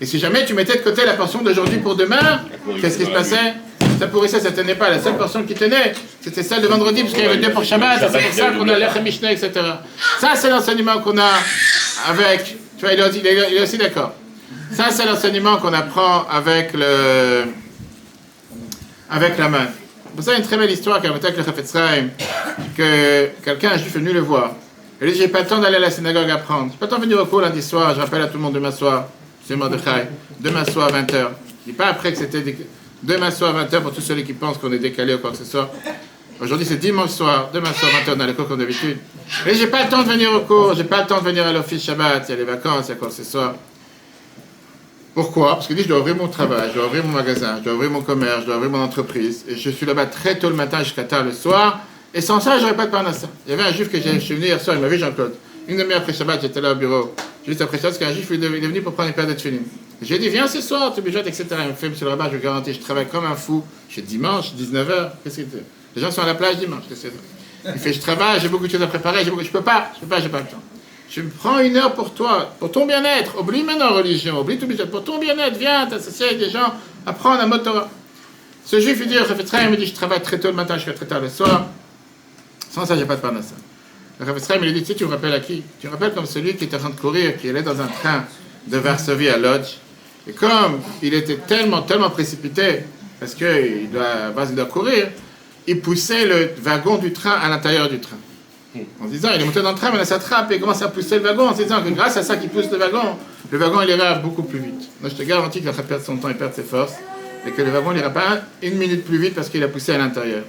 Et 0.01 0.07
si 0.07 0.19
jamais 0.19 0.47
tu 0.47 0.55
mettais 0.55 0.79
de 0.79 0.83
côté 0.83 1.05
la 1.05 1.15
portion 1.15 1.43
d'aujourd'hui 1.43 1.79
pour 1.79 1.95
demain, 1.95 2.41
qu'est-ce 2.81 2.97
qui 2.97 3.05
se 3.05 3.11
passait? 3.11 3.55
Ça 3.99 4.07
pourrissait, 4.07 4.41
ça 4.41 4.51
tenait 4.51 4.77
pas. 4.77 4.89
La 4.89 4.99
seule 4.99 5.19
portion 5.19 5.43
qui 5.43 5.53
tenait, 5.53 5.93
c'était 6.23 6.43
celle 6.43 6.63
de 6.63 6.69
vendredi, 6.69 7.03
parce 7.03 7.13
qu'il 7.13 7.23
y 7.23 7.27
avait 7.27 7.37
deux 7.37 7.51
pour 7.51 7.65
Shabbat. 7.65 7.99
C'est 8.01 8.07
pour 8.07 8.33
ça 8.33 8.51
qu'on 8.53 8.67
a 8.67 9.01
Mishnah, 9.01 9.33
etc. 9.33 9.51
Ça, 10.19 10.31
c'est 10.37 10.49
l'enseignement 10.49 11.01
qu'on 11.01 11.19
a 11.19 11.31
avec. 12.09 12.57
Tu 12.79 12.87
vois, 12.87 12.95
il 12.95 13.01
est 13.01 13.63
aussi 13.63 13.77
d'accord. 13.77 14.15
Ça, 14.73 14.91
c'est 14.91 15.05
l'enseignement 15.07 15.57
qu'on 15.57 15.73
apprend 15.73 16.25
avec 16.31 16.73
le. 16.75 17.45
avec 19.11 19.39
la 19.39 19.49
main. 19.49 19.67
Pour 20.15 20.25
ça, 20.25 20.37
une 20.37 20.43
très 20.43 20.57
belle 20.57 20.71
histoire 20.71 21.01
qu'a 21.01 21.09
racontée 21.09 21.29
avec 21.29 21.39
le 21.39 21.45
Chafetz 21.45 21.73
Chaim, 21.73 22.09
que 22.77 23.29
quelqu'un, 23.45 23.71
un 23.73 23.77
juif, 23.79 23.95
est 23.95 23.99
venu 23.99 24.13
le 24.13 24.21
voir. 24.21 24.53
Il 25.01 25.07
lui 25.07 25.13
dit 25.13 25.19
J'ai 25.21 25.29
pas 25.29 25.41
le 25.41 25.47
temps 25.47 25.59
d'aller 25.61 25.77
à 25.77 25.81
la 25.81 25.91
synagogue 25.91 26.29
apprendre. 26.31 26.71
J'ai 26.73 26.79
pas 26.79 26.87
le 26.87 26.91
temps 26.91 26.99
de 26.99 27.03
venir 27.05 27.21
au 27.21 27.27
cours 27.27 27.41
lundi 27.41 27.63
soir. 27.63 27.95
Je 27.95 28.01
rappelle 28.01 28.23
à 28.23 28.27
tout 28.27 28.35
le 28.37 28.43
monde 28.43 28.55
demain 28.55 28.71
soir. 28.73 29.07
C'est 29.47 29.57
Mordechai. 29.57 30.09
Demain 30.39 30.65
soir 30.65 30.89
à 30.95 31.01
20h. 31.03 31.13
Je 31.67 31.71
dis 31.71 31.77
pas 31.77 31.87
après 31.89 32.13
que 32.13 32.19
c'était. 32.19 32.41
déc- 32.41 32.67
Demain 33.03 33.31
soir 33.31 33.57
à 33.57 33.65
20h 33.65 33.81
pour 33.81 33.93
tous 33.95 34.03
ceux 34.03 34.15
qui 34.17 34.35
pensent 34.35 34.59
qu'on 34.59 34.71
est 34.73 34.79
décalé 34.79 35.15
ou 35.15 35.19
quoi 35.19 35.31
que 35.31 35.39
ce 35.39 35.45
soit. 35.45 35.73
Aujourd'hui, 36.41 36.67
c'est 36.67 36.77
dimanche 36.77 37.11
soir. 37.11 37.49
Demain 37.53 37.73
soir, 37.73 37.91
20h, 37.93 38.15
on 38.17 38.21
a 38.21 38.27
les 38.27 38.35
cours 38.35 38.47
comme 38.47 38.59
d'habitude. 38.59 38.99
Et 39.47 39.55
j'ai 39.55 39.67
pas 39.69 39.85
le 39.85 39.89
temps 39.91 40.03
de 40.03 40.09
venir 40.09 40.31
au 40.35 40.41
cours. 40.41 40.75
J'ai 40.75 40.85
pas 40.85 41.01
le 41.03 41.07
temps 41.07 41.19
de 41.21 41.25
venir 41.25 41.47
à 41.47 41.53
l'office 41.53 41.83
Shabbat. 41.83 42.25
Il 42.29 42.33
y 42.33 42.35
a 42.35 42.37
les 42.37 42.45
vacances, 42.45 42.87
il 42.87 42.91
y 42.91 42.93
a 42.93 42.97
quoi 42.97 43.09
que 43.09 43.15
ce 43.15 43.25
soit. 43.25 43.57
Pourquoi? 45.15 45.55
Parce 45.55 45.67
qu'il 45.67 45.77
dit 45.77 45.83
je 45.83 45.89
dois 45.89 45.99
ouvrir 45.99 46.17
mon 46.17 46.29
travail, 46.29 46.71
je 46.71 46.79
dois 46.79 46.87
ouvrir 46.87 47.05
mon 47.05 47.13
magasin, 47.13 47.57
je 47.59 47.65
dois 47.65 47.75
ouvrir 47.75 47.91
mon 47.91 48.01
commerce, 48.01 48.43
je 48.43 48.47
dois 48.47 48.57
ouvrir 48.57 48.71
mon 48.71 48.83
entreprise. 48.83 49.45
Et 49.49 49.57
je 49.57 49.71
suis 49.71 49.87
là-bas 49.87 50.07
très 50.07 50.39
tôt 50.39 50.49
le 50.49 50.55
matin 50.55 50.83
jusqu'à 50.83 51.05
tard 51.05 51.25
le 51.25 51.33
soir. 51.33 51.81
Et 52.15 52.21
sans 52.21 52.41
ça, 52.41 52.59
j'aurais 52.59 52.77
pas 52.77 52.87
de 52.87 52.91
parnassa. 52.91 53.29
Il 53.47 53.51
y 53.51 53.55
avait 53.55 53.63
un 53.63 53.73
juif 53.73 53.91
que 53.91 54.01
j'ai, 54.01 54.15
je 54.15 54.19
suis 54.19 54.35
venu 54.35 54.47
hier 54.47 54.61
soir, 54.61 54.77
il 54.77 54.83
m'a 54.83 54.89
vu 54.89 54.99
Jean-Claude. 54.99 55.35
Une 55.69 55.77
demi-heure 55.77 55.99
après 55.99 56.13
Shabbat, 56.13 56.41
j'étais 56.43 56.61
là 56.61 56.73
au 56.73 56.75
bureau. 56.75 57.15
Juste 57.47 57.61
après 57.61 57.79
Shabbat, 57.79 57.99
parce 57.99 58.11
qu'un 58.11 58.15
juif 58.15 58.29
il 58.33 58.43
est 58.43 58.49
venu 58.49 58.83
pour 58.83 58.93
prendre 58.93 59.09
une 59.09 59.15
paire 59.15 59.27
de 59.27 59.33
tefillin. 59.35 59.61
J'ai 60.03 60.19
dit 60.19 60.29
viens 60.29 60.47
ce 60.47 60.61
soir, 60.61 60.93
tu 60.95 61.03
bijoutes, 61.03 61.27
etc. 61.27 61.47
Il 61.63 61.69
me 61.69 61.75
fait, 61.75 61.89
monsieur 61.91 62.07
le 62.07 62.13
rabbin, 62.13 62.29
je 62.31 62.37
vous 62.37 62.43
garantis, 62.43 62.73
je 62.73 62.81
travaille 62.81 63.07
comme 63.07 63.27
un 63.27 63.35
fou. 63.35 63.63
Je 63.89 64.01
dimanche, 64.01 64.53
19h, 64.59 65.11
qu'est-ce 65.23 65.43
que 65.43 65.47
Les 65.95 66.01
gens 66.03 66.11
sont 66.11 66.23
à 66.23 66.27
la 66.27 66.35
plage 66.35 66.57
dimanche, 66.57 66.85
qu'est-ce 66.89 67.09
que 67.09 67.13
Il 67.67 67.79
fait, 67.79 67.93
je 67.93 68.01
travaille, 68.01 68.41
j'ai 68.41 68.49
beaucoup 68.49 68.67
de 68.67 68.73
choses 68.73 68.83
à 68.83 68.87
préparer, 68.87 69.25
j'ai 69.25 69.31
beaucoup... 69.31 69.45
je 69.45 69.51
peux 69.51 69.61
pas, 69.61 69.91
je 69.95 70.01
peux 70.01 70.07
pas, 70.07 70.21
j'ai 70.21 70.31
pas 70.31 70.39
le 70.39 70.47
temps. 70.47 70.63
Je 71.11 71.23
me 71.23 71.29
prends 71.29 71.59
une 71.59 71.77
heure 71.77 71.95
pour 71.95 72.15
toi, 72.15 72.55
pour 72.61 72.71
ton 72.71 72.87
bien-être. 72.87 73.41
Oublie 73.41 73.65
maintenant 73.65 73.93
religion, 73.95 74.41
oublie 74.41 74.59
tout 74.59 74.67
bien 74.67 74.87
Pour 74.87 75.03
ton 75.03 75.19
bien-être, 75.19 75.59
viens 75.59 75.87
t'associer 75.87 76.27
avec 76.27 76.39
des 76.39 76.51
gens, 76.51 76.73
apprendre 77.05 77.41
à 77.41 77.47
mot 77.47 77.59
Torah. 77.59 77.91
Ce 78.65 78.79
juif, 78.79 78.99
il 79.01 79.09
dit, 79.09 79.17
il 79.17 79.71
me 79.71 79.77
dit, 79.77 79.87
je 79.87 79.95
travaille 79.95 80.23
très 80.23 80.39
tôt 80.39 80.49
le 80.49 80.55
matin 80.55 80.77
jusqu'à 80.77 80.93
très 80.93 81.07
tard 81.07 81.21
le 81.21 81.29
soir. 81.29 81.67
Sans 82.71 82.87
ça, 82.87 82.97
j'ai 82.97 83.07
pas 83.07 83.17
de 83.17 83.21
parnassa. 83.21 83.57
Le 84.21 84.27
Rafetzraim, 84.27 84.61
il 84.63 84.73
dit, 84.73 84.83
tu 84.83 84.87
sais, 84.87 84.95
tu 84.95 85.05
me 85.05 85.11
rappelles 85.11 85.33
à 85.33 85.41
qui? 85.41 85.65
Tu 85.81 85.89
me 85.89 85.93
rappelles 85.93 86.15
comme 86.15 86.27
celui 86.27 86.55
qui 86.55 86.65
était 86.65 86.77
en 86.77 86.81
train 86.81 86.91
de 86.91 87.01
courir, 87.01 87.37
qui 87.37 87.49
allait 87.49 87.65
dans 87.65 87.81
un 87.81 87.89
train 87.89 88.27
de 88.69 88.77
Varsovie 88.77 89.31
à 89.31 89.37
Lodz. 89.37 89.79
Et 90.29 90.33
comme 90.33 90.81
il 91.03 91.13
était 91.15 91.39
tellement, 91.39 91.83
tellement 91.83 92.11
précipité, 92.11 92.85
parce 93.19 93.35
qu'il 93.35 93.91
doit, 93.91 94.33
il 94.49 94.55
doit 94.55 94.67
courir, 94.67 95.09
il 95.67 95.81
poussait 95.81 96.27
le 96.27 96.51
wagon 96.63 96.99
du 96.99 97.13
train 97.13 97.33
à 97.33 97.49
l'intérieur 97.49 97.89
du 97.89 97.99
train. 97.99 98.19
En 99.01 99.07
disant, 99.07 99.31
il 99.35 99.41
est 99.41 99.45
monté 99.45 99.63
dans 99.63 99.73
le 99.73 99.77
train, 99.77 99.91
mais 99.91 99.99
il 99.99 100.07
s'attrape 100.07 100.51
et 100.53 100.55
il 100.55 100.61
commence 100.61 100.81
à 100.83 100.89
pousser 100.89 101.19
le 101.19 101.25
wagon 101.25 101.49
en 101.49 101.57
se 101.57 101.63
disant 101.63 101.83
que 101.83 101.89
grâce 101.89 102.17
à 102.17 102.23
ça 102.23 102.37
qu'il 102.37 102.51
pousse 102.51 102.71
le 102.71 102.79
wagon, 102.79 103.17
le 103.51 103.59
wagon 103.59 103.83
ira 103.83 104.15
beaucoup 104.17 104.45
plus 104.45 104.61
vite. 104.61 104.89
Moi 105.01 105.11
je 105.11 105.17
te 105.17 105.23
garantis 105.25 105.61
qu'il 105.61 105.69
va 105.69 105.83
perdre 105.83 106.05
son 106.05 106.17
temps 106.17 106.29
et 106.29 106.35
perdre 106.35 106.55
ses 106.55 106.63
forces, 106.63 106.95
et 107.47 107.51
que 107.51 107.63
le 107.63 107.71
wagon 107.71 107.93
n'ira 107.93 108.11
pas 108.11 108.43
une 108.63 108.77
minute 108.77 109.05
plus 109.05 109.19
vite 109.19 109.35
parce 109.35 109.49
qu'il 109.49 109.63
a 109.65 109.69
poussé 109.69 109.93
à 109.93 109.99
l'intérieur. 109.99 110.45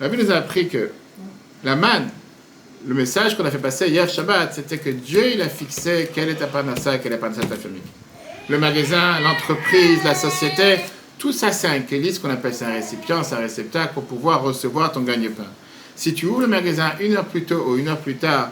La 0.00 0.08
Bible 0.08 0.24
nous 0.24 0.32
a 0.32 0.36
appris 0.36 0.68
que 0.68 0.90
la 1.62 1.76
manne, 1.76 2.08
le 2.86 2.94
message 2.94 3.36
qu'on 3.36 3.44
a 3.44 3.50
fait 3.50 3.58
passer 3.58 3.88
hier 3.88 4.08
Shabbat, 4.08 4.54
c'était 4.54 4.78
que 4.78 4.90
Dieu 4.90 5.34
il 5.34 5.42
a 5.42 5.48
fixé 5.50 6.08
quelle 6.14 6.30
est 6.30 6.36
ta 6.36 6.46
panassa 6.46 6.94
et 6.96 7.00
quelle 7.00 7.12
est 7.12 7.20
la 7.20 7.28
de 7.28 7.34
ta 7.34 7.56
famille. 7.56 7.82
Le 8.48 8.58
magasin, 8.58 9.20
l'entreprise, 9.20 10.02
la 10.04 10.14
société, 10.14 10.78
tout 11.18 11.32
ça 11.32 11.52
c'est 11.52 11.68
un 11.68 11.80
kélis 11.80 12.18
qu'on 12.18 12.30
appelle 12.30 12.54
un 12.62 12.72
récipient, 12.72 13.22
c'est 13.22 13.34
un 13.34 13.40
réceptacle 13.40 13.92
pour 13.92 14.04
pouvoir 14.04 14.42
recevoir 14.42 14.90
ton 14.90 15.00
gagne-pain. 15.00 15.44
Si 15.96 16.14
tu 16.14 16.26
ouvres 16.26 16.40
le 16.40 16.46
magasin 16.46 16.92
une 17.00 17.16
heure 17.16 17.24
plus 17.24 17.44
tôt 17.44 17.64
ou 17.68 17.76
une 17.76 17.88
heure 17.88 17.98
plus 17.98 18.16
tard, 18.16 18.50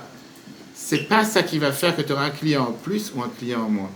c'est 0.74 1.08
pas 1.08 1.24
ça 1.24 1.42
qui 1.42 1.58
va 1.58 1.72
faire 1.72 1.96
que 1.96 2.02
tu 2.02 2.12
auras 2.12 2.24
un 2.24 2.30
client 2.30 2.62
en 2.62 2.72
plus 2.72 3.12
ou 3.14 3.22
un 3.22 3.30
client 3.38 3.62
en 3.62 3.68
moins. 3.68 3.90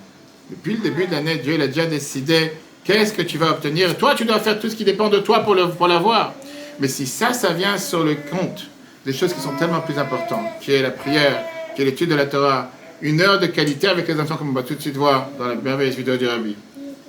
Depuis 0.50 0.74
le 0.74 0.82
début 0.82 1.06
de 1.06 1.12
l'année, 1.12 1.36
Dieu 1.36 1.60
a 1.60 1.66
déjà 1.66 1.86
décidé 1.86 2.52
qu'est-ce 2.84 3.12
que 3.12 3.22
tu 3.22 3.38
vas 3.38 3.50
obtenir. 3.50 3.96
Toi, 3.96 4.14
tu 4.14 4.24
dois 4.24 4.38
faire 4.38 4.60
tout 4.60 4.68
ce 4.68 4.76
qui 4.76 4.84
dépend 4.84 5.08
de 5.08 5.18
toi 5.18 5.40
pour 5.40 5.88
l'avoir. 5.88 6.34
Mais 6.78 6.88
si 6.88 7.06
ça, 7.06 7.32
ça 7.32 7.52
vient 7.52 7.78
sur 7.78 8.04
le 8.04 8.14
compte 8.14 8.66
des 9.04 9.12
choses 9.12 9.32
qui 9.32 9.40
sont 9.40 9.56
tellement 9.56 9.80
plus 9.80 9.98
importantes, 9.98 10.46
qui 10.60 10.72
est 10.72 10.82
la 10.82 10.90
prière, 10.90 11.44
qui 11.74 11.82
est 11.82 11.84
l'étude 11.84 12.10
de 12.10 12.14
la 12.14 12.26
Torah, 12.26 12.70
une 13.00 13.20
heure 13.20 13.38
de 13.38 13.46
qualité 13.46 13.88
avec 13.88 14.08
les 14.08 14.18
enfants, 14.18 14.36
comme 14.36 14.50
on 14.50 14.52
va 14.52 14.62
tout 14.62 14.74
de 14.74 14.80
suite 14.80 14.96
voir 14.96 15.28
dans 15.38 15.46
la 15.46 15.54
merveilleuse 15.54 15.96
vidéo 15.96 16.16
du 16.16 16.26
Rabbi. 16.26 16.56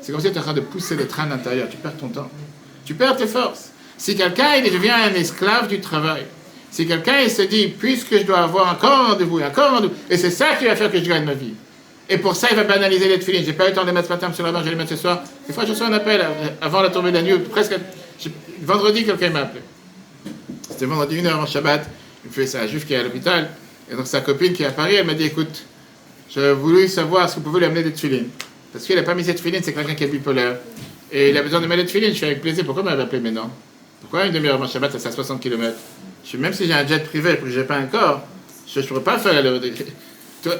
C'est 0.01 0.11
comme 0.11 0.21
si 0.21 0.29
tu 0.29 0.35
es 0.35 0.39
en 0.39 0.43
train 0.43 0.53
de 0.53 0.61
pousser 0.61 0.95
le 0.95 1.07
train 1.07 1.23
à 1.23 1.29
l'intérieur. 1.29 1.67
Tu 1.69 1.77
perds 1.77 1.97
ton 1.97 2.09
temps. 2.09 2.29
Tu 2.85 2.93
perds 2.93 3.17
tes 3.17 3.27
forces. 3.27 3.71
Si 3.97 4.15
quelqu'un 4.15 4.55
il 4.55 4.71
devient 4.71 4.89
un 4.89 5.13
esclave 5.13 5.67
du 5.67 5.79
travail, 5.79 6.23
si 6.71 6.85
quelqu'un 6.85 7.21
il 7.23 7.31
se 7.31 7.41
dit, 7.41 7.67
puisque 7.67 8.17
je 8.17 8.23
dois 8.23 8.39
avoir 8.39 8.71
encore 8.71 9.07
rendez-vous, 9.09 9.41
encore 9.41 9.71
rendez-vous, 9.71 9.93
et 10.09 10.17
c'est 10.17 10.31
ça 10.31 10.55
qui 10.59 10.65
va 10.65 10.75
faire 10.75 10.91
que 10.91 10.99
je 10.99 11.05
gagne 11.09 11.25
ma 11.25 11.33
vie. 11.33 11.53
Et 12.09 12.17
pour 12.17 12.35
ça, 12.35 12.47
il 12.51 12.55
va 12.55 12.63
banaliser 12.63 13.09
les 13.09 13.19
tefillin. 13.19 13.41
J'ai 13.45 13.53
pas 13.53 13.65
eu 13.65 13.69
le 13.69 13.73
temps 13.73 13.81
de 13.81 13.87
les 13.87 13.93
mettre 13.93 14.07
ce 14.07 14.13
matin, 14.13 14.31
le 14.37 14.43
rabbin, 14.43 14.59
je 14.59 14.63
vais 14.65 14.69
les 14.71 14.75
mettre 14.77 14.91
ce 14.91 14.95
soir. 14.95 15.23
Des 15.45 15.53
fois, 15.53 15.65
je 15.65 15.71
reçois 15.71 15.87
un 15.87 15.93
appel 15.93 16.21
euh, 16.21 16.47
avant 16.61 16.81
la 16.81 16.89
tombée 16.89 17.11
de 17.11 17.17
la 17.17 17.21
nuit, 17.21 17.37
presque. 17.49 17.75
vendredi, 18.61 19.03
quelqu'un 19.05 19.29
m'a 19.29 19.41
appelé. 19.41 19.61
C'était 20.69 20.85
vendredi, 20.85 21.17
une 21.17 21.27
heure 21.27 21.35
avant 21.35 21.45
Shabbat. 21.45 21.89
Il 22.23 22.29
me 22.29 22.33
fait, 22.33 22.47
c'est 22.47 22.59
un 22.59 22.67
juif 22.67 22.85
qui 22.85 22.93
est 22.93 22.97
à 22.97 23.03
l'hôpital. 23.03 23.49
Et 23.91 23.95
donc, 23.95 24.07
sa 24.07 24.21
copine 24.21 24.53
qui 24.53 24.63
est 24.63 24.67
à 24.67 24.71
Paris, 24.71 24.95
elle 24.95 25.05
m'a 25.05 25.15
dit, 25.15 25.25
écoute, 25.25 25.63
je 26.33 26.51
voulais 26.51 26.87
savoir 26.87 27.29
si 27.29 27.37
vous 27.37 27.41
pouvez 27.41 27.59
lui 27.59 27.65
amener 27.65 27.83
des 27.83 27.91
tefillin. 27.91 28.23
Parce 28.71 28.85
qu'il 28.85 28.95
n'a 28.95 29.03
pas 29.03 29.15
mis 29.15 29.25
ses 29.25 29.35
tefillin, 29.35 29.59
c'est 29.61 29.73
quelqu'un 29.73 29.95
qui 29.95 30.03
est 30.05 30.07
bipolaire. 30.07 30.57
Et 31.11 31.31
il 31.31 31.37
a 31.37 31.41
besoin 31.41 31.59
de 31.59 31.67
mettre 31.67 31.81
des 31.81 31.87
tefillin. 31.87 32.09
Je 32.09 32.13
suis 32.13 32.25
avec 32.25 32.41
plaisir. 32.41 32.63
Pourquoi 32.63 32.83
m'avait 32.83 33.03
appelé 33.03 33.21
maintenant? 33.21 33.51
Pourquoi 34.09 34.25
une 34.25 34.31
demi-heure 34.31 34.55
avant 34.55 34.67
Shabbat, 34.67 34.97
c'est 34.97 35.07
à 35.07 35.11
60 35.11 35.41
km 35.41 35.75
je, 36.23 36.37
Même 36.37 36.53
si 36.53 36.65
j'ai 36.65 36.73
un 36.73 36.87
jet 36.87 37.03
privé 37.03 37.33
et 37.33 37.37
que 37.37 37.49
j'ai 37.49 37.63
pas 37.63 37.75
un 37.75 37.87
corps, 37.87 38.21
je 38.65 38.79
ne 38.79 38.85
pourrais 38.85 39.03
pas 39.03 39.19
faire 39.19 39.43
le. 39.43 39.59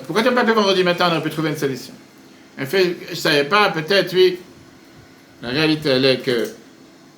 Pourquoi 0.06 0.22
tu 0.22 0.28
n'as 0.28 0.36
pas 0.36 0.42
appelé 0.42 0.54
vendredi 0.54 0.84
matin? 0.84 1.08
On 1.08 1.12
aurait 1.14 1.24
pu 1.24 1.30
trouver 1.30 1.50
une 1.52 1.58
solution. 1.58 1.94
En 2.60 2.66
fait, 2.66 2.98
je 3.06 3.12
ne 3.12 3.16
savais 3.16 3.46
pas, 3.46 3.70
peut-être, 3.70 4.14
oui. 4.14 4.40
La 5.42 5.50
réalité, 5.50 5.90
elle 5.90 6.04
est 6.04 6.18
que 6.18 6.50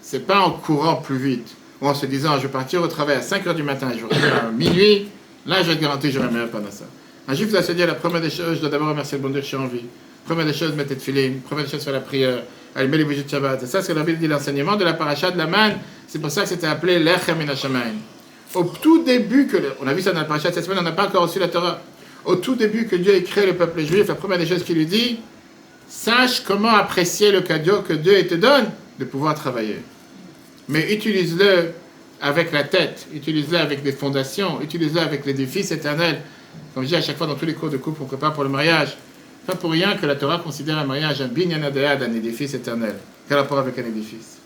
c'est 0.04 0.28
pas 0.28 0.40
en 0.42 0.52
courant 0.52 0.98
plus 0.98 1.18
vite 1.18 1.56
ou 1.82 1.88
en 1.88 1.96
se 1.96 2.06
disant 2.06 2.38
je 2.38 2.44
vais 2.44 2.50
partir 2.50 2.84
au 2.84 2.88
travail 2.88 3.16
à 3.16 3.22
5 3.22 3.46
h 3.46 3.56
du 3.56 3.64
matin 3.64 3.90
et 3.92 3.98
je 3.98 4.06
revenir 4.06 4.36
à 4.36 4.52
minuit. 4.52 5.08
Là, 5.48 5.64
je 5.64 5.70
vais 5.70 5.78
te 5.78 5.82
garantir 5.82 6.12
que 6.12 6.16
j'aurai 6.16 6.30
meilleur 6.30 6.50
pendant 6.50 6.70
ça. 6.70 6.86
Un 7.28 7.34
juif 7.34 7.50
doit 7.50 7.64
se 7.64 7.72
dire 7.72 7.88
la 7.88 7.96
première 7.96 8.22
des 8.22 8.30
choses, 8.30 8.56
je 8.56 8.60
dois 8.60 8.70
d'abord 8.70 8.90
remercier 8.90 9.18
le 9.18 9.24
bon 9.24 9.30
Dieu 9.30 9.40
que 9.40 9.44
je 9.44 9.48
suis 9.48 9.58
en 9.58 9.68
vie. 9.68 9.86
Première 10.26 10.46
des 10.46 10.54
choses, 10.54 10.74
mettre 10.74 10.94
de 10.94 11.00
filet. 11.00 11.34
Première 11.46 11.66
des 11.66 11.72
choses, 11.72 11.84
faire 11.84 11.94
la 11.94 12.02
prière. 12.02 12.44
Allumer 12.76 12.98
les 12.98 13.04
bougies 13.04 13.24
de 13.24 13.30
Shabbat. 13.30 13.64
Et 13.64 13.66
ça, 13.66 13.82
c'est 13.82 13.94
la 13.94 14.04
Bible 14.04 14.20
dit 14.20 14.28
l'enseignement 14.28 14.76
de 14.76 14.84
la 14.84 14.94
paracha 14.94 15.32
de 15.32 15.38
la 15.38 15.48
manne. 15.48 15.78
C'est 16.08 16.20
pour 16.20 16.32
ça 16.32 16.44
que 16.44 16.50
c'était 16.50 16.68
appelé 16.68 17.00
l'Echem 17.00 17.38
Hashamayim. 17.50 17.96
Au 18.54 18.64
tout 18.64 19.04
début, 19.04 19.48
que 19.48 19.58
on 19.82 19.88
a 19.88 19.94
vu 19.94 20.02
ça 20.02 20.12
dans 20.12 20.20
la 20.20 20.26
paracha 20.26 20.52
cette 20.52 20.64
semaine, 20.64 20.80
on 20.80 20.84
n'a 20.84 20.92
pas 20.92 21.08
encore 21.08 21.24
reçu 21.24 21.40
la 21.40 21.48
Torah. 21.48 21.82
Au 22.26 22.36
tout 22.36 22.56
début 22.56 22.88
que 22.88 22.96
Dieu 22.96 23.16
a 23.16 23.20
créé 23.22 23.46
le 23.46 23.56
peuple 23.56 23.82
juif, 23.82 24.08
la 24.08 24.16
première 24.16 24.38
des 24.38 24.46
choses 24.46 24.64
qu'il 24.64 24.76
lui 24.76 24.86
dit, 24.86 25.20
sache 25.88 26.44
comment 26.44 26.70
apprécier 26.70 27.32
le 27.32 27.42
cadeau 27.42 27.82
que 27.82 27.94
Dieu 27.94 28.28
te 28.28 28.36
donne 28.36 28.66
de 29.00 29.06
pouvoir 29.06 29.36
travailler. 29.36 29.82
Mais 30.68 30.94
utilise-le 30.94 31.72
avec 32.22 32.52
la 32.52 32.64
tête, 32.64 33.08
utilise-le 33.14 33.58
avec 33.58 33.82
des 33.82 33.92
fondations, 33.92 34.62
utilise-le 34.62 35.00
avec 35.00 35.26
l'édifice 35.26 35.72
éternel. 35.72 36.22
Comme 36.74 36.84
je 36.84 36.90
dis 36.90 36.96
à 36.96 37.02
chaque 37.02 37.18
fois 37.18 37.28
dans 37.28 37.36
tous 37.36 37.46
les 37.46 37.54
cours 37.54 37.70
de 37.70 37.78
couple, 37.78 38.02
on 38.04 38.06
prépare 38.06 38.34
pour 38.34 38.44
le 38.44 38.50
mariage. 38.50 38.98
Pas 39.50 39.56
pour 39.56 39.72
rien 39.72 39.98
que 39.98 40.06
la 40.06 40.16
Torah 40.16 40.38
considère 40.38 40.78
un 40.78 40.84
mariage 40.84 41.24
un 41.24 41.28
binyanadéad, 41.28 42.04
un 42.04 42.14
édifice 42.14 42.54
éternel. 42.54 42.94
Quel 43.28 43.40
rapport 43.40 43.58
avec 43.58 43.80
un 43.80 43.84
édifice? 43.84 44.38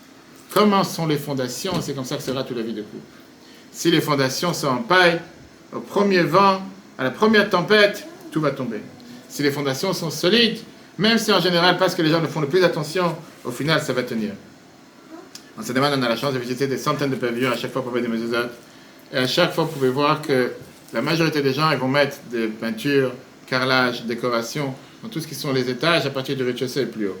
Comment 0.54 0.82
sont 0.82 1.06
les 1.06 1.18
fondations? 1.18 1.78
C'est 1.82 1.92
comme 1.92 2.06
ça 2.06 2.16
que 2.16 2.22
sera 2.22 2.42
toute 2.42 2.56
la 2.56 2.62
vie 2.62 2.72
de 2.72 2.80
couple. 2.80 3.04
Si 3.70 3.90
les 3.90 4.00
fondations 4.00 4.54
sont 4.54 4.68
en 4.68 4.78
paille, 4.78 5.20
au 5.74 5.80
premier 5.80 6.22
vent, 6.22 6.62
à 6.96 7.04
la 7.04 7.10
première 7.10 7.50
tempête, 7.50 8.06
tout 8.32 8.40
va 8.40 8.52
tomber. 8.52 8.80
Si 9.28 9.42
les 9.42 9.50
fondations 9.50 9.92
sont 9.92 10.08
solides, 10.08 10.60
même 10.96 11.18
si 11.18 11.30
en 11.34 11.40
général, 11.40 11.76
parce 11.76 11.94
que 11.94 12.00
les 12.00 12.08
gens 12.08 12.22
ne 12.22 12.26
font 12.26 12.40
le 12.40 12.48
plus 12.48 12.64
attention, 12.64 13.14
au 13.44 13.50
final, 13.50 13.82
ça 13.82 13.92
va 13.92 14.04
tenir. 14.04 14.30
En 15.58 15.62
cette 15.62 15.76
demande, 15.76 15.92
on 15.98 16.02
a 16.02 16.08
la 16.08 16.16
chance 16.16 16.32
de 16.32 16.38
visiter 16.38 16.66
des 16.66 16.78
centaines 16.78 17.10
de 17.10 17.16
pavillons 17.16 17.52
à 17.52 17.58
chaque 17.58 17.72
fois 17.72 17.82
pour 17.82 17.90
voir 17.90 18.02
des 18.02 18.08
mezuzot. 18.08 18.48
Et 19.12 19.18
à 19.18 19.26
chaque 19.26 19.52
fois, 19.52 19.64
vous 19.64 19.72
pouvez 19.72 19.90
voir 19.90 20.22
que 20.22 20.52
la 20.94 21.02
majorité 21.02 21.42
des 21.42 21.52
gens, 21.52 21.70
ils 21.72 21.78
vont 21.78 21.88
mettre 21.88 22.16
des 22.30 22.46
peintures, 22.46 23.12
carrelages, 23.46 24.04
décorations, 24.06 24.74
dans 25.04 25.10
tout 25.10 25.20
ce 25.20 25.26
qui 25.28 25.34
sont 25.34 25.52
les 25.52 25.68
étages 25.68 26.06
à 26.06 26.10
partir 26.10 26.34
du 26.34 26.42
rez-de-chaussée 26.42 26.80
et 26.80 26.86
plus 26.86 27.08
haut. 27.08 27.18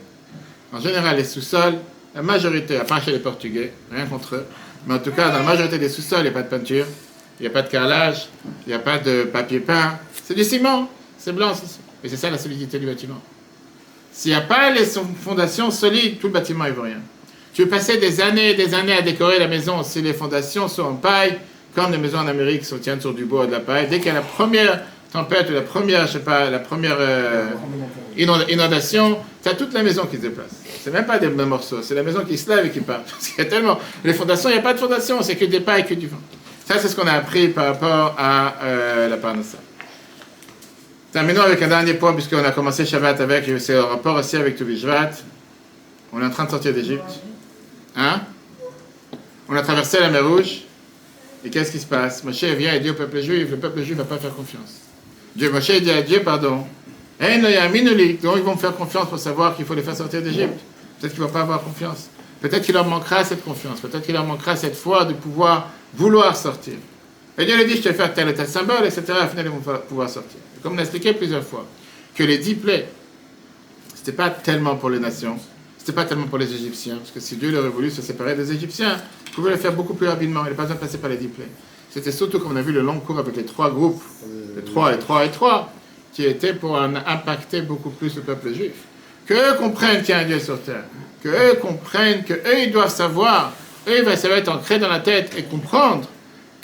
En 0.72 0.80
général, 0.80 1.16
les 1.18 1.24
sous-sols, 1.24 1.74
la 2.14 2.22
majorité, 2.22 2.78
à 2.78 2.84
part 2.84 3.04
chez 3.04 3.12
les 3.12 3.18
Portugais, 3.18 3.74
rien 3.92 4.06
contre 4.06 4.36
eux, 4.36 4.46
mais 4.86 4.94
en 4.94 4.98
tout 4.98 5.10
cas, 5.10 5.28
dans 5.28 5.38
la 5.38 5.44
majorité 5.44 5.78
des 5.78 5.90
sous-sols, 5.90 6.20
il 6.20 6.22
n'y 6.22 6.28
a 6.28 6.32
pas 6.32 6.42
de 6.42 6.48
peinture, 6.48 6.86
il 7.38 7.42
n'y 7.42 7.46
a 7.46 7.50
pas 7.50 7.60
de 7.60 7.68
carrelage, 7.68 8.28
il 8.66 8.68
n'y 8.70 8.74
a 8.74 8.78
pas 8.78 8.98
de 8.98 9.24
papier 9.24 9.60
peint. 9.60 9.98
C'est 10.24 10.34
du 10.34 10.44
ciment, 10.44 10.88
c'est 11.18 11.34
blanc. 11.34 11.52
Et 12.02 12.08
c'est 12.08 12.16
ça 12.16 12.30
la 12.30 12.38
solidité 12.38 12.78
du 12.78 12.86
bâtiment. 12.86 13.20
S'il 14.12 14.30
n'y 14.30 14.36
a 14.36 14.40
pas 14.40 14.70
les 14.70 14.86
fondations 15.20 15.70
solides, 15.70 16.18
tout 16.20 16.28
le 16.28 16.32
bâtiment, 16.32 16.64
ne 16.64 16.70
vaut 16.70 16.82
rien. 16.82 17.00
Tu 17.52 17.64
peux 17.64 17.68
passer 17.68 17.98
des 17.98 18.20
années 18.22 18.52
et 18.52 18.54
des 18.54 18.72
années 18.72 18.96
à 18.96 19.02
décorer 19.02 19.38
la 19.38 19.48
maison 19.48 19.82
si 19.82 20.00
les 20.00 20.14
fondations 20.14 20.68
sont 20.68 20.82
en 20.82 20.94
paille, 20.94 21.38
comme 21.74 21.92
les 21.92 21.98
maisons 21.98 22.18
en 22.18 22.28
Amérique 22.28 22.64
sont 22.64 22.78
tiennent 22.78 23.00
sur 23.00 23.12
du 23.12 23.26
bois 23.26 23.44
et 23.44 23.46
de 23.48 23.52
la 23.52 23.60
paille. 23.60 23.88
Dès 23.88 23.98
qu'il 23.98 24.06
y 24.06 24.10
a 24.10 24.14
la 24.14 24.22
première 24.22 24.82
tempête 25.14 25.48
la 25.50 25.62
première, 25.62 26.08
je 26.08 26.14
sais 26.14 26.18
pas, 26.18 26.50
la 26.50 26.58
première 26.58 26.96
euh, 26.98 27.46
inond- 28.18 28.44
inondation, 28.50 29.16
tu 29.42 29.48
as 29.48 29.54
toute 29.54 29.72
la 29.72 29.84
maison 29.84 30.06
qui 30.06 30.16
se 30.16 30.22
déplace. 30.22 30.50
C'est 30.82 30.92
même 30.92 31.06
pas 31.06 31.20
des 31.20 31.28
morceaux, 31.28 31.82
c'est 31.82 31.94
la 31.94 32.02
maison 32.02 32.24
qui 32.24 32.36
se 32.36 32.50
lève 32.50 32.66
et 32.66 32.70
qui 32.70 32.80
part. 32.80 33.02
Parce 33.08 33.28
qu'il 33.28 33.38
y 33.38 33.46
a 33.46 33.48
tellement. 33.48 33.78
Les 34.04 34.12
fondations, 34.12 34.48
il 34.50 34.54
n'y 34.54 34.58
a 34.58 34.62
pas 34.62 34.74
de 34.74 34.78
fondation, 34.80 35.22
c'est 35.22 35.36
que 35.36 35.44
des 35.44 35.60
pailles 35.60 35.82
et 35.82 35.84
que 35.84 35.94
du 35.94 36.08
vent. 36.08 36.18
Ça, 36.66 36.78
c'est 36.80 36.88
ce 36.88 36.96
qu'on 36.96 37.06
a 37.06 37.12
appris 37.12 37.48
par 37.48 37.66
rapport 37.66 38.16
à 38.18 38.56
euh, 38.64 39.08
la 39.08 39.16
parnassa. 39.16 39.58
Terminons 41.12 41.42
avec 41.42 41.62
un 41.62 41.68
dernier 41.68 41.94
point, 41.94 42.12
puisqu'on 42.12 42.42
a 42.44 42.50
commencé 42.50 42.84
Shabbat 42.84 43.20
avec, 43.20 43.48
c'est 43.60 43.78
en 43.78 43.86
rapport 43.86 44.16
aussi 44.16 44.34
avec 44.36 44.56
Toubishvat. 44.56 45.10
On 46.12 46.20
est 46.20 46.24
en 46.26 46.30
train 46.30 46.44
de 46.46 46.50
sortir 46.50 46.74
d'Égypte. 46.74 47.20
Hein? 47.96 48.20
On 49.48 49.54
a 49.54 49.62
traversé 49.62 50.00
la 50.00 50.10
mer 50.10 50.26
Rouge. 50.26 50.62
Et 51.44 51.50
qu'est-ce 51.50 51.70
qui 51.70 51.78
se 51.78 51.86
passe? 51.86 52.24
Moshe 52.24 52.42
vient 52.42 52.72
et 52.74 52.80
dit 52.80 52.90
au 52.90 52.94
peuple 52.94 53.20
juif, 53.20 53.48
le 53.50 53.58
peuple 53.58 53.82
juif 53.82 53.96
ne 53.96 54.02
va 54.02 54.08
pas 54.08 54.16
faire 54.18 54.34
confiance. 54.34 54.80
Dieu, 55.36 55.50
Moshe 55.50 55.70
dit 55.70 55.90
à 55.90 56.02
Dieu, 56.02 56.22
pardon. 56.22 56.64
Donc 57.20 58.36
ils 58.36 58.42
vont 58.42 58.54
me 58.54 58.58
faire 58.58 58.76
confiance 58.76 59.08
pour 59.08 59.18
savoir 59.18 59.56
qu'il 59.56 59.64
faut 59.64 59.74
les 59.74 59.82
faire 59.82 59.96
sortir 59.96 60.22
d'Égypte. 60.22 60.60
Peut-être 61.00 61.12
qu'il 61.12 61.22
ne 61.22 61.26
va 61.26 61.32
pas 61.32 61.40
avoir 61.40 61.62
confiance. 61.62 62.08
Peut-être 62.40 62.64
qu'il 62.64 62.74
leur 62.74 62.86
manquera 62.86 63.24
cette 63.24 63.44
confiance. 63.44 63.80
Peut-être 63.80 64.02
qu'il 64.02 64.14
leur 64.14 64.24
manquera 64.24 64.56
cette 64.56 64.76
foi 64.76 65.04
de 65.04 65.14
pouvoir 65.14 65.70
vouloir 65.94 66.36
sortir. 66.36 66.74
Et 67.38 67.44
Dieu 67.46 67.56
lui 67.56 67.66
dit, 67.66 67.76
je 67.76 67.88
te 67.88 67.92
faire 67.92 68.12
tel 68.14 68.28
et 68.28 68.34
tel 68.34 68.46
symbole, 68.46 68.84
etc. 68.84 69.02
Au 69.24 69.28
final, 69.28 69.46
ils 69.46 69.50
vont 69.50 69.78
pouvoir 69.88 70.08
sortir. 70.08 70.38
Comme 70.62 70.74
on 70.74 70.78
a 70.78 70.82
expliqué 70.82 71.12
plusieurs 71.14 71.42
fois, 71.42 71.66
que 72.14 72.22
les 72.22 72.38
dix 72.38 72.54
plaies, 72.54 72.88
ce 73.94 74.00
n'était 74.00 74.12
pas 74.12 74.30
tellement 74.30 74.76
pour 74.76 74.90
les 74.90 75.00
nations, 75.00 75.36
ce 75.78 75.82
n'était 75.82 75.92
pas 75.92 76.04
tellement 76.04 76.26
pour 76.26 76.38
les 76.38 76.52
Égyptiens, 76.52 76.96
parce 76.96 77.10
que 77.10 77.20
si 77.20 77.36
Dieu 77.36 77.58
aurait 77.58 77.68
voulu 77.68 77.90
se 77.90 78.02
séparer 78.02 78.34
des 78.34 78.52
Égyptiens, 78.52 78.96
il 79.26 79.32
pouvait 79.32 79.50
le 79.50 79.56
faire 79.56 79.72
beaucoup 79.72 79.94
plus 79.94 80.06
rapidement, 80.06 80.44
il 80.44 80.50
n'a 80.50 80.54
pas 80.54 80.62
besoin 80.62 80.76
de 80.76 80.80
passer 80.80 80.98
par 80.98 81.10
les 81.10 81.16
dix 81.16 81.28
plaies. 81.28 81.48
C'était 81.94 82.10
surtout, 82.10 82.40
comme 82.40 82.50
on 82.50 82.56
a 82.56 82.60
vu 82.60 82.72
le 82.72 82.80
long 82.80 82.98
cours 82.98 83.20
avec 83.20 83.36
les 83.36 83.44
trois 83.44 83.70
groupes, 83.70 84.02
les 84.56 84.64
trois 84.64 84.92
et 84.92 84.98
trois 84.98 85.24
et 85.24 85.30
trois, 85.30 85.72
qui 86.12 86.24
étaient 86.24 86.52
pour 86.52 86.72
en 86.72 86.96
impacter 86.96 87.62
beaucoup 87.62 87.90
plus 87.90 88.16
le 88.16 88.22
peuple 88.22 88.52
juif. 88.52 88.72
Que 89.26 89.34
eux 89.34 89.56
comprennent 89.58 90.00
qu'il 90.00 90.10
y 90.10 90.12
a 90.12 90.18
un 90.18 90.24
Dieu 90.24 90.40
sur 90.40 90.60
terre, 90.60 90.82
que 91.22 91.28
eux 91.28 91.54
comprennent 91.62 92.24
que 92.24 92.34
eux 92.34 92.62
ils 92.66 92.72
doivent 92.72 92.92
savoir, 92.92 93.52
eux 93.86 94.04
ça 94.16 94.28
va 94.28 94.38
être 94.38 94.50
ancré 94.50 94.80
dans 94.80 94.88
la 94.88 94.98
tête 94.98 95.34
et 95.38 95.44
comprendre 95.44 96.08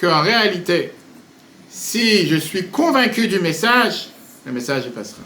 qu'en 0.00 0.20
réalité, 0.20 0.90
si 1.68 2.26
je 2.26 2.34
suis 2.34 2.66
convaincu 2.66 3.28
du 3.28 3.38
message, 3.38 4.08
le 4.44 4.50
message 4.50 4.90
passera. 4.90 5.22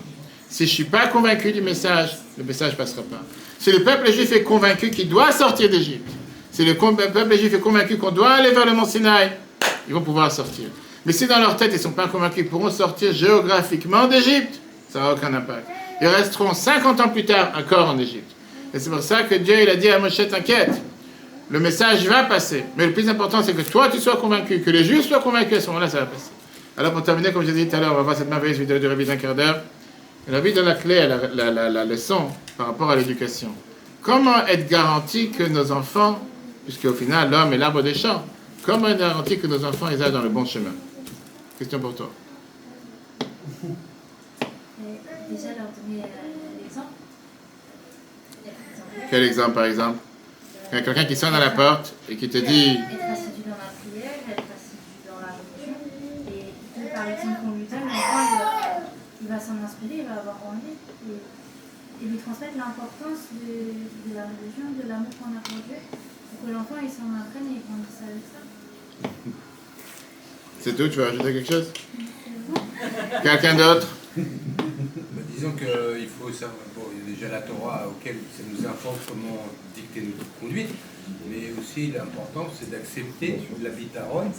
Si 0.51 0.67
je 0.67 0.71
ne 0.71 0.75
suis 0.75 0.85
pas 0.85 1.07
convaincu 1.07 1.51
du 1.51 1.63
message, 1.63 2.19
le 2.37 2.45
message 2.45 2.73
ne 2.73 2.77
passera 2.77 3.01
pas. 3.01 3.23
Si 3.59 3.73
le 3.73 3.83
peuple 3.83 4.13
juif 4.13 4.31
est 4.33 4.43
convaincu 4.43 4.91
qu'il 4.91 5.09
doit 5.09 5.33
sortir 5.33 5.71
d'Égypte, 5.71 6.11
si 6.53 6.63
le 6.63 6.75
peuple 6.75 7.39
juif 7.39 7.55
est 7.55 7.61
convaincu 7.61 7.97
qu'on 7.97 8.11
doit 8.11 8.33
aller 8.33 8.51
vers 8.51 8.67
le 8.67 8.75
mont 8.75 8.85
Sinaï, 8.85 9.33
ils 9.89 9.95
vont 9.95 10.01
pouvoir 10.03 10.31
sortir. 10.33 10.67
Mais 11.07 11.13
si 11.13 11.27
dans 11.27 11.39
leur 11.39 11.57
tête 11.57 11.71
ils 11.73 11.77
ne 11.77 11.83
sont 11.83 11.91
pas 11.93 12.09
convaincus 12.09 12.43
qu'ils 12.43 12.49
pourront 12.51 12.71
sortir 12.71 13.13
géographiquement 13.13 14.07
d'Égypte, 14.07 14.61
ça 14.91 15.01
n'aura 15.01 15.13
aucun 15.15 15.33
impact. 15.35 15.67
Ils 16.01 16.09
resteront 16.09 16.55
50 16.55 17.01
ans 17.01 17.09
plus 17.09 17.25
tard 17.25 17.53
encore 17.57 17.89
en 17.91 17.99
Égypte. 17.99 18.31
Et 18.73 18.79
c'est 18.79 18.91
pour 18.91 19.03
ça 19.03 19.23
que 19.23 19.35
Dieu 19.37 19.55
il 19.63 19.69
a 19.69 19.77
dit 19.77 19.89
à 19.89 19.99
Moshe, 19.99 20.17
t'inquiète, 20.29 20.73
le 21.51 21.61
message 21.61 22.07
va 22.09 22.25
passer. 22.25 22.65
Mais 22.77 22.87
le 22.87 22.93
plus 22.93 23.09
important, 23.09 23.43
c'est 23.43 23.53
que 23.55 23.63
toi, 23.63 23.89
tu 23.89 24.01
sois 24.01 24.17
convaincu, 24.17 24.61
que 24.61 24.71
les 24.71 24.83
Juifs 24.83 25.07
soient 25.07 25.21
convaincus, 25.21 25.59
à 25.59 25.61
ce 25.61 25.67
moment-là, 25.69 25.89
ça 25.89 26.01
va 26.01 26.07
passer. 26.07 26.31
Alors, 26.77 26.93
pour 26.93 27.03
terminer, 27.05 27.31
comme 27.33 27.43
je 27.43 27.53
l'ai 27.53 27.65
dit 27.65 27.69
tout 27.71 27.77
à 27.77 27.81
l'heure, 27.81 27.93
on 27.93 27.97
va 27.97 28.03
voir 28.03 28.17
cette 28.17 28.29
merveilleuse 28.31 28.59
vidéo 28.59 28.79
du 28.79 28.87
Rabbi 28.89 29.05
d'un 29.05 29.17
quart 29.17 29.35
d'heure. 29.35 29.61
Rabbi 30.29 30.53
donne 30.55 30.65
la 30.67 30.75
clé 30.75 31.07
la- 31.07 31.51
la- 31.53 31.69
la 31.71 31.85
leçon 31.85 32.29
par 32.57 32.69
rapport 32.69 32.91
à 32.91 32.97
l'éducation. 32.97 33.49
Comment 34.03 34.45
être 34.49 34.69
garanti 34.69 35.31
que 35.31 35.45
nos 35.45 35.71
enfants, 35.71 36.19
puisque 36.65 36.87
au 36.87 36.95
final, 36.95 37.31
l'homme 37.31 37.53
est 37.53 37.59
l'arbre 37.59 37.83
des 37.83 37.95
champs, 37.95 38.25
comment 38.65 38.89
être 38.89 38.99
garanti 38.99 39.39
que 39.39 39.47
nos 39.47 39.65
enfants, 39.65 39.89
ils 39.91 40.03
aillent 40.03 40.13
dans 40.13 40.23
le 40.23 40.29
bon 40.29 40.45
chemin 40.45 40.73
Question 41.59 41.79
pour 41.79 41.95
toi. 41.95 42.11
Déjà 45.31 45.49
leur 45.49 45.71
donner 45.73 46.03
euh, 46.03 46.63
l'exemple. 46.63 46.93
Quel 49.11 49.23
exemple, 49.23 49.53
par 49.53 49.65
exemple? 49.65 49.99
Il 50.73 50.79
y 50.79 50.79
a 50.81 50.83
quelqu'un 50.83 51.05
qui 51.05 51.17
sonne 51.17 51.35
à 51.35 51.41
la 51.41 51.51
porte 51.51 51.95
et 52.09 52.17
qui 52.17 52.29
te 52.29 52.39
dit 52.39 52.77
Être 52.77 53.13
assidu 53.13 53.43
dans 53.47 53.57
la 53.57 53.71
prière, 53.79 54.19
être 54.29 54.51
assidu 54.51 55.07
dans 55.09 55.21
la 55.23 55.33
religion. 55.39 55.79
Et 56.29 56.53
que, 56.75 56.95
par 56.95 57.07
exemple, 57.09 57.41
qu'on 57.41 57.55
lui 57.57 57.65
donne, 57.71 57.89
il 57.89 59.29
va, 59.29 59.37
il 59.37 59.41
s'en 59.41 59.57
inspirer, 59.65 60.03
il 60.03 60.07
va 60.09 60.21
avoir 60.21 60.39
envie. 60.45 60.77
Et, 61.09 62.05
et 62.05 62.09
lui 62.11 62.19
transmettre 62.19 62.59
l'importance 62.59 63.31
de, 63.33 64.11
de 64.11 64.13
la 64.15 64.27
religion, 64.29 64.67
de 64.77 64.85
l'amour 64.89 65.15
qu'on 65.17 65.33
a 65.39 65.41
pour 65.41 65.63
Dieu. 65.65 65.79
Pour 65.89 66.39
que 66.43 66.53
l'enfant, 66.53 66.77
il 66.83 66.91
s'en 66.91 67.09
apprenne 67.17 67.49
et 67.49 67.63
il 67.63 67.65
grandisse 67.65 68.03
avec 68.05 68.25
ça. 68.29 68.44
C'est 70.61 70.77
tout, 70.77 70.89
tu 70.89 70.97
veux 70.97 71.05
rajouter 71.05 71.33
quelque 71.35 71.53
chose? 71.53 71.73
Quelqu'un 73.23 73.55
d'autre? 73.55 73.89
Bah, 74.17 74.23
disons 75.35 75.53
qu'il 75.53 76.09
faut 76.09 76.33
savoir, 76.33 76.57
bon, 76.75 76.83
il 76.95 77.11
y 77.11 77.13
a 77.13 77.17
déjà 77.17 77.29
la 77.33 77.43
Torah 77.43 77.87
auquel 77.89 78.17
ça 78.37 78.43
nous 78.51 78.67
informe 78.67 78.97
comment 79.09 79.47
dicter 79.75 80.03
notre 80.03 80.25
conduite, 80.41 80.71
mais 81.29 81.53
aussi 81.61 81.93
l'important 81.93 82.49
c'est 82.59 82.71
d'accepter 82.71 83.41
la 83.63 83.71
bitaron. 83.71 84.31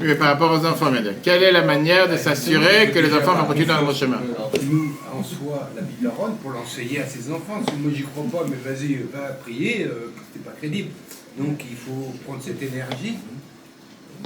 Oui, 0.00 0.08
mais 0.08 0.16
par 0.16 0.28
rapport 0.28 0.50
aux 0.50 0.66
enfants, 0.66 0.90
dire. 0.90 1.14
Quelle 1.22 1.44
est 1.44 1.52
la 1.52 1.62
manière 1.62 2.08
de 2.10 2.16
s'assurer 2.16 2.90
que 2.90 2.98
les 2.98 3.14
enfants 3.14 3.36
vont 3.36 3.46
continuer 3.46 3.66
dans 3.66 3.80
le 3.80 3.86
bon 3.86 3.94
chemin? 3.94 4.20
Nous, 4.62 4.96
en 5.12 5.22
soi, 5.22 5.70
la 5.76 5.82
bitaron 5.82 6.32
pour 6.42 6.50
l'enseigner 6.50 7.00
à 7.00 7.06
ses 7.06 7.30
enfants. 7.30 7.62
Si 7.68 7.76
moi 7.76 7.92
j'y 7.94 8.02
crois 8.02 8.24
pas, 8.24 8.46
mais 8.48 8.56
vas-y, 8.56 8.96
va 9.12 9.28
prier, 9.34 9.84
euh, 9.84 10.12
c'est 10.32 10.42
pas 10.42 10.50
crédible. 10.50 10.90
Donc 11.38 11.64
il 11.70 11.76
faut 11.76 12.12
prendre 12.26 12.42
cette 12.42 12.60
énergie, 12.60 13.14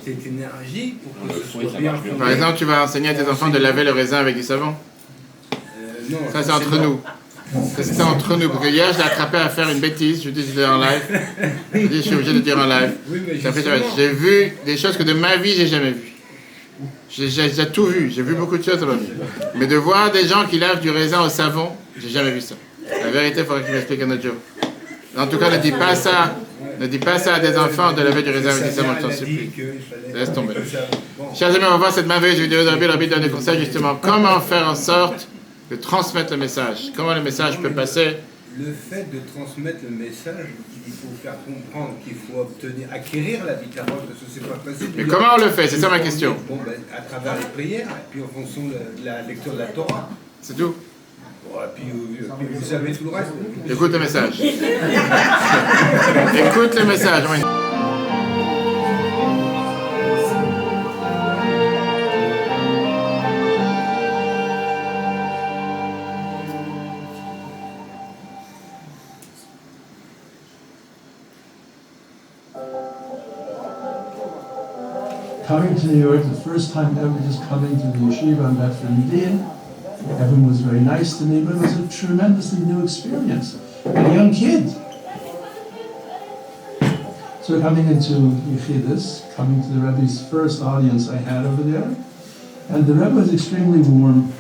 cette 0.05 0.27
énergie 0.27 0.95
pour 1.03 1.29
que 1.29 1.35
ce 1.43 1.49
soit 1.51 1.79
bien. 1.81 1.95
Par 2.19 2.31
exemple, 2.31 2.59
tu 2.59 2.65
vas 2.65 2.85
enseigner 2.85 3.11
à 3.11 3.15
tes 3.15 3.29
enfants 3.29 3.49
de 3.49 3.59
laver 3.59 3.85
le 3.85 3.93
raisin 3.93 4.19
avec 4.19 4.37
du 4.37 4.43
savon 4.43 4.75
Euh, 5.53 5.57
non, 6.11 6.19
Ça, 6.33 6.43
c'est 6.43 6.51
entre 6.53 6.77
nous. 6.79 7.01
Ça, 7.77 7.83
c'est 7.83 8.03
entre 8.03 8.37
nous. 8.37 8.49
Parce 8.49 8.65
que 8.65 8.71
hier, 8.71 8.93
je 8.93 8.99
l'ai 8.99 9.05
attrapé 9.05 9.39
à 9.39 9.49
faire 9.49 9.69
une 9.71 9.81
bêtise. 9.81 10.23
Je 10.23 10.31
dis, 10.31 10.45
je 10.53 10.59
l'ai 10.59 10.67
en 10.67 10.79
live. 10.79 11.21
Je 11.75 11.87
dis, 11.87 11.97
je 11.97 12.03
suis 12.03 12.15
obligé 12.15 12.33
de 12.35 12.41
dire 12.41 12.59
en 12.59 12.67
live. 12.67 12.93
Oui. 13.09 13.21
J'ai 13.97 14.09
vu 14.09 14.53
des 14.65 14.77
choses 14.77 14.97
que 14.97 15.03
de 15.03 15.13
ma 15.15 15.37
vie, 15.37 15.55
j'ai 15.55 15.67
jamais 15.67 15.93
vues. 15.93 16.13
J'ai 17.11 17.67
tout 17.73 17.87
vu. 17.87 18.11
J'ai 18.15 18.23
vu 18.23 18.35
beaucoup 18.35 18.59
de 18.59 18.63
choses 18.63 18.81
dans 18.81 18.87
ma 18.87 18.95
vie. 18.95 19.09
Mais 19.57 19.67
de 19.67 19.77
voir 19.77 20.13
des 20.13 20.27
gens 20.27 20.45
qui 20.47 20.59
lavent 20.59 20.81
du 20.81 20.91
raisin 20.91 21.23
au 21.23 21.29
savon, 21.29 21.71
j'ai 21.97 22.11
jamais 22.11 22.31
vu 22.31 22.41
ça. 22.41 22.55
La 23.03 23.11
vérité, 23.11 23.41
il 23.41 23.47
faudrait 23.47 23.63
que 23.63 23.67
tu 23.67 23.73
m'expliques 23.73 24.03
un 24.03 24.11
autre 24.11 24.23
jour. 24.23 24.35
En 25.17 25.27
tout 25.27 25.39
cas, 25.39 25.51
ne 25.51 25.59
dis 25.59 25.73
pas 25.73 25.95
ça. 25.95 26.37
Ne 26.81 26.87
dis 26.87 26.99
pas 26.99 27.19
ça 27.19 27.37
à 27.37 27.41
des 27.41 27.57
enfants 27.57 27.93
de 27.93 28.03
laver 28.03 28.23
du 28.23 28.31
avec 28.31 28.43
du 28.43 28.51
je 28.51 29.03
t'en 29.03 29.11
supplie. 29.11 29.51
Laisse 30.15 30.33
tomber. 30.33 30.55
Chers 31.35 31.55
amis, 31.55 31.65
on 31.67 31.73
va 31.73 31.77
voir 31.77 31.93
cette 31.93 32.07
merveilleuse 32.07 32.41
vidéo 32.41 32.65
de 32.65 32.69
Rabbi. 32.69 32.87
Rabbi 32.87 33.09
donne 33.09 33.23
des 33.23 33.31
conseils 33.31 33.61
justement 33.61 33.97
comment 33.97 34.41
faire 34.41 34.69
en 34.69 34.75
sorte 34.75 35.29
de 35.71 35.77
transmettre 35.77 36.33
le 36.33 36.39
message. 36.39 36.93
Comment 36.97 37.15
le 37.15 37.23
message 37.23 37.61
peut 37.61 37.71
passer. 37.71 38.17
Le 38.59 38.73
fait 38.73 39.07
de 39.13 39.21
transmettre 39.33 39.79
le 39.85 39.95
message, 39.95 40.47
il 40.87 40.93
faut 40.93 41.15
faire 41.23 41.37
comprendre 41.45 41.95
qu'il 42.03 42.15
faut 42.15 42.41
obtenir, 42.41 42.89
acquérir 42.91 43.45
la 43.45 43.55
bitaron, 43.55 43.87
parce 43.87 44.19
que 44.19 44.27
c'est 44.33 44.41
pas 44.41 44.59
facile. 44.65 44.89
Mais 44.97 45.05
comment 45.05 45.35
on 45.37 45.45
le 45.45 45.51
fait? 45.51 45.69
C'est 45.69 45.77
ça 45.77 45.89
ma 45.89 46.01
question. 46.01 46.35
Bon, 46.49 46.59
ben, 46.67 46.75
à 46.97 47.03
travers 47.03 47.37
les 47.39 47.47
prières, 47.47 47.87
et 47.87 48.11
puis 48.11 48.21
en 48.23 48.27
fonction 48.27 48.63
de 48.63 49.05
la 49.05 49.23
lecture 49.23 49.53
de 49.53 49.59
la 49.59 49.67
Torah. 49.67 50.09
C'est 50.41 50.57
tout. 50.57 50.75
Et 51.55 51.59
puis, 51.75 51.91
euh, 51.91 52.29
puis 52.39 52.47
vous 52.53 52.65
savez 52.65 52.93
tout 52.93 53.05
le 53.05 53.11
reste. 53.11 53.33
Écoute 53.69 53.93
le 53.93 53.99
message. 53.99 54.41
Écoute 54.41 54.57
le 56.79 56.85
message. 56.85 57.25
Oui. 57.31 57.39
coming 75.49 75.75
to 75.75 75.87
New 75.87 75.99
York, 75.99 76.23
the 76.25 76.41
first 76.43 76.75
time 76.75 76.99
ever 76.99 77.19
just 77.21 77.43
coming 77.49 77.75
to 77.81 77.87
the 77.87 77.99
yeshiva 78.05 78.51
in 78.51 78.57
Bedford 78.57 79.11
Dean. 79.11 79.58
Everyone 80.01 80.47
was 80.47 80.61
very 80.61 80.81
nice 80.81 81.19
to 81.19 81.25
me, 81.25 81.45
but 81.45 81.57
it 81.57 81.61
was 81.61 81.79
a 81.79 81.89
tremendously 81.89 82.65
new 82.65 82.83
experience. 82.83 83.59
A 83.85 84.15
young 84.15 84.33
kid. 84.33 84.69
So 87.43 87.61
coming 87.61 87.87
into 87.89 88.13
Yechidus, 88.51 89.35
coming 89.35 89.63
to 89.63 89.69
the 89.69 89.81
Rebbe's 89.81 90.29
first 90.29 90.63
audience 90.63 91.09
I 91.09 91.17
had 91.17 91.47
over 91.47 91.63
there, 91.63 91.97
and 92.69 92.87
the 92.87 92.95
Rebbe 92.95 93.15
was 93.15 93.33
extremely 93.33 93.81
warm. 93.81 94.33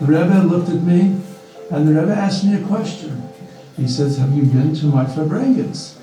The 0.00 0.06
Rebbe 0.06 0.44
looked 0.44 0.68
at 0.68 0.82
me, 0.82 1.20
and 1.70 1.88
the 1.88 1.94
Rebbe 1.94 2.12
asked 2.14 2.44
me 2.44 2.54
a 2.54 2.66
question. 2.66 3.22
He 3.76 3.88
says, 3.88 4.18
have 4.18 4.32
you 4.32 4.42
been 4.42 4.74
to 4.76 4.86
my 4.86 5.04
Fabrengens? 5.04 5.96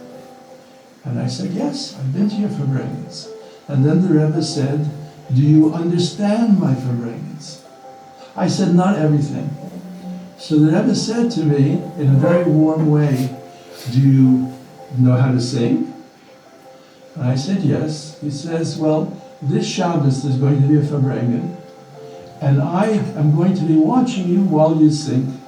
And 1.04 1.20
I 1.20 1.28
said, 1.28 1.52
yes, 1.52 1.96
I've 1.98 2.14
been 2.14 2.30
to 2.30 2.36
your 2.36 2.50
Fabrengens. 2.50 3.30
And 3.68 3.86
then 3.86 4.02
the 4.02 4.10
Rebbe 4.20 4.42
said, 4.42 4.90
do 5.34 5.42
you 5.42 5.74
understand 5.74 6.60
my 6.60 6.74
Fabrengens? 6.74 7.62
I 8.36 8.48
said, 8.48 8.76
not 8.76 8.98
everything. 8.98 9.50
So 10.38 10.60
the 10.60 10.72
Rebbe 10.78 10.94
said 10.94 11.32
to 11.32 11.44
me 11.44 11.82
in 11.98 12.10
a 12.10 12.20
very 12.20 12.44
warm 12.44 12.92
way, 12.92 13.30
do 13.92 14.00
you 14.00 14.54
know 14.98 15.16
how 15.16 15.32
to 15.32 15.40
sing? 15.40 15.94
And 17.16 17.24
I 17.24 17.36
said, 17.36 17.64
yes. 17.64 18.20
He 18.20 18.30
says, 18.30 18.78
well, 18.78 19.22
this 19.42 19.66
Shabbos 19.68 20.24
there's 20.24 20.38
going 20.38 20.62
to 20.62 20.68
be 20.68 20.78
a 20.78 20.82
Fabrengen, 20.82 21.56
and 22.42 22.62
I 22.62 22.88
am 23.18 23.36
going 23.36 23.56
to 23.56 23.64
be 23.64 23.76
watching 23.76 24.28
you 24.28 24.44
while 24.44 24.76
you 24.76 24.92
sing. 24.92 25.42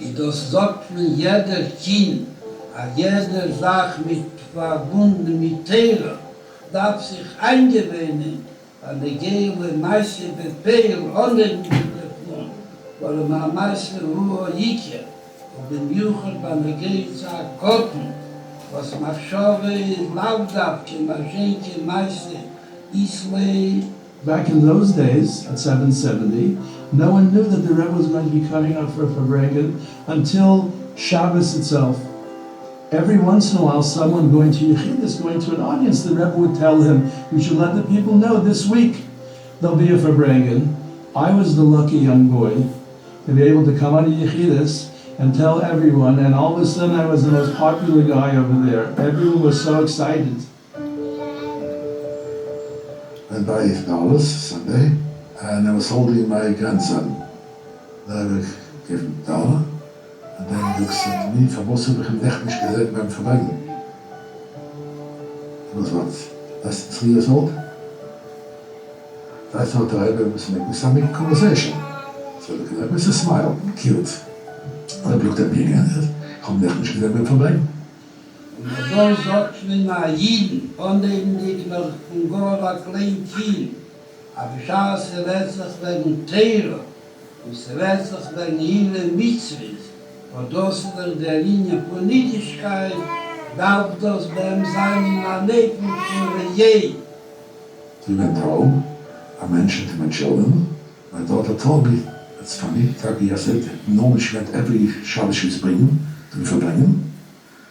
I 0.00 0.12
das 0.12 0.50
sagt 0.50 0.90
mir 0.90 1.08
jeder 1.08 1.70
Kind, 1.82 2.28
a 2.74 2.88
jeder 2.96 3.52
Sach 3.52 3.98
mit 4.04 4.24
verbunden 4.54 5.38
mit 5.40 5.66
Teile, 5.66 6.18
darf 6.72 7.02
sich 7.02 7.26
eingewöhnen, 7.40 8.44
an 8.82 9.00
der 9.00 9.10
Gehle 9.10 9.76
meiste 9.76 10.28
Befehl 10.32 11.02
ohne 11.14 11.62
weil 13.00 13.24
man 13.28 13.54
meiste 13.54 14.00
Ruhe 14.00 14.52
jike, 14.56 15.04
und 15.56 16.42
bei 16.42 16.54
der 16.54 16.72
Gehle 16.76 17.14
sagt 17.14 17.60
Gotten, 17.60 18.14
was 18.72 18.94
machshove 19.00 20.12
lavdav 20.14 20.84
ke 20.84 21.00
mashenke 21.06 21.82
meiste 21.84 22.36
islay 22.92 23.82
Back 24.22 24.50
in 24.50 24.66
those 24.66 24.92
days, 24.92 25.46
at 25.46 25.58
770, 25.58 26.58
no 26.92 27.10
one 27.10 27.32
knew 27.32 27.42
that 27.42 27.66
the 27.66 27.72
Rebbe 27.72 27.92
was 27.92 28.08
going 28.08 28.30
to 28.30 28.36
be 28.38 28.46
coming 28.46 28.76
up 28.76 28.90
for 28.90 29.06
Fabrengen 29.06 29.80
until 30.08 30.70
Shabbos 30.94 31.56
itself. 31.56 31.98
Every 32.92 33.16
once 33.16 33.52
in 33.52 33.58
a 33.60 33.64
while, 33.64 33.82
someone 33.82 34.30
going 34.30 34.52
to 34.52 34.58
Yechidus, 34.58 35.22
going 35.22 35.40
to 35.40 35.54
an 35.54 35.62
audience, 35.62 36.02
the 36.02 36.14
Rebbe 36.14 36.36
would 36.36 36.54
tell 36.54 36.82
him, 36.82 37.10
you 37.32 37.40
should 37.40 37.56
let 37.56 37.74
the 37.74 37.82
people 37.82 38.14
know 38.14 38.40
this 38.40 38.68
week 38.68 39.04
there'll 39.62 39.76
be 39.76 39.88
a 39.88 39.96
Fabrengen. 39.96 40.74
I 41.16 41.32
was 41.32 41.56
the 41.56 41.62
lucky 41.62 41.96
young 41.96 42.28
boy 42.28 42.68
to 43.30 43.36
be 43.36 43.42
able 43.44 43.64
to 43.64 43.78
come 43.78 43.94
out 43.94 44.04
of 44.04 44.10
Yechidus 44.12 44.90
and 45.18 45.34
tell 45.34 45.62
everyone, 45.62 46.18
and 46.18 46.34
all 46.34 46.56
of 46.56 46.62
a 46.62 46.66
sudden 46.66 46.98
I 46.98 47.06
was 47.06 47.24
the 47.24 47.30
most 47.30 47.56
popular 47.56 48.02
guy 48.02 48.36
over 48.36 48.66
there. 48.66 48.86
Everyone 48.98 49.42
was 49.42 49.62
so 49.62 49.84
excited. 49.84 50.36
went 53.30 53.46
by 53.46 53.68
Dallas 53.86 54.50
Sunday, 54.50 54.96
and 55.42 55.68
I 55.68 55.72
was 55.72 55.88
holding 55.88 56.28
my 56.28 56.50
grandson. 56.52 57.24
Then 58.08 58.42
I 58.42 58.88
gave 58.88 59.00
him 59.00 59.22
dollar, 59.24 59.62
and 60.38 60.48
then 60.50 60.74
he 60.74 60.80
looks 60.80 61.06
at 61.06 61.34
me, 61.34 61.46
heb 61.48 61.98
ik 62.00 62.06
hem 62.06 62.20
echt? 62.22 62.42
He 65.72 65.78
was 65.78 65.90
what, 65.90 66.28
less 66.64 66.82
than 66.82 66.92
three 66.98 67.10
years 67.10 67.28
old? 67.28 67.52
I 69.54 69.64
thought 69.64 69.88
the 69.88 69.98
Rebbe 69.98 70.24
was 70.32 70.48
making 70.48 70.74
some 70.74 71.12
conversation. 71.12 71.89
So 72.50 72.56
look 72.56 72.82
at 72.82 72.90
that 72.90 73.00
smile, 73.00 73.60
cute. 73.76 74.24
And 75.04 75.14
I 75.14 75.16
looked 75.24 75.38
at 75.38 75.52
me 75.52 75.62
again 75.66 75.78
and 75.78 75.90
said, 75.92 76.04
ik 76.04 76.46
heb 76.46 76.60
hem 76.60 76.64
echt 76.64 76.78
niet 76.78 76.88
gezet 76.88 77.12
beim 77.12 77.26
Verbrennen. 77.26 77.68
Und 78.58 78.70
da 78.90 79.14
sagt 79.14 79.54
na 79.68 80.08
Jiden, 80.10 80.70
von 80.76 81.00
dem 81.00 81.38
ich 81.46 81.66
noch 81.66 81.92
von 82.08 82.28
Gora 82.28 82.74
klein 82.74 83.24
Kind, 83.32 83.70
aber 84.34 84.58
schau, 84.66 84.96
sie 84.96 85.22
lässt 85.24 85.54
sich 85.54 85.76
wegen 85.80 86.26
Teire, 86.26 86.80
und 87.46 87.54
sie 87.54 87.74
lässt 87.74 88.10
sich 88.10 88.26
wegen 88.36 88.58
Hille 88.58 89.12
Mitzvahs, 89.16 89.84
und 90.36 90.52
das 90.52 90.78
ist 90.78 91.20
der 91.24 91.42
Linie 91.42 91.84
Politischkeit, 91.88 92.94
darf 93.56 93.90
das 94.00 94.26
beim 94.26 94.64
Sein 94.64 95.04
in 95.06 95.22
der 95.22 95.42
Leben 95.46 95.88
für 96.08 96.60
je. 96.60 96.94
We 98.06 98.18
went 98.18 98.38
home. 98.38 98.82
I 99.40 99.46
mentioned 99.46 99.90
to 99.90 99.96
my 100.02 100.10
children. 100.10 100.66
My 101.12 101.20
daughter 101.20 101.54
told 101.54 101.86
me, 101.86 102.02
Tanne, 102.58 102.92
that 103.02 103.20
he 103.20 103.28
has 103.28 103.44
said, 103.44 103.88
no 103.88 104.04
one 104.04 104.18
should 104.18 104.42
let 104.42 104.54
every 104.54 104.90
Shabbos 105.04 105.44
is 105.44 105.60
bringing 105.60 105.98
to 106.32 106.38
verbringen. 106.38 107.10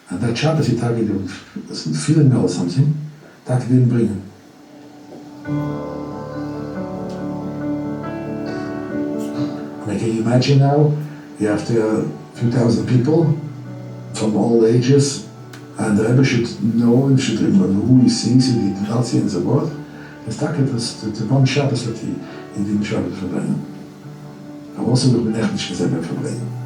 And 0.10 0.22
that 0.22 0.38
Shabbos, 0.38 0.68
he 0.68 0.78
tag 0.78 0.98
it 0.98 1.12
was 1.68 1.88
a 1.88 1.94
feeling 1.94 2.34
or 2.34 2.48
something, 2.48 2.96
that 3.46 3.64
he 3.64 3.70
didn't 3.70 3.90
bring. 3.90 4.24
I 9.88 9.98
can 9.98 10.16
you 10.16 10.22
imagine 10.22 10.60
now? 10.60 10.96
You 11.40 11.48
have 11.48 11.66
to, 11.68 12.02
uh, 12.02 12.08
2,000 12.36 12.88
people 12.88 13.38
from 14.14 14.36
all 14.36 14.66
ages, 14.66 15.28
and 15.78 15.98
the 15.98 16.08
Rebbe 16.08 16.24
should 16.24 16.76
know 16.76 17.08
and 17.08 17.20
should 17.20 17.40
remember 17.40 17.68
who 17.68 18.02
he 18.02 18.10
sees 18.10 18.50
and 18.50 18.62
he 18.62 18.80
did 18.80 18.90
not 18.90 19.06
see 19.06 19.20
world. 19.40 19.76
It's 20.28 20.38
taken 20.38 20.66
to, 20.68 21.02
to, 21.02 21.06
the 21.10 21.34
one 21.34 21.46
Shabbos 21.46 21.86
that 21.86 21.98
he, 21.98 22.14
he 22.56 22.64
didn't 22.64 22.84
Shabbos 22.84 23.18
for 23.18 23.26
them. 23.26 23.79
Aber 24.80 24.92
was 24.94 25.04
haben 25.04 25.14
wir 25.14 25.32
mit 25.32 25.42
echt 25.42 25.52
nicht 25.52 25.70
gesehen, 25.70 25.92
wenn 25.92 26.04
Verbrechen. 26.04 26.36
leben? 26.36 26.60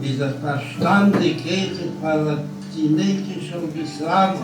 Wie 0.00 0.16
der 0.16 0.34
Verstand 0.34 1.14
der 1.16 1.34
Kirche 1.34 1.88
palatinetisch 2.00 3.52
und 3.54 3.74
gesagt, 3.74 4.38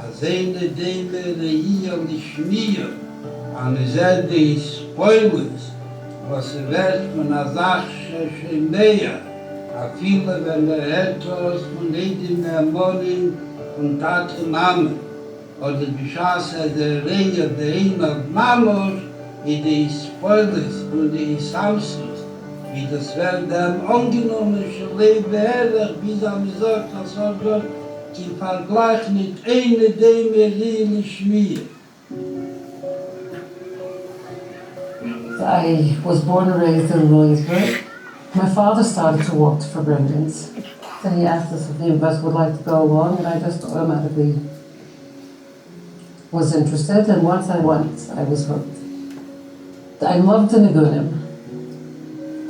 als 0.00 0.22
eine 0.22 0.68
Dele 0.68 1.34
de 1.40 1.50
hier 1.50 1.94
und 1.94 2.08
die 2.08 2.20
Schmier, 2.20 2.88
an 3.58 3.76
der 3.76 3.88
Seite 3.88 4.28
des 4.28 4.82
Päumens, 4.94 5.72
was 6.28 6.54
er 6.54 6.68
wird 6.70 7.16
von 7.16 7.28
der 7.28 7.52
Sache 7.52 7.88
schon 8.40 8.70
näher, 8.70 9.20
a 9.74 9.88
viele, 9.98 10.40
wenn 10.44 10.68
er 10.68 11.10
etwas 11.10 11.62
von 11.74 11.94
jedem 11.94 12.44
Ermordin 12.44 13.32
und 13.78 14.00
Taten 14.00 14.50
Namen, 14.50 15.00
oder 15.60 15.78
die 15.80 16.10
Schasse 16.10 16.70
der 16.78 17.04
Rehe 17.04 17.48
der 17.58 17.72
Himmel 17.72 18.16
Mammus, 18.32 19.07
das 24.52 24.98
Leben 24.98 25.30
herrlich, 25.30 25.90
er 26.02 26.60
sagt, 26.60 26.94
als 26.94 27.16
er 27.16 27.34
dort 27.42 27.64
im 28.16 28.36
Vergleich 28.36 29.08
mit 29.10 29.46
einer 29.46 29.90
er. 29.96 31.60
I 35.40 35.96
was 36.04 36.20
born 36.20 36.50
and 36.50 36.60
raised 36.60 36.90
in 36.90 37.10
Williamsburg. 37.10 37.84
My 38.34 38.46
father 38.46 38.84
started 38.84 39.24
to 39.26 39.34
walk 39.34 39.62
for 39.62 39.82
Brendan's. 39.82 40.50
So 41.02 41.08
he 41.10 41.24
asked 41.24 41.52
us 41.52 41.70
if 41.70 41.80
any 41.80 41.94
of 41.94 42.02
us 42.02 42.20
would 42.22 42.34
like 42.34 42.58
to 42.58 42.64
go 42.64 42.82
along, 42.82 43.18
and 43.18 43.26
I 43.26 43.38
just 43.38 43.64
automatically 43.64 44.34
was 46.30 46.54
interested. 46.54 47.08
And 47.08 47.22
once 47.22 47.48
I 47.48 47.60
went, 47.60 48.10
I 48.14 48.24
was 48.24 48.46
hooked. 48.46 48.87
I 50.00 50.18
loved 50.18 50.52
the 50.52 50.58
Nigunim. 50.58 51.24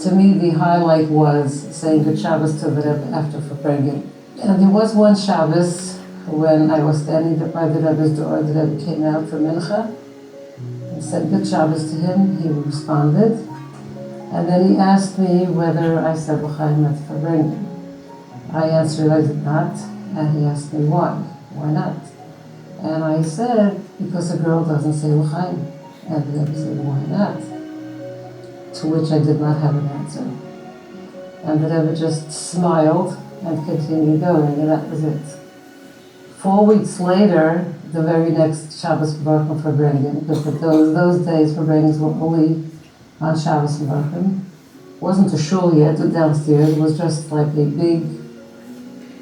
To 0.02 0.14
me, 0.14 0.34
the 0.34 0.50
highlight 0.50 1.08
was 1.08 1.74
saying 1.74 2.04
good 2.04 2.20
Shabbos 2.20 2.60
to 2.60 2.70
the 2.70 2.82
Rebbe 2.82 3.10
after 3.14 3.38
Fabrengen. 3.38 4.06
And 4.42 4.62
there 4.62 4.68
was 4.68 4.94
one 4.94 5.16
Shabbos 5.16 5.98
when 6.26 6.70
I 6.70 6.84
was 6.84 7.02
standing 7.02 7.38
by 7.50 7.68
the 7.68 7.80
Rebbe's 7.80 8.18
door, 8.18 8.42
the 8.42 8.52
Rebbe 8.52 8.84
came 8.84 9.02
out 9.02 9.28
for 9.28 9.40
Mincha 9.40 9.96
and 10.92 11.02
said 11.02 11.30
good 11.30 11.48
Shabbos 11.48 11.90
to 11.90 11.96
him. 11.96 12.40
He 12.42 12.50
responded. 12.50 13.32
And 14.30 14.46
then 14.46 14.68
he 14.68 14.76
asked 14.76 15.18
me 15.18 15.46
whether 15.46 15.98
I 16.00 16.14
said 16.14 16.42
L'chaim 16.42 16.84
at 16.84 16.96
Fabrengen. 17.08 17.64
I 18.52 18.68
answered 18.68 19.10
I 19.10 19.22
did 19.22 19.42
not, 19.42 19.74
and 20.14 20.38
he 20.38 20.44
asked 20.44 20.72
me 20.74 20.84
why. 20.84 21.14
Why 21.52 21.70
not? 21.72 21.96
And 22.82 23.02
I 23.02 23.22
said, 23.22 23.82
because 23.98 24.32
a 24.34 24.36
girl 24.36 24.64
doesn't 24.64 24.92
say 24.92 25.08
L'chaim. 25.08 25.77
And 26.08 26.24
the 26.32 26.58
said, 26.58 26.78
why 26.78 27.00
not? 27.06 27.38
To 28.74 28.86
which 28.86 29.12
I 29.12 29.18
did 29.18 29.40
not 29.40 29.60
have 29.60 29.76
an 29.76 29.86
answer. 29.88 30.24
And 31.44 31.62
the 31.62 31.68
Rebbe 31.68 31.94
just 31.94 32.32
smiled 32.32 33.16
and 33.44 33.64
continued 33.66 34.20
going, 34.20 34.58
and 34.60 34.68
that 34.70 34.88
was 34.88 35.04
it. 35.04 35.38
Four 36.38 36.66
weeks 36.66 36.98
later, 36.98 37.74
the 37.92 38.02
very 38.02 38.30
next 38.30 38.80
Shabbos 38.80 39.14
Baruch 39.14 39.62
for 39.62 39.72
Brengen, 39.72 40.26
because 40.26 40.60
those, 40.60 40.94
those 40.94 41.26
days 41.26 41.54
for 41.54 41.62
Brengens 41.62 41.98
were 41.98 42.10
only 42.24 42.64
on 43.20 43.38
Shabbos 43.38 43.78
Baruch. 43.78 44.40
wasn't 45.00 45.32
a 45.34 45.38
shul 45.38 45.76
yet 45.76 45.96
downstairs, 46.12 46.70
it 46.70 46.80
was 46.80 46.96
just 46.96 47.30
like 47.30 47.48
a 47.48 47.64
big 47.64 48.04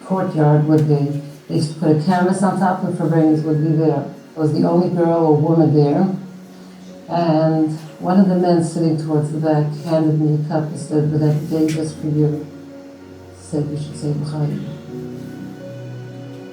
courtyard 0.04 0.66
with 0.68 0.90
a, 0.90 1.22
they 1.48 1.56
used 1.56 1.74
to 1.74 1.80
put 1.80 1.96
a 1.96 2.02
canvas 2.04 2.42
on 2.42 2.58
top 2.60 2.84
and 2.84 2.96
for 2.96 3.04
Brengens 3.04 3.42
would 3.44 3.62
be 3.62 3.72
there. 3.76 4.14
I 4.36 4.38
was 4.38 4.52
the 4.52 4.68
only 4.68 4.94
girl 4.94 5.26
or 5.26 5.36
woman 5.36 5.74
there. 5.74 6.14
And 7.08 7.70
one 8.00 8.18
of 8.18 8.28
the 8.28 8.34
men 8.34 8.64
sitting 8.64 8.98
towards 8.98 9.30
the 9.30 9.38
back 9.38 9.72
handed 9.84 10.20
me 10.20 10.34
a 10.34 10.48
cup 10.48 10.64
and 10.64 10.78
said, 10.78 11.10
but 11.10 11.20
that 11.20 11.48
day 11.48 11.68
just 11.68 11.96
for 11.98 12.08
you. 12.08 12.44
Said 13.38 13.68
you 13.70 13.76
should 13.76 13.96
say 13.96 14.08
L'chaim. 14.08 14.66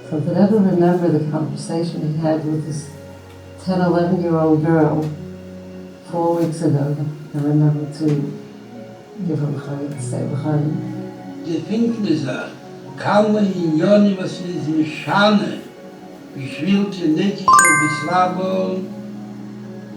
So 0.10 0.20
did 0.20 0.38
ever 0.38 0.58
remember 0.58 1.08
the 1.08 1.32
conversation 1.32 2.14
he 2.14 2.20
had 2.20 2.46
with 2.46 2.68
this 2.68 2.88
10, 3.66 3.82
11 3.82 4.22
year 4.22 4.38
old 4.38 4.64
girl 4.64 5.10
four 6.12 6.36
weeks 6.36 6.62
ago? 6.62 6.96
I 7.34 7.38
remember 7.40 7.92
to 7.98 8.06
give 9.28 9.40
her 9.40 9.48
L'chaim, 9.48 9.90
to 9.90 10.02
say 10.02 10.24
L'chaim. 10.24 10.92
Die 11.46 11.60
fünfte 11.62 12.16
Sache, 12.16 12.52
kaum 12.96 13.38
in 13.38 13.80
Joni, 13.80 14.16
was 14.16 14.40
ist 14.40 14.68
mit 14.70 14.88
Schane, 14.88 15.62
wie 16.36 16.48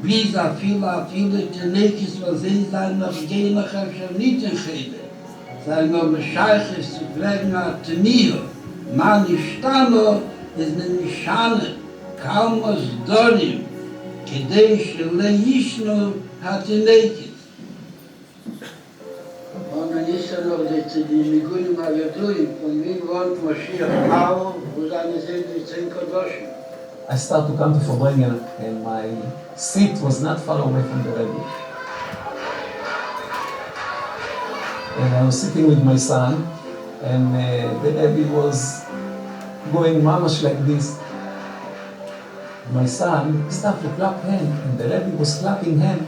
wie 0.03 0.31
sa 0.31 0.55
viele, 0.61 1.07
viele 1.11 1.43
die 1.55 1.67
Nekis, 1.69 2.21
was 2.21 2.41
sie 2.43 2.67
sein, 2.71 2.99
noch 2.99 3.19
gehen 3.29 3.55
nach 3.55 3.65
Öfter 3.65 4.11
nicht 4.17 4.43
in 4.43 4.57
Schäde. 4.57 5.01
Sein 5.67 5.91
nur 5.91 6.13
Bescheich 6.13 6.79
ist 6.79 6.95
zu 6.95 7.05
pflegen, 7.15 7.57
hat 7.57 7.83
Tenio, 7.85 8.37
man 8.95 9.27
ist 9.27 9.59
Stano, 9.59 10.23
ist 10.57 10.77
ne 10.77 11.09
Schane, 11.25 11.75
kaum 12.23 12.63
aus 12.63 12.85
Dorim, 13.07 13.61
כדי 14.27 14.85
שלא 14.85 15.25
ישנו 15.25 16.11
התינקת. 16.43 17.27
Und 19.75 19.95
dann 19.95 20.07
ist 20.07 20.33
er 20.33 20.45
noch 20.47 20.65
die, 20.69 21.03
die 21.05 21.31
Migunim 21.31 21.79
Agaduim, 21.79 22.49
von 22.61 22.75
wem 22.85 23.01
wohnt 23.09 23.45
Moschiach 23.45 24.09
Mao, 24.09 24.55
wo 24.75 24.89
seine 24.89 25.19
sind 25.21 25.45
die 25.55 25.65
zehn 25.65 25.91
Kodoshim. 25.91 26.49
I 27.09 27.17
started 27.17 27.53
to 27.53 27.59
come 27.59 27.73
to 27.75 27.81
Fabrengen 27.81 28.41
and 28.59 28.83
my 28.83 29.05
seat 29.57 29.97
was 30.05 30.21
not 30.21 30.39
far 30.39 30.61
away 30.61 30.83
from 30.83 31.03
the 31.03 31.11
Rebbe. 31.17 31.41
And 35.01 35.15
I 35.17 35.25
was 35.25 35.41
sitting 35.41 35.67
with 35.67 35.83
my 35.83 35.97
son 35.97 36.47
and 37.03 37.33
uh, 37.33 37.83
the 37.83 37.91
Rebbe 37.93 38.33
was 38.33 38.85
going 39.73 40.05
mamash 40.05 40.43
like 40.43 40.61
this. 40.67 41.01
My 42.71 42.85
son 42.85 43.51
started 43.51 43.83
to 43.83 43.89
clap 43.97 44.21
hand 44.25 44.47
and 44.47 44.79
the 44.79 44.85
Rebbe 44.85 45.17
was 45.17 45.39
clapping 45.39 45.79
hand. 45.79 46.07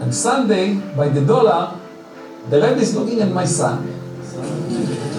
And 0.00 0.14
Sunday, 0.14 0.74
by 0.96 1.08
the 1.08 1.20
dollar, 1.20 1.76
the 2.48 2.56
Rebbe 2.60 2.80
is 2.80 2.96
looking 2.96 3.20
at 3.20 3.30
my 3.30 3.44
son. 3.44 3.93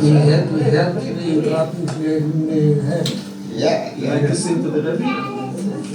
He 0.01 0.11
had, 0.11 0.49
he 0.49 0.63
had 0.63 0.95
the 0.95 1.43
clapping 1.49 1.89
in 2.05 2.47
the 2.47 2.83
head. 2.83 3.09
Yeah, 3.51 3.95
yeah. 3.97 4.15
Like 4.15 4.27
to 4.29 4.35
sing 4.35 4.63
to 4.63 4.71
the 4.71 4.81
Rebbe? 4.83 5.05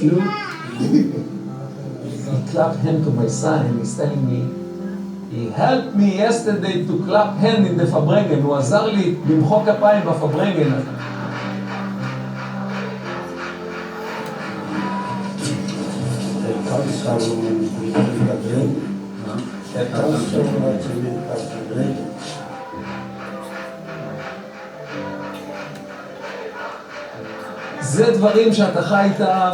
No. 0.05 0.19
he 0.79 2.51
clapped 2.51 2.79
hand 2.79 3.03
to 3.05 3.11
my 3.11 3.27
son 3.27 3.65
and 3.65 3.79
he's 3.79 3.95
telling 3.97 4.23
me, 4.29 4.41
he 5.31 5.49
helped 5.49 5.95
me 5.95 6.17
yesterday 6.17 6.85
to 6.85 7.03
clap 7.05 7.37
hand 7.37 7.67
in 7.67 7.77
the 7.77 7.85
Fabrengen, 7.85 8.43
הוא 8.43 8.55
עזר 8.55 8.85
לי 8.85 9.15
למחוא 9.29 9.65
כפיים 9.65 10.05
בפברנגן. 10.05 10.71
kannst 17.05 17.27
du 17.27 17.33
überbringen. 17.33 18.75
Er 19.75 19.85
kannst 19.93 20.33
du 20.33 22.08
זה 27.90 28.10
דברים 28.10 28.54
שאתה 28.54 28.82
חי 28.82 29.04
איתם. 29.04 29.50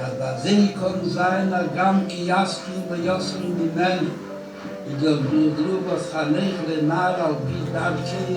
אבל 0.00 0.32
זה 0.42 0.48
יקון 0.48 0.98
זיין 1.02 1.52
גם 1.76 2.00
כי 2.08 2.24
יסקי 2.26 2.72
ויוסן 2.90 3.38
ממני. 3.42 4.08
וגבלו 4.86 5.50
דרוב 5.56 5.88
אז 5.92 6.12
חניך 6.12 6.54
לנער 6.68 7.24
על 7.24 7.32
פי 7.46 7.72
דרכי. 7.72 8.34